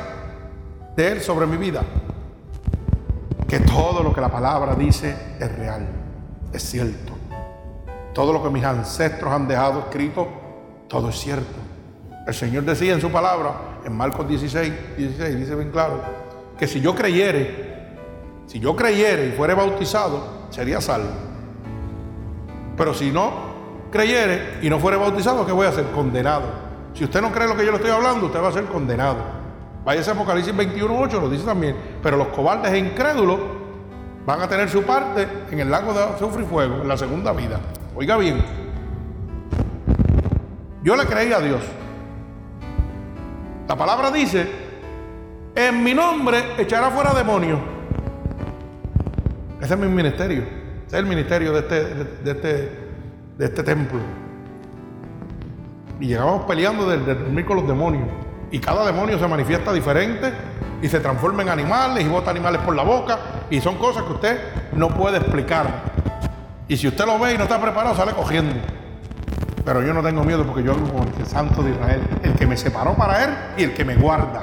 de 0.95 1.11
Él 1.11 1.21
sobre 1.21 1.45
mi 1.45 1.57
vida? 1.57 1.83
Que 3.47 3.59
todo 3.61 4.03
lo 4.03 4.13
que 4.13 4.21
la 4.21 4.29
palabra 4.29 4.75
dice 4.75 5.15
es 5.39 5.57
real, 5.57 5.87
es 6.53 6.63
cierto. 6.63 7.13
Todo 8.13 8.33
lo 8.33 8.43
que 8.43 8.49
mis 8.49 8.63
ancestros 8.63 9.31
han 9.31 9.47
dejado 9.47 9.79
escrito 9.79 10.27
todo 10.89 11.09
es 11.09 11.19
cierto. 11.19 11.55
El 12.25 12.33
Señor 12.33 12.63
decía 12.63 12.93
en 12.93 12.99
su 12.99 13.11
palabra, 13.11 13.53
en 13.85 13.95
Marcos 13.95 14.27
16, 14.27 14.97
16, 14.97 15.37
dice 15.37 15.55
bien 15.55 15.71
claro, 15.71 16.01
que 16.57 16.67
si 16.67 16.81
yo 16.81 16.95
creyere, 16.95 17.95
si 18.47 18.59
yo 18.59 18.75
creyere 18.75 19.27
y 19.27 19.31
fuere 19.31 19.53
bautizado, 19.53 20.47
sería 20.49 20.81
salvo. 20.81 21.11
Pero 22.75 22.93
si 22.93 23.11
no 23.11 23.48
creyere 23.91 24.59
y 24.61 24.69
no 24.69 24.79
fuere 24.79 24.97
bautizado, 24.97 25.45
¿qué 25.45 25.51
voy 25.51 25.65
a 25.65 25.69
hacer? 25.69 25.85
Condenado. 25.91 26.43
Si 26.93 27.03
usted 27.03 27.21
no 27.21 27.31
cree 27.31 27.47
lo 27.47 27.55
que 27.55 27.65
yo 27.65 27.71
le 27.71 27.77
estoy 27.77 27.91
hablando, 27.91 28.25
usted 28.25 28.41
va 28.41 28.49
a 28.49 28.53
ser 28.53 28.65
condenado. 28.65 29.17
Vaya 29.85 30.01
ese 30.01 30.11
Apocalipsis 30.11 30.53
21.8, 30.53 31.21
lo 31.21 31.29
dice 31.29 31.45
también. 31.45 31.75
Pero 32.01 32.17
los 32.17 32.27
cobardes 32.27 32.71
e 32.73 32.77
incrédulos 32.77 33.39
van 34.25 34.41
a 34.41 34.47
tener 34.47 34.69
su 34.69 34.83
parte 34.83 35.27
en 35.49 35.59
el 35.59 35.71
lago 35.71 35.93
de 35.93 36.03
azufre 36.03 36.43
fuego, 36.43 36.81
en 36.81 36.87
la 36.87 36.97
segunda 36.97 37.31
vida. 37.31 37.59
Oiga 37.95 38.17
bien, 38.17 38.43
yo 40.83 40.95
le 40.95 41.05
creí 41.05 41.31
a 41.33 41.39
Dios. 41.39 41.61
La 43.67 43.75
palabra 43.75 44.11
dice, 44.11 44.47
en 45.55 45.83
mi 45.83 45.93
nombre 45.93 46.53
echará 46.57 46.89
fuera 46.89 47.13
demonios. 47.13 47.59
Ese 49.61 49.73
es 49.73 49.79
mi 49.79 49.87
ministerio. 49.87 50.43
Ese 50.87 50.95
es 50.97 51.03
el 51.03 51.05
ministerio 51.05 51.51
de 51.51 51.59
este, 51.59 51.83
de, 52.23 52.31
este, 52.31 52.78
de 53.39 53.45
este 53.45 53.63
templo. 53.63 53.99
Y 55.97 56.07
llegamos 56.07 56.43
peleando 56.45 56.89
desde 56.89 57.15
dormir 57.15 57.45
con 57.45 57.55
los 57.55 57.67
demonios. 57.67 58.07
Y 58.51 58.59
cada 58.59 58.85
demonio 58.85 59.17
se 59.17 59.27
manifiesta 59.27 59.71
diferente 59.71 60.33
y 60.81 60.89
se 60.89 60.99
transforma 60.99 61.43
en 61.43 61.49
animales 61.49 62.05
y 62.05 62.09
bota 62.09 62.31
animales 62.31 62.61
por 62.61 62.75
la 62.75 62.83
boca. 62.83 63.17
Y 63.49 63.61
son 63.61 63.77
cosas 63.77 64.03
que 64.03 64.11
usted 64.11 64.39
no 64.73 64.89
puede 64.89 65.17
explicar. 65.17 65.67
Y 66.67 66.75
si 66.75 66.89
usted 66.89 67.05
lo 67.05 67.17
ve 67.17 67.35
y 67.35 67.37
no 67.37 67.43
está 67.43 67.61
preparado, 67.61 67.95
sale 67.95 68.11
cogiendo. 68.11 68.55
Pero 69.63 69.83
yo 69.83 69.93
no 69.93 70.03
tengo 70.03 70.23
miedo 70.25 70.45
porque 70.45 70.61
yo 70.61 70.73
hablo 70.73 70.91
con 70.91 71.07
el 71.07 71.25
Santo 71.25 71.63
de 71.63 71.71
Israel, 71.71 72.01
el 72.23 72.33
que 72.33 72.45
me 72.45 72.57
separó 72.57 72.93
para 72.95 73.23
Él 73.23 73.29
y 73.57 73.63
el 73.63 73.73
que 73.73 73.85
me 73.85 73.95
guarda. 73.95 74.41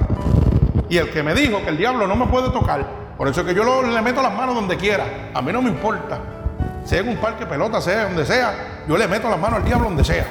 Y 0.89 0.97
el 0.97 1.11
que 1.11 1.23
me 1.23 1.35
dijo 1.35 1.63
que 1.63 1.69
el 1.69 1.77
diablo 1.77 2.07
no 2.07 2.17
me 2.17 2.27
puede 2.29 2.49
tocar. 2.49 2.87
Por 3.19 3.29
eso 3.29 3.43
es 3.43 3.47
que 3.47 3.55
yo 3.55 3.83
le 3.83 4.03
meto 4.03 4.23
las 4.23 4.35
manos 4.35 4.55
donde 4.55 4.79
quiera. 4.79 5.31
A 5.35 5.43
mí 5.43 5.53
no 5.53 5.61
me 5.61 5.69
importa. 5.69 6.36
Sea 6.87 7.01
en 7.01 7.09
un 7.09 7.17
parque 7.17 7.47
pelota, 7.47 7.81
sea 7.81 8.05
donde 8.05 8.25
sea, 8.25 8.85
yo 8.89 8.97
le 8.97 9.09
meto 9.09 9.29
las 9.29 9.39
manos 9.39 9.59
al 9.59 9.65
diablo 9.65 9.89
donde 9.89 10.05
sea. 10.05 10.27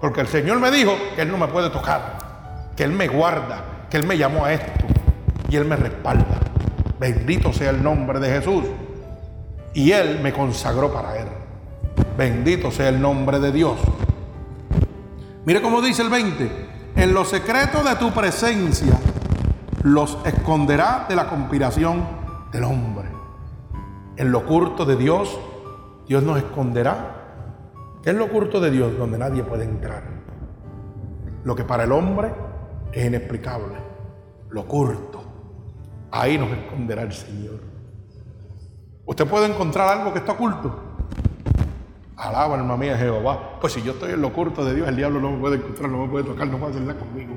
Porque 0.00 0.22
el 0.22 0.26
Señor 0.26 0.58
me 0.58 0.70
dijo 0.70 0.96
que 1.14 1.22
Él 1.22 1.30
no 1.30 1.36
me 1.36 1.48
puede 1.48 1.68
tocar, 1.70 2.70
que 2.74 2.82
Él 2.82 2.92
me 2.92 3.08
guarda, 3.08 3.62
que 3.90 3.98
Él 3.98 4.06
me 4.06 4.16
llamó 4.16 4.46
a 4.46 4.54
esto 4.54 4.86
y 5.48 5.56
Él 5.56 5.66
me 5.66 5.76
respalda. 5.76 6.40
Bendito 6.98 7.52
sea 7.52 7.70
el 7.70 7.82
nombre 7.82 8.18
de 8.20 8.30
Jesús. 8.30 8.64
Y 9.74 9.92
Él 9.92 10.20
me 10.22 10.32
consagró 10.32 10.90
para 10.90 11.18
Él. 11.18 11.28
Bendito 12.16 12.70
sea 12.70 12.88
el 12.88 13.00
nombre 13.00 13.38
de 13.38 13.52
Dios. 13.52 13.78
Mire 15.44 15.60
cómo 15.60 15.82
dice 15.82 16.00
el 16.00 16.08
20. 16.08 16.66
En 16.96 17.12
los 17.12 17.28
secretos 17.28 17.84
de 17.84 17.96
tu 17.96 18.10
presencia 18.12 18.98
los 19.82 20.16
esconderá 20.24 21.04
de 21.08 21.14
la 21.14 21.28
conspiración 21.28 22.02
del 22.50 22.64
hombre. 22.64 23.08
En 24.16 24.32
lo 24.32 24.38
oculto 24.38 24.86
de 24.86 24.96
Dios, 24.96 25.38
Dios 26.06 26.22
nos 26.22 26.38
esconderá. 26.38 27.14
¿Qué 28.02 28.10
es 28.10 28.16
lo 28.16 28.26
oculto 28.26 28.60
de 28.60 28.70
Dios? 28.70 28.96
Donde 28.96 29.18
nadie 29.18 29.42
puede 29.42 29.64
entrar. 29.64 30.04
Lo 31.44 31.54
que 31.56 31.64
para 31.64 31.84
el 31.84 31.92
hombre 31.92 32.32
es 32.92 33.06
inexplicable. 33.06 33.74
Lo 34.50 34.62
oculto. 34.62 35.22
Ahí 36.10 36.38
nos 36.38 36.50
esconderá 36.50 37.02
el 37.02 37.12
Señor. 37.12 37.60
Usted 39.04 39.26
puede 39.26 39.46
encontrar 39.46 39.88
algo 39.98 40.12
que 40.12 40.20
está 40.20 40.32
oculto. 40.32 40.82
Alaba, 42.16 42.54
alma 42.54 42.76
mía, 42.76 42.96
Jehová. 42.96 43.58
Pues 43.60 43.72
si 43.72 43.82
yo 43.82 43.92
estoy 43.92 44.12
en 44.12 44.22
lo 44.22 44.28
oculto 44.28 44.64
de 44.64 44.74
Dios, 44.74 44.88
el 44.88 44.96
diablo 44.96 45.20
no 45.20 45.32
me 45.32 45.38
puede 45.38 45.56
encontrar, 45.56 45.90
no 45.90 46.06
me 46.06 46.08
puede 46.08 46.24
tocar, 46.24 46.46
no 46.48 46.58
puede 46.58 46.72
hacer 46.72 46.82
nada 46.82 46.98
conmigo. 46.98 47.34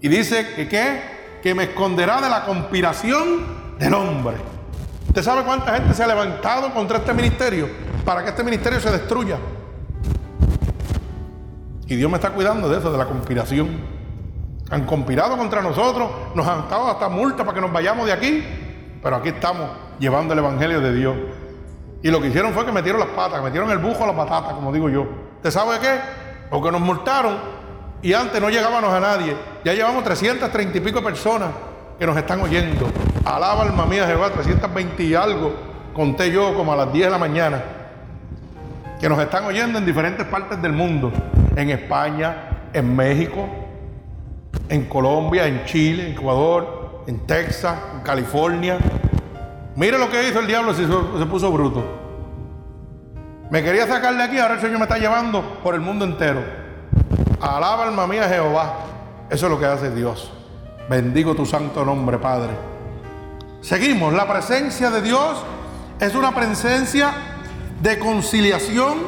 Y 0.00 0.08
dice 0.08 0.54
que 0.54 0.68
qué? 0.68 1.00
Que 1.42 1.54
me 1.54 1.64
esconderá 1.64 2.20
de 2.20 2.28
la 2.28 2.44
conspiración 2.44 3.76
del 3.78 3.94
hombre. 3.94 4.36
¿Usted 5.16 5.30
sabe 5.30 5.44
cuánta 5.44 5.72
gente 5.72 5.94
se 5.94 6.02
ha 6.02 6.06
levantado 6.06 6.74
contra 6.74 6.98
este 6.98 7.14
ministerio 7.14 7.70
para 8.04 8.22
que 8.22 8.28
este 8.28 8.44
ministerio 8.44 8.78
se 8.78 8.90
destruya? 8.90 9.38
Y 11.86 11.96
Dios 11.96 12.10
me 12.10 12.18
está 12.18 12.32
cuidando 12.32 12.68
de 12.68 12.76
eso, 12.76 12.92
de 12.92 12.98
la 12.98 13.06
conspiración. 13.06 13.80
Han 14.68 14.84
conspirado 14.84 15.38
contra 15.38 15.62
nosotros, 15.62 16.10
nos 16.34 16.46
han 16.46 16.68
dado 16.68 16.90
hasta 16.90 17.08
multa 17.08 17.44
para 17.44 17.54
que 17.54 17.62
nos 17.62 17.72
vayamos 17.72 18.04
de 18.04 18.12
aquí, 18.12 18.44
pero 19.02 19.16
aquí 19.16 19.30
estamos 19.30 19.70
llevando 19.98 20.34
el 20.34 20.40
Evangelio 20.40 20.82
de 20.82 20.92
Dios. 20.92 21.16
Y 22.02 22.10
lo 22.10 22.20
que 22.20 22.28
hicieron 22.28 22.52
fue 22.52 22.66
que 22.66 22.72
metieron 22.72 23.00
las 23.00 23.08
patas, 23.08 23.42
metieron 23.42 23.70
el 23.70 23.78
bujo 23.78 24.04
a 24.04 24.08
la 24.08 24.14
patata, 24.14 24.52
como 24.52 24.70
digo 24.70 24.90
yo. 24.90 25.06
¿Usted 25.36 25.50
sabe 25.50 25.78
qué? 25.78 25.98
Porque 26.50 26.70
nos 26.70 26.82
multaron 26.82 27.38
y 28.02 28.12
antes 28.12 28.38
no 28.38 28.50
llegábamos 28.50 28.92
a 28.92 29.00
nadie. 29.00 29.34
Ya 29.64 29.72
llevamos 29.72 30.04
330 30.04 30.76
y 30.76 30.80
pico 30.82 31.02
personas 31.02 31.48
que 31.98 32.06
nos 32.06 32.16
están 32.16 32.40
oyendo. 32.40 32.88
Alaba 33.24 33.62
alma 33.62 33.86
mía 33.86 34.06
Jehová, 34.06 34.30
320 34.30 35.02
y 35.02 35.14
algo, 35.14 35.52
conté 35.94 36.30
yo 36.30 36.54
como 36.54 36.72
a 36.72 36.76
las 36.76 36.92
10 36.92 37.06
de 37.06 37.10
la 37.10 37.18
mañana, 37.18 37.62
que 39.00 39.08
nos 39.08 39.18
están 39.18 39.44
oyendo 39.44 39.78
en 39.78 39.86
diferentes 39.86 40.26
partes 40.26 40.60
del 40.62 40.72
mundo, 40.72 41.12
en 41.56 41.70
España, 41.70 42.68
en 42.72 42.94
México, 42.94 43.48
en 44.68 44.84
Colombia, 44.86 45.46
en 45.46 45.64
Chile, 45.64 46.06
en 46.06 46.12
Ecuador, 46.12 47.04
en 47.06 47.20
Texas, 47.26 47.76
en 47.94 48.00
California, 48.00 48.78
Mire 49.76 49.98
lo 49.98 50.10
que 50.10 50.26
hizo 50.26 50.40
el 50.40 50.46
diablo 50.46 50.72
si 50.72 50.86
se 50.86 51.26
puso 51.26 51.52
bruto. 51.52 51.84
Me 53.50 53.62
quería 53.62 53.86
sacar 53.86 54.16
de 54.16 54.22
aquí, 54.22 54.38
ahora 54.38 54.54
el 54.54 54.60
Señor 54.60 54.78
me 54.78 54.84
está 54.84 54.96
llevando 54.96 55.42
por 55.62 55.74
el 55.74 55.82
mundo 55.82 56.06
entero. 56.06 56.42
Alaba 57.40 57.84
alma 57.84 58.06
mía 58.06 58.26
Jehová. 58.26 58.74
Eso 59.28 59.46
es 59.46 59.52
lo 59.52 59.58
que 59.58 59.66
hace 59.66 59.94
Dios. 59.94 60.32
Bendigo 60.88 61.34
tu 61.34 61.44
santo 61.44 61.84
nombre, 61.84 62.18
Padre. 62.18 62.52
Seguimos. 63.60 64.14
La 64.14 64.28
presencia 64.28 64.88
de 64.90 65.02
Dios 65.02 65.42
es 65.98 66.14
una 66.14 66.32
presencia 66.32 67.12
de 67.82 67.98
conciliación 67.98 68.98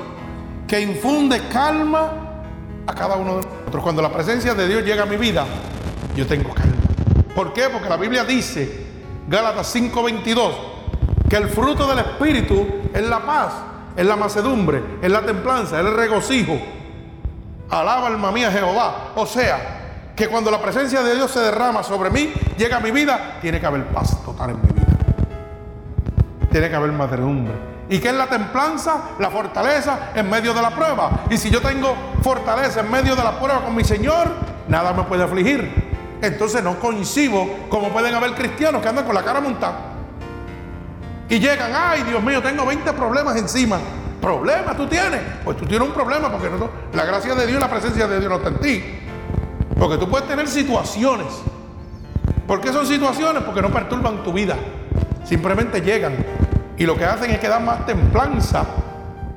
que 0.67 0.81
infunde 0.81 1.41
calma 1.53 2.43
a 2.85 2.95
cada 2.95 3.15
uno 3.15 3.37
de 3.37 3.43
nosotros. 3.43 3.83
Cuando 3.83 4.03
la 4.03 4.13
presencia 4.13 4.55
de 4.55 4.67
Dios 4.67 4.83
llega 4.83 5.05
a 5.05 5.07
mi 5.07 5.17
vida, 5.17 5.47
yo 6.17 6.27
tengo 6.27 6.53
calma. 6.53 6.75
¿Por 7.33 7.53
qué? 7.53 7.69
Porque 7.73 7.89
la 7.89 7.97
Biblia 7.97 8.25
dice, 8.25 8.87
Gálatas 9.29 9.73
5:22, 9.73 10.55
que 11.31 11.37
el 11.37 11.49
fruto 11.49 11.87
del 11.87 12.01
Espíritu 12.01 12.67
es 12.93 13.03
la 13.03 13.21
paz, 13.21 13.53
es 13.97 14.05
la 14.05 14.17
macedumbre, 14.17 14.83
es 15.01 15.11
la 15.13 15.23
templanza, 15.23 15.79
es 15.79 15.87
el 15.87 15.95
regocijo. 15.95 16.59
Alaba 17.71 18.09
alma 18.09 18.33
mía 18.33 18.51
Jehová. 18.51 19.13
O 19.15 19.27
sea, 19.27 19.78
que 20.19 20.27
cuando 20.27 20.51
la 20.51 20.61
presencia 20.61 21.01
de 21.01 21.15
Dios 21.15 21.31
se 21.31 21.39
derrama 21.39 21.85
sobre 21.85 22.11
mí, 22.11 22.33
llega 22.57 22.79
a 22.79 22.81
mi 22.81 22.91
vida, 22.91 23.39
tiene 23.41 23.61
que 23.61 23.67
haber 23.67 23.85
paz 23.87 24.21
total 24.25 24.51
en 24.51 24.57
mi 24.61 24.67
vida. 24.73 24.87
Tiene 26.51 26.69
que 26.69 26.75
haber 26.75 26.91
macedumbre. 26.91 27.55
¿Y 27.89 28.01
qué 28.01 28.09
es 28.09 28.15
la 28.15 28.27
templanza? 28.27 29.11
La 29.21 29.31
fortaleza 29.31 30.11
en 30.17 30.29
medio 30.29 30.53
de 30.53 30.61
la 30.61 30.71
prueba. 30.71 31.21
Y 31.31 31.37
si 31.37 31.51
yo 31.51 31.61
tengo 31.61 31.95
fortaleza 32.21 32.81
en 32.81 32.91
medio 32.91 33.15
de 33.15 33.23
la 33.23 33.39
prueba 33.39 33.65
con 33.65 33.77
mi 33.77 33.85
Señor, 33.85 34.29
nada 34.67 34.93
me 34.93 35.05
puede 35.05 35.23
afligir. 35.23 35.89
Entonces 36.21 36.65
no 36.65 36.81
coincido 36.81 37.47
como 37.69 37.91
pueden 37.91 38.13
haber 38.13 38.35
cristianos 38.35 38.83
que 38.83 38.89
andan 38.89 39.05
con 39.05 39.15
la 39.15 39.23
cara 39.23 39.41
montada. 39.41 39.79
Y 41.29 41.39
llegan, 41.39 41.71
ay 41.73 42.03
Dios 42.03 42.21
mío, 42.25 42.43
tengo 42.43 42.67
20 42.67 42.93
problemas 42.93 43.37
encima. 43.37 43.79
¿Problemas 44.21 44.77
tú 44.77 44.89
tienes? 44.89 45.21
Pues 45.45 45.57
tú 45.57 45.65
tienes 45.65 45.87
un 45.87 45.95
problema 45.95 46.29
porque 46.29 46.51
no, 46.51 46.69
la 46.93 47.05
gracia 47.05 47.37
de 47.37 47.47
Dios 47.47 47.59
y 47.59 47.61
la 47.61 47.71
presencia 47.71 48.09
de 48.09 48.19
Dios 48.19 48.29
no 48.29 48.39
está 48.39 48.49
en 48.49 48.59
ti. 48.59 49.08
Porque 49.79 49.97
tú 49.97 50.09
puedes 50.09 50.27
tener 50.27 50.49
situaciones. 50.49 51.27
¿Por 52.47 52.61
qué 52.61 52.73
son 52.73 52.87
situaciones? 52.87 53.43
Porque 53.45 53.63
no 53.63 53.71
perturban 53.71 54.23
tu 54.23 54.33
vida. 54.33 54.57
Simplemente 55.25 55.81
llegan. 55.81 56.17
Y 56.77 56.85
lo 56.87 56.97
que 56.97 57.05
hacen 57.05 57.31
es 57.31 57.39
que 57.39 57.49
dan 57.49 57.65
más 57.65 57.87
templanza 57.87 58.65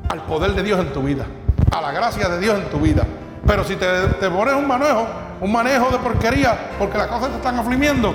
al 0.09 0.23
poder 0.23 0.53
de 0.53 0.63
Dios 0.63 0.79
en 0.79 0.91
tu 0.93 1.03
vida. 1.03 1.25
A 1.71 1.81
la 1.81 1.91
gracia 1.91 2.27
de 2.29 2.39
Dios 2.39 2.57
en 2.57 2.69
tu 2.69 2.79
vida. 2.79 3.05
Pero 3.45 3.63
si 3.63 3.75
te, 3.75 3.85
te 4.19 4.29
pones 4.29 4.53
un 4.55 4.67
manejo, 4.67 5.05
un 5.41 5.51
manejo 5.51 5.89
de 5.89 5.97
porquería 5.97 6.71
porque 6.77 6.97
las 6.97 7.07
cosas 7.07 7.29
te 7.29 7.37
están 7.37 7.57
aflimiendo, 7.57 8.13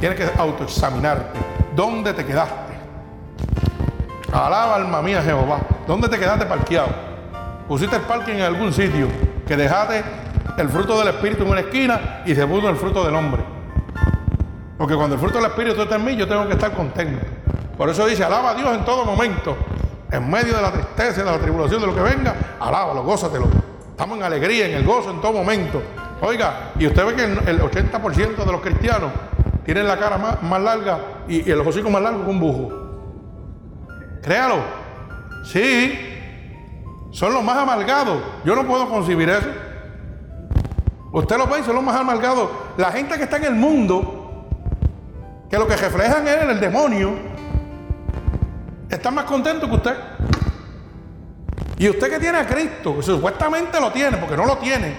tienes 0.00 0.18
que 0.18 0.38
autoexaminarte. 0.38 1.38
¿Dónde 1.74 2.12
te 2.12 2.24
quedaste? 2.24 2.74
Alaba 4.32 4.76
alma 4.76 5.00
mía 5.02 5.22
Jehová. 5.22 5.60
¿Dónde 5.86 6.08
te 6.08 6.18
quedaste 6.18 6.46
parqueado? 6.46 6.88
Pusiste 7.68 7.96
el 7.96 8.02
parking 8.02 8.34
en 8.34 8.42
algún 8.42 8.72
sitio 8.72 9.08
que 9.46 9.56
dejaste 9.56 10.02
el 10.56 10.68
fruto 10.68 10.98
del 10.98 11.08
Espíritu 11.08 11.42
en 11.44 11.50
una 11.50 11.60
esquina 11.60 12.22
y 12.24 12.34
se 12.34 12.46
puso 12.46 12.68
el 12.68 12.76
fruto 12.76 13.04
del 13.04 13.14
hombre. 13.14 13.42
Porque 14.78 14.94
cuando 14.94 15.14
el 15.14 15.20
fruto 15.20 15.38
del 15.38 15.46
Espíritu 15.46 15.82
está 15.82 15.96
en 15.96 16.04
mí, 16.04 16.16
yo 16.16 16.28
tengo 16.28 16.46
que 16.46 16.54
estar 16.54 16.72
contento. 16.72 17.24
Por 17.76 17.88
eso 17.88 18.06
dice, 18.06 18.24
alaba 18.24 18.50
a 18.50 18.54
Dios 18.54 18.74
en 18.74 18.84
todo 18.84 19.04
momento. 19.04 19.56
En 20.10 20.30
medio 20.30 20.54
de 20.54 20.62
la 20.62 20.72
tristeza, 20.72 21.24
de 21.24 21.30
la 21.30 21.38
tribulación, 21.38 21.80
de 21.80 21.86
lo 21.86 21.94
que 21.94 22.00
venga, 22.00 22.34
alábalo, 22.60 23.02
gózatelo. 23.02 23.48
Estamos 23.90 24.18
en 24.18 24.24
alegría, 24.24 24.66
en 24.66 24.74
el 24.74 24.84
gozo, 24.84 25.10
en 25.10 25.20
todo 25.20 25.32
momento. 25.32 25.82
Oiga, 26.20 26.72
y 26.78 26.86
usted 26.86 27.04
ve 27.04 27.14
que 27.14 27.24
el 27.24 27.60
80% 27.60 28.36
de 28.36 28.52
los 28.52 28.60
cristianos 28.60 29.10
tienen 29.64 29.86
la 29.86 29.98
cara 29.98 30.16
más, 30.16 30.62
larga 30.62 30.98
y, 31.28 31.50
el 31.50 31.60
hocico 31.60 31.90
más 31.90 32.00
largo 32.00 32.24
que 32.24 32.30
un 32.30 32.40
bujo. 32.40 32.72
Créalo. 34.22 34.58
Sí. 35.44 35.98
Son 37.10 37.32
los 37.32 37.42
más 37.42 37.56
amargados. 37.58 38.18
Yo 38.44 38.54
no 38.54 38.64
puedo 38.66 38.88
concebir 38.88 39.28
eso. 39.28 39.48
Usted 41.16 41.38
lo 41.38 41.46
ve 41.46 41.62
son 41.62 41.76
los 41.76 41.82
más 41.82 41.96
amargados. 41.96 42.50
La 42.76 42.92
gente 42.92 43.16
que 43.16 43.22
está 43.22 43.38
en 43.38 43.44
el 43.44 43.54
mundo, 43.54 44.44
que 45.48 45.56
lo 45.56 45.66
que 45.66 45.74
reflejan 45.74 46.28
es 46.28 46.42
el 46.42 46.60
demonio, 46.60 47.14
está 48.90 49.10
más 49.10 49.24
contento 49.24 49.66
que 49.66 49.74
usted. 49.76 49.96
Y 51.78 51.88
usted 51.88 52.10
que 52.10 52.18
tiene 52.18 52.36
a 52.36 52.46
Cristo, 52.46 52.96
que 52.96 53.02
supuestamente 53.02 53.80
lo 53.80 53.90
tiene, 53.92 54.18
porque 54.18 54.36
no 54.36 54.44
lo 54.44 54.58
tiene. 54.58 54.94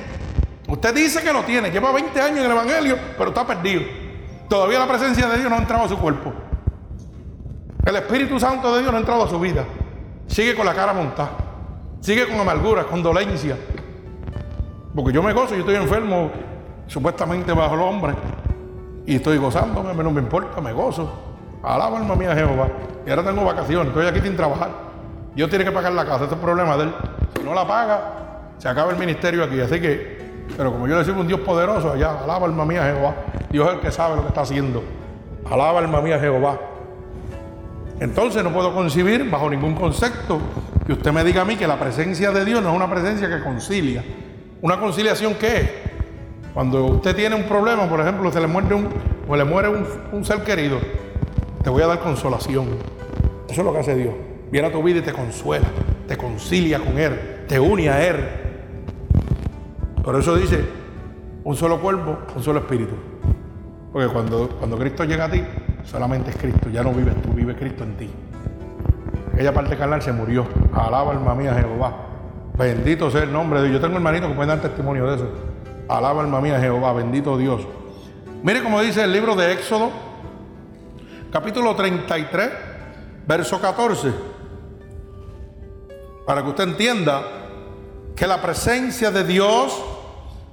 Usted 0.68 0.96
dice 0.96 1.22
que 1.22 1.32
lo 1.32 1.44
tiene, 1.44 1.70
lleva 1.70 1.92
20 1.92 2.20
años 2.20 2.40
en 2.40 2.46
el 2.46 2.52
Evangelio, 2.52 2.98
pero 3.16 3.30
está 3.30 3.46
perdido. 3.46 3.84
Todavía 4.50 4.80
la 4.80 4.88
presencia 4.88 5.28
de 5.28 5.38
Dios 5.38 5.52
no 5.52 5.56
ha 5.56 5.60
entrado 5.60 5.84
a 5.84 5.88
su 5.88 6.00
cuerpo. 6.00 6.34
El 7.86 7.96
Espíritu 7.96 8.40
Santo 8.40 8.74
de 8.74 8.82
Dios 8.82 8.92
no 8.92 8.98
ha 8.98 9.02
entrado 9.02 9.24
a 9.24 9.30
su 9.30 9.40
vida. 9.40 9.66
Sigue 10.26 10.56
con 10.56 10.66
la 10.66 10.74
cara 10.74 10.94
montada. 10.94 11.30
Sigue 12.02 12.28
con 12.28 12.40
amargura, 12.40 12.86
con 12.86 13.04
dolencia. 13.04 13.56
Porque 14.98 15.14
yo 15.14 15.22
me 15.22 15.32
gozo, 15.32 15.54
yo 15.54 15.60
estoy 15.60 15.76
enfermo, 15.76 16.32
supuestamente 16.88 17.54
bajo 17.54 17.76
el 17.76 17.82
hombre. 17.82 18.16
Y 19.06 19.18
estoy 19.18 19.38
gozándome, 19.38 19.94
no 19.94 20.10
me 20.10 20.22
importa, 20.22 20.60
me 20.60 20.74
gozo. 20.74 21.08
Alaba 21.62 22.00
alma 22.00 22.16
mía 22.16 22.34
Jehová. 22.34 22.68
Y 23.06 23.12
ahora 23.12 23.24
tengo 23.24 23.46
vacaciones, 23.46 23.90
estoy 23.90 24.08
aquí 24.08 24.22
sin 24.22 24.36
trabajar. 24.36 24.72
Dios 25.36 25.52
tiene 25.52 25.66
que 25.66 25.72
pagar 25.72 25.92
la 25.92 26.04
casa, 26.04 26.24
este 26.24 26.34
es 26.34 26.40
el 26.40 26.40
problema 26.40 26.76
de 26.78 26.86
él. 26.86 26.94
Si 27.38 27.44
no 27.44 27.54
la 27.54 27.68
paga, 27.68 28.02
se 28.58 28.68
acaba 28.68 28.90
el 28.90 28.98
ministerio 28.98 29.44
aquí. 29.44 29.62
Así 29.62 29.80
que, 29.80 30.46
pero 30.58 30.72
como 30.72 30.88
yo 30.88 30.98
le 30.98 31.04
digo 31.04 31.22
un 31.22 31.28
Dios 31.28 31.42
poderoso, 31.42 31.92
allá, 31.92 32.24
alaba 32.24 32.48
alma 32.48 32.66
mía 32.66 32.84
Jehová. 32.86 33.14
Dios 33.52 33.68
es 33.68 33.74
el 33.76 33.80
que 33.82 33.92
sabe 33.92 34.16
lo 34.16 34.24
que 34.24 34.30
está 34.30 34.42
haciendo. 34.42 34.84
Alaba 35.48 35.78
alma 35.78 36.02
mía 36.02 36.18
Jehová. 36.18 36.58
Entonces 38.00 38.44
no 38.44 38.52
puedo 38.52 38.74
concebir 38.74 39.30
bajo 39.30 39.48
ningún 39.48 39.76
concepto 39.76 40.40
que 40.88 40.94
usted 40.94 41.12
me 41.12 41.24
diga 41.24 41.44
a 41.44 41.46
mí 41.46 41.56
que 41.56 41.68
la 41.68 41.78
presencia 41.78 42.32
de 42.32 42.44
Dios 42.44 42.64
no 42.64 42.72
es 42.72 42.76
una 42.76 42.90
presencia 42.90 43.30
que 43.30 43.44
concilia. 43.44 44.04
¿Una 44.62 44.80
conciliación 44.80 45.36
qué 45.36 45.58
es? 45.58 45.70
Cuando 46.54 46.86
usted 46.86 47.16
tiene 47.16 47.36
un 47.36 47.44
problema, 47.44 47.88
por 47.88 48.00
ejemplo, 48.00 48.32
se 48.32 48.40
le 48.40 48.48
muere 48.48 48.74
un, 48.74 48.90
o 49.28 49.36
le 49.36 49.44
muere 49.44 49.70
un, 50.12 50.26
ser 50.26 50.44
querido, 50.44 50.80
te 51.64 51.70
voy 51.70 51.84
a 51.84 51.88
dar 51.88 52.00
consolación. 52.00 52.66
Eso 53.48 53.62
es 53.62 53.66
lo 53.66 53.72
que 53.72 53.80
hace 53.80 53.96
Dios 53.96 54.14
viene 54.52 54.68
a 54.68 54.72
tu 54.72 54.82
vida 54.82 55.00
y 55.00 55.02
te 55.02 55.14
consuela, 55.14 55.68
te 56.08 56.18
concilia 56.18 56.80
con 56.80 56.98
Él, 56.98 57.44
te 57.48 57.60
une 57.60 57.90
a 57.90 58.04
Él. 58.04 58.16
Por 60.04 60.16
eso 60.16 60.36
dice, 60.36 60.66
un 61.44 61.56
solo 61.56 61.80
cuerpo, 61.80 62.18
un 62.36 62.44
solo 62.44 62.60
espíritu. 62.60 62.96
Porque 63.92 64.08
cuando, 64.08 64.50
cuando 64.58 64.78
Cristo 64.78 65.04
llega 65.04 65.26
a 65.26 65.30
ti, 65.30 65.44
solamente 65.84 66.32
es 66.32 66.38
Cristo, 66.38 66.70
ya 66.70 66.82
no 66.82 66.92
vives 66.94 67.22
tú, 67.22 67.34
vive 67.34 67.56
Cristo 67.56 67.84
en 67.84 67.98
ti. 67.98 68.10
Aquella 69.34 69.54
parte 69.54 69.78
carnal 69.78 70.02
se 70.02 70.12
murió. 70.12 70.48
Alaba 70.74 71.12
alma 71.12 71.36
mía 71.36 71.54
Jehová. 71.54 72.07
Bendito 72.58 73.12
sea 73.12 73.24
el 73.24 73.32
nombre 73.32 73.62
de 73.62 73.70
Dios. 73.70 73.80
Yo 73.80 73.86
tengo 73.86 73.98
hermanitos 73.98 74.30
que 74.30 74.36
pueden 74.36 74.50
dar 74.50 74.62
testimonio 74.62 75.08
de 75.08 75.16
eso. 75.16 75.30
Alaba 75.88 76.22
alma 76.22 76.42
mía 76.42 76.60
Jehová, 76.60 76.94
bendito 76.94 77.38
Dios. 77.38 77.62
Mire 78.44 78.64
cómo 78.64 78.82
dice 78.82 79.04
el 79.04 79.14
libro 79.14 79.36
de 79.36 79.54
Éxodo, 79.54 79.92
capítulo 81.32 81.76
33, 81.76 82.50
verso 83.28 83.60
14 83.60 84.38
para 86.28 86.44
que 86.44 86.50
usted 86.50 86.66
entienda 86.66 87.24
que 88.14 88.28
la 88.28 88.42
presencia 88.42 89.12
de 89.12 89.24
Dios, 89.24 89.82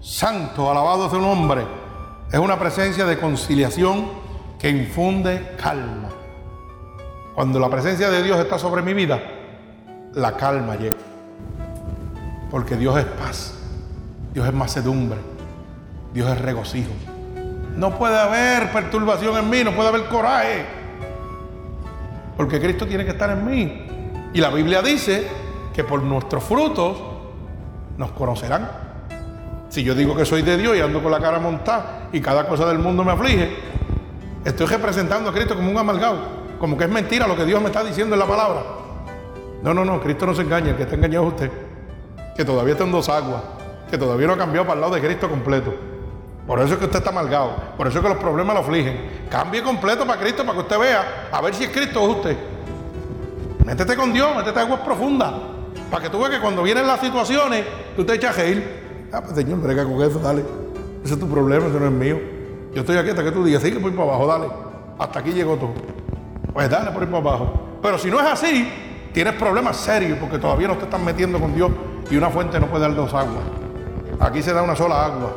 santo, 0.00 0.70
alabado 0.70 1.10
su 1.10 1.20
nombre, 1.20 1.66
es 2.30 2.38
una 2.38 2.56
presencia 2.60 3.04
de 3.04 3.18
conciliación 3.18 4.08
que 4.56 4.70
infunde 4.70 5.56
calma. 5.60 6.10
Cuando 7.34 7.58
la 7.58 7.68
presencia 7.68 8.08
de 8.08 8.22
Dios 8.22 8.38
está 8.38 8.56
sobre 8.56 8.82
mi 8.82 8.94
vida, 8.94 9.20
la 10.12 10.36
calma 10.36 10.76
llega. 10.76 10.96
Porque 12.54 12.76
Dios 12.76 12.96
es 12.96 13.04
paz, 13.04 13.52
Dios 14.32 14.46
es 14.46 14.54
macedumbre, 14.54 15.18
Dios 16.12 16.30
es 16.30 16.40
regocijo. 16.40 16.92
No 17.76 17.98
puede 17.98 18.16
haber 18.16 18.70
perturbación 18.70 19.36
en 19.38 19.50
mí, 19.50 19.64
no 19.64 19.72
puede 19.72 19.88
haber 19.88 20.04
coraje. 20.04 20.64
Porque 22.36 22.60
Cristo 22.60 22.86
tiene 22.86 23.04
que 23.04 23.10
estar 23.10 23.28
en 23.30 23.44
mí. 23.44 23.86
Y 24.32 24.40
la 24.40 24.50
Biblia 24.50 24.82
dice 24.82 25.26
que 25.74 25.82
por 25.82 26.00
nuestros 26.04 26.44
frutos 26.44 26.96
nos 27.98 28.12
conocerán. 28.12 28.70
Si 29.68 29.82
yo 29.82 29.96
digo 29.96 30.14
que 30.14 30.24
soy 30.24 30.42
de 30.42 30.56
Dios 30.56 30.76
y 30.76 30.80
ando 30.80 31.02
con 31.02 31.10
la 31.10 31.18
cara 31.18 31.40
montada 31.40 32.08
y 32.12 32.20
cada 32.20 32.46
cosa 32.46 32.66
del 32.66 32.78
mundo 32.78 33.02
me 33.02 33.10
aflige, 33.10 33.50
estoy 34.44 34.66
representando 34.66 35.30
a 35.30 35.32
Cristo 35.32 35.56
como 35.56 35.72
un 35.72 35.78
amalgado, 35.78 36.18
como 36.60 36.78
que 36.78 36.84
es 36.84 36.90
mentira 36.90 37.26
lo 37.26 37.34
que 37.34 37.46
Dios 37.46 37.60
me 37.60 37.66
está 37.66 37.82
diciendo 37.82 38.14
en 38.14 38.20
la 38.20 38.26
palabra. 38.26 38.62
No, 39.60 39.74
no, 39.74 39.84
no, 39.84 40.00
Cristo 40.00 40.24
no 40.24 40.36
se 40.36 40.42
engaña, 40.42 40.70
el 40.70 40.76
que 40.76 40.84
está 40.84 40.94
engañado 40.94 41.26
es 41.26 41.32
usted, 41.32 41.63
que 42.34 42.44
todavía 42.44 42.72
está 42.72 42.84
en 42.84 42.92
dos 42.92 43.08
aguas, 43.08 43.42
que 43.90 43.96
todavía 43.96 44.26
no 44.26 44.32
ha 44.32 44.38
cambiado 44.38 44.66
para 44.66 44.74
el 44.74 44.80
lado 44.80 44.94
de 44.94 45.00
Cristo 45.00 45.28
completo. 45.28 45.74
Por 46.46 46.58
eso 46.60 46.74
es 46.74 46.78
que 46.78 46.84
usted 46.84 46.98
está 46.98 47.10
amalgado, 47.10 47.54
por 47.76 47.86
eso 47.86 47.98
es 47.98 48.02
que 48.02 48.08
los 48.08 48.18
problemas 48.18 48.54
lo 48.54 48.60
afligen. 48.60 49.26
Cambie 49.30 49.62
completo 49.62 50.06
para 50.06 50.20
Cristo 50.20 50.44
para 50.44 50.54
que 50.54 50.60
usted 50.60 50.78
vea 50.78 51.28
a 51.32 51.40
ver 51.40 51.54
si 51.54 51.64
es 51.64 51.70
Cristo 51.70 52.02
o 52.02 52.10
usted. 52.10 52.36
Métete 53.64 53.96
con 53.96 54.12
Dios, 54.12 54.36
métete 54.36 54.60
aguas 54.60 54.80
profundas. 54.80 55.32
Para 55.90 56.02
que 56.02 56.10
tú 56.10 56.18
veas 56.18 56.32
que 56.32 56.40
cuando 56.40 56.62
vienen 56.62 56.86
las 56.86 57.00
situaciones, 57.00 57.64
tú 57.96 58.04
te 58.04 58.14
echas 58.14 58.36
a 58.36 58.42
reír. 58.42 59.08
Ah, 59.12 59.22
pues 59.22 59.34
Señor, 59.34 59.60
brega 59.60 59.84
con 59.84 60.02
eso, 60.02 60.18
dale. 60.18 60.44
Ese 61.02 61.14
es 61.14 61.20
tu 61.20 61.28
problema, 61.28 61.66
ese 61.66 61.80
no 61.80 61.86
es 61.86 61.92
mío. 61.92 62.20
Yo 62.74 62.80
estoy 62.80 62.98
aquí 62.98 63.10
hasta 63.10 63.24
que 63.24 63.30
tú 63.30 63.44
digas, 63.44 63.62
sí, 63.62 63.72
que 63.72 63.78
voy 63.78 63.92
para 63.92 64.08
abajo, 64.08 64.26
dale. 64.26 64.46
Hasta 64.98 65.20
aquí 65.20 65.32
llegó 65.32 65.56
todo. 65.56 65.72
Pues 66.52 66.68
dale 66.68 66.90
por 66.90 67.02
ir 67.04 67.08
para 67.08 67.20
abajo. 67.20 67.78
Pero 67.80 67.98
si 67.98 68.10
no 68.10 68.20
es 68.20 68.26
así, 68.26 68.68
tienes 69.12 69.34
problemas 69.34 69.76
serios 69.78 70.18
porque 70.18 70.38
todavía 70.38 70.68
no 70.68 70.76
te 70.76 70.84
estás 70.84 71.00
metiendo 71.00 71.38
con 71.38 71.54
Dios 71.54 71.70
y 72.10 72.16
una 72.16 72.30
fuente 72.30 72.60
no 72.60 72.66
puede 72.66 72.82
dar 72.82 72.94
dos 72.94 73.12
aguas. 73.14 73.44
Aquí 74.20 74.42
se 74.42 74.52
da 74.52 74.62
una 74.62 74.76
sola 74.76 75.04
agua. 75.06 75.32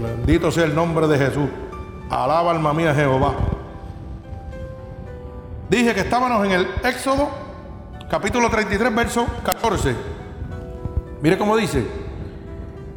Bendito 0.00 0.50
sea 0.50 0.64
el 0.64 0.74
nombre 0.74 1.06
de 1.06 1.18
Jesús. 1.18 1.48
Alaba 2.10 2.50
alma 2.50 2.72
mía 2.72 2.94
Jehová. 2.94 3.34
Dije 5.68 5.94
que 5.94 6.00
estábamos 6.00 6.46
en 6.46 6.52
el 6.52 6.68
Éxodo, 6.82 7.28
capítulo 8.10 8.48
33, 8.48 8.94
verso 8.94 9.26
14. 9.44 9.94
Mire 11.20 11.36
cómo 11.36 11.56
dice. 11.56 11.86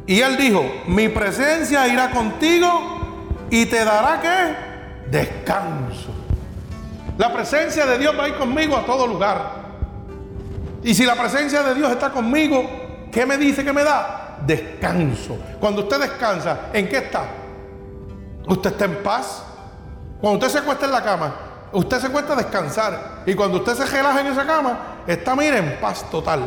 Y 0.06 0.20
él 0.20 0.36
dijo, 0.36 0.64
mi 0.86 1.08
presencia 1.08 1.86
irá 1.86 2.10
contigo 2.10 2.68
y 3.50 3.66
te 3.66 3.84
dará 3.84 4.20
qué? 4.20 5.10
Descanso. 5.10 6.10
La 7.18 7.32
presencia 7.32 7.84
de 7.86 7.98
Dios 7.98 8.18
va 8.18 8.24
a 8.24 8.28
ir 8.28 8.34
conmigo 8.36 8.76
a 8.76 8.84
todo 8.84 9.06
lugar. 9.06 9.61
Y 10.82 10.94
si 10.94 11.04
la 11.04 11.14
presencia 11.14 11.62
de 11.62 11.74
Dios 11.74 11.90
está 11.90 12.10
conmigo, 12.10 12.68
¿qué 13.10 13.24
me 13.24 13.38
dice 13.38 13.64
que 13.64 13.72
me 13.72 13.84
da? 13.84 14.38
Descanso. 14.44 15.38
Cuando 15.60 15.82
usted 15.82 16.00
descansa, 16.00 16.70
¿en 16.72 16.88
qué 16.88 16.98
está? 16.98 17.24
Usted 18.48 18.72
está 18.72 18.84
en 18.86 18.96
paz. 18.96 19.44
Cuando 20.20 20.38
usted 20.38 20.52
se 20.52 20.58
acuesta 20.58 20.86
en 20.86 20.92
la 20.92 21.02
cama, 21.02 21.34
usted 21.72 22.00
se 22.00 22.06
acuesta 22.08 22.32
a 22.32 22.36
descansar. 22.36 23.22
Y 23.26 23.34
cuando 23.34 23.58
usted 23.58 23.74
se 23.74 23.86
relaja 23.86 24.20
en 24.20 24.26
esa 24.28 24.44
cama, 24.44 24.78
está, 25.06 25.36
mire, 25.36 25.58
en 25.58 25.80
paz 25.80 26.10
total. 26.10 26.40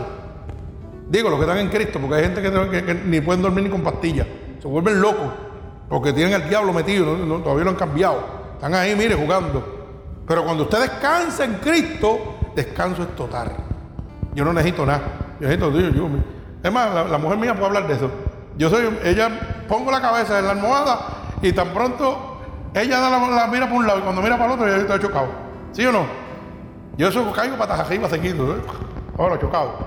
Digo, 1.08 1.30
los 1.30 1.40
que 1.40 1.46
están 1.46 1.60
en 1.60 1.70
Cristo, 1.70 2.00
porque 2.00 2.16
hay 2.16 2.24
gente 2.24 2.42
que, 2.42 2.94
ni 3.06 3.22
pueden 3.22 3.42
dormir 3.42 3.64
ni 3.64 3.70
con 3.70 3.82
pastillas. 3.82 4.28
Se 4.62 4.68
vuelven 4.68 5.00
locos. 5.00 5.32
Porque 5.88 6.12
tienen 6.14 6.34
al 6.34 6.50
diablo 6.50 6.74
metido, 6.74 7.16
todavía 7.42 7.64
no 7.64 7.70
han 7.70 7.76
cambiado. 7.76 8.26
Están 8.56 8.74
ahí, 8.74 8.96
mire, 8.96 9.16
jugando. 9.16 9.86
Pero 10.28 10.44
cuando 10.44 10.64
usted 10.64 10.82
descansa 10.82 11.46
en 11.46 11.56
Cristo, 11.56 12.38
descanso 12.56 13.04
es 13.04 13.16
total. 13.16 13.75
Yo 14.36 14.46
no 14.46 14.54
necesito 14.54 14.86
nada. 14.86 15.02
Yo 15.40 15.48
necesito 15.48 15.72
Dios. 15.72 15.94
Yo, 15.96 16.10
es 16.62 16.72
más, 16.72 17.10
la, 17.10 17.18
mujer 17.18 17.38
mía 17.38 17.54
puede 17.54 17.68
hablar 17.68 17.88
de 17.88 17.94
eso. 17.94 18.12
Yo 18.58 18.70
soy, 18.70 18.88
ella 19.04 19.30
pongo 19.68 19.92
la 19.92 20.02
cabeza 20.02 20.40
en 20.40 20.46
la 20.46 20.52
almohada 20.52 21.00
y 21.42 21.52
tan 21.52 21.70
pronto 21.70 22.40
ella 22.74 23.00
da 23.00 23.10
la, 23.10 23.48
mira 23.48 23.70
por 23.70 23.78
un 23.78 23.88
lado 23.88 24.00
y 24.00 24.02
cuando 24.02 24.22
mira 24.22 24.38
para 24.38 24.54
el 24.54 24.60
otro 24.60 24.68
ya 24.68 24.78
estoy 24.78 25.00
chocado. 25.00 25.28
¿Sí 25.72 25.86
o 25.86 25.92
no? 25.92 26.06
Yo 26.98 27.08
eso 27.08 27.32
caigo 27.34 27.58
patas 27.58 27.80
arriba 27.80 28.10
seguido. 28.10 28.56
¿eh? 28.56 28.62
Ahora 29.18 29.40
chocado. 29.40 29.78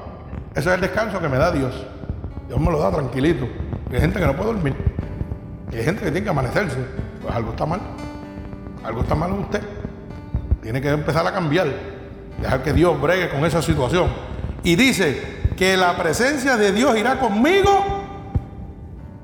Ese 0.55 0.69
es 0.69 0.75
el 0.75 0.81
descanso 0.81 1.21
que 1.21 1.29
me 1.29 1.37
da 1.37 1.51
Dios. 1.51 1.87
Dios 2.47 2.61
me 2.61 2.71
lo 2.71 2.79
da 2.79 2.91
tranquilito. 2.91 3.47
Hay 3.93 4.01
gente 4.01 4.19
que 4.19 4.27
no 4.27 4.35
puede 4.35 4.53
dormir. 4.53 4.77
hay 5.73 5.83
gente 5.83 6.03
que 6.03 6.11
tiene 6.11 6.25
que 6.25 6.31
amanecerse. 6.31 6.79
Pues 7.23 7.35
algo 7.35 7.51
está 7.51 7.67
mal. 7.67 7.81
Algo 8.85 9.03
está 9.03 9.15
mal 9.15 9.31
en 9.31 9.39
usted. 9.41 9.63
Tiene 10.63 10.81
que 10.81 10.89
empezar 10.91 11.27
a 11.27 11.33
cambiar. 11.33 11.67
Dejar 12.41 12.63
que 12.63 12.73
Dios 12.73 13.01
bregue 13.01 13.29
con 13.31 13.45
esa 13.45 13.61
situación. 13.61 14.09
Y 14.63 14.77
dice 14.77 15.39
que 15.57 15.77
la 15.77 15.97
presencia 15.97 16.57
de 16.57 16.73
Dios 16.73 16.97
irá 16.97 17.19
conmigo 17.19 17.85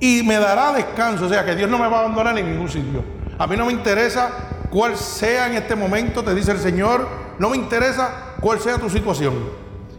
y 0.01 0.23
me 0.23 0.37
dará 0.37 0.73
descanso. 0.73 1.27
O 1.27 1.29
sea, 1.29 1.45
que 1.45 1.55
Dios 1.55 1.71
no 1.71 1.79
me 1.79 1.89
va 1.89 1.99
a 1.99 2.01
abandonar 2.01 2.37
en 2.39 2.51
ningún 2.51 2.69
sitio. 2.69 3.05
A 3.39 3.47
mí 3.47 3.57
no 3.57 3.67
me 3.67 3.73
interesa 3.73 4.31
cuál 4.71 4.97
sea 4.97 5.47
en 5.47 5.55
este 5.55 5.75
momento, 5.75 6.23
te 6.23 6.35
dice 6.35 6.53
el 6.53 6.59
Señor. 6.59 7.07
No 7.39 7.51
me 7.51 7.57
interesa 7.57 8.35
cuál 8.41 8.61
sea 8.61 8.79
tu 8.79 8.89
situación. 8.89 9.35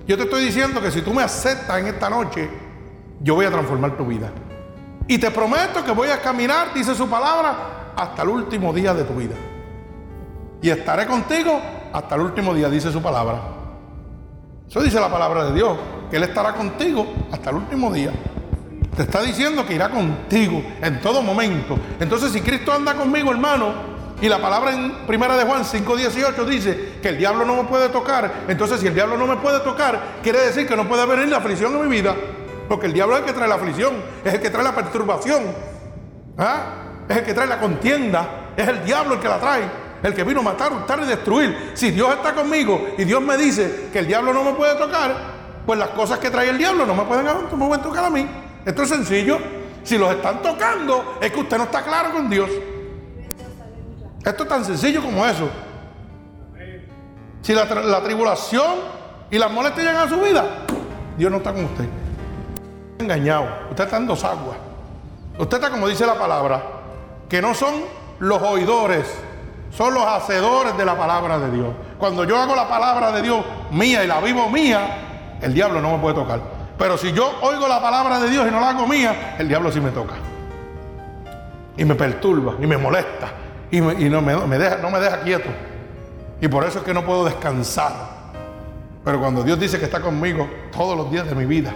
Yo 0.08 0.18
te 0.18 0.24
estoy 0.24 0.46
diciendo 0.46 0.82
que 0.82 0.92
si 0.92 1.02
tú 1.02 1.14
me 1.14 1.24
aceptas 1.24 1.80
en 1.80 1.88
esta 1.88 2.10
noche, 2.10 2.50
yo 3.22 3.36
voy 3.36 3.46
a 3.46 3.52
transformar 3.52 3.98
tu 3.98 4.06
vida. 4.06 4.32
Y 5.08 5.18
te 5.18 5.32
prometo 5.32 5.84
que 5.84 5.92
voy 5.92 6.10
a 6.10 6.22
caminar, 6.22 6.74
dice 6.74 6.96
su 6.96 7.08
palabra, 7.10 7.94
hasta 7.96 8.22
el 8.24 8.30
último 8.30 8.74
día 8.74 8.94
de 8.94 9.04
tu 9.04 9.14
vida. 9.14 9.36
Y 10.62 10.70
estaré 10.70 11.06
contigo 11.06 11.60
hasta 11.94 12.16
el 12.16 12.22
último 12.22 12.54
día, 12.54 12.70
dice 12.70 12.92
su 12.92 13.02
palabra. 13.02 13.55
Eso 14.70 14.82
dice 14.82 15.00
la 15.00 15.12
palabra 15.12 15.46
de 15.46 15.54
Dios, 15.54 15.78
que 16.10 16.18
Él 16.18 16.24
estará 16.24 16.54
contigo 16.54 17.06
hasta 17.32 17.50
el 17.50 17.58
último 17.58 17.92
día. 17.92 18.12
Te 18.96 19.04
está 19.04 19.22
diciendo 19.22 19.66
que 19.66 19.76
irá 19.76 19.90
contigo 19.90 20.64
en 20.82 21.02
todo 21.02 21.22
momento. 21.22 21.78
Entonces, 22.00 22.32
si 22.32 22.42
Cristo 22.42 22.72
anda 22.72 22.94
conmigo, 22.96 23.32
hermano, 23.32 23.96
y 24.22 24.30
la 24.30 24.42
palabra 24.42 24.74
en 24.74 25.06
primera 25.06 25.36
de 25.36 25.44
Juan 25.44 25.64
5:18 25.66 26.46
dice 26.46 26.94
que 27.02 27.10
el 27.10 27.18
diablo 27.18 27.46
no 27.46 27.56
me 27.56 27.64
puede 27.66 27.90
tocar, 27.90 28.32
entonces 28.48 28.80
si 28.80 28.88
el 28.88 28.94
diablo 28.94 29.18
no 29.18 29.28
me 29.28 29.36
puede 29.38 29.60
tocar, 29.60 30.00
quiere 30.24 30.40
decir 30.40 30.66
que 30.66 30.76
no 30.76 30.88
puede 30.88 31.06
venir 31.06 31.28
la 31.28 31.38
aflicción 31.38 31.76
en 31.76 31.82
mi 31.82 31.88
vida. 31.88 32.16
Porque 32.70 32.88
el 32.88 32.94
diablo 32.94 33.16
es 33.16 33.20
el 33.22 33.26
que 33.26 33.34
trae 33.34 33.48
la 33.48 33.56
aflicción, 33.56 33.94
es 34.24 34.34
el 34.34 34.42
que 34.42 34.50
trae 34.50 34.64
la 34.64 34.74
perturbación, 34.74 35.44
¿ah? 36.38 37.04
es 37.08 37.18
el 37.18 37.24
que 37.24 37.34
trae 37.34 37.48
la 37.48 37.60
contienda, 37.60 38.54
es 38.56 38.68
el 38.68 38.84
diablo 38.84 39.16
el 39.16 39.20
que 39.20 39.28
la 39.28 39.40
trae 39.40 39.85
el 40.06 40.14
que 40.14 40.24
vino 40.24 40.42
a 40.42 40.44
matar, 40.44 40.72
hurtar 40.72 41.00
y 41.02 41.06
destruir. 41.06 41.72
Si 41.74 41.90
Dios 41.90 42.14
está 42.14 42.36
conmigo 42.36 42.90
y 42.98 43.04
Dios 43.06 43.22
me 43.22 43.38
dice 43.38 43.90
que 43.92 44.00
el 44.00 44.08
diablo 44.08 44.34
no 44.34 44.44
me 44.44 44.54
puede 44.54 44.76
tocar, 44.76 45.16
pues 45.66 45.80
las 45.80 45.90
cosas 45.90 46.20
que 46.20 46.30
trae 46.30 46.50
el 46.50 46.58
diablo 46.60 46.86
no 46.86 46.94
me 46.94 47.04
pueden, 47.04 47.26
no 47.26 47.50
pueden 47.50 47.82
tocar 47.82 48.06
a 48.06 48.10
mí. 48.12 48.28
Esto 48.64 48.84
es 48.84 48.90
sencillo. 48.90 49.40
Si 49.84 49.98
los 49.98 50.12
están 50.14 50.42
tocando, 50.42 51.18
es 51.20 51.32
que 51.32 51.40
usted 51.40 51.58
no 51.58 51.64
está 51.64 51.84
claro 51.84 52.12
con 52.12 52.30
Dios. 52.30 52.50
Esto 54.24 54.44
es 54.44 54.50
tan 54.50 54.64
sencillo 54.64 55.02
como 55.02 55.26
eso. 55.26 55.50
Si 57.42 57.54
la, 57.54 58.02
tribulación 58.04 58.76
y 59.32 59.38
las 59.40 59.52
molestias 59.52 59.86
llegan 59.86 60.08
a 60.08 60.10
su 60.10 60.20
vida, 60.20 60.66
Dios 61.18 61.32
no 61.32 61.38
está 61.38 61.52
con 61.52 61.66
usted. 61.66 61.86
Engañado. 63.00 63.48
Usted 63.72 63.84
está 63.86 63.98
en 63.98 64.08
dos 64.08 64.24
aguas. 64.24 64.58
Usted 65.38 65.58
está 65.58 65.70
como 65.70 65.88
dice 65.88 66.06
la 66.06 66.18
palabra, 66.18 66.64
que 67.28 67.42
no 67.42 67.54
son 67.54 67.74
los 68.20 68.42
oidores 68.42 69.06
son 69.76 69.94
los 69.94 70.06
hacedores 70.06 70.78
de 70.78 70.86
la 70.86 70.98
palabra 70.98 71.38
de 71.38 71.52
Dios. 71.52 71.68
Cuando 71.98 72.24
yo 72.24 72.38
hago 72.38 72.56
la 72.56 72.68
palabra 72.68 73.12
de 73.12 73.22
Dios 73.22 73.44
mía 73.72 74.04
y 74.04 74.08
la 74.08 74.22
vivo 74.22 74.50
mía, 74.50 75.38
el 75.42 75.54
diablo 75.54 75.82
no 75.82 75.92
me 75.94 76.00
puede 76.00 76.16
tocar. 76.16 76.40
Pero 76.78 76.98
si 76.98 77.12
yo 77.12 77.34
oigo 77.42 77.68
la 77.68 77.82
palabra 77.82 78.20
de 78.20 78.30
Dios 78.30 78.48
y 78.48 78.52
no 78.52 78.60
la 78.60 78.70
hago 78.70 78.88
mía, 78.88 79.36
el 79.38 79.48
diablo 79.48 79.72
sí 79.72 79.82
me 79.82 79.92
toca. 79.92 80.14
Y 81.78 81.84
me 81.84 81.96
perturba, 81.96 82.56
y 82.60 82.68
me 82.68 82.78
molesta, 82.78 83.32
y, 83.70 83.82
no, 83.82 84.22
me, 84.22 84.58
deja, 84.58 85.20
quieto. 85.22 85.50
Y 86.40 86.48
por 86.48 86.64
eso 86.64 86.80
es 86.80 86.86
que 86.86 86.94
no 86.94 87.04
puedo 87.04 87.26
descansar. 87.26 87.92
Pero 89.04 89.20
cuando 89.20 89.44
Dios 89.44 89.60
dice 89.60 89.78
que 89.78 89.86
está 89.86 90.00
conmigo 90.00 90.48
todos 90.72 90.96
los 90.96 91.12
días 91.12 91.28
de 91.28 91.36
mi 91.36 91.46
vida, 91.46 91.72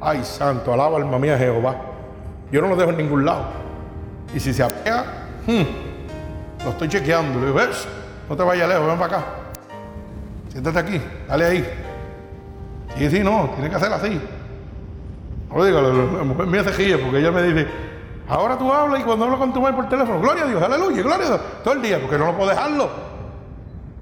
ay 0.00 0.24
santo, 0.24 0.72
alaba 0.72 0.96
alma 0.96 1.18
mía 1.18 1.36
Jehová. 1.36 1.76
Yo 2.50 2.62
no 2.62 2.68
lo 2.68 2.76
dejo 2.76 2.90
en 2.90 2.96
ningún 2.96 3.24
lado. 3.24 3.44
Y 4.34 4.40
si 4.40 4.54
se 4.54 4.62
apega, 4.62 5.04
hmm, 5.46 5.83
lo 6.64 6.70
estoy 6.70 6.88
chequeando. 6.88 7.38
Le 7.40 7.46
digo, 7.46 7.58
ves, 7.58 7.86
no 8.28 8.36
te 8.36 8.42
vayas 8.42 8.68
lejos, 8.68 8.86
ven 8.86 8.98
para 8.98 9.16
acá. 9.16 9.26
Siéntate 10.48 10.78
aquí, 10.78 11.00
dale 11.28 11.44
ahí. 11.44 11.68
Sí, 12.96 13.10
sí, 13.10 13.20
no, 13.20 13.50
tiene 13.54 13.70
que 13.70 13.76
hacer 13.76 13.92
así. 13.92 14.20
No 15.52 15.64
digo, 15.64 15.80
la, 15.80 16.24
mujer 16.24 16.46
mía 16.46 16.64
porque 16.64 17.18
ella 17.18 17.30
me 17.30 17.42
dice, 17.42 17.66
ahora 18.28 18.56
tú 18.58 18.72
hablas 18.72 19.00
y 19.00 19.02
cuando 19.04 19.24
hablo 19.24 19.38
con 19.38 19.52
tu 19.52 19.60
madre 19.60 19.76
por 19.76 19.88
teléfono, 19.88 20.20
gloria 20.20 20.44
a 20.44 20.46
Dios, 20.46 20.62
aleluya, 20.62 21.02
gloria 21.02 21.26
a 21.26 21.28
Dios, 21.28 21.40
todo 21.62 21.74
el 21.74 21.82
día, 21.82 22.00
porque 22.00 22.18
no 22.18 22.26
lo 22.26 22.36
puedo 22.36 22.50
dejarlo. 22.50 22.90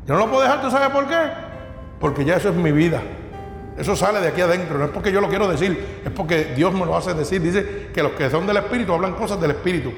Yo 0.07 0.15
no 0.15 0.21
lo 0.21 0.29
puedo 0.29 0.43
dejar, 0.43 0.63
¿tú 0.63 0.71
sabes 0.71 0.89
por 0.91 1.07
qué? 1.07 1.31
Porque 2.01 2.25
ya 2.25 2.37
eso 2.37 2.49
es 2.49 2.55
mi 2.55 2.73
vida. 2.73 3.03
Eso 3.77 3.97
sale 3.97 4.21
de 4.21 4.29
aquí 4.29 4.41
adentro, 4.41 4.79
no 4.79 4.85
es 4.85 4.91
porque 4.91 5.13
yo 5.13 5.21
lo 5.21 5.29
quiero 5.29 5.49
decir, 5.49 6.03
es 6.05 6.11
porque 6.11 6.53
Dios 6.57 6.73
me 6.75 6.85
lo 6.85 6.97
hace 6.97 7.15
decir. 7.15 7.41
Dice 7.41 7.91
que 7.95 8.03
los 8.03 8.13
que 8.13 8.29
son 8.29 8.47
del 8.47 8.59
Espíritu 8.59 8.93
hablan 8.93 9.15
cosas 9.15 9.41
del 9.41 9.53
Espíritu. 9.53 9.93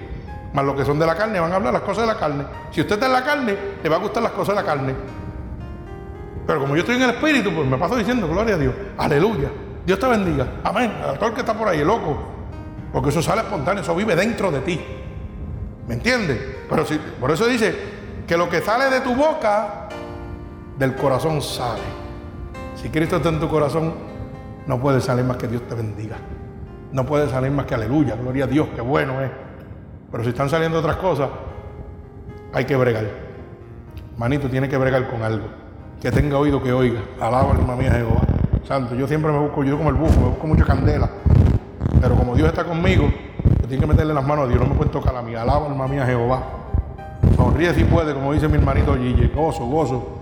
Más 0.54 0.64
los 0.64 0.76
que 0.76 0.84
son 0.84 1.00
de 1.00 1.04
la 1.04 1.16
carne 1.16 1.40
van 1.40 1.52
a 1.52 1.56
hablar 1.56 1.72
las 1.72 1.82
cosas 1.82 2.06
de 2.06 2.14
la 2.14 2.18
carne. 2.18 2.44
Si 2.70 2.80
usted 2.80 2.94
está 2.94 3.06
en 3.06 3.12
la 3.12 3.24
carne, 3.24 3.56
le 3.82 3.88
va 3.88 3.96
a 3.96 3.98
gustar 3.98 4.22
las 4.22 4.32
cosas 4.32 4.54
de 4.54 4.62
la 4.62 4.66
carne. 4.66 4.94
Pero 6.46 6.60
como 6.60 6.76
yo 6.76 6.80
estoy 6.80 6.94
en 6.94 7.02
el 7.02 7.10
espíritu, 7.10 7.52
pues 7.52 7.66
me 7.66 7.76
paso 7.76 7.96
diciendo, 7.96 8.28
gloria 8.28 8.54
a 8.54 8.58
Dios, 8.58 8.74
aleluya. 8.96 9.50
Dios 9.84 9.98
te 9.98 10.06
bendiga. 10.06 10.46
Amén. 10.62 10.92
A 11.02 11.14
todo 11.14 11.30
el 11.30 11.34
que 11.34 11.40
está 11.40 11.54
por 11.54 11.68
ahí, 11.68 11.84
loco. 11.84 12.16
Porque 12.92 13.08
eso 13.08 13.20
sale 13.20 13.40
espontáneo, 13.40 13.82
eso 13.82 13.96
vive 13.96 14.14
dentro 14.14 14.52
de 14.52 14.60
ti. 14.60 14.80
¿Me 15.88 15.94
entiendes? 15.94 16.38
Pero 16.70 16.84
por 17.18 17.32
eso 17.32 17.46
dice 17.46 17.74
que 18.24 18.36
lo 18.36 18.48
que 18.48 18.62
sale 18.62 18.88
de 18.90 19.00
tu 19.00 19.12
boca, 19.12 19.88
del 20.78 20.94
corazón 20.94 21.42
sale. 21.42 21.82
Si 22.80 22.90
Cristo 22.90 23.16
está 23.16 23.28
en 23.28 23.40
tu 23.40 23.48
corazón, 23.48 23.92
no 24.68 24.80
puede 24.80 25.00
salir 25.00 25.24
más 25.24 25.36
que 25.36 25.48
Dios 25.48 25.62
te 25.68 25.74
bendiga. 25.74 26.16
No 26.92 27.04
puede 27.04 27.28
salir 27.28 27.50
más 27.50 27.66
que 27.66 27.74
aleluya, 27.74 28.14
gloria 28.14 28.44
a 28.44 28.46
Dios, 28.46 28.68
qué 28.72 28.80
bueno 28.80 29.20
es. 29.20 29.30
Pero 30.14 30.22
si 30.22 30.30
están 30.30 30.48
saliendo 30.48 30.78
otras 30.78 30.94
cosas, 30.94 31.28
hay 32.52 32.64
que 32.66 32.76
bregar. 32.76 33.04
Manito 34.16 34.48
tiene 34.48 34.68
que 34.68 34.76
bregar 34.76 35.08
con 35.10 35.24
algo. 35.24 35.46
Que 36.00 36.12
tenga 36.12 36.38
oído 36.38 36.62
que 36.62 36.72
oiga. 36.72 37.00
Alaba 37.20 37.50
alma 37.50 37.74
mía 37.74 37.90
Jehová. 37.90 38.20
Santo, 38.64 38.94
yo 38.94 39.08
siempre 39.08 39.32
me 39.32 39.40
busco, 39.40 39.64
yo 39.64 39.76
como 39.76 39.90
el 39.90 39.96
bufo, 39.96 40.20
me 40.20 40.28
busco 40.28 40.46
mucha 40.46 40.64
candela. 40.64 41.10
Pero 42.00 42.14
como 42.14 42.36
Dios 42.36 42.46
está 42.46 42.62
conmigo, 42.62 43.12
yo 43.60 43.66
tengo 43.66 43.80
que 43.80 43.86
meterle 43.88 44.14
las 44.14 44.24
manos 44.24 44.44
a 44.44 44.48
Dios, 44.48 44.60
no 44.60 44.68
me 44.68 44.76
puede 44.76 44.90
tocar 44.90 45.16
a 45.16 45.20
mí. 45.20 45.34
Alaba 45.34 45.66
alma 45.66 45.88
mía 45.88 46.06
Jehová. 46.06 46.44
Sonríe 47.34 47.74
si 47.74 47.82
puede, 47.82 48.14
como 48.14 48.32
dice 48.32 48.46
mi 48.46 48.54
hermanito 48.54 48.94
Gille. 48.94 49.32
Gozo, 49.34 49.66
gozo. 49.66 50.20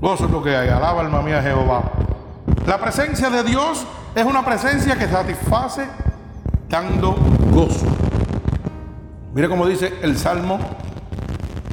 Gozo 0.00 0.24
es 0.24 0.30
lo 0.30 0.42
que 0.42 0.56
hay. 0.56 0.70
Alaba 0.70 1.02
alma 1.02 1.20
mía 1.20 1.42
Jehová. 1.42 1.82
La 2.66 2.78
presencia 2.78 3.28
de 3.28 3.42
Dios 3.42 3.86
es 4.14 4.24
una 4.24 4.42
presencia 4.42 4.96
que 4.96 5.06
satisface 5.06 5.86
dando 6.70 7.14
gozo. 7.52 7.84
Mire 9.34 9.48
cómo 9.48 9.66
dice 9.66 9.92
el 10.02 10.16
Salmo 10.16 10.60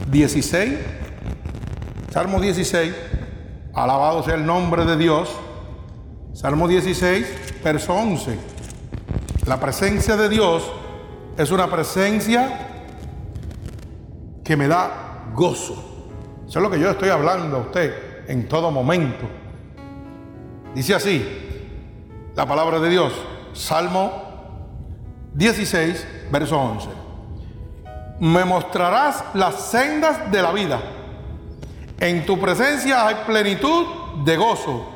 16. 0.09 0.79
Salmo 2.09 2.41
16. 2.41 2.91
Alabado 3.75 4.23
sea 4.23 4.33
el 4.33 4.47
nombre 4.47 4.83
de 4.83 4.97
Dios. 4.97 5.29
Salmo 6.33 6.67
16, 6.67 7.61
verso 7.63 7.93
11. 7.93 8.35
La 9.45 9.59
presencia 9.59 10.17
de 10.17 10.27
Dios 10.27 10.71
es 11.37 11.51
una 11.51 11.69
presencia 11.69 12.67
que 14.43 14.57
me 14.57 14.67
da 14.67 15.29
gozo. 15.35 16.07
Eso 16.47 16.57
es 16.57 16.63
lo 16.63 16.71
que 16.71 16.79
yo 16.79 16.89
estoy 16.89 17.09
hablando 17.09 17.57
a 17.57 17.59
usted 17.59 18.27
en 18.27 18.47
todo 18.47 18.71
momento. 18.71 19.29
Dice 20.73 20.95
así 20.95 21.23
la 22.35 22.47
palabra 22.47 22.79
de 22.79 22.89
Dios, 22.89 23.13
Salmo 23.53 24.11
16, 25.35 26.07
verso 26.31 26.59
11. 26.59 27.00
Me 28.21 28.45
mostrarás 28.45 29.23
las 29.33 29.55
sendas 29.55 30.31
de 30.31 30.43
la 30.43 30.51
vida. 30.51 30.79
En 31.99 32.23
tu 32.23 32.39
presencia 32.39 33.07
hay 33.07 33.15
plenitud 33.25 33.87
de 34.23 34.37
gozo, 34.37 34.87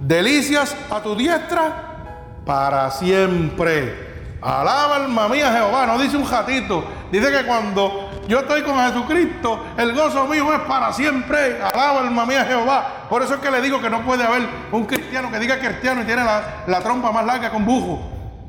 delicias 0.00 0.76
a 0.90 1.00
tu 1.00 1.14
diestra 1.14 2.42
para 2.44 2.90
siempre. 2.90 4.38
Alaba 4.42 4.96
alma 4.96 5.28
mía 5.28 5.52
Jehová, 5.52 5.86
no 5.86 5.96
dice 5.96 6.16
un 6.16 6.24
jatito, 6.24 6.84
dice 7.12 7.30
que 7.30 7.46
cuando 7.46 8.10
yo 8.26 8.40
estoy 8.40 8.62
con 8.62 8.76
Jesucristo, 8.80 9.64
el 9.76 9.94
gozo 9.94 10.26
mío 10.26 10.52
es 10.52 10.60
para 10.62 10.92
siempre. 10.92 11.62
Alaba 11.62 12.00
alma 12.00 12.26
mía 12.26 12.44
Jehová. 12.44 13.06
Por 13.08 13.22
eso 13.22 13.34
es 13.34 13.40
que 13.40 13.50
le 13.52 13.62
digo 13.62 13.80
que 13.80 13.90
no 13.90 14.02
puede 14.02 14.24
haber 14.24 14.42
un 14.72 14.86
cristiano 14.86 15.30
que 15.30 15.38
diga 15.38 15.60
cristiano 15.60 16.02
y 16.02 16.04
tiene 16.04 16.24
la, 16.24 16.80
trompa 16.80 17.12
más 17.12 17.24
larga 17.24 17.48
con 17.48 17.64
bujo. 17.64 18.00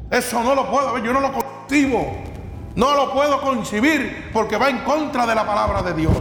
Eso 0.09 0.41
no 0.41 0.55
lo 0.55 0.71
puedo 0.71 0.93
ver, 0.93 1.03
yo 1.03 1.13
no 1.13 1.19
lo 1.19 1.31
concibo. 1.31 2.26
No 2.77 2.93
lo 2.93 3.11
puedo 3.11 3.41
concebir 3.41 4.29
porque 4.31 4.55
va 4.55 4.69
en 4.69 4.77
contra 4.79 5.25
de 5.25 5.33
la 5.33 5.47
palabra 5.47 5.81
de 5.81 5.95
Dios. 5.95 6.15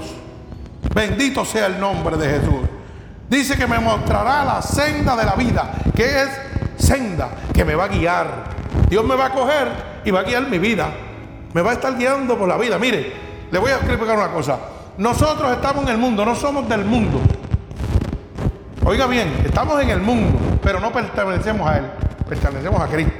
Bendito 0.94 1.44
sea 1.44 1.66
el 1.66 1.78
nombre 1.78 2.16
de 2.16 2.30
Jesús. 2.30 2.60
Dice 3.28 3.58
que 3.58 3.66
me 3.66 3.78
mostrará 3.78 4.42
la 4.42 4.62
senda 4.62 5.14
de 5.14 5.26
la 5.26 5.34
vida. 5.34 5.70
que 5.94 6.22
es 6.22 6.30
senda? 6.78 7.28
Que 7.52 7.62
me 7.62 7.74
va 7.74 7.84
a 7.84 7.88
guiar. 7.88 8.26
Dios 8.88 9.04
me 9.04 9.14
va 9.16 9.26
a 9.26 9.32
coger 9.32 9.68
y 10.02 10.10
va 10.10 10.20
a 10.20 10.22
guiar 10.22 10.48
mi 10.48 10.56
vida. 10.56 10.88
Me 11.52 11.60
va 11.60 11.72
a 11.72 11.74
estar 11.74 11.94
guiando 11.94 12.38
por 12.38 12.48
la 12.48 12.56
vida. 12.56 12.78
Mire, 12.78 13.12
le 13.50 13.58
voy 13.58 13.72
a 13.72 13.74
explicar 13.74 14.16
una 14.16 14.28
cosa. 14.28 14.58
Nosotros 14.96 15.52
estamos 15.52 15.84
en 15.84 15.90
el 15.90 15.98
mundo, 15.98 16.24
no 16.24 16.34
somos 16.34 16.66
del 16.70 16.86
mundo. 16.86 17.20
Oiga 18.82 19.06
bien, 19.06 19.42
estamos 19.44 19.82
en 19.82 19.90
el 19.90 20.00
mundo, 20.00 20.38
pero 20.62 20.80
no 20.80 20.90
pertenecemos 20.90 21.68
a 21.68 21.76
Él, 21.76 21.84
pertenecemos 22.26 22.80
a 22.80 22.86
Cristo. 22.86 23.12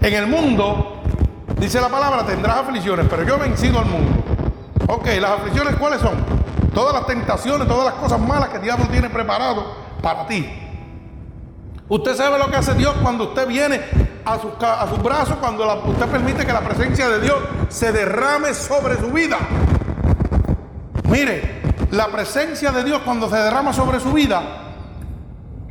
En 0.00 0.14
el 0.14 0.26
mundo, 0.26 0.89
dice 1.60 1.80
la 1.80 1.88
palabra, 1.88 2.24
tendrás 2.24 2.58
aflicciones, 2.58 3.06
pero 3.08 3.22
yo 3.22 3.36
he 3.36 3.38
vencido 3.38 3.78
al 3.78 3.86
mundo. 3.86 4.24
Ok, 4.88 5.06
las 5.20 5.32
aflicciones, 5.32 5.76
¿cuáles 5.76 6.00
son? 6.00 6.14
Todas 6.74 6.94
las 6.94 7.06
tentaciones, 7.06 7.68
todas 7.68 7.84
las 7.84 7.94
cosas 7.94 8.18
malas 8.18 8.48
que 8.48 8.56
el 8.56 8.62
diablo 8.62 8.86
tiene 8.86 9.10
preparado 9.10 9.74
para 10.02 10.26
ti. 10.26 10.48
Usted 11.88 12.14
sabe 12.16 12.38
lo 12.38 12.48
que 12.50 12.56
hace 12.56 12.74
Dios 12.74 12.94
cuando 13.02 13.24
usted 13.24 13.46
viene 13.46 13.80
a 14.24 14.38
sus, 14.38 14.52
a 14.62 14.86
brazos, 15.02 15.36
cuando 15.36 15.82
usted 15.86 16.06
permite 16.06 16.46
que 16.46 16.52
la 16.52 16.60
presencia 16.60 17.08
de 17.08 17.20
Dios 17.20 17.36
se 17.68 17.92
derrame 17.92 18.54
sobre 18.54 18.96
su 18.96 19.08
vida. 19.10 19.38
Mire, 21.04 21.60
la 21.90 22.06
presencia 22.08 22.70
de 22.70 22.84
Dios 22.84 23.02
cuando 23.04 23.28
se 23.28 23.36
derrama 23.36 23.72
sobre 23.72 23.98
su 23.98 24.12
vida, 24.12 24.42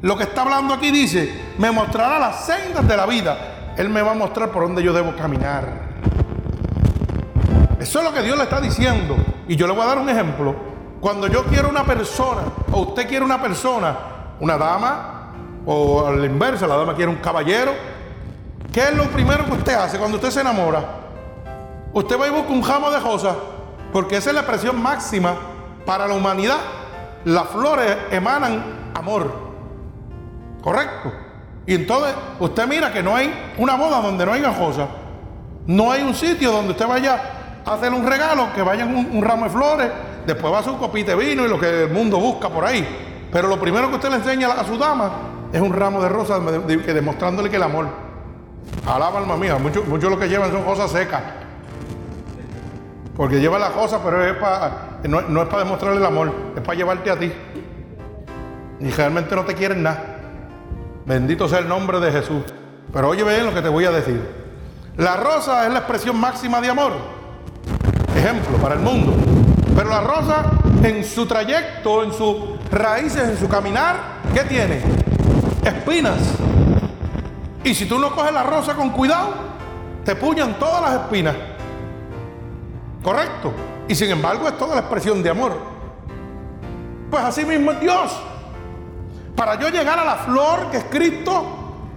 lo 0.02 0.18
que 0.18 0.24
está 0.24 0.42
hablando 0.42 0.74
aquí 0.74 0.92
dice, 0.92 1.54
me 1.58 1.72
mostrará 1.72 2.20
las 2.20 2.46
sendas 2.46 2.88
de 2.88 2.98
la 2.98 3.06
vida. 3.06 3.59
Él 3.80 3.88
me 3.88 4.02
va 4.02 4.12
a 4.12 4.14
mostrar 4.14 4.52
por 4.52 4.64
dónde 4.64 4.84
yo 4.84 4.92
debo 4.92 5.16
caminar. 5.16 5.64
Eso 7.80 8.00
es 8.00 8.06
lo 8.06 8.12
que 8.12 8.22
Dios 8.22 8.38
le 8.38 8.44
está 8.44 8.60
diciendo. 8.60 9.16
Y 9.48 9.56
yo 9.56 9.68
le 9.68 9.74
voy 9.74 9.84
a 9.84 9.86
dar 9.86 10.00
un 10.00 10.10
ejemplo. 10.10 10.54
Cuando 11.00 11.28
yo 11.28 11.46
quiero 11.46 11.70
una 11.70 11.86
persona, 11.86 12.42
o 12.74 12.82
usted 12.82 13.08
quiere 13.08 13.24
una 13.24 13.42
persona, 13.42 13.98
una 14.42 14.58
dama, 14.58 15.32
o 15.66 16.06
a 16.06 16.12
la 16.12 16.26
inversa, 16.26 16.68
la 16.68 16.76
dama 16.76 16.94
quiere 16.94 17.10
un 17.10 17.20
caballero. 17.20 17.72
¿Qué 18.70 18.82
es 18.82 18.98
lo 18.98 19.06
primero 19.06 19.46
que 19.46 19.54
usted 19.54 19.76
hace 19.76 19.98
cuando 19.98 20.18
usted 20.18 20.32
se 20.32 20.42
enamora? 20.42 20.84
Usted 21.94 22.20
va 22.20 22.28
y 22.28 22.32
busca 22.32 22.52
un 22.52 22.62
jamo 22.62 22.92
de 22.92 23.00
rosas, 23.00 23.34
porque 23.94 24.18
esa 24.18 24.32
es 24.32 24.34
la 24.34 24.42
expresión 24.42 24.84
máxima 24.84 25.36
para 25.86 26.06
la 26.06 26.16
humanidad. 26.16 26.58
Las 27.24 27.48
flores 27.48 27.96
emanan 28.12 28.92
amor. 28.94 29.32
¿Correcto? 30.62 31.29
Y 31.70 31.76
entonces 31.76 32.16
usted 32.40 32.66
mira 32.66 32.92
que 32.92 33.04
no 33.04 33.16
hay 33.16 33.32
una 33.60 33.76
boda 33.76 34.02
donde 34.02 34.26
no 34.26 34.34
haya 34.34 34.52
rosas. 34.52 34.88
No 35.68 35.92
hay 35.92 36.02
un 36.02 36.16
sitio 36.16 36.52
donde 36.52 36.72
usted 36.72 36.88
vaya 36.88 37.22
a 37.64 37.76
hacer 37.76 37.94
un 37.94 38.08
regalo, 38.08 38.52
que 38.56 38.64
vaya 38.64 38.86
un, 38.86 39.08
un 39.14 39.24
ramo 39.24 39.44
de 39.44 39.52
flores, 39.52 39.88
después 40.26 40.52
va 40.52 40.62
a 40.62 40.72
un 40.72 40.80
copite 40.80 41.12
de 41.12 41.18
vino 41.18 41.46
y 41.46 41.48
lo 41.48 41.60
que 41.60 41.84
el 41.84 41.92
mundo 41.92 42.18
busca 42.18 42.50
por 42.50 42.66
ahí. 42.66 43.28
Pero 43.32 43.48
lo 43.48 43.60
primero 43.60 43.88
que 43.88 43.98
usted 43.98 44.10
le 44.10 44.16
enseña 44.16 44.52
a 44.52 44.64
su 44.64 44.80
dama 44.80 45.12
es 45.54 45.62
un 45.62 45.72
ramo 45.72 46.02
de 46.02 46.10
rosas 46.10 46.42
demostrándole 46.66 47.52
que 47.52 47.58
el 47.58 47.64
amor. 47.64 47.86
Alaba 48.88 49.20
alma 49.20 49.38
mía, 49.38 49.60
muchos 49.60 49.88
mucho 49.88 50.10
lo 50.10 50.18
que 50.18 50.28
llevan 50.28 50.52
son 50.52 50.64
cosas 50.64 50.90
secas. 50.90 51.22
Porque 53.16 53.40
lleva 53.40 53.60
las 53.60 53.74
cosas, 53.74 54.02
pero 54.04 54.26
es 54.26 54.36
no, 55.08 55.22
no, 55.22 55.44
es 55.44 55.48
para 55.48 55.66
demostrarle 55.66 56.00
el 56.00 56.06
amor, 56.08 56.34
es 56.56 56.64
para 56.64 56.76
llevarte 56.76 57.12
a 57.12 57.20
ti. 57.20 57.32
Y 58.80 58.90
realmente 58.90 59.36
no 59.36 59.46
te 59.46 59.54
quieren 59.54 59.84
nada. 59.84 60.09
Bendito 61.10 61.48
sea 61.50 61.58
el 61.58 61.68
nombre 61.68 62.00
de 62.00 62.12
Jesús. 62.12 62.44
Pero 62.94 63.10
oye 63.10 63.24
bien 63.24 63.44
lo 63.44 63.52
que 63.52 63.64
te 63.64 63.68
voy 63.68 63.84
a 63.84 63.90
decir. 63.90 64.22
La 64.96 65.18
rosa 65.18 65.66
es 65.66 65.74
la 65.74 65.80
expresión 65.80 66.20
máxima 66.20 66.62
de 66.62 66.70
amor. 66.70 66.94
Ejemplo 68.16 68.58
para 68.58 68.76
el 68.76 68.82
mundo. 68.82 69.16
Pero 69.76 69.90
la 69.90 70.02
rosa 70.02 70.52
en 70.84 71.04
su 71.04 71.26
trayecto, 71.26 72.04
en 72.04 72.14
sus 72.14 72.36
raíces, 72.70 73.28
en 73.28 73.40
su 73.40 73.50
caminar, 73.50 73.96
¿qué 74.36 74.42
tiene? 74.42 74.84
espinas. 75.66 76.20
Y 77.64 77.74
si 77.74 77.88
tú 77.88 77.98
no 77.98 78.12
coges 78.16 78.32
la 78.32 78.44
rosa 78.44 78.76
con 78.76 78.92
cuidado, 78.92 79.34
te 80.06 80.16
puñan 80.16 80.60
todas 80.60 80.80
las 80.80 81.02
espinas. 81.02 81.36
Correcto. 83.02 83.52
Y 83.88 83.96
sin 83.96 84.12
embargo 84.12 84.48
es 84.48 84.56
toda 84.60 84.76
la 84.76 84.82
expresión 84.82 85.24
de 85.24 85.32
amor. 85.32 85.58
Pues 87.10 87.24
así 87.24 87.44
mismo 87.46 87.72
es 87.72 87.80
Dios. 87.80 88.29
Para 89.40 89.56
yo 89.56 89.70
llegar 89.70 89.98
a 89.98 90.04
la 90.04 90.16
flor 90.18 90.70
que 90.70 90.76
es 90.76 90.84
Cristo, 90.90 91.46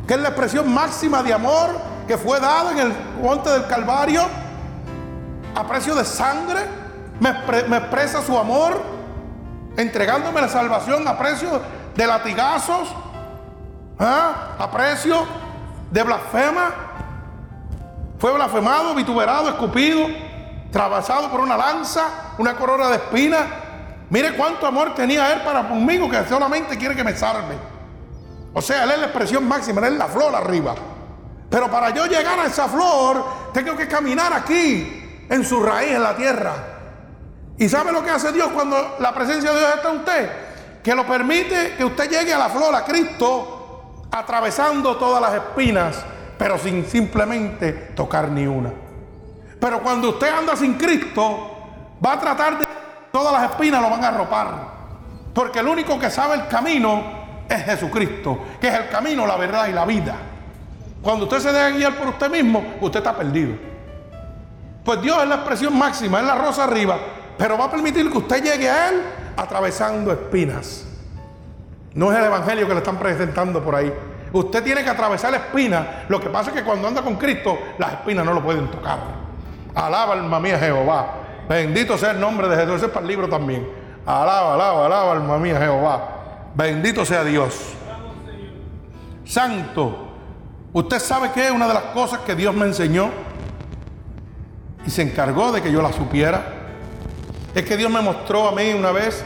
que 0.07 0.15
es 0.15 0.21
la 0.21 0.29
expresión 0.29 0.73
máxima 0.73 1.25
de 1.25 1.35
amor 1.35 1.71
que 2.07 2.17
fue 2.17 2.39
dado 2.39 2.71
en 2.71 2.79
el 2.79 2.95
monte 3.21 3.51
del 3.51 3.67
Calvario, 3.67 4.23
a 5.53 5.67
precio 5.67 5.97
de 5.97 6.05
sangre, 6.05 6.61
me, 7.19 7.31
expresa 7.79 8.23
su 8.23 8.39
amor, 8.39 8.81
entregándome 9.77 10.41
la 10.41 10.49
salvación 10.49 11.09
a 11.09 11.19
precio 11.19 11.61
de 11.97 12.07
latigazos, 12.07 12.95
¿Ah? 13.99 14.55
a 14.61 14.71
precio 14.71 15.27
de 15.91 16.01
blasfema. 16.05 16.71
Fue 18.21 18.33
blasfemado, 18.35 18.95
vituperado, 18.95 19.49
escupido, 19.49 20.07
trabasado 20.71 21.29
por 21.29 21.41
una 21.41 21.57
lanza, 21.57 22.05
una 22.39 22.55
corona 22.55 22.89
de 22.89 22.97
espinas. 22.99 23.62
Mire 24.13 24.35
cuánto 24.35 24.67
amor 24.67 24.95
tenía 24.95 25.33
él 25.33 25.41
para 25.41 25.67
conmigo 25.67 26.11
que 26.11 26.23
solamente 26.29 26.77
quiere 26.77 26.95
que 26.95 27.03
me 27.03 27.17
salve. 27.17 27.57
O 28.53 28.61
sea, 28.61 28.85
él 28.85 28.91
es 28.91 28.99
la 28.99 29.05
expresión 29.07 29.49
máxima, 29.49 29.81
él 29.87 29.95
es 29.95 29.99
la 29.99 30.07
flor 30.07 30.35
arriba. 30.35 30.75
Pero 31.49 31.71
para 31.71 31.89
yo 31.95 32.05
llegar 32.05 32.39
a 32.39 32.45
esa 32.45 32.69
flor, 32.69 33.25
tengo 33.55 33.75
que 33.75 33.89
caminar 33.89 34.35
aquí, 34.35 35.25
en 35.31 35.43
su 35.43 35.63
raíz, 35.63 35.93
en 35.93 36.03
la 36.03 36.15
tierra. 36.15 36.53
¿Y 37.57 37.67
sabe 37.71 37.91
lo 37.91 38.05
que 38.05 38.11
hace 38.11 38.33
Dios 38.33 38.49
cuando 38.53 38.97
la 38.99 39.15
presencia 39.15 39.51
de 39.51 39.59
Dios 39.59 39.75
está 39.77 39.91
en 39.91 39.97
usted? 40.01 40.31
Que 40.83 40.95
lo 40.95 41.07
permite 41.07 41.77
que 41.79 41.85
usted 41.87 42.11
llegue 42.11 42.35
a 42.35 42.39
la 42.39 42.51
flor, 42.51 42.75
a 42.75 42.85
Cristo, 42.85 44.03
atravesando 44.11 44.95
todas 44.99 45.23
las 45.23 45.33
espinas, 45.37 46.05
pero 46.37 46.59
sin 46.59 46.85
simplemente 46.85 47.73
tocar 47.97 48.29
ni 48.29 48.47
una. 48.47 48.75
Pero 49.59 49.81
cuando 49.83 50.11
usted 50.11 50.29
anda 50.29 50.55
sin 50.55 50.75
Cristo, 50.75 51.97
va 52.05 52.13
a 52.13 52.21
tratar 52.21 52.59
de 52.59 52.82
todas 53.13 53.33
las 53.33 53.51
espinas 53.51 53.81
lo 53.83 53.91
van 53.91 54.05
a 54.05 54.09
arropar. 54.09 54.49
Porque 55.35 55.61
el 55.61 55.69
único 55.69 55.99
que 55.99 56.11
sabe 56.11 56.35
el 56.35 56.47
camino 56.49 57.03
es 57.49 57.65
Jesucristo, 57.65 58.39
que 58.61 58.69
es 58.69 58.75
el 58.75 58.89
camino, 58.89 59.27
la 59.27 59.37
verdad 59.37 59.69
y 59.69 59.73
la 59.73 59.85
vida. 59.85 60.15
Cuando 61.01 61.25
usted 61.25 61.41
se 61.41 61.53
deja 61.53 61.71
guiar 61.71 61.97
por 61.97 62.09
usted 62.09 62.31
mismo, 62.31 62.65
usted 62.81 63.01
está 63.01 63.17
perdido. 63.17 63.55
Pues 64.85 65.01
Dios 65.01 65.23
es 65.23 65.29
la 65.29 65.37
expresión 65.37 65.77
máxima, 65.77 66.21
es 66.21 66.27
la 66.27 66.35
rosa 66.35 66.65
arriba, 66.65 66.99
pero 67.39 67.57
va 67.57 67.67
a 67.67 67.71
permitir 67.71 68.11
que 68.11 68.19
usted 68.19 68.43
llegue 68.43 68.69
a 68.69 68.89
Él 68.89 69.03
atravesando 69.37 70.13
espinas. 70.13 70.87
No 71.95 72.11
es 72.11 72.19
el 72.19 72.25
evangelio 72.25 72.67
que 72.67 72.75
le 72.75 72.79
están 72.79 72.99
presentando 72.99 73.63
por 73.63 73.75
ahí. 73.75 73.93
Usted 74.33 74.63
tiene 74.63 74.83
que 74.83 74.91
atravesar 74.91 75.31
la 75.31 75.37
espina. 75.39 76.05
Lo 76.09 76.19
que 76.19 76.31
pasa 76.31 76.51
es 76.51 76.57
que 76.57 76.65
cuando 76.65 76.89
anda 76.89 77.03
con 77.03 77.17
Cristo, 77.17 77.59
las 77.79 77.93
espinas 77.93 78.25
no 78.25 78.33
lo 78.33 78.43
pueden 78.43 78.71
tocar. 78.71 78.99
Alaba 79.75 80.15
alma 80.15 80.41
mía 80.41 80.59
Jehová. 80.59 81.22
Bendito 81.49 81.99
sea 81.99 82.13
el 82.13 82.21
nombre 82.21 82.49
de 82.49 82.57
Jesús. 82.57 82.77
Ese 82.77 82.87
es 82.87 82.93
para 82.93 83.03
el 83.03 83.09
libro 83.09 83.29
también. 83.29 83.69
Alaba, 84.07 84.55
alaba, 84.55 84.87
alaba 84.87 85.13
alma 85.13 85.39
mía 85.39 85.59
Jehová. 85.59 86.51
Bendito 86.55 87.05
sea 87.05 87.25
Dios. 87.25 87.75
Santo. 89.25 90.09
Usted 90.73 90.99
sabe 90.99 91.33
que 91.33 91.47
es 91.47 91.51
una 91.51 91.69
de 91.69 91.75
las 91.75 91.85
cosas 91.85 92.21
que 92.21 92.35
Dios 92.35 92.55
me 92.55 92.67
enseñó 92.67 93.11
y 94.87 94.91
se 94.91 95.03
encargó 95.03 95.53
de 95.53 95.63
que 95.63 95.71
yo 95.71 95.83
la 95.83 95.93
supiera. 95.93 96.43
Es 97.55 97.65
que 97.65 97.77
Dios 97.77 97.91
me 97.91 98.01
mostró 98.01 98.49
a 98.49 98.53
mí 98.53 98.73
una 98.73 98.91
vez. 98.93 99.25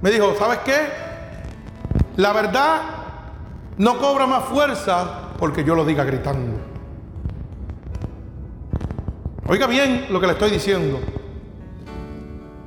Me 0.00 0.10
dijo, 0.10 0.34
¿sabes 0.36 0.58
qué? 0.64 0.78
La 2.16 2.32
verdad 2.32 2.80
no 3.78 3.98
cobra 3.98 4.26
más 4.26 4.44
fuerza 4.44 5.30
porque 5.38 5.64
yo 5.64 5.74
lo 5.74 5.84
diga 5.84 6.04
gritando. 6.04 6.58
Oiga 9.46 9.66
bien 9.66 10.06
lo 10.10 10.20
que 10.20 10.26
le 10.26 10.32
estoy 10.32 10.50
diciendo. 10.50 11.00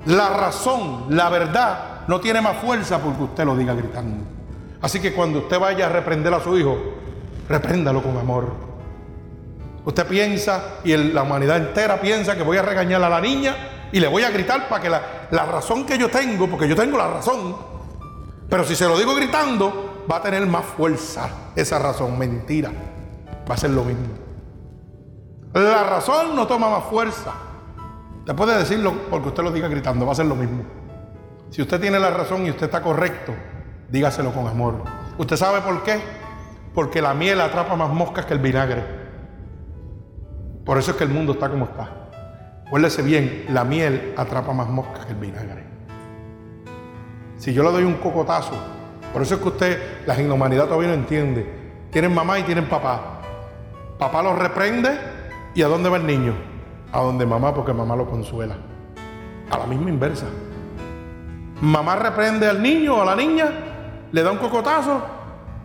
La 0.06 0.30
razón, 0.30 1.06
la 1.10 1.30
verdad, 1.30 2.02
no 2.07 2.19
tiene 2.19 2.41
más 2.41 2.57
fuerza 2.57 2.99
porque 2.99 3.23
usted 3.23 3.45
lo 3.45 3.56
diga 3.56 3.73
gritando. 3.73 4.23
Así 4.82 4.99
que 4.99 5.14
cuando 5.14 5.40
usted 5.40 5.60
vaya 5.60 5.88
a 5.88 5.90
reprender 5.90 6.34
a 6.34 6.40
su 6.40 6.57
hijo, 6.57 6.77
repréndalo 7.49 8.03
con 8.03 8.18
amor. 8.18 8.53
Usted 9.84 10.06
piensa 10.07 10.80
y 10.84 10.95
la 10.95 11.23
humanidad 11.23 11.57
entera 11.57 11.99
piensa 11.99 12.36
que 12.36 12.44
voy 12.44 12.57
a 12.57 12.61
regañar 12.61 13.03
a 13.03 13.10
la 13.10 13.22
niña 13.22 13.56
y 13.91 13.99
le 13.99 14.07
voy 14.07 14.23
a 14.23 14.30
gritar 14.30 14.68
para 14.68 14.82
que 14.82 14.90
la, 14.90 15.02
la 15.32 15.45
razón 15.45 15.86
que 15.86 15.98
yo 15.98 16.10
tengo, 16.10 16.48
porque 16.48 16.68
yo 16.68 16.76
tengo 16.76 16.98
la 16.98 17.07
razón, 17.07 17.56
pero 18.49 18.64
si 18.64 18.76
se 18.76 18.88
lo 18.88 18.98
digo 18.98 19.15
gritando, 19.15 20.06
va 20.10 20.18
a 20.18 20.22
tener 20.22 20.45
más 20.45 20.65
fuerza 20.65 21.30
esa 21.56 21.80
razón. 21.80 22.18
Mentira. 22.18 22.72
Va 23.49 23.56
a 23.56 23.57
ser 23.57 23.72
lo 23.72 23.84
mismo. 23.84 24.07
La 25.53 25.84
razón 25.84 26.36
no 26.36 26.45
toma 26.48 26.69
más 26.69 26.84
fuerza. 26.86 27.34
Te 28.26 28.34
puede 28.34 28.57
decirlo 28.57 28.93
porque 29.10 29.27
usted 29.30 29.43
lo 29.43 29.52
diga 29.52 29.68
gritando, 29.68 30.06
va 30.06 30.14
a 30.14 30.15
ser 30.15 30.26
lo 30.26 30.35
mismo. 30.35 30.64
Si 31.52 31.61
usted 31.61 31.80
tiene 31.80 31.99
la 31.99 32.10
razón 32.10 32.45
y 32.45 32.49
usted 32.49 32.65
está 32.65 32.81
correcto, 32.81 33.34
dígaselo 33.89 34.34
con 34.34 34.47
amor. 34.47 34.84
¿Usted 35.18 35.38
sabe 35.38 35.61
por 35.61 35.84
qué? 35.84 35.99
Porque 36.73 37.02
la 37.02 37.14
miel 37.14 37.39
atrapa 37.39 37.76
más 37.76 37.89
moscas 37.89 38.26
que 38.26 38.34
el 38.34 38.39
vinagre. 38.39 38.84
Por 40.65 40.80
eso 40.80 40.91
es 40.91 40.97
que 40.97 41.03
el 41.03 41.11
mundo 41.11 41.34
está 41.34 41.49
como 41.49 41.65
está. 41.65 42.10
Acuérdese 42.65 43.03
bien, 43.03 43.45
la 43.49 43.64
miel 43.64 44.15
atrapa 44.18 44.52
más 44.53 44.68
moscas 44.68 45.06
que 45.06 45.11
el 45.11 45.19
vinagre. 45.19 45.64
Si 47.38 47.53
yo 47.53 47.61
le 47.61 47.72
doy 47.72 47.84
un 47.84 47.95
cocotazo, 47.95 48.56
por 49.14 49.22
eso 49.22 49.35
es 49.35 49.41
que 49.41 49.47
usted, 49.47 50.07
la 50.07 50.19
inhumanidad 50.19 50.65
todavía 50.65 50.88
no 50.88 50.95
entiende. 50.95 51.47
Tienen 51.91 52.14
mamá 52.14 52.39
y 52.39 52.43
tienen 52.43 52.68
papá. 52.68 53.22
Papá 53.99 54.23
los 54.23 54.38
reprende 54.38 54.97
y 55.53 55.61
¿a 55.61 55.68
dónde 55.68 55.89
va 55.89 55.97
el 55.97 56.07
niño? 56.07 56.55
A 56.95 57.01
donde 57.01 57.26
mamá 57.26 57.53
porque 57.53 57.73
mamá 57.73 57.93
lo 57.97 58.09
consuela. 58.09 58.55
A 59.51 59.57
la 59.57 59.65
misma 59.65 59.89
inversa. 59.89 60.27
Mamá 61.59 61.97
reprende 61.97 62.47
al 62.47 62.63
niño 62.63 62.95
o 62.95 63.01
a 63.01 63.05
la 63.05 63.17
niña, 63.17 63.49
le 64.13 64.23
da 64.23 64.31
un 64.31 64.38
cocotazo 64.38 65.01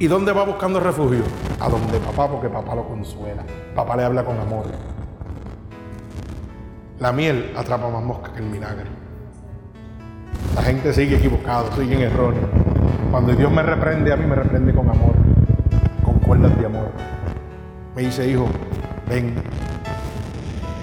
y 0.01 0.09
¿dónde 0.09 0.33
va 0.33 0.45
buscando 0.45 0.81
refugio? 0.81 1.23
A 1.61 1.69
donde 1.69 2.01
papá 2.01 2.29
porque 2.29 2.49
papá 2.49 2.75
lo 2.75 2.85
consuela. 2.85 3.45
Papá 3.77 3.97
le 3.97 4.05
habla 4.07 4.25
con 4.25 4.41
amor. 4.41 4.65
La 6.99 7.13
miel 7.13 7.53
atrapa 7.57 7.89
más 7.89 8.03
mosca 8.03 8.33
que 8.33 8.41
el 8.41 8.51
vinagre. 8.51 8.87
La 10.57 10.63
gente 10.63 10.93
sigue 10.93 11.15
equivocado, 11.15 11.71
sigue 11.77 11.95
en 11.95 12.13
errores. 12.13 12.41
Cuando 13.13 13.37
Dios 13.37 13.53
me 13.53 13.63
reprende, 13.63 14.13
a 14.13 14.17
mí 14.17 14.27
me 14.27 14.35
reprende 14.35 14.75
con 14.75 14.91
amor, 14.91 15.15
con 16.05 16.19
cuerdas 16.19 16.59
de 16.59 16.67
amor. 16.67 16.91
Me 17.95 18.03
dice, 18.03 18.29
hijo, 18.29 18.47
ven, 19.09 19.37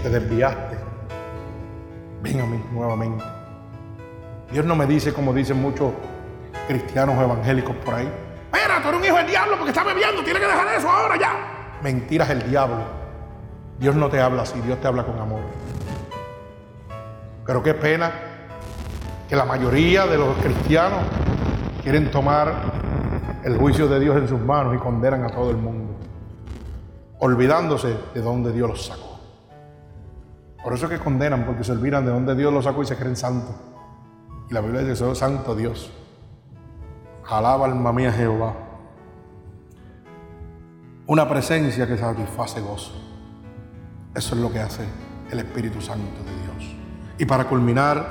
te 0.10 0.20
desviaste, 0.20 0.78
ven 2.22 2.40
a 2.40 2.46
mí 2.46 2.64
nuevamente. 2.72 3.24
Dios 4.52 4.66
no 4.66 4.76
me 4.76 4.86
dice 4.86 5.14
como 5.14 5.34
dicen 5.34 5.62
muchos 5.62 5.92
cristianos 6.68 7.22
evangélicos 7.22 7.76
por 7.78 7.96
ahí. 7.96 8.10
Mira, 8.54 8.82
tú 8.82 8.88
eres 8.90 9.00
un 9.02 9.06
hijo 9.06 9.18
del 9.18 9.28
diablo 9.28 9.56
porque 9.58 9.72
estás 9.72 9.86
bebiendo, 9.86 10.24
tienes 10.24 10.42
que 10.42 10.48
dejar 10.48 10.68
eso 10.76 10.90
ahora 10.90 11.18
ya. 11.20 11.80
Mentiras 11.82 12.30
el 12.30 12.50
diablo. 12.50 12.84
Dios 13.80 13.96
no 13.96 14.10
te 14.10 14.22
habla 14.22 14.44
así, 14.44 14.60
Dios 14.62 14.80
te 14.80 14.88
habla 14.88 15.04
con 15.04 15.20
amor. 15.20 15.42
Pero 17.46 17.62
qué 17.62 17.74
pena 17.74 18.12
que 19.28 19.36
la 19.36 19.46
mayoría 19.46 20.06
de 20.06 20.18
los 20.18 20.38
cristianos 20.38 21.02
quieren 21.84 22.10
tomar 22.12 22.54
el 23.44 23.58
juicio 23.58 23.88
de 23.88 24.00
Dios 24.00 24.16
en 24.16 24.28
sus 24.28 24.40
manos 24.40 24.74
y 24.74 24.78
condenan 24.78 25.26
a 25.26 25.30
todo 25.30 25.52
el 25.52 25.58
mundo, 25.58 25.96
olvidándose 27.20 27.94
de 28.14 28.22
dónde 28.22 28.54
Dios 28.54 28.70
los 28.70 28.86
sacó. 28.86 29.07
Por 30.68 30.74
eso 30.74 30.88
es 30.88 30.92
que 30.92 31.00
condenan, 31.00 31.46
porque 31.46 31.64
se 31.64 31.72
olvidan 31.72 32.04
de 32.04 32.12
dónde 32.12 32.36
Dios 32.36 32.52
los 32.52 32.66
sacó 32.66 32.84
y 32.84 32.86
se 32.86 32.98
creen 32.98 33.16
santos. 33.16 33.56
Y 34.50 34.54
la 34.54 34.60
Biblia 34.60 34.82
dice, 34.82 34.98
soy 34.98 35.16
santo 35.16 35.56
Dios. 35.56 35.90
Alaba 37.26 37.68
alma 37.68 37.94
mía 37.94 38.12
Jehová. 38.12 38.54
Una 41.06 41.30
presencia 41.30 41.88
que 41.88 41.98
satisface 41.98 42.60
gozo. 42.60 42.92
Eso 44.14 44.36
es 44.36 44.42
lo 44.42 44.52
que 44.52 44.60
hace 44.60 44.84
el 45.32 45.40
Espíritu 45.40 45.80
Santo 45.80 46.22
de 46.26 46.34
Dios. 46.42 46.76
Y 47.18 47.24
para 47.24 47.46
culminar, 47.46 48.06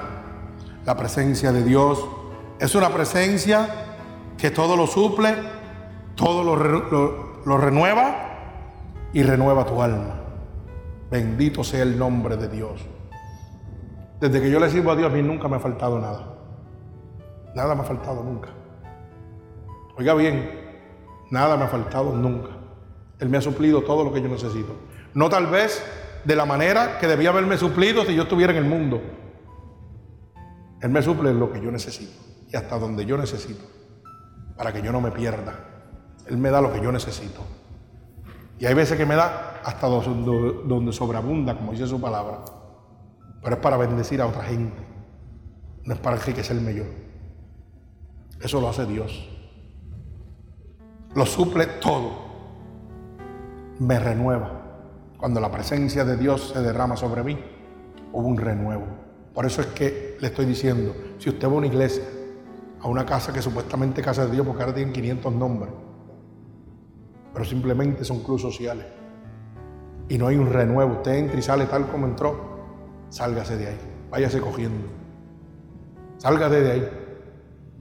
la 0.86 0.96
presencia 0.96 1.52
de 1.52 1.62
Dios 1.62 2.06
es 2.58 2.74
una 2.74 2.88
presencia 2.88 3.68
que 4.38 4.50
todo 4.50 4.78
lo 4.78 4.86
suple, 4.86 5.34
todo 6.14 6.42
lo, 6.42 7.58
renueva 7.58 8.16
y 9.12 9.24
renueva 9.24 9.66
tu 9.66 9.82
alma. 9.82 10.25
Bendito 11.10 11.62
sea 11.62 11.82
el 11.82 11.98
nombre 11.98 12.36
de 12.36 12.48
Dios. 12.48 12.80
Desde 14.20 14.40
que 14.40 14.50
yo 14.50 14.58
le 14.58 14.70
sirvo 14.70 14.90
a 14.90 14.96
Dios, 14.96 15.10
a 15.10 15.14
mí 15.14 15.22
nunca 15.22 15.46
me 15.48 15.56
ha 15.56 15.60
faltado 15.60 16.00
nada. 16.00 16.34
Nada 17.54 17.74
me 17.74 17.82
ha 17.82 17.84
faltado 17.84 18.22
nunca. 18.22 18.48
Oiga 19.96 20.14
bien, 20.14 20.50
nada 21.30 21.56
me 21.56 21.64
ha 21.64 21.68
faltado 21.68 22.14
nunca. 22.14 22.50
Él 23.18 23.28
me 23.28 23.38
ha 23.38 23.40
suplido 23.40 23.82
todo 23.82 24.04
lo 24.04 24.12
que 24.12 24.20
yo 24.20 24.28
necesito. 24.28 24.74
No 25.14 25.28
tal 25.30 25.46
vez 25.46 25.82
de 26.24 26.36
la 26.36 26.44
manera 26.44 26.98
que 26.98 27.06
debía 27.06 27.30
haberme 27.30 27.56
suplido 27.56 28.04
si 28.04 28.14
yo 28.14 28.24
estuviera 28.24 28.52
en 28.52 28.58
el 28.58 28.64
mundo. 28.64 29.00
Él 30.82 30.90
me 30.90 31.02
suple 31.02 31.32
lo 31.32 31.52
que 31.52 31.60
yo 31.60 31.70
necesito 31.70 32.12
y 32.52 32.56
hasta 32.56 32.78
donde 32.78 33.06
yo 33.06 33.16
necesito, 33.16 33.64
para 34.56 34.72
que 34.72 34.82
yo 34.82 34.92
no 34.92 35.00
me 35.00 35.10
pierda. 35.10 35.54
Él 36.26 36.36
me 36.36 36.50
da 36.50 36.60
lo 36.60 36.72
que 36.72 36.80
yo 36.80 36.92
necesito. 36.92 37.40
Y 38.58 38.66
hay 38.66 38.74
veces 38.74 38.98
que 38.98 39.06
me 39.06 39.16
da 39.16 39.55
hasta 39.66 39.88
donde 39.88 40.92
sobreabunda, 40.92 41.56
como 41.56 41.72
dice 41.72 41.88
su 41.88 42.00
palabra. 42.00 42.38
Pero 43.42 43.56
es 43.56 43.60
para 43.60 43.76
bendecir 43.76 44.20
a 44.20 44.26
otra 44.26 44.44
gente, 44.44 44.80
no 45.84 45.92
es 45.92 45.98
para 45.98 46.14
enriquecerme 46.14 46.72
yo. 46.72 46.84
Eso 48.40 48.60
lo 48.60 48.68
hace 48.68 48.86
Dios. 48.86 49.28
Lo 51.16 51.26
suple 51.26 51.66
todo. 51.66 52.12
Me 53.80 53.98
renueva. 53.98 54.52
Cuando 55.18 55.40
la 55.40 55.50
presencia 55.50 56.04
de 56.04 56.16
Dios 56.16 56.52
se 56.54 56.62
derrama 56.62 56.96
sobre 56.96 57.24
mí, 57.24 57.36
hubo 58.12 58.28
un 58.28 58.36
renuevo. 58.36 58.86
Por 59.34 59.46
eso 59.46 59.62
es 59.62 59.66
que 59.68 60.16
le 60.20 60.28
estoy 60.28 60.46
diciendo, 60.46 60.94
si 61.18 61.30
usted 61.30 61.48
va 61.48 61.54
a 61.54 61.56
una 61.56 61.66
iglesia, 61.66 62.04
a 62.80 62.86
una 62.86 63.04
casa 63.04 63.32
que 63.32 63.42
supuestamente 63.42 64.00
casa 64.00 64.26
de 64.26 64.30
Dios, 64.30 64.46
porque 64.46 64.62
ahora 64.62 64.76
tienen 64.76 64.94
500 64.94 65.32
nombres, 65.32 65.72
pero 67.32 67.44
simplemente 67.44 68.04
son 68.04 68.22
clubes 68.22 68.42
sociales, 68.42 68.86
y 70.08 70.18
no 70.18 70.28
hay 70.28 70.36
un 70.36 70.52
renuevo, 70.52 70.94
usted 70.94 71.14
entra 71.14 71.38
y 71.38 71.42
sale 71.42 71.66
tal 71.66 71.86
como 71.88 72.06
entró, 72.06 72.36
sálgase 73.08 73.56
de 73.56 73.68
ahí, 73.68 73.78
váyase 74.10 74.40
cogiendo, 74.40 74.86
sálgase 76.18 76.60
de 76.60 76.72
ahí, 76.72 76.90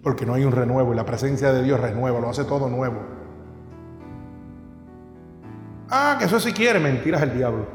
porque 0.02 0.26
no 0.26 0.34
hay 0.34 0.44
un 0.44 0.52
renuevo 0.52 0.94
y 0.94 0.96
la 0.96 1.06
presencia 1.06 1.52
de 1.54 1.64
Dios 1.64 1.80
renueva, 1.80 2.20
lo 2.20 2.30
hace 2.30 2.46
todo 2.46 2.70
nuevo. 2.70 3.16
Ah, 5.90 6.16
que 6.18 6.26
eso 6.26 6.40
si 6.40 6.52
quiere, 6.52 6.80
mentiras 6.80 7.22
el 7.22 7.38
diablo. 7.38 7.66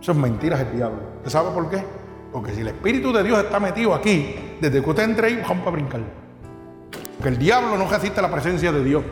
Eso 0.00 0.12
es 0.12 0.18
mentiras 0.18 0.60
el 0.60 0.72
diablo. 0.76 0.98
¿Usted 1.18 1.30
sabe 1.30 1.50
por 1.50 1.68
qué? 1.68 1.84
Porque 2.32 2.52
si 2.52 2.60
el 2.60 2.68
Espíritu 2.68 3.12
de 3.12 3.22
Dios 3.22 3.38
está 3.38 3.58
metido 3.58 3.94
aquí, 3.94 4.56
desde 4.60 4.82
que 4.82 4.90
usted 4.90 5.02
entre 5.02 5.26
ahí, 5.26 5.42
vamos 5.42 5.58
para 5.58 5.72
brincar. 5.72 6.00
Porque 7.16 7.28
el 7.28 7.38
diablo 7.38 7.76
no 7.76 7.88
resiste 7.88 8.22
la 8.22 8.30
presencia 8.30 8.72
de 8.72 8.84
Dios. 8.84 9.04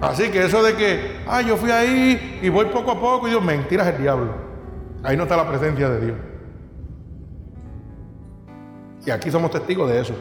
Así 0.00 0.30
que 0.30 0.44
eso 0.44 0.62
de 0.62 0.74
que, 0.74 1.20
ah, 1.26 1.42
yo 1.42 1.56
fui 1.56 1.70
ahí 1.70 2.40
y 2.42 2.48
voy 2.48 2.66
poco 2.66 2.92
a 2.92 3.00
poco, 3.00 3.26
y 3.26 3.30
Dios, 3.30 3.42
mentiras 3.42 3.86
el 3.88 4.00
diablo. 4.00 4.32
Ahí 5.02 5.16
no 5.16 5.24
está 5.24 5.36
la 5.36 5.48
presencia 5.48 5.88
de 5.90 6.00
Dios. 6.06 6.18
Y 9.04 9.10
aquí 9.10 9.30
somos 9.30 9.50
testigos 9.50 9.90
de 9.90 10.00
eso. 10.00 10.14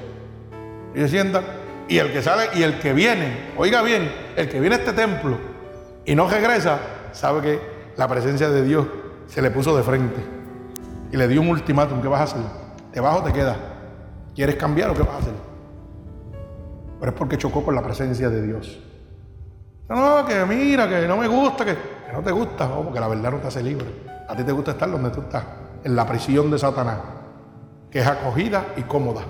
Y 0.93 0.99
se 0.99 1.07
sientan, 1.07 1.43
y 1.88 1.97
el 1.97 2.11
que 2.11 2.22
sale, 2.22 2.49
y 2.56 2.64
el 2.64 2.80
que 2.80 2.93
viene, 2.93 3.51
oiga 3.57 3.81
bien, 3.81 4.11
el 4.35 4.49
que 4.49 4.60
viene 4.60 4.76
a 4.76 4.80
este 4.80 4.93
templo 4.93 5.38
y 6.06 6.15
no 6.15 6.30
regresa, 6.30 6.80
sabe 7.11 7.41
que 7.41 7.60
la 7.95 8.07
presencia 8.07 8.49
de 8.49 8.64
Dios 8.64 8.85
se 9.27 9.41
le 9.41 9.51
puso 9.51 9.76
de 9.76 9.84
frente 9.84 10.22
y 11.11 11.18
le 11.18 11.27
dio 11.27 11.41
un 11.41 11.49
ultimátum, 11.49 12.01
¿qué 12.01 12.07
vas 12.07 12.22
a 12.22 12.23
hacer? 12.23 12.41
¿Te 12.91 12.99
o 12.99 13.23
te 13.23 13.31
quedas? 13.34 13.57
¿Quieres 14.35 14.56
cambiar 14.56 14.89
o 14.89 14.93
qué 14.93 15.03
vas 15.03 15.15
a 15.15 15.18
hacer? 15.18 15.34
Pero 16.99 17.11
es 17.11 17.18
porque 17.18 17.38
chocó 17.38 17.64
con 17.64 17.76
la 17.76 17.81
presencia 17.81 18.30
de 18.30 18.41
Dios. 18.41 18.80
No, 19.89 20.23
que 20.25 20.45
mira, 20.45 20.87
que 20.87 21.07
no 21.07 21.17
me 21.17 21.27
gusta, 21.27 21.65
que, 21.65 21.75
no 22.13 22.21
te 22.21 22.31
gusta, 22.31 22.67
no, 22.67 22.83
porque 22.83 22.99
la 22.99 23.07
verdad 23.07 23.31
no 23.31 23.37
te 23.37 23.47
hace 23.47 23.63
libre. 23.63 23.87
A 24.27 24.35
ti 24.35 24.43
te 24.43 24.51
gusta 24.51 24.71
estar 24.71 24.89
donde 24.89 25.09
tú 25.09 25.21
estás, 25.21 25.43
en 25.83 25.95
la 25.95 26.05
prisión 26.05 26.51
de 26.51 26.59
Satanás, 26.59 26.99
que 27.89 27.99
es 27.99 28.07
acogida 28.07 28.67
y 28.77 28.83
cómoda. 28.83 29.21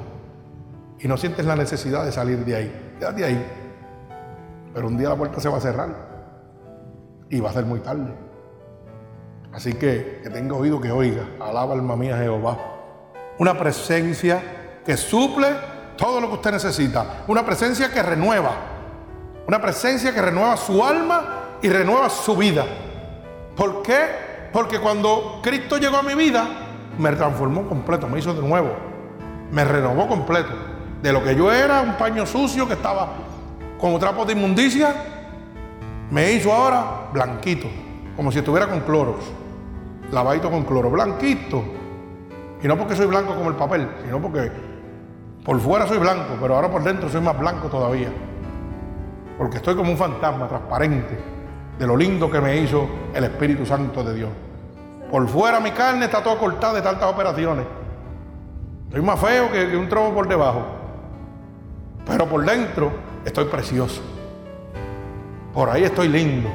Y 0.99 1.07
no 1.07 1.15
sientes 1.15 1.45
la 1.45 1.55
necesidad 1.55 2.03
de 2.03 2.11
salir 2.11 2.43
de 2.43 2.55
ahí. 2.55 2.95
Quédate 2.99 3.23
ahí. 3.23 3.45
Pero 4.73 4.87
un 4.87 4.97
día 4.97 5.07
la 5.07 5.15
puerta 5.15 5.39
se 5.39 5.47
va 5.47 5.57
a 5.57 5.61
cerrar 5.61 5.89
y 7.29 7.39
va 7.39 7.51
a 7.51 7.53
ser 7.53 7.65
muy 7.65 7.79
tarde. 7.79 8.13
Así 9.53 9.73
que 9.73 10.19
que 10.21 10.29
tenga 10.29 10.55
oído 10.55 10.81
que 10.81 10.91
oiga. 10.91 11.25
Alaba 11.39 11.73
alma 11.73 11.95
mía 11.95 12.17
Jehová. 12.17 12.57
Una 13.37 13.57
presencia 13.57 14.81
que 14.85 14.97
suple 14.97 15.47
todo 15.95 16.19
lo 16.19 16.27
que 16.27 16.33
usted 16.35 16.51
necesita. 16.51 17.23
Una 17.27 17.45
presencia 17.45 17.89
que 17.91 18.03
renueva. 18.03 18.78
Una 19.49 19.59
presencia 19.59 20.13
que 20.13 20.21
renueva 20.21 20.55
su 20.57 20.85
alma 20.85 21.23
y 21.59 21.69
renueva 21.69 22.07
su 22.11 22.37
vida. 22.37 22.67
¿Por 23.55 23.81
qué? 23.81 24.05
Porque 24.53 24.79
cuando 24.79 25.39
Cristo 25.41 25.77
llegó 25.77 25.97
a 25.97 26.03
mi 26.03 26.13
vida, 26.13 26.47
me 26.99 27.11
transformó 27.13 27.67
completo, 27.67 28.07
me 28.07 28.19
hizo 28.19 28.31
de 28.31 28.47
nuevo, 28.47 28.69
me 29.51 29.63
renovó 29.63 30.07
completo. 30.07 30.51
De 31.01 31.11
lo 31.11 31.23
que 31.23 31.35
yo 31.35 31.51
era, 31.51 31.81
un 31.81 31.93
paño 31.93 32.27
sucio 32.27 32.67
que 32.67 32.75
estaba 32.75 33.07
como 33.79 33.97
trapo 33.97 34.23
de 34.23 34.33
inmundicia, 34.33 34.93
me 36.11 36.31
hizo 36.31 36.53
ahora 36.53 37.09
blanquito, 37.11 37.65
como 38.15 38.31
si 38.31 38.37
estuviera 38.37 38.67
con 38.67 38.81
cloros, 38.81 39.15
lavadito 40.11 40.51
con 40.51 40.63
cloro, 40.63 40.91
blanquito. 40.91 41.63
Y 42.61 42.67
no 42.67 42.77
porque 42.77 42.95
soy 42.95 43.07
blanco 43.07 43.33
como 43.33 43.49
el 43.49 43.55
papel, 43.55 43.89
sino 44.05 44.21
porque 44.21 44.51
por 45.43 45.59
fuera 45.59 45.87
soy 45.87 45.97
blanco, 45.97 46.37
pero 46.39 46.53
ahora 46.53 46.69
por 46.69 46.83
dentro 46.83 47.09
soy 47.09 47.21
más 47.21 47.39
blanco 47.39 47.67
todavía. 47.67 48.09
Porque 49.39 49.55
estoy 49.55 49.73
como 49.73 49.89
un 49.89 49.97
fantasma 49.97 50.49
transparente 50.49 51.17
de 51.79 51.87
lo 51.87 51.95
lindo 51.95 52.29
que 52.29 52.41
me 52.41 52.57
hizo 52.57 52.89
el 53.13 53.23
Espíritu 53.23 53.65
Santo 53.65 54.03
de 54.03 54.13
Dios. 54.13 54.29
Por 55.09 55.25
fuera 55.29 55.61
mi 55.61 55.71
carne 55.71 56.05
está 56.05 56.21
toda 56.21 56.37
cortada 56.37 56.73
de 56.73 56.81
tantas 56.81 57.09
operaciones. 57.09 57.65
Estoy 58.89 59.01
más 59.01 59.17
feo 59.17 59.49
que, 59.49 59.77
un 59.77 59.87
trobo 59.87 60.13
por 60.13 60.27
debajo. 60.27 60.65
Pero 62.05 62.27
por 62.27 62.43
dentro 62.43 62.91
estoy 63.23 63.45
precioso. 63.45 64.01
Por 65.53 65.69
ahí 65.69 65.85
estoy 65.85 66.09
lindo. 66.09 66.49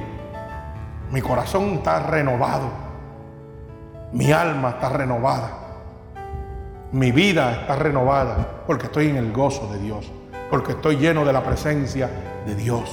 Mi 1.10 1.22
corazón 1.22 1.76
está 1.76 2.00
renovado. 2.00 2.68
Mi 4.12 4.30
alma 4.30 4.70
está 4.72 4.90
renovada. 4.90 5.52
Mi 6.92 7.12
vida 7.12 7.62
está 7.62 7.76
renovada 7.76 8.46
porque 8.66 8.86
estoy 8.86 9.08
en 9.08 9.16
el 9.16 9.32
gozo 9.32 9.72
de 9.72 9.78
Dios. 9.78 10.12
Porque 10.50 10.72
estoy 10.72 10.96
lleno 10.96 11.24
de 11.24 11.32
la 11.32 11.42
presencia 11.42 12.10
de 12.46 12.54
Dios. 12.54 12.90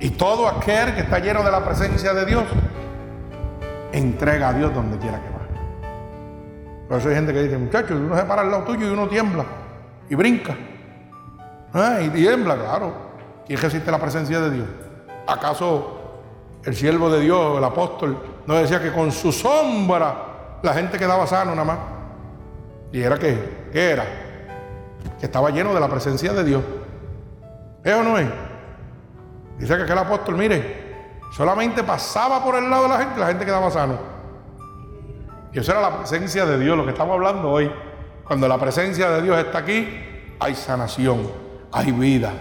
Y 0.00 0.10
todo 0.10 0.48
aquel 0.48 0.94
que 0.94 1.02
está 1.02 1.18
lleno 1.18 1.42
de 1.42 1.50
la 1.50 1.64
presencia 1.64 2.12
de 2.12 2.26
Dios, 2.26 2.44
entrega 3.92 4.48
a 4.48 4.52
Dios 4.52 4.74
donde 4.74 4.98
quiera 4.98 5.20
que 5.20 5.28
vaya. 5.28 5.44
Por 6.88 6.98
eso 6.98 7.08
hay 7.08 7.14
gente 7.14 7.32
que 7.32 7.42
dice, 7.44 7.56
muchachos, 7.56 7.92
uno 7.92 8.16
se 8.16 8.24
para 8.24 8.42
al 8.42 8.50
lado 8.50 8.64
tuyo 8.64 8.88
y 8.88 8.90
uno 8.90 9.08
tiembla 9.08 9.44
y 10.08 10.14
brinca. 10.14 10.56
Ah, 11.72 11.98
y 12.00 12.08
tiembla, 12.10 12.56
claro. 12.56 12.92
¿Quién 13.46 13.60
resiste 13.60 13.90
la 13.90 13.98
presencia 13.98 14.40
de 14.40 14.50
Dios? 14.50 14.66
¿Acaso 15.26 16.00
el 16.64 16.74
siervo 16.74 17.10
de 17.10 17.20
Dios, 17.20 17.58
el 17.58 17.64
apóstol, 17.64 18.18
no 18.46 18.54
decía 18.54 18.80
que 18.82 18.92
con 18.92 19.12
su 19.12 19.32
sombra 19.32 20.58
la 20.62 20.72
gente 20.74 20.98
quedaba 20.98 21.26
sano 21.26 21.52
nada 21.52 21.64
más? 21.64 21.78
¿Y 22.92 23.00
era 23.00 23.18
qué? 23.18 23.68
¿Qué 23.72 23.90
era? 23.90 24.04
Que 25.18 25.26
estaba 25.26 25.50
lleno 25.50 25.74
de 25.74 25.80
la 25.80 25.88
presencia 25.88 26.32
de 26.32 26.44
Dios. 26.44 26.62
¿Es 27.84 27.94
o 27.94 28.02
no 28.02 28.18
es? 28.18 28.26
Dice 29.58 29.76
que 29.76 29.82
aquel 29.82 29.98
apóstol, 29.98 30.36
mire, 30.36 31.18
solamente 31.30 31.84
pasaba 31.84 32.42
por 32.42 32.56
el 32.56 32.68
lado 32.68 32.84
de 32.84 32.88
la 32.88 32.98
gente 32.98 33.20
la 33.20 33.26
gente 33.26 33.44
quedaba 33.44 33.70
sano. 33.70 33.98
Y 35.52 35.58
eso 35.58 35.70
era 35.70 35.80
la 35.82 35.98
presencia 35.98 36.46
de 36.46 36.58
Dios, 36.58 36.76
lo 36.76 36.84
que 36.84 36.92
estamos 36.92 37.14
hablando 37.14 37.50
hoy. 37.50 37.70
Cuando 38.24 38.48
la 38.48 38.58
presencia 38.58 39.10
de 39.10 39.22
Dios 39.22 39.38
está 39.38 39.58
aquí, 39.58 39.86
hay 40.40 40.54
sanación, 40.54 41.30
hay 41.70 41.92
vida. 41.92 42.32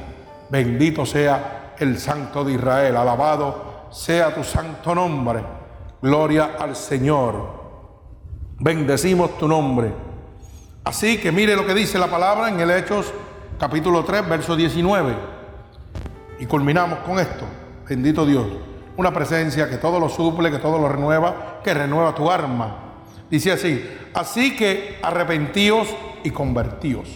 Bendito 0.49 1.05
sea 1.05 1.73
el 1.77 1.99
Santo 1.99 2.43
de 2.43 2.53
Israel, 2.53 2.95
alabado 2.95 3.73
sea 3.91 4.33
tu 4.33 4.43
santo 4.43 4.95
nombre. 4.95 5.43
Gloria 6.01 6.55
al 6.57 6.75
Señor. 6.75 7.61
Bendecimos 8.59 9.37
tu 9.37 9.47
nombre. 9.47 9.93
Así 10.83 11.19
que 11.19 11.31
mire 11.31 11.55
lo 11.55 11.65
que 11.65 11.73
dice 11.73 11.99
la 11.99 12.07
palabra 12.07 12.49
en 12.49 12.59
el 12.59 12.71
Hechos 12.71 13.13
capítulo 13.59 14.03
3, 14.03 14.27
verso 14.27 14.55
19. 14.55 15.32
Y 16.43 16.45
culminamos 16.45 16.99
con 16.99 17.19
esto. 17.19 17.45
Bendito 17.87 18.25
Dios. 18.25 18.45
Una 18.97 19.13
presencia 19.13 19.69
que 19.69 19.77
todo 19.77 19.97
lo 19.97 20.09
suple, 20.09 20.51
que 20.51 20.57
todo 20.57 20.77
lo 20.77 20.89
renueva, 20.89 21.61
que 21.63 21.73
renueva 21.73 22.13
tu 22.13 22.29
arma. 22.29 22.95
Dice 23.29 23.53
así, 23.53 23.89
así 24.13 24.53
que 24.53 24.99
arrepentíos 25.01 25.87
y 26.21 26.31
convertíos. 26.31 27.07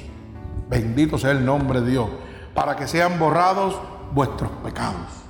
Bendito 0.70 1.18
sea 1.18 1.32
el 1.32 1.44
nombre 1.44 1.82
de 1.82 1.92
Dios, 1.92 2.08
para 2.54 2.78
que 2.78 2.88
sean 2.88 3.20
borrados 3.20 3.78
vuestros 4.14 4.50
pecados. 4.64 5.26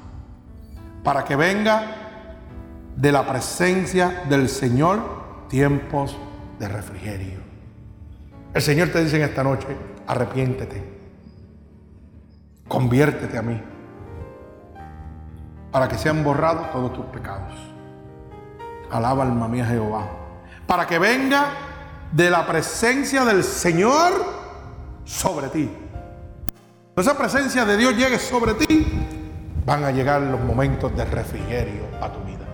Para 1.03 1.25
que 1.25 1.35
venga 1.35 1.95
de 2.95 3.11
la 3.11 3.27
presencia 3.27 4.25
del 4.29 4.47
Señor 4.47 5.47
tiempos 5.49 6.15
de 6.59 6.67
refrigerio. 6.67 7.39
El 8.53 8.61
Señor 8.61 8.89
te 8.89 9.03
dice 9.03 9.17
en 9.17 9.23
esta 9.23 9.43
noche, 9.43 9.69
arrepiéntete, 10.05 10.83
conviértete 12.67 13.39
a 13.39 13.41
mí 13.41 13.59
para 15.77 15.87
que 15.87 15.97
sean 15.99 16.23
borrados 16.23 16.71
todos 16.71 16.91
tus 16.91 17.05
pecados. 17.05 17.53
Alaba 18.89 19.21
alma 19.21 19.47
mía 19.47 19.63
Jehová. 19.63 20.07
Para 20.65 20.87
que 20.87 20.97
venga 20.97 21.49
de 22.11 22.31
la 22.31 22.47
presencia 22.47 23.23
del 23.23 23.43
Señor 23.43 24.11
sobre 25.05 25.49
ti. 25.49 25.71
Cuando 26.95 27.11
esa 27.11 27.15
presencia 27.15 27.63
de 27.63 27.77
Dios 27.77 27.95
llegue 27.95 28.17
sobre 28.17 28.55
ti, 28.55 28.87
van 29.67 29.83
a 29.83 29.91
llegar 29.91 30.19
los 30.19 30.39
momentos 30.39 30.97
de 30.97 31.05
refrigerio 31.05 31.83
a 32.01 32.11
tu 32.11 32.21
vida. 32.21 32.47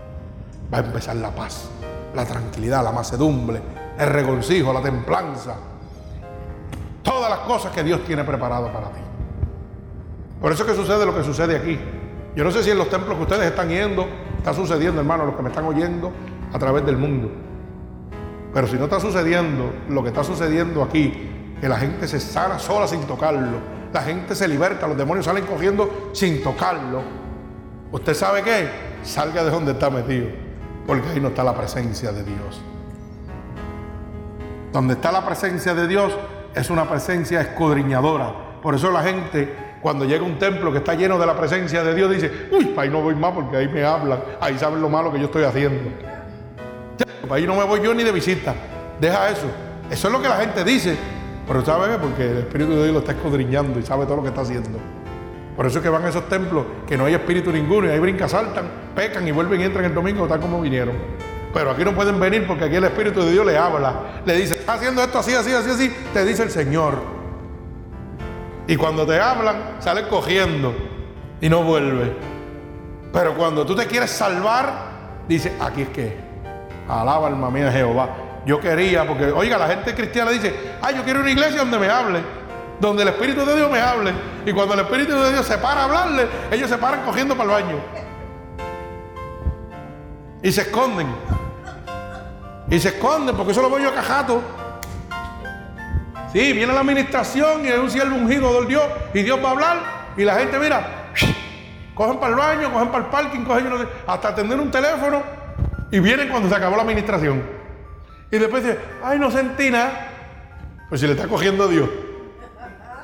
Va 0.73 0.79
a 0.79 0.81
empezar 0.81 1.15
la 1.15 1.31
paz, 1.31 1.69
la 2.13 2.25
tranquilidad, 2.25 2.83
la 2.83 2.91
macedumbre, 2.91 3.61
el 3.99 4.09
regocijo, 4.09 4.73
la 4.73 4.81
templanza. 4.81 5.55
Todas 7.01 7.29
las 7.29 7.39
cosas 7.47 7.71
que 7.71 7.85
Dios 7.85 8.03
tiene 8.03 8.25
preparado 8.25 8.69
para 8.73 8.89
ti. 8.89 8.99
Por 10.41 10.51
eso 10.51 10.65
que 10.65 10.75
sucede 10.75 11.05
lo 11.05 11.15
que 11.15 11.23
sucede 11.23 11.55
aquí. 11.55 11.79
Yo 12.35 12.43
no 12.43 12.51
sé 12.51 12.63
si 12.63 12.71
en 12.71 12.77
los 12.77 12.89
templos 12.89 13.15
que 13.17 13.23
ustedes 13.23 13.45
están 13.45 13.69
yendo 13.69 14.07
está 14.37 14.53
sucediendo, 14.53 14.99
hermano, 14.99 15.25
los 15.25 15.35
que 15.35 15.43
me 15.43 15.49
están 15.49 15.65
oyendo 15.65 16.11
a 16.51 16.59
través 16.59 16.85
del 16.85 16.97
mundo. 16.97 17.31
Pero 18.53 18.67
si 18.67 18.75
no 18.75 18.85
está 18.85 18.99
sucediendo 18.99 19.71
lo 19.89 20.01
que 20.03 20.09
está 20.09 20.23
sucediendo 20.23 20.83
aquí, 20.83 21.29
que 21.59 21.69
la 21.69 21.77
gente 21.77 22.07
se 22.07 22.19
sana 22.19 22.59
sola 22.59 22.87
sin 22.87 23.01
tocarlo, 23.03 23.57
la 23.93 24.01
gente 24.01 24.35
se 24.35 24.47
liberta, 24.47 24.87
los 24.87 24.97
demonios 24.97 25.25
salen 25.25 25.45
cogiendo 25.45 26.09
sin 26.13 26.43
tocarlo. 26.43 27.01
¿Usted 27.91 28.13
sabe 28.15 28.41
qué? 28.41 28.69
Salga 29.03 29.43
de 29.43 29.51
donde 29.51 29.73
está 29.73 29.89
metido, 29.89 30.27
porque 30.87 31.07
ahí 31.09 31.19
no 31.19 31.29
está 31.29 31.43
la 31.43 31.55
presencia 31.55 32.11
de 32.11 32.23
Dios. 32.23 32.61
Donde 34.71 34.95
está 34.95 35.11
la 35.11 35.23
presencia 35.23 35.75
de 35.75 35.87
Dios 35.87 36.11
es 36.55 36.69
una 36.71 36.89
presencia 36.89 37.41
escudriñadora. 37.41 38.59
Por 38.61 38.73
eso 38.73 38.91
la 38.91 39.03
gente 39.03 39.72
cuando 39.83 40.05
llega 40.05 40.23
un 40.23 40.39
templo 40.39 40.71
que 40.71 40.77
está 40.77 40.95
lleno 40.95 41.19
de 41.19 41.25
la 41.25 41.37
presencia 41.37 41.83
de 41.83 41.93
Dios, 41.93 42.09
dice, 42.09 42.31
uy, 42.51 42.73
ahí 42.77 42.89
no 42.89 43.01
voy 43.01 43.15
más 43.15 43.33
porque 43.33 43.57
ahí 43.57 43.67
me 43.67 43.83
hablan, 43.83 44.17
ahí 44.39 44.57
saben 44.57 44.81
lo 44.81 44.87
malo 44.87 45.11
que 45.11 45.19
yo 45.19 45.25
estoy 45.25 45.43
haciendo. 45.43 45.91
ahí 47.29 47.45
no 47.45 47.55
me 47.55 47.65
voy 47.65 47.81
yo 47.83 47.93
ni 47.93 48.01
de 48.03 48.13
visita. 48.13 48.55
Deja 49.01 49.29
eso. 49.29 49.47
Eso 49.91 50.07
es 50.07 50.13
lo 50.13 50.21
que 50.21 50.29
la 50.29 50.37
gente 50.37 50.63
dice. 50.63 50.95
Pero 51.45 51.65
¿sabe 51.65 51.97
Porque 51.97 52.31
el 52.31 52.37
Espíritu 52.37 52.71
de 52.71 52.83
Dios 52.83 52.93
lo 52.93 52.99
está 52.99 53.11
escudriñando 53.11 53.77
y 53.77 53.83
sabe 53.83 54.05
todo 54.05 54.15
lo 54.15 54.23
que 54.23 54.29
está 54.29 54.41
haciendo. 54.41 54.79
Por 55.57 55.65
eso 55.65 55.79
es 55.79 55.83
que 55.83 55.89
van 55.89 56.05
a 56.05 56.09
esos 56.09 56.29
templos 56.29 56.65
que 56.87 56.97
no 56.97 57.05
hay 57.05 57.13
espíritu 57.13 57.51
ninguno 57.51 57.87
y 57.87 57.91
ahí 57.91 57.99
brincan, 57.99 58.27
saltan, 58.27 58.65
pecan 58.95 59.27
y 59.27 59.31
vuelven 59.31 59.61
y 59.61 59.65
entran 59.65 59.85
el 59.85 59.93
domingo 59.93 60.25
tal 60.27 60.39
como 60.39 60.61
vinieron. 60.61 60.95
Pero 61.53 61.71
aquí 61.71 61.83
no 61.83 61.93
pueden 61.93 62.19
venir 62.19 62.47
porque 62.47 62.63
aquí 62.63 62.75
el 62.77 62.85
Espíritu 62.85 63.21
de 63.21 63.31
Dios 63.33 63.45
le 63.45 63.57
habla. 63.57 64.21
Le 64.25 64.37
dice, 64.37 64.61
haciendo 64.65 65.03
esto 65.03 65.19
así, 65.19 65.33
así, 65.33 65.51
así, 65.51 65.69
así. 65.69 65.95
Te 66.13 66.25
dice 66.25 66.43
el 66.43 66.49
Señor. 66.49 67.12
Y 68.67 68.75
cuando 68.77 69.05
te 69.05 69.19
hablan, 69.19 69.75
sales 69.79 70.05
cogiendo 70.07 70.73
y 71.41 71.49
no 71.49 71.63
vuelve. 71.63 72.15
Pero 73.11 73.35
cuando 73.35 73.65
tú 73.65 73.75
te 73.75 73.85
quieres 73.85 74.09
salvar, 74.09 74.73
dice, 75.27 75.53
aquí 75.59 75.81
es 75.81 75.89
que, 75.89 76.17
alaba 76.87 77.27
alma 77.27 77.49
mía 77.49 77.71
Jehová. 77.71 78.09
Yo 78.45 78.59
quería, 78.59 79.05
porque, 79.05 79.31
oiga, 79.31 79.57
la 79.57 79.67
gente 79.67 79.93
cristiana 79.93 80.31
dice, 80.31 80.53
ah, 80.81 80.91
yo 80.91 81.03
quiero 81.03 81.19
una 81.19 81.31
iglesia 81.31 81.59
donde 81.59 81.79
me 81.79 81.89
hable, 81.89 82.21
donde 82.79 83.03
el 83.03 83.09
Espíritu 83.09 83.45
de 83.45 83.55
Dios 83.55 83.71
me 83.71 83.79
hable. 83.79 84.13
Y 84.45 84.51
cuando 84.51 84.73
el 84.73 84.81
Espíritu 84.81 85.13
de 85.13 85.31
Dios 85.31 85.45
se 85.45 85.57
para 85.57 85.81
a 85.81 85.83
hablarle, 85.85 86.27
ellos 86.51 86.69
se 86.69 86.77
paran 86.77 87.03
cogiendo 87.03 87.35
para 87.35 87.57
el 87.57 87.63
baño. 87.63 87.79
Y 90.41 90.51
se 90.51 90.61
esconden. 90.61 91.07
Y 92.69 92.79
se 92.79 92.89
esconden, 92.89 93.35
porque 93.35 93.51
eso 93.51 93.61
lo 93.61 93.69
voy 93.69 93.83
yo 93.83 93.89
a 93.89 93.93
cajato. 93.93 94.41
Sí, 96.33 96.51
viene 96.51 96.73
la 96.73 96.79
administración 96.79 97.63
y 97.63 97.69
hay 97.69 97.77
un 97.77 97.91
siervo 97.91 98.15
ungido 98.15 98.51
del 98.55 98.67
Dios 98.67 98.83
y 99.13 99.21
Dios 99.21 99.39
va 99.43 99.49
a 99.49 99.51
hablar 99.51 99.77
y 100.17 100.23
la 100.23 100.33
gente, 100.33 100.57
mira, 100.57 101.11
cogen 101.93 102.19
para 102.19 102.31
el 102.31 102.35
baño, 102.39 102.73
cogen 102.73 102.87
para 102.87 103.03
el 103.05 103.09
parking, 103.11 103.41
cogen 103.41 103.67
hasta 104.07 104.29
atender 104.29 104.59
un 104.59 104.71
teléfono 104.71 105.21
y 105.91 105.99
vienen 105.99 106.29
cuando 106.29 106.49
se 106.49 106.55
acabó 106.55 106.75
la 106.75 106.81
administración. 106.81 107.43
Y 108.31 108.39
después 108.39 108.63
dice, 108.63 108.79
ay, 109.03 109.19
no 109.19 109.29
sentí 109.29 109.69
nada. 109.69 110.09
Pues 110.89 111.01
si 111.01 111.05
le 111.05 111.13
está 111.13 111.27
cogiendo 111.27 111.65
a 111.65 111.67
Dios. 111.67 111.87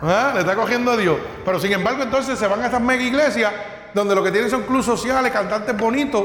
¿Ah? 0.02 0.32
Le 0.34 0.40
está 0.40 0.56
cogiendo 0.56 0.92
a 0.92 0.98
Dios. 0.98 1.18
Pero 1.46 1.60
sin 1.60 1.72
embargo, 1.72 2.02
entonces 2.02 2.40
se 2.40 2.48
van 2.48 2.64
a 2.64 2.66
estas 2.66 2.82
mega 2.82 3.04
iglesias 3.04 3.54
donde 3.94 4.16
lo 4.16 4.24
que 4.24 4.32
tienen 4.32 4.50
son 4.50 4.64
clubes 4.64 4.88
sociales, 4.88 5.32
cantantes 5.32 5.78
bonitos, 5.78 6.24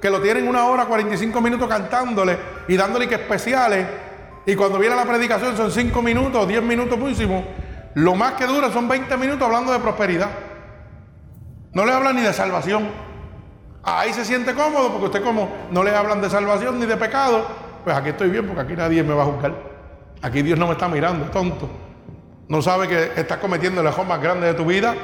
que 0.00 0.08
lo 0.08 0.20
tienen 0.20 0.46
una 0.46 0.66
hora, 0.66 0.84
45 0.86 1.40
minutos 1.40 1.68
cantándole 1.68 2.38
y 2.68 2.76
dándole 2.76 3.08
que 3.08 3.16
especiales 3.16 3.86
y 4.46 4.54
cuando 4.56 4.78
viene 4.78 4.94
la 4.94 5.04
predicación 5.04 5.56
son 5.56 5.70
5 5.70 6.02
minutos, 6.02 6.46
10 6.46 6.62
minutos 6.62 6.98
máximo. 6.98 7.44
Lo 7.94 8.14
más 8.14 8.32
que 8.32 8.46
dura 8.46 8.70
son 8.70 8.88
20 8.88 9.16
minutos 9.16 9.42
hablando 9.42 9.72
de 9.72 9.78
prosperidad. 9.78 10.28
No 11.72 11.84
le 11.84 11.92
hablan 11.92 12.16
ni 12.16 12.22
de 12.22 12.32
salvación. 12.32 12.88
Ahí 13.82 14.12
se 14.12 14.24
siente 14.24 14.54
cómodo 14.54 14.90
porque 14.90 15.06
usted 15.06 15.22
como 15.22 15.48
no 15.70 15.82
le 15.82 15.94
hablan 15.94 16.20
de 16.20 16.28
salvación 16.28 16.78
ni 16.78 16.86
de 16.86 16.96
pecado, 16.96 17.46
pues 17.84 17.96
aquí 17.96 18.10
estoy 18.10 18.30
bien 18.30 18.46
porque 18.46 18.62
aquí 18.62 18.74
nadie 18.74 19.02
me 19.02 19.14
va 19.14 19.22
a 19.22 19.26
juzgar. 19.26 19.54
Aquí 20.22 20.42
Dios 20.42 20.58
no 20.58 20.66
me 20.66 20.72
está 20.72 20.88
mirando, 20.88 21.26
tonto. 21.26 21.68
No 22.48 22.60
sabe 22.60 22.88
que 22.88 23.12
estás 23.16 23.38
cometiendo 23.38 23.80
el 23.80 23.86
error 23.86 24.06
más 24.06 24.20
grande 24.20 24.46
de 24.46 24.54
tu 24.54 24.64
vida 24.64 24.94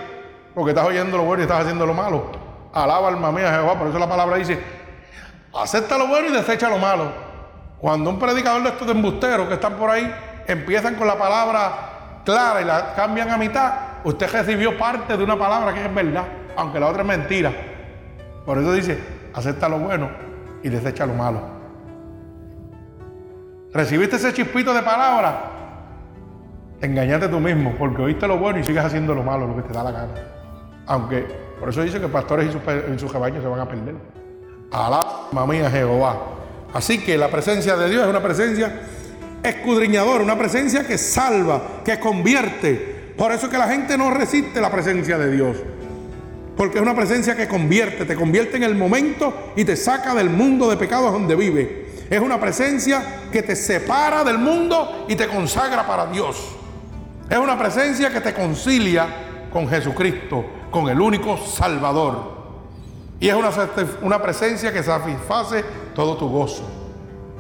porque 0.55 0.71
estás 0.71 0.87
oyendo 0.87 1.17
lo 1.17 1.25
bueno 1.25 1.43
y 1.43 1.45
estás 1.45 1.61
haciendo 1.63 1.87
lo 1.87 1.95
malo. 1.95 2.31
Alaba 2.73 3.09
alma 3.09 3.33
mía 3.33 3.53
Jehová, 3.53 3.79
por 3.79 3.89
eso 3.89 3.99
la 3.99 4.09
palabra 4.09 4.37
dice, 4.37 4.59
acepta 5.55 5.97
lo 5.97 6.07
bueno 6.07 6.29
y 6.29 6.33
desecha 6.33 6.69
lo 6.69 6.79
malo. 6.79 7.30
Cuando 7.81 8.11
un 8.11 8.19
predicador 8.19 8.63
de 8.63 8.69
estos 8.69 8.89
embusteros 8.91 9.49
que 9.49 9.55
están 9.55 9.75
por 9.75 9.91
ahí 9.91 10.13
empiezan 10.47 10.97
con 10.97 11.07
la 11.07 11.17
palabra 11.17 12.21
clara 12.25 12.61
y 12.61 12.65
la 12.65 12.95
cambian 12.95 13.31
a 13.31 13.39
mitad, 13.39 13.73
usted 14.05 14.31
recibió 14.31 14.77
parte 14.77 15.17
de 15.17 15.25
una 15.25 15.39
palabra 15.39 15.73
que 15.73 15.87
es 15.87 15.95
verdad, 15.95 16.25
aunque 16.57 16.79
la 16.79 16.89
otra 16.89 17.03
es 17.03 17.09
mentira. 17.09 17.53
Por 18.45 18.59
eso 18.59 18.73
dice, 18.73 18.99
acepta 19.33 19.69
lo 19.69 19.79
bueno 19.79 20.11
y 20.63 20.69
desecha 20.69 21.07
lo 21.07 21.15
malo. 21.15 21.41
¿Recibiste 23.73 24.17
ese 24.17 24.35
chispito 24.35 24.75
de 24.75 24.83
palabra? 24.83 25.51
Engañate 26.83 27.29
tú 27.29 27.41
mismo, 27.41 27.75
porque 27.79 28.03
oíste 28.03 28.27
lo 28.27 28.37
bueno 28.37 28.59
y 28.59 28.65
sigues 28.65 28.85
haciendo 28.85 29.15
lo 29.15 29.23
malo, 29.23 29.47
lo 29.47 29.57
que 29.57 29.63
te 29.63 29.73
da 29.73 29.85
la 29.85 29.93
gana. 29.93 30.15
Aunque, 30.87 31.27
por 31.59 31.69
eso 31.69 31.83
dice 31.83 32.01
que 32.01 32.09
pastores 32.09 32.49
y 32.49 32.99
sus, 32.99 33.13
caballos 33.13 33.43
se 33.43 33.49
van 33.49 33.61
a 33.61 33.69
perder. 33.69 33.95
Alaba 34.73 35.47
mía 35.47 35.71
Jehová. 35.71 36.40
Así 36.73 36.99
que 36.99 37.19
la 37.19 37.31
presencia 37.31 37.77
de 37.77 37.91
Dios 37.91 38.03
es 38.03 38.09
una 38.09 38.23
presencia 38.23 38.81
escudriñadora, 39.43 40.23
una 40.23 40.39
presencia 40.39 40.87
que 40.87 40.99
salva, 40.99 41.83
que 41.85 41.99
convierte. 41.99 43.15
Por 43.17 43.33
eso 43.33 43.47
es 43.47 43.53
que 43.53 43.59
la 43.59 43.69
gente 43.69 43.97
no 43.99 44.11
resiste 44.11 44.61
la 44.61 44.71
presencia 44.71 45.19
de 45.19 45.31
Dios. 45.31 45.57
Porque 46.57 46.77
es 46.77 46.83
una 46.83 46.95
presencia 46.95 47.37
que 47.37 47.49
convierte, 47.49 48.05
te 48.05 48.15
convierte 48.15 48.57
en 48.57 48.65
el 48.65 48.75
momento 48.75 49.53
y 49.57 49.65
te 49.65 49.77
saca 49.77 50.15
del 50.15 50.31
mundo 50.31 50.69
de 50.69 50.77
pecados 50.77 51.13
donde 51.13 51.35
vive. 51.35 51.91
Es 52.11 52.21
una 52.21 52.41
presencia 52.41 53.03
que 53.33 53.43
te 53.43 53.57
separa 53.57 54.25
del 54.25 54.39
mundo 54.39 55.07
y 55.09 55.17
te 55.17 55.27
consagra 55.27 55.87
para 55.87 56.07
Dios. 56.07 56.57
Es 57.29 57.39
una 57.39 57.59
presencia 57.59 58.11
que 58.11 58.21
te 58.21 58.35
concilia 58.35 59.07
con 59.53 59.69
Jesucristo, 59.69 60.45
con 60.71 60.89
el 60.89 61.01
único 61.01 61.39
Salvador. 61.39 62.40
Y 63.21 63.29
es 63.29 63.35
una, 63.35 63.51
una 64.01 64.23
presencia 64.23 64.73
que 64.73 64.83
satisface 64.83 65.63
todo 65.95 66.17
tu 66.17 66.29
gozo. 66.29 66.65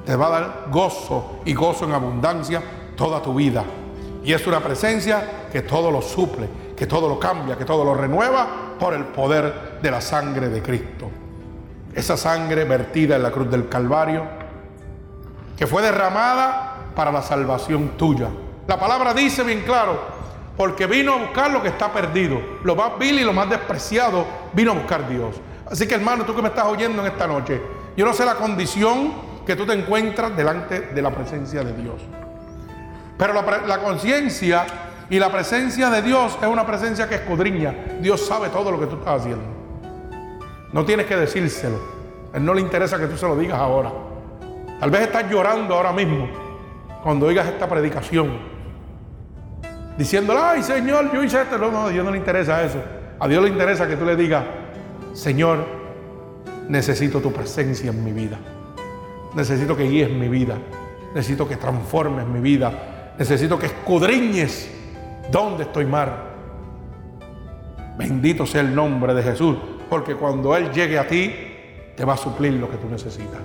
Te 0.04 0.14
va 0.14 0.26
a 0.26 0.30
dar 0.30 0.66
gozo 0.70 1.40
y 1.46 1.54
gozo 1.54 1.86
en 1.86 1.92
abundancia 1.92 2.62
toda 2.96 3.22
tu 3.22 3.34
vida. 3.34 3.64
Y 4.22 4.34
es 4.34 4.46
una 4.46 4.60
presencia 4.60 5.48
que 5.50 5.62
todo 5.62 5.90
lo 5.90 6.02
suple, 6.02 6.48
que 6.76 6.86
todo 6.86 7.08
lo 7.08 7.18
cambia, 7.18 7.56
que 7.56 7.64
todo 7.64 7.82
lo 7.82 7.94
renueva 7.94 8.76
por 8.78 8.92
el 8.92 9.04
poder 9.06 9.78
de 9.80 9.90
la 9.90 10.02
sangre 10.02 10.50
de 10.50 10.62
Cristo. 10.62 11.10
Esa 11.94 12.18
sangre 12.18 12.64
vertida 12.64 13.16
en 13.16 13.22
la 13.22 13.30
cruz 13.30 13.50
del 13.50 13.68
Calvario, 13.68 14.24
que 15.56 15.66
fue 15.66 15.82
derramada 15.82 16.92
para 16.94 17.10
la 17.10 17.22
salvación 17.22 17.92
tuya. 17.96 18.28
La 18.66 18.78
palabra 18.78 19.14
dice 19.14 19.42
bien 19.42 19.62
claro, 19.62 19.98
porque 20.56 20.86
vino 20.86 21.14
a 21.14 21.16
buscar 21.16 21.50
lo 21.50 21.62
que 21.62 21.68
está 21.68 21.90
perdido, 21.90 22.38
lo 22.62 22.76
más 22.76 22.98
vil 22.98 23.18
y 23.18 23.24
lo 23.24 23.32
más 23.32 23.48
despreciado, 23.48 24.26
vino 24.52 24.72
a 24.72 24.74
buscar 24.74 25.08
Dios. 25.08 25.36
Así 25.70 25.86
que 25.86 25.94
hermano, 25.94 26.24
tú 26.24 26.34
que 26.34 26.42
me 26.42 26.48
estás 26.48 26.66
oyendo 26.66 27.00
en 27.02 27.12
esta 27.12 27.26
noche, 27.26 27.60
yo 27.96 28.04
no 28.04 28.12
sé 28.12 28.24
la 28.24 28.34
condición 28.34 29.12
que 29.46 29.54
tú 29.56 29.64
te 29.64 29.72
encuentras 29.72 30.36
delante 30.36 30.80
de 30.80 31.02
la 31.02 31.10
presencia 31.10 31.62
de 31.62 31.72
Dios. 31.72 32.02
Pero 33.16 33.34
la, 33.34 33.78
conciencia 33.78 34.64
y 35.10 35.18
la 35.18 35.30
presencia 35.30 35.90
de 35.90 36.02
Dios 36.02 36.38
es 36.40 36.48
una 36.48 36.66
presencia 36.66 37.08
que 37.08 37.16
escudriña. 37.16 37.74
Dios 38.00 38.26
sabe 38.26 38.48
todo 38.48 38.70
lo 38.70 38.80
que 38.80 38.86
tú 38.86 38.96
estás 38.96 39.20
haciendo. 39.20 39.44
No 40.72 40.84
tienes 40.84 41.06
que 41.06 41.16
decírselo. 41.16 41.78
A 42.32 42.38
él 42.38 42.44
no 42.44 42.54
le 42.54 42.62
interesa 42.62 42.98
que 42.98 43.06
tú 43.06 43.16
se 43.16 43.26
lo 43.26 43.36
digas 43.36 43.58
ahora. 43.58 43.92
Tal 44.78 44.90
vez 44.90 45.02
estás 45.02 45.28
llorando 45.30 45.74
ahora 45.74 45.92
mismo 45.92 46.28
cuando 47.02 47.26
oigas 47.26 47.46
esta 47.46 47.68
predicación. 47.68 48.38
Diciéndole, 49.98 50.40
ay 50.42 50.62
Señor, 50.62 51.12
yo 51.12 51.22
hice 51.22 51.42
esto. 51.42 51.58
No, 51.58 51.70
no, 51.70 51.86
a 51.86 51.90
Dios 51.90 52.04
no 52.04 52.10
le 52.10 52.18
interesa 52.18 52.62
eso. 52.64 52.82
A 53.18 53.28
Dios 53.28 53.42
le 53.42 53.50
interesa 53.50 53.86
que 53.86 53.96
tú 53.96 54.06
le 54.06 54.16
digas, 54.16 54.44
Señor, 55.12 55.66
necesito 56.68 57.20
tu 57.20 57.32
presencia 57.32 57.90
en 57.90 58.04
mi 58.04 58.12
vida. 58.12 58.38
Necesito 59.34 59.76
que 59.76 59.84
guíes 59.84 60.10
mi 60.10 60.28
vida. 60.28 60.58
Necesito 61.14 61.48
que 61.48 61.56
transformes 61.56 62.26
mi 62.26 62.40
vida. 62.40 63.14
Necesito 63.18 63.58
que 63.58 63.66
escudriñes 63.66 64.70
¿Dónde 65.30 65.62
estoy 65.62 65.86
mal? 65.86 66.12
Bendito 67.96 68.46
sea 68.46 68.62
el 68.62 68.74
nombre 68.74 69.14
de 69.14 69.22
Jesús, 69.22 69.56
porque 69.88 70.16
cuando 70.16 70.56
Él 70.56 70.72
llegue 70.72 70.98
a 70.98 71.06
ti, 71.06 71.32
te 71.96 72.04
va 72.04 72.14
a 72.14 72.16
suplir 72.16 72.54
lo 72.54 72.68
que 72.68 72.76
tú 72.78 72.88
necesitas. 72.88 73.42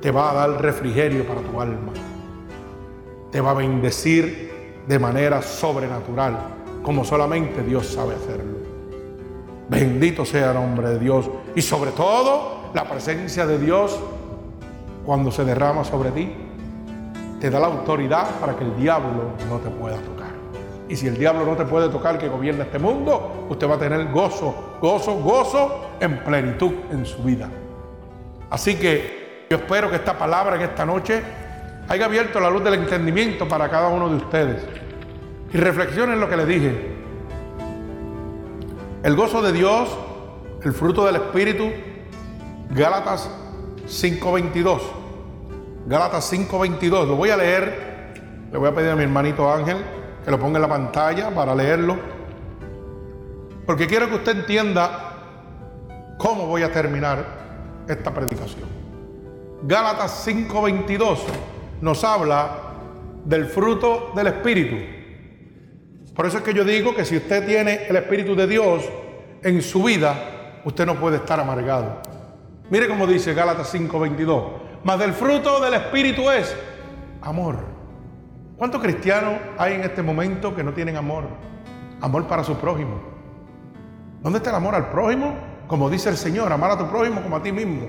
Te 0.00 0.10
va 0.10 0.30
a 0.30 0.34
dar 0.34 0.62
refrigerio 0.62 1.26
para 1.26 1.42
tu 1.42 1.60
alma. 1.60 1.92
Te 3.30 3.40
va 3.40 3.50
a 3.50 3.54
bendecir 3.54 4.82
de 4.86 4.98
manera 4.98 5.42
sobrenatural, 5.42 6.38
como 6.82 7.04
solamente 7.04 7.62
Dios 7.62 7.86
sabe 7.86 8.14
hacerlo. 8.14 8.55
Bendito 9.68 10.24
sea 10.24 10.50
el 10.50 10.54
nombre 10.54 10.90
de 10.90 10.98
Dios. 10.98 11.28
Y 11.54 11.62
sobre 11.62 11.90
todo, 11.90 12.70
la 12.74 12.84
presencia 12.84 13.46
de 13.46 13.58
Dios, 13.58 13.98
cuando 15.04 15.30
se 15.30 15.44
derrama 15.44 15.84
sobre 15.84 16.10
ti, 16.10 16.32
te 17.40 17.50
da 17.50 17.60
la 17.60 17.66
autoridad 17.66 18.38
para 18.40 18.56
que 18.56 18.64
el 18.64 18.76
diablo 18.76 19.32
no 19.48 19.58
te 19.58 19.70
pueda 19.70 19.96
tocar. 19.96 20.30
Y 20.88 20.94
si 20.94 21.08
el 21.08 21.18
diablo 21.18 21.44
no 21.44 21.56
te 21.56 21.64
puede 21.64 21.88
tocar 21.88 22.16
que 22.18 22.28
gobierna 22.28 22.64
este 22.64 22.78
mundo, 22.78 23.46
usted 23.48 23.68
va 23.68 23.74
a 23.74 23.78
tener 23.78 24.12
gozo, 24.12 24.78
gozo, 24.80 25.14
gozo 25.16 25.90
en 26.00 26.18
plenitud 26.20 26.72
en 26.92 27.04
su 27.04 27.22
vida. 27.24 27.48
Así 28.50 28.76
que 28.76 29.46
yo 29.50 29.56
espero 29.56 29.90
que 29.90 29.96
esta 29.96 30.16
palabra 30.16 30.56
en 30.56 30.62
esta 30.62 30.86
noche 30.86 31.22
haya 31.88 32.04
abierto 32.04 32.38
la 32.38 32.50
luz 32.50 32.62
del 32.62 32.74
entendimiento 32.74 33.48
para 33.48 33.68
cada 33.68 33.88
uno 33.88 34.08
de 34.08 34.16
ustedes. 34.16 34.62
Y 35.52 35.56
reflexionen 35.56 36.20
lo 36.20 36.28
que 36.28 36.36
les 36.36 36.46
dije. 36.46 36.95
El 39.06 39.14
gozo 39.14 39.40
de 39.40 39.52
Dios, 39.52 39.88
el 40.64 40.72
fruto 40.72 41.06
del 41.06 41.14
Espíritu, 41.14 41.70
Gálatas 42.70 43.30
5.22. 43.86 44.80
Gálatas 45.86 46.32
5.22. 46.32 47.06
Lo 47.06 47.14
voy 47.14 47.30
a 47.30 47.36
leer. 47.36 48.48
Le 48.50 48.58
voy 48.58 48.68
a 48.68 48.74
pedir 48.74 48.90
a 48.90 48.96
mi 48.96 49.04
hermanito 49.04 49.48
Ángel 49.48 49.76
que 50.24 50.30
lo 50.32 50.40
ponga 50.40 50.56
en 50.56 50.62
la 50.62 50.68
pantalla 50.68 51.32
para 51.32 51.54
leerlo. 51.54 51.96
Porque 53.64 53.86
quiero 53.86 54.08
que 54.08 54.16
usted 54.16 54.38
entienda 54.38 56.16
cómo 56.18 56.48
voy 56.48 56.64
a 56.64 56.72
terminar 56.72 57.84
esta 57.86 58.12
predicación. 58.12 58.68
Gálatas 59.62 60.26
5:22 60.26 61.20
nos 61.80 62.02
habla 62.02 62.58
del 63.24 63.46
fruto 63.46 64.10
del 64.16 64.26
Espíritu. 64.26 64.95
Por 66.16 66.26
eso 66.26 66.38
es 66.38 66.44
que 66.44 66.54
yo 66.54 66.64
digo 66.64 66.94
que 66.94 67.04
si 67.04 67.16
usted 67.16 67.46
tiene 67.46 67.86
el 67.88 67.96
Espíritu 67.96 68.34
de 68.34 68.46
Dios 68.46 68.84
en 69.42 69.60
su 69.62 69.82
vida, 69.82 70.60
usted 70.64 70.86
no 70.86 70.94
puede 70.96 71.18
estar 71.18 71.38
amargado. 71.38 72.00
Mire 72.70 72.88
cómo 72.88 73.06
dice 73.06 73.34
Gálatas 73.34 73.72
5:22. 73.72 74.44
Mas 74.82 74.98
del 74.98 75.12
fruto 75.12 75.60
del 75.60 75.74
Espíritu 75.74 76.30
es 76.30 76.56
amor 77.20 77.76
¿Cuántos 78.56 78.80
cristianos 78.80 79.34
hay 79.58 79.74
en 79.74 79.82
este 79.82 80.02
momento 80.02 80.56
que 80.56 80.64
no 80.64 80.72
tienen 80.72 80.96
amor? 80.96 81.24
Amor 82.00 82.26
para 82.26 82.42
su 82.42 82.56
prójimo. 82.56 82.98
¿Dónde 84.22 84.38
está 84.38 84.48
el 84.48 84.56
amor 84.56 84.74
al 84.74 84.88
prójimo? 84.88 85.34
Como 85.66 85.90
dice 85.90 86.08
el 86.08 86.16
Señor, 86.16 86.50
amar 86.50 86.70
a 86.70 86.78
tu 86.78 86.88
prójimo 86.88 87.22
como 87.22 87.36
a 87.36 87.42
ti 87.42 87.52
mismo. 87.52 87.86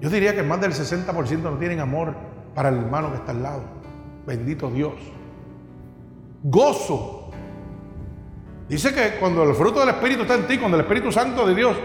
Yo 0.00 0.08
diría 0.08 0.34
que 0.34 0.42
más 0.42 0.62
del 0.62 0.72
60% 0.72 1.42
no 1.42 1.58
tienen 1.58 1.80
amor 1.80 2.14
para 2.54 2.70
el 2.70 2.78
hermano 2.78 3.10
que 3.10 3.16
está 3.16 3.32
al 3.32 3.42
lado. 3.42 3.62
Bendito 4.26 4.70
Dios. 4.70 4.94
Gozo. 6.42 7.30
Dice 8.68 8.94
que 8.94 9.18
cuando 9.18 9.42
el 9.44 9.54
fruto 9.54 9.80
del 9.80 9.90
Espíritu 9.90 10.22
está 10.22 10.34
en 10.34 10.46
ti, 10.46 10.58
cuando 10.58 10.76
el 10.76 10.82
Espíritu 10.82 11.12
Santo 11.12 11.46
de 11.46 11.54
Dios, 11.54 11.76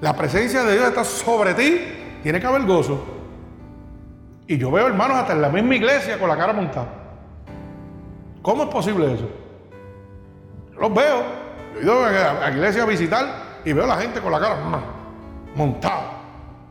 la 0.00 0.16
presencia 0.16 0.62
de 0.64 0.72
Dios 0.74 0.88
está 0.88 1.04
sobre 1.04 1.54
ti, 1.54 1.80
tiene 2.22 2.40
que 2.40 2.46
haber 2.46 2.62
gozo. 2.62 3.04
Y 4.46 4.56
yo 4.56 4.70
veo 4.70 4.86
hermanos 4.86 5.18
hasta 5.18 5.34
en 5.34 5.42
la 5.42 5.50
misma 5.50 5.74
iglesia 5.74 6.18
con 6.18 6.28
la 6.28 6.36
cara 6.36 6.52
montada. 6.52 6.88
¿Cómo 8.40 8.62
es 8.62 8.68
posible 8.70 9.12
eso? 9.12 9.28
Los 10.80 10.94
veo. 10.94 11.22
Yo 11.84 12.08
he 12.08 12.12
ido 12.12 12.30
a 12.30 12.32
la 12.40 12.50
iglesia 12.50 12.82
a 12.84 12.86
visitar 12.86 13.26
y 13.64 13.72
veo 13.72 13.84
a 13.84 13.88
la 13.88 13.96
gente 13.98 14.20
con 14.20 14.32
la 14.32 14.40
cara 14.40 14.56
montada 15.54 16.12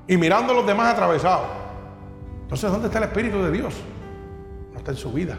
y 0.07 0.17
mirando 0.17 0.53
a 0.53 0.55
los 0.55 0.65
demás 0.65 0.93
atravesados. 0.93 1.47
Entonces, 2.41 2.71
¿dónde 2.71 2.87
está 2.87 2.97
el 2.99 3.05
Espíritu 3.05 3.43
de 3.43 3.51
Dios? 3.51 3.75
No 4.71 4.79
está 4.79 4.91
en 4.91 4.97
su 4.97 5.11
vida. 5.11 5.37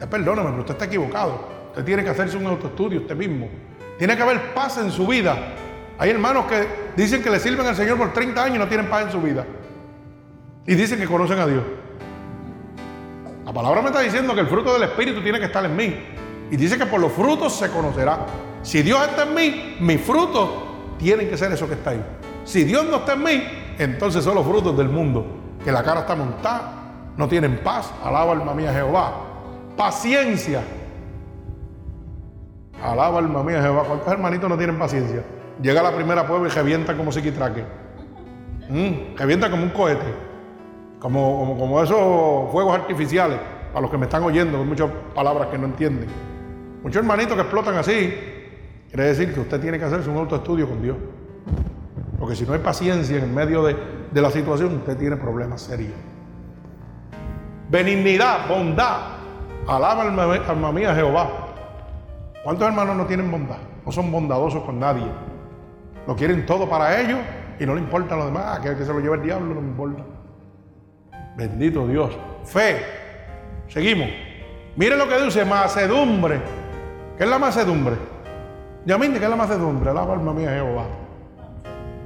Ya 0.00 0.08
perdóname, 0.08 0.48
pero 0.50 0.60
usted 0.60 0.72
está 0.72 0.86
equivocado. 0.86 1.60
Usted 1.68 1.84
tiene 1.84 2.02
que 2.02 2.10
hacerse 2.10 2.36
un 2.36 2.46
autoestudio 2.46 3.00
usted 3.00 3.14
mismo. 3.14 3.48
Tiene 3.98 4.16
que 4.16 4.22
haber 4.22 4.54
paz 4.54 4.78
en 4.78 4.90
su 4.90 5.06
vida. 5.06 5.36
Hay 5.98 6.08
hermanos 6.08 6.46
que 6.46 6.66
dicen 6.96 7.22
que 7.22 7.28
le 7.28 7.38
sirven 7.38 7.66
al 7.66 7.76
Señor 7.76 7.98
por 7.98 8.12
30 8.12 8.42
años 8.42 8.56
y 8.56 8.58
no 8.58 8.66
tienen 8.66 8.88
paz 8.88 9.04
en 9.04 9.12
su 9.12 9.20
vida. 9.20 9.44
Y 10.66 10.74
dicen 10.74 10.98
que 10.98 11.06
conocen 11.06 11.38
a 11.38 11.46
Dios. 11.46 11.62
La 13.44 13.52
palabra 13.52 13.82
me 13.82 13.88
está 13.88 14.00
diciendo 14.00 14.34
que 14.34 14.40
el 14.40 14.46
fruto 14.46 14.72
del 14.72 14.84
Espíritu 14.84 15.20
tiene 15.22 15.38
que 15.38 15.46
estar 15.46 15.64
en 15.64 15.76
mí. 15.76 15.94
Y 16.50 16.56
dice 16.56 16.78
que 16.78 16.86
por 16.86 17.00
los 17.00 17.12
frutos 17.12 17.54
se 17.56 17.68
conocerá. 17.68 18.26
Si 18.62 18.82
Dios 18.82 19.00
está 19.06 19.24
en 19.24 19.34
mí, 19.34 19.76
mis 19.80 20.00
frutos 20.00 20.48
tienen 20.98 21.28
que 21.28 21.36
ser 21.36 21.52
eso 21.52 21.68
que 21.68 21.74
está 21.74 21.90
ahí. 21.90 22.02
Si 22.44 22.64
Dios 22.64 22.86
no 22.86 22.98
está 22.98 23.12
en 23.12 23.22
mí, 23.22 23.42
entonces 23.78 24.24
son 24.24 24.34
los 24.34 24.46
frutos 24.46 24.76
del 24.76 24.88
mundo, 24.88 25.26
que 25.62 25.70
la 25.70 25.82
cara 25.82 26.00
está 26.00 26.14
montada, 26.14 26.72
no 27.16 27.28
tienen 27.28 27.58
paz. 27.62 27.92
Alaba 28.02 28.32
alma 28.32 28.54
mía 28.54 28.72
Jehová. 28.72 29.29
Paciencia. 29.80 30.60
Alaba 32.82 33.18
alma 33.18 33.42
mía 33.42 33.62
Jehová. 33.62 33.84
¿Cuántos 33.84 34.12
hermanitos 34.12 34.50
no 34.50 34.58
tienen 34.58 34.78
paciencia? 34.78 35.22
Llega 35.62 35.82
la 35.82 35.96
primera 35.96 36.26
prueba 36.26 36.46
y 36.46 36.50
revienta 36.50 36.94
como 36.94 37.10
psiquitraque. 37.10 37.64
Mm, 38.68 39.16
revienta 39.16 39.50
como 39.50 39.62
un 39.62 39.70
cohete. 39.70 40.14
Como, 40.98 41.38
como, 41.38 41.58
como 41.58 41.82
esos 41.82 42.52
fuegos 42.52 42.74
artificiales. 42.74 43.38
Para 43.72 43.80
los 43.80 43.90
que 43.90 43.96
me 43.96 44.04
están 44.04 44.22
oyendo, 44.22 44.58
hay 44.58 44.64
muchas 44.64 44.90
palabras 45.14 45.48
que 45.48 45.56
no 45.56 45.64
entienden. 45.64 46.10
Muchos 46.82 47.00
hermanitos 47.00 47.34
que 47.34 47.40
explotan 47.40 47.76
así. 47.76 48.14
Quiere 48.88 49.04
decir 49.04 49.32
que 49.32 49.40
usted 49.40 49.62
tiene 49.62 49.78
que 49.78 49.86
hacerse 49.86 50.10
un 50.10 50.18
autoestudio 50.18 50.68
con 50.68 50.82
Dios. 50.82 50.98
Porque 52.18 52.36
si 52.36 52.44
no 52.44 52.52
hay 52.52 52.58
paciencia 52.58 53.16
en 53.16 53.34
medio 53.34 53.62
de 53.62 54.20
la 54.20 54.30
situación, 54.30 54.76
usted 54.76 54.98
tiene 54.98 55.16
problemas 55.16 55.62
serios. 55.62 55.94
Benignidad, 57.70 58.46
bondad. 58.46 59.19
Alaba 59.66 60.02
alma 60.02 60.72
mía 60.72 60.94
Jehová. 60.94 61.28
¿Cuántos 62.42 62.66
hermanos 62.66 62.96
no 62.96 63.06
tienen 63.06 63.30
bondad? 63.30 63.58
No 63.84 63.92
son 63.92 64.10
bondadosos 64.10 64.62
con 64.64 64.80
nadie. 64.80 65.06
Lo 66.06 66.16
quieren 66.16 66.46
todo 66.46 66.68
para 66.68 67.00
ellos 67.00 67.18
y 67.58 67.66
no 67.66 67.74
le 67.74 67.80
importa 67.80 68.16
lo 68.16 68.26
demás. 68.26 68.60
Que, 68.60 68.76
que 68.76 68.84
se 68.84 68.92
lo 68.92 69.00
lleve 69.00 69.16
el 69.16 69.22
diablo, 69.22 69.54
no 69.54 69.60
me 69.60 69.68
importa. 69.68 70.02
Bendito 71.36 71.86
Dios. 71.86 72.16
Fe. 72.44 72.82
Seguimos. 73.68 74.08
Mire 74.76 74.96
lo 74.96 75.08
que 75.08 75.20
dice 75.22 75.44
macedumbre. 75.44 76.40
¿Qué 77.16 77.24
es 77.24 77.30
la 77.30 77.38
macedumbre? 77.38 77.96
Yamín, 78.86 79.12
¿qué 79.12 79.24
es 79.24 79.30
la 79.30 79.36
macedumbre? 79.36 79.90
Alaba 79.90 80.14
alma 80.14 80.32
mía 80.32 80.50
Jehová. 80.50 80.84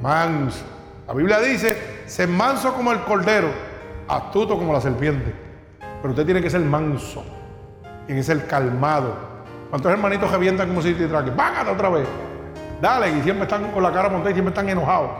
Manso. 0.02 0.64
La 1.06 1.14
Biblia 1.14 1.38
dice, 1.40 1.76
se 2.06 2.26
manso 2.26 2.72
como 2.74 2.90
el 2.90 3.00
cordero, 3.00 3.48
astuto 4.08 4.56
como 4.56 4.72
la 4.72 4.80
serpiente. 4.80 5.34
Pero 6.00 6.10
usted 6.10 6.24
tiene 6.24 6.42
que 6.42 6.50
ser 6.50 6.60
manso, 6.60 7.24
tiene 8.06 8.20
que 8.20 8.24
ser 8.24 8.46
calmado. 8.46 9.14
¿Cuántos 9.70 9.90
hermanitos 9.90 10.30
revientan 10.30 10.68
como 10.68 10.82
si 10.82 10.94
te 10.94 11.06
traque? 11.06 11.30
¡Vágate 11.30 11.70
otra 11.70 11.88
vez! 11.88 12.06
Dale, 12.80 13.10
y 13.10 13.22
siempre 13.22 13.44
están 13.44 13.70
con 13.72 13.82
la 13.82 13.92
cara 13.92 14.08
montada 14.08 14.30
y 14.30 14.34
siempre 14.34 14.50
están 14.50 14.68
enojados. 14.68 15.10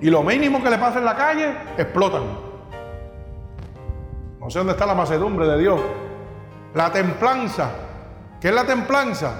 Y 0.00 0.10
lo 0.10 0.22
mínimo 0.22 0.62
que 0.62 0.70
le 0.70 0.78
pasa 0.78 0.98
en 0.98 1.04
la 1.04 1.16
calle, 1.16 1.54
explotan. 1.76 2.22
No 4.40 4.50
sé 4.50 4.58
dónde 4.58 4.72
está 4.72 4.86
la 4.86 4.94
macedumbre 4.94 5.46
de 5.46 5.58
Dios. 5.58 5.80
La 6.74 6.90
templanza. 6.90 7.70
¿Qué 8.40 8.48
es 8.48 8.54
la 8.54 8.64
templanza? 8.64 9.32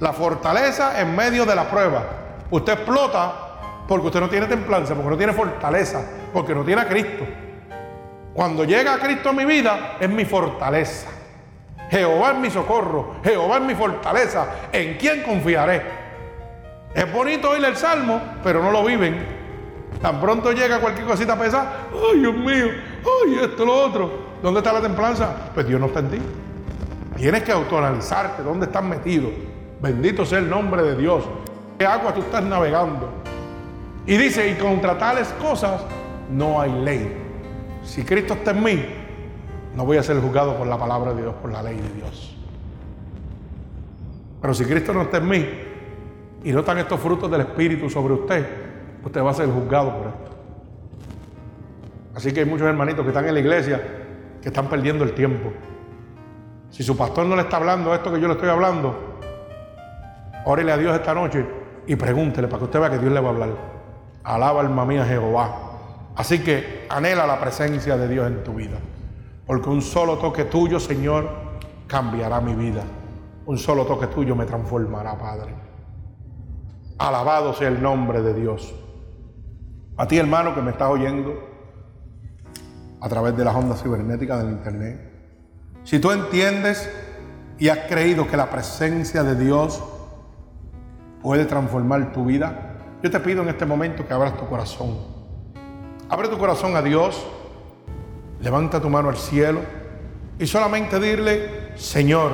La 0.00 0.12
fortaleza 0.12 1.00
en 1.00 1.14
medio 1.14 1.44
de 1.44 1.54
la 1.54 1.64
prueba. 1.64 2.02
Usted 2.50 2.72
explota 2.72 3.32
porque 3.86 4.06
usted 4.06 4.20
no 4.20 4.28
tiene 4.28 4.46
templanza, 4.46 4.94
porque 4.94 5.10
no 5.10 5.16
tiene 5.16 5.32
fortaleza, 5.32 6.00
porque 6.32 6.54
no 6.54 6.64
tiene 6.64 6.82
a 6.82 6.88
Cristo. 6.88 7.24
Cuando 8.34 8.64
llega 8.64 8.98
Cristo 8.98 9.30
a 9.30 9.32
mi 9.32 9.44
vida, 9.44 9.96
es 10.00 10.08
mi 10.08 10.24
fortaleza. 10.24 11.08
Jehová 11.90 12.32
es 12.32 12.38
mi 12.38 12.50
socorro, 12.50 13.16
Jehová 13.22 13.58
es 13.58 13.62
mi 13.62 13.74
fortaleza. 13.74 14.46
¿En 14.72 14.96
quién 14.96 15.22
confiaré? 15.22 15.82
Es 16.94 17.12
bonito 17.12 17.50
oír 17.50 17.64
el 17.64 17.76
salmo, 17.76 18.20
pero 18.42 18.62
no 18.62 18.70
lo 18.70 18.82
viven. 18.84 19.42
Tan 20.00 20.20
pronto 20.20 20.52
llega 20.52 20.80
cualquier 20.80 21.06
cosita 21.06 21.38
pesada, 21.38 21.88
ay 21.92 22.20
Dios 22.20 22.34
mío, 22.34 22.68
ay 23.24 23.38
esto, 23.42 23.64
lo 23.66 23.74
otro. 23.74 24.32
¿Dónde 24.42 24.60
está 24.60 24.72
la 24.72 24.80
templanza? 24.80 25.50
Pues 25.54 25.66
Dios 25.68 25.78
no 25.78 25.86
está 25.86 26.00
en 26.00 26.10
ti. 26.10 26.18
Tienes 27.16 27.42
que 27.42 27.52
autoanalizarte 27.52 28.42
dónde 28.42 28.66
estás 28.66 28.82
metido. 28.82 29.28
Bendito 29.80 30.24
sea 30.24 30.38
el 30.38 30.48
nombre 30.48 30.82
de 30.82 30.96
Dios. 30.96 31.24
¿Qué 31.78 31.86
agua 31.86 32.14
tú 32.14 32.20
estás 32.22 32.42
navegando? 32.42 33.10
Y 34.06 34.16
dice, 34.16 34.48
y 34.48 34.54
contra 34.54 34.98
tales 34.98 35.28
cosas 35.40 35.82
no 36.30 36.60
hay 36.60 36.72
ley. 36.72 37.21
Si 37.84 38.04
Cristo 38.04 38.34
está 38.34 38.52
en 38.52 38.62
mí, 38.62 38.84
no 39.74 39.84
voy 39.84 39.96
a 39.96 40.02
ser 40.02 40.20
juzgado 40.20 40.56
por 40.56 40.66
la 40.66 40.78
palabra 40.78 41.14
de 41.14 41.22
Dios, 41.22 41.34
por 41.34 41.50
la 41.50 41.62
ley 41.62 41.76
de 41.76 41.88
Dios. 41.94 42.36
Pero 44.40 44.54
si 44.54 44.64
Cristo 44.64 44.92
no 44.92 45.02
está 45.02 45.18
en 45.18 45.28
mí 45.28 45.46
y 46.44 46.52
no 46.52 46.60
están 46.60 46.78
estos 46.78 47.00
frutos 47.00 47.30
del 47.30 47.42
Espíritu 47.42 47.88
sobre 47.88 48.14
usted, 48.14 48.46
usted 49.04 49.22
va 49.22 49.30
a 49.30 49.34
ser 49.34 49.48
juzgado 49.48 49.96
por 49.96 50.06
esto. 50.08 50.30
Así 52.14 52.32
que 52.32 52.40
hay 52.40 52.46
muchos 52.46 52.66
hermanitos 52.66 53.02
que 53.04 53.08
están 53.08 53.26
en 53.26 53.34
la 53.34 53.40
iglesia 53.40 53.80
que 54.42 54.48
están 54.48 54.68
perdiendo 54.68 55.04
el 55.04 55.14
tiempo. 55.14 55.52
Si 56.70 56.82
su 56.82 56.96
pastor 56.96 57.26
no 57.26 57.36
le 57.36 57.42
está 57.42 57.58
hablando 57.58 57.94
esto 57.94 58.12
que 58.12 58.20
yo 58.20 58.26
le 58.26 58.34
estoy 58.34 58.48
hablando, 58.48 59.18
órele 60.44 60.72
a 60.72 60.76
Dios 60.76 60.94
esta 60.94 61.14
noche 61.14 61.46
y 61.86 61.96
pregúntele 61.96 62.48
para 62.48 62.58
que 62.58 62.64
usted 62.64 62.80
vea 62.80 62.90
que 62.90 62.98
Dios 62.98 63.12
le 63.12 63.20
va 63.20 63.28
a 63.28 63.32
hablar. 63.32 63.50
Alaba 64.24 64.60
alma 64.60 64.84
mía 64.84 65.04
Jehová. 65.04 65.71
Así 66.16 66.40
que 66.40 66.86
anhela 66.90 67.26
la 67.26 67.40
presencia 67.40 67.96
de 67.96 68.08
Dios 68.08 68.26
en 68.26 68.44
tu 68.44 68.54
vida. 68.54 68.78
Porque 69.46 69.68
un 69.70 69.82
solo 69.82 70.18
toque 70.18 70.44
tuyo, 70.44 70.78
Señor, 70.78 71.28
cambiará 71.86 72.40
mi 72.40 72.54
vida. 72.54 72.82
Un 73.46 73.58
solo 73.58 73.86
toque 73.86 74.06
tuyo 74.08 74.36
me 74.36 74.44
transformará, 74.44 75.16
Padre. 75.18 75.54
Alabado 76.98 77.54
sea 77.54 77.68
el 77.68 77.82
nombre 77.82 78.22
de 78.22 78.34
Dios. 78.34 78.74
A 79.96 80.06
ti, 80.06 80.18
hermano, 80.18 80.54
que 80.54 80.60
me 80.60 80.70
estás 80.70 80.90
oyendo 80.90 81.34
a 83.00 83.08
través 83.08 83.36
de 83.36 83.44
las 83.44 83.54
ondas 83.54 83.82
cibernéticas 83.82 84.42
del 84.42 84.52
Internet. 84.52 85.12
Si 85.82 85.98
tú 85.98 86.12
entiendes 86.12 86.88
y 87.58 87.68
has 87.68 87.78
creído 87.88 88.28
que 88.28 88.36
la 88.36 88.48
presencia 88.48 89.24
de 89.24 89.34
Dios 89.34 89.82
puede 91.20 91.46
transformar 91.46 92.12
tu 92.12 92.24
vida, 92.24 92.76
yo 93.02 93.10
te 93.10 93.18
pido 93.18 93.42
en 93.42 93.48
este 93.48 93.66
momento 93.66 94.06
que 94.06 94.14
abras 94.14 94.36
tu 94.36 94.46
corazón 94.46 95.11
Abre 96.12 96.28
tu 96.28 96.36
corazón 96.36 96.76
a 96.76 96.82
Dios, 96.82 97.26
levanta 98.42 98.82
tu 98.82 98.90
mano 98.90 99.08
al 99.08 99.16
cielo 99.16 99.60
y 100.38 100.46
solamente 100.46 101.00
dile, 101.00 101.72
Señor, 101.74 102.32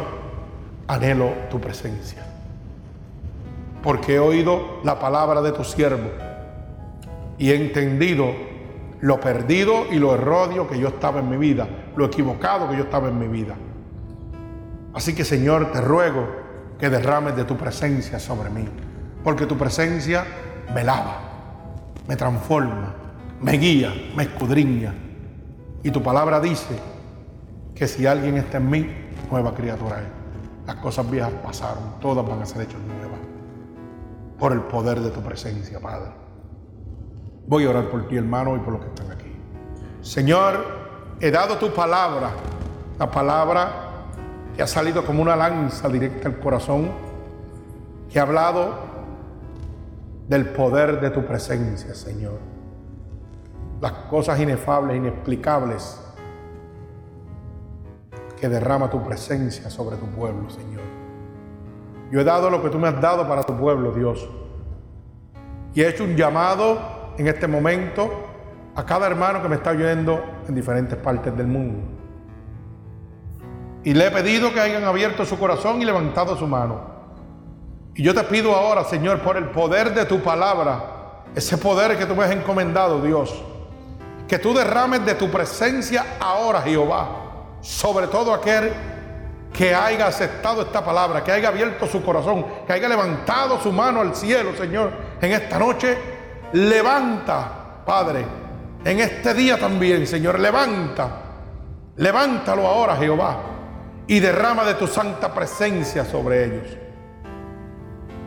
anhelo 0.88 1.32
tu 1.48 1.60
presencia. 1.60 2.26
Porque 3.80 4.16
he 4.16 4.18
oído 4.18 4.80
la 4.82 4.98
palabra 4.98 5.42
de 5.42 5.52
tu 5.52 5.62
siervo 5.62 6.10
y 7.38 7.52
he 7.52 7.54
entendido 7.54 8.32
lo 9.00 9.20
perdido 9.20 9.86
y 9.92 10.00
lo 10.00 10.12
erróneo 10.12 10.66
que 10.66 10.80
yo 10.80 10.88
estaba 10.88 11.20
en 11.20 11.30
mi 11.30 11.36
vida, 11.36 11.68
lo 11.94 12.06
equivocado 12.06 12.68
que 12.68 12.78
yo 12.78 12.82
estaba 12.82 13.06
en 13.06 13.18
mi 13.20 13.28
vida. 13.28 13.54
Así 14.92 15.14
que 15.14 15.24
Señor, 15.24 15.70
te 15.70 15.80
ruego 15.80 16.26
que 16.80 16.90
derrames 16.90 17.36
de 17.36 17.44
tu 17.44 17.56
presencia 17.56 18.18
sobre 18.18 18.50
mí, 18.50 18.68
porque 19.22 19.46
tu 19.46 19.56
presencia 19.56 20.26
me 20.74 20.82
lava, 20.82 21.20
me 22.08 22.16
transforma, 22.16 22.97
me 23.40 23.52
guía, 23.52 23.92
me 24.16 24.24
escudriña. 24.24 24.94
Y 25.82 25.90
tu 25.90 26.02
palabra 26.02 26.40
dice 26.40 26.78
que 27.74 27.86
si 27.86 28.06
alguien 28.06 28.36
está 28.36 28.58
en 28.58 28.70
mí, 28.70 28.90
nueva 29.30 29.54
criatura 29.54 30.00
es. 30.00 30.08
Las 30.66 30.76
cosas 30.76 31.10
viejas 31.10 31.32
pasaron, 31.42 31.98
todas 32.00 32.26
van 32.26 32.42
a 32.42 32.46
ser 32.46 32.62
hechas 32.62 32.80
nuevas. 32.80 33.20
Por 34.38 34.52
el 34.52 34.60
poder 34.62 35.00
de 35.00 35.10
tu 35.10 35.20
presencia, 35.20 35.80
Padre. 35.80 36.10
Voy 37.46 37.64
a 37.64 37.70
orar 37.70 37.88
por 37.88 38.06
ti, 38.08 38.16
hermano, 38.16 38.56
y 38.56 38.58
por 38.58 38.74
los 38.74 38.82
que 38.82 38.88
están 38.88 39.10
aquí. 39.10 39.32
Señor, 40.02 41.16
he 41.20 41.30
dado 41.30 41.56
tu 41.56 41.72
palabra, 41.72 42.30
la 42.98 43.10
palabra 43.10 43.70
que 44.54 44.62
ha 44.62 44.66
salido 44.66 45.04
como 45.04 45.22
una 45.22 45.36
lanza 45.36 45.88
directa 45.88 46.28
al 46.28 46.38
corazón, 46.38 46.90
que 48.10 48.18
ha 48.18 48.22
hablado 48.22 48.74
del 50.28 50.50
poder 50.50 51.00
de 51.00 51.10
tu 51.10 51.24
presencia, 51.24 51.94
Señor 51.94 52.57
las 53.80 53.92
cosas 54.10 54.40
inefables, 54.40 54.96
inexplicables 54.96 56.00
que 58.38 58.48
derrama 58.48 58.88
tu 58.90 59.02
presencia 59.04 59.70
sobre 59.70 59.96
tu 59.96 60.06
pueblo, 60.06 60.48
Señor. 60.50 60.82
Yo 62.10 62.20
he 62.20 62.24
dado 62.24 62.50
lo 62.50 62.62
que 62.62 62.70
tú 62.70 62.78
me 62.78 62.88
has 62.88 63.00
dado 63.00 63.28
para 63.28 63.42
tu 63.42 63.56
pueblo, 63.56 63.92
Dios. 63.92 64.28
Y 65.74 65.82
he 65.82 65.88
hecho 65.88 66.04
un 66.04 66.16
llamado 66.16 67.12
en 67.18 67.26
este 67.26 67.46
momento 67.46 68.10
a 68.74 68.84
cada 68.84 69.06
hermano 69.06 69.42
que 69.42 69.48
me 69.48 69.56
está 69.56 69.70
oyendo 69.70 70.22
en 70.46 70.54
diferentes 70.54 70.96
partes 70.96 71.36
del 71.36 71.46
mundo. 71.46 71.80
Y 73.84 73.94
le 73.94 74.06
he 74.06 74.10
pedido 74.10 74.52
que 74.52 74.60
hayan 74.60 74.84
abierto 74.84 75.24
su 75.24 75.38
corazón 75.38 75.82
y 75.82 75.84
levantado 75.84 76.36
su 76.36 76.46
mano. 76.46 76.80
Y 77.94 78.02
yo 78.02 78.14
te 78.14 78.22
pido 78.24 78.54
ahora, 78.54 78.84
Señor, 78.84 79.20
por 79.20 79.36
el 79.36 79.50
poder 79.50 79.94
de 79.94 80.04
tu 80.04 80.20
palabra, 80.20 81.24
ese 81.34 81.58
poder 81.58 81.98
que 81.98 82.06
tú 82.06 82.14
me 82.14 82.24
has 82.24 82.30
encomendado, 82.30 83.02
Dios, 83.02 83.42
que 84.28 84.38
tú 84.38 84.52
derrames 84.52 85.04
de 85.06 85.14
tu 85.14 85.30
presencia 85.30 86.18
ahora, 86.20 86.60
Jehová, 86.60 87.08
sobre 87.62 88.06
todo 88.08 88.34
aquel 88.34 88.70
que 89.52 89.74
haya 89.74 90.06
aceptado 90.06 90.62
esta 90.62 90.84
palabra, 90.84 91.24
que 91.24 91.32
haya 91.32 91.48
abierto 91.48 91.86
su 91.86 92.02
corazón, 92.04 92.44
que 92.66 92.74
haya 92.74 92.88
levantado 92.88 93.58
su 93.58 93.72
mano 93.72 94.02
al 94.02 94.14
cielo, 94.14 94.54
Señor, 94.54 94.92
en 95.20 95.32
esta 95.32 95.58
noche. 95.58 95.96
Levanta, 96.52 97.82
Padre, 97.86 98.24
en 98.84 99.00
este 99.00 99.32
día 99.32 99.58
también, 99.58 100.06
Señor, 100.06 100.38
levanta. 100.38 101.22
Levántalo 101.96 102.66
ahora, 102.66 102.96
Jehová, 102.96 103.38
y 104.06 104.20
derrama 104.20 104.64
de 104.64 104.74
tu 104.74 104.86
santa 104.86 105.32
presencia 105.32 106.04
sobre 106.04 106.44
ellos. 106.44 106.76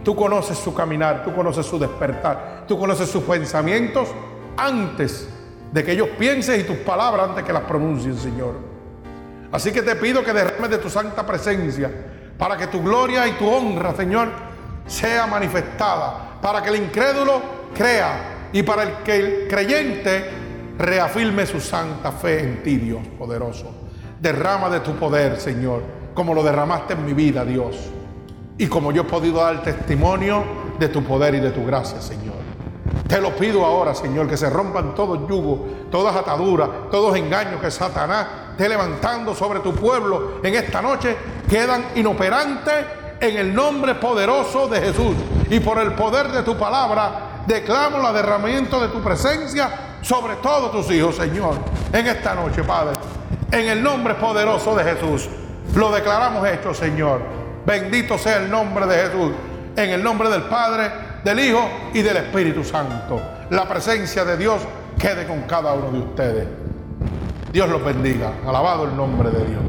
Tú 0.04 0.16
conoces 0.16 0.58
su 0.58 0.74
caminar, 0.74 1.24
tú 1.24 1.34
conoces 1.34 1.66
su 1.66 1.78
despertar, 1.78 2.66
tú 2.68 2.78
conoces 2.78 3.08
sus 3.08 3.24
pensamientos 3.24 4.10
antes 4.58 5.30
de 5.72 5.84
que 5.84 5.94
ellos 5.94 6.10
piensen 6.18 6.60
y 6.60 6.64
tus 6.64 6.78
palabras 6.78 7.30
antes 7.30 7.44
que 7.44 7.54
las 7.54 7.64
pronuncien, 7.64 8.18
Señor. 8.18 8.56
Así 9.52 9.72
que 9.72 9.82
te 9.82 9.96
pido 9.96 10.24
que 10.24 10.34
derrames 10.34 10.70
de 10.70 10.78
tu 10.78 10.90
santa 10.90 11.26
presencia 11.26 11.92
para 12.38 12.58
que 12.58 12.68
tu 12.68 12.82
gloria 12.82 13.28
y 13.28 13.34
tu 13.34 13.48
honra, 13.48 13.96
Señor, 13.96 14.30
sea 14.86 15.28
manifestada, 15.28 16.40
para 16.42 16.62
que 16.62 16.70
el 16.70 16.78
incrédulo 16.78 17.42
crea 17.74 18.50
y 18.52 18.64
para 18.64 18.84
el 18.84 18.94
que 19.04 19.16
el 19.16 19.48
creyente 19.48 20.30
reafirme 20.78 21.46
su 21.46 21.60
santa 21.60 22.12
fe 22.12 22.40
en 22.40 22.64
ti, 22.64 22.78
Dios 22.78 23.02
poderoso. 23.18 23.72
Derrama 24.20 24.70
de 24.70 24.80
tu 24.82 24.96
poder, 24.96 25.40
Señor, 25.40 25.84
como 26.14 26.34
lo 26.34 26.44
derramaste 26.44 26.94
en 26.94 27.06
mi 27.06 27.14
vida, 27.14 27.46
Dios. 27.46 27.78
Y 28.58 28.68
como 28.68 28.92
yo 28.92 29.04
he 29.04 29.06
podido 29.06 29.44
dar 29.44 29.64
testimonio 29.64 30.44
de 30.80 30.90
tu 30.90 31.04
poder 31.04 31.36
y 31.36 31.40
de 31.40 31.52
tu 31.52 31.66
gracia, 31.66 32.02
Señor. 32.02 32.41
Te 33.12 33.20
lo 33.20 33.36
pido 33.36 33.66
ahora, 33.66 33.94
Señor, 33.94 34.30
que 34.30 34.38
se 34.38 34.50
rompan 34.50 34.96
todos 34.96 35.28
yugos, 35.28 35.60
todas 35.92 36.16
ataduras, 36.16 36.70
todos 36.90 37.14
engaños 37.18 37.60
que 37.60 37.70
Satanás 37.70 38.26
esté 38.52 38.70
levantando 38.70 39.36
sobre 39.36 39.60
tu 39.60 39.76
pueblo 39.76 40.40
en 40.42 40.56
esta 40.56 40.82
noche, 40.82 41.18
quedan 41.50 41.88
inoperantes 41.96 42.86
en 43.20 43.36
el 43.36 43.54
nombre 43.54 43.96
poderoso 43.96 44.70
de 44.70 44.80
Jesús. 44.80 45.14
Y 45.50 45.60
por 45.60 45.78
el 45.80 45.92
poder 45.92 46.30
de 46.30 46.44
tu 46.44 46.58
palabra, 46.58 47.44
declamo 47.46 47.98
la 47.98 48.14
derramamiento 48.14 48.80
de 48.80 48.88
tu 48.88 49.02
presencia 49.02 49.98
sobre 50.02 50.36
todos 50.38 50.72
tus 50.72 50.90
hijos, 50.96 51.18
Señor, 51.18 51.56
en 51.92 52.08
esta 52.08 52.34
noche, 52.34 52.64
Padre. 52.64 52.94
En 53.52 53.68
el 53.68 53.84
nombre 53.84 54.14
poderoso 54.14 54.74
de 54.74 54.86
Jesús. 54.86 55.28
Lo 55.76 55.92
declaramos 55.92 56.48
hecho, 56.48 56.74
Señor. 56.74 57.20
Bendito 57.66 58.18
sea 58.18 58.38
el 58.38 58.50
nombre 58.50 58.86
de 58.86 58.96
Jesús. 58.96 59.34
En 59.76 59.90
el 59.90 60.02
nombre 60.02 60.30
del 60.30 60.44
Padre, 60.44 61.11
del 61.24 61.40
Hijo 61.40 61.70
y 61.94 62.02
del 62.02 62.18
Espíritu 62.18 62.64
Santo. 62.64 63.22
La 63.50 63.68
presencia 63.68 64.26
de 64.26 64.38
Dios 64.38 64.62
quede 64.98 65.26
con 65.28 65.42
cada 65.44 65.74
uno 65.74 65.92
de 65.92 66.00
ustedes. 66.00 66.48
Dios 67.52 67.70
los 67.70 67.84
bendiga. 67.84 68.34
Alabado 68.48 68.86
el 68.86 68.96
nombre 68.96 69.30
de 69.30 69.46
Dios. 69.46 69.62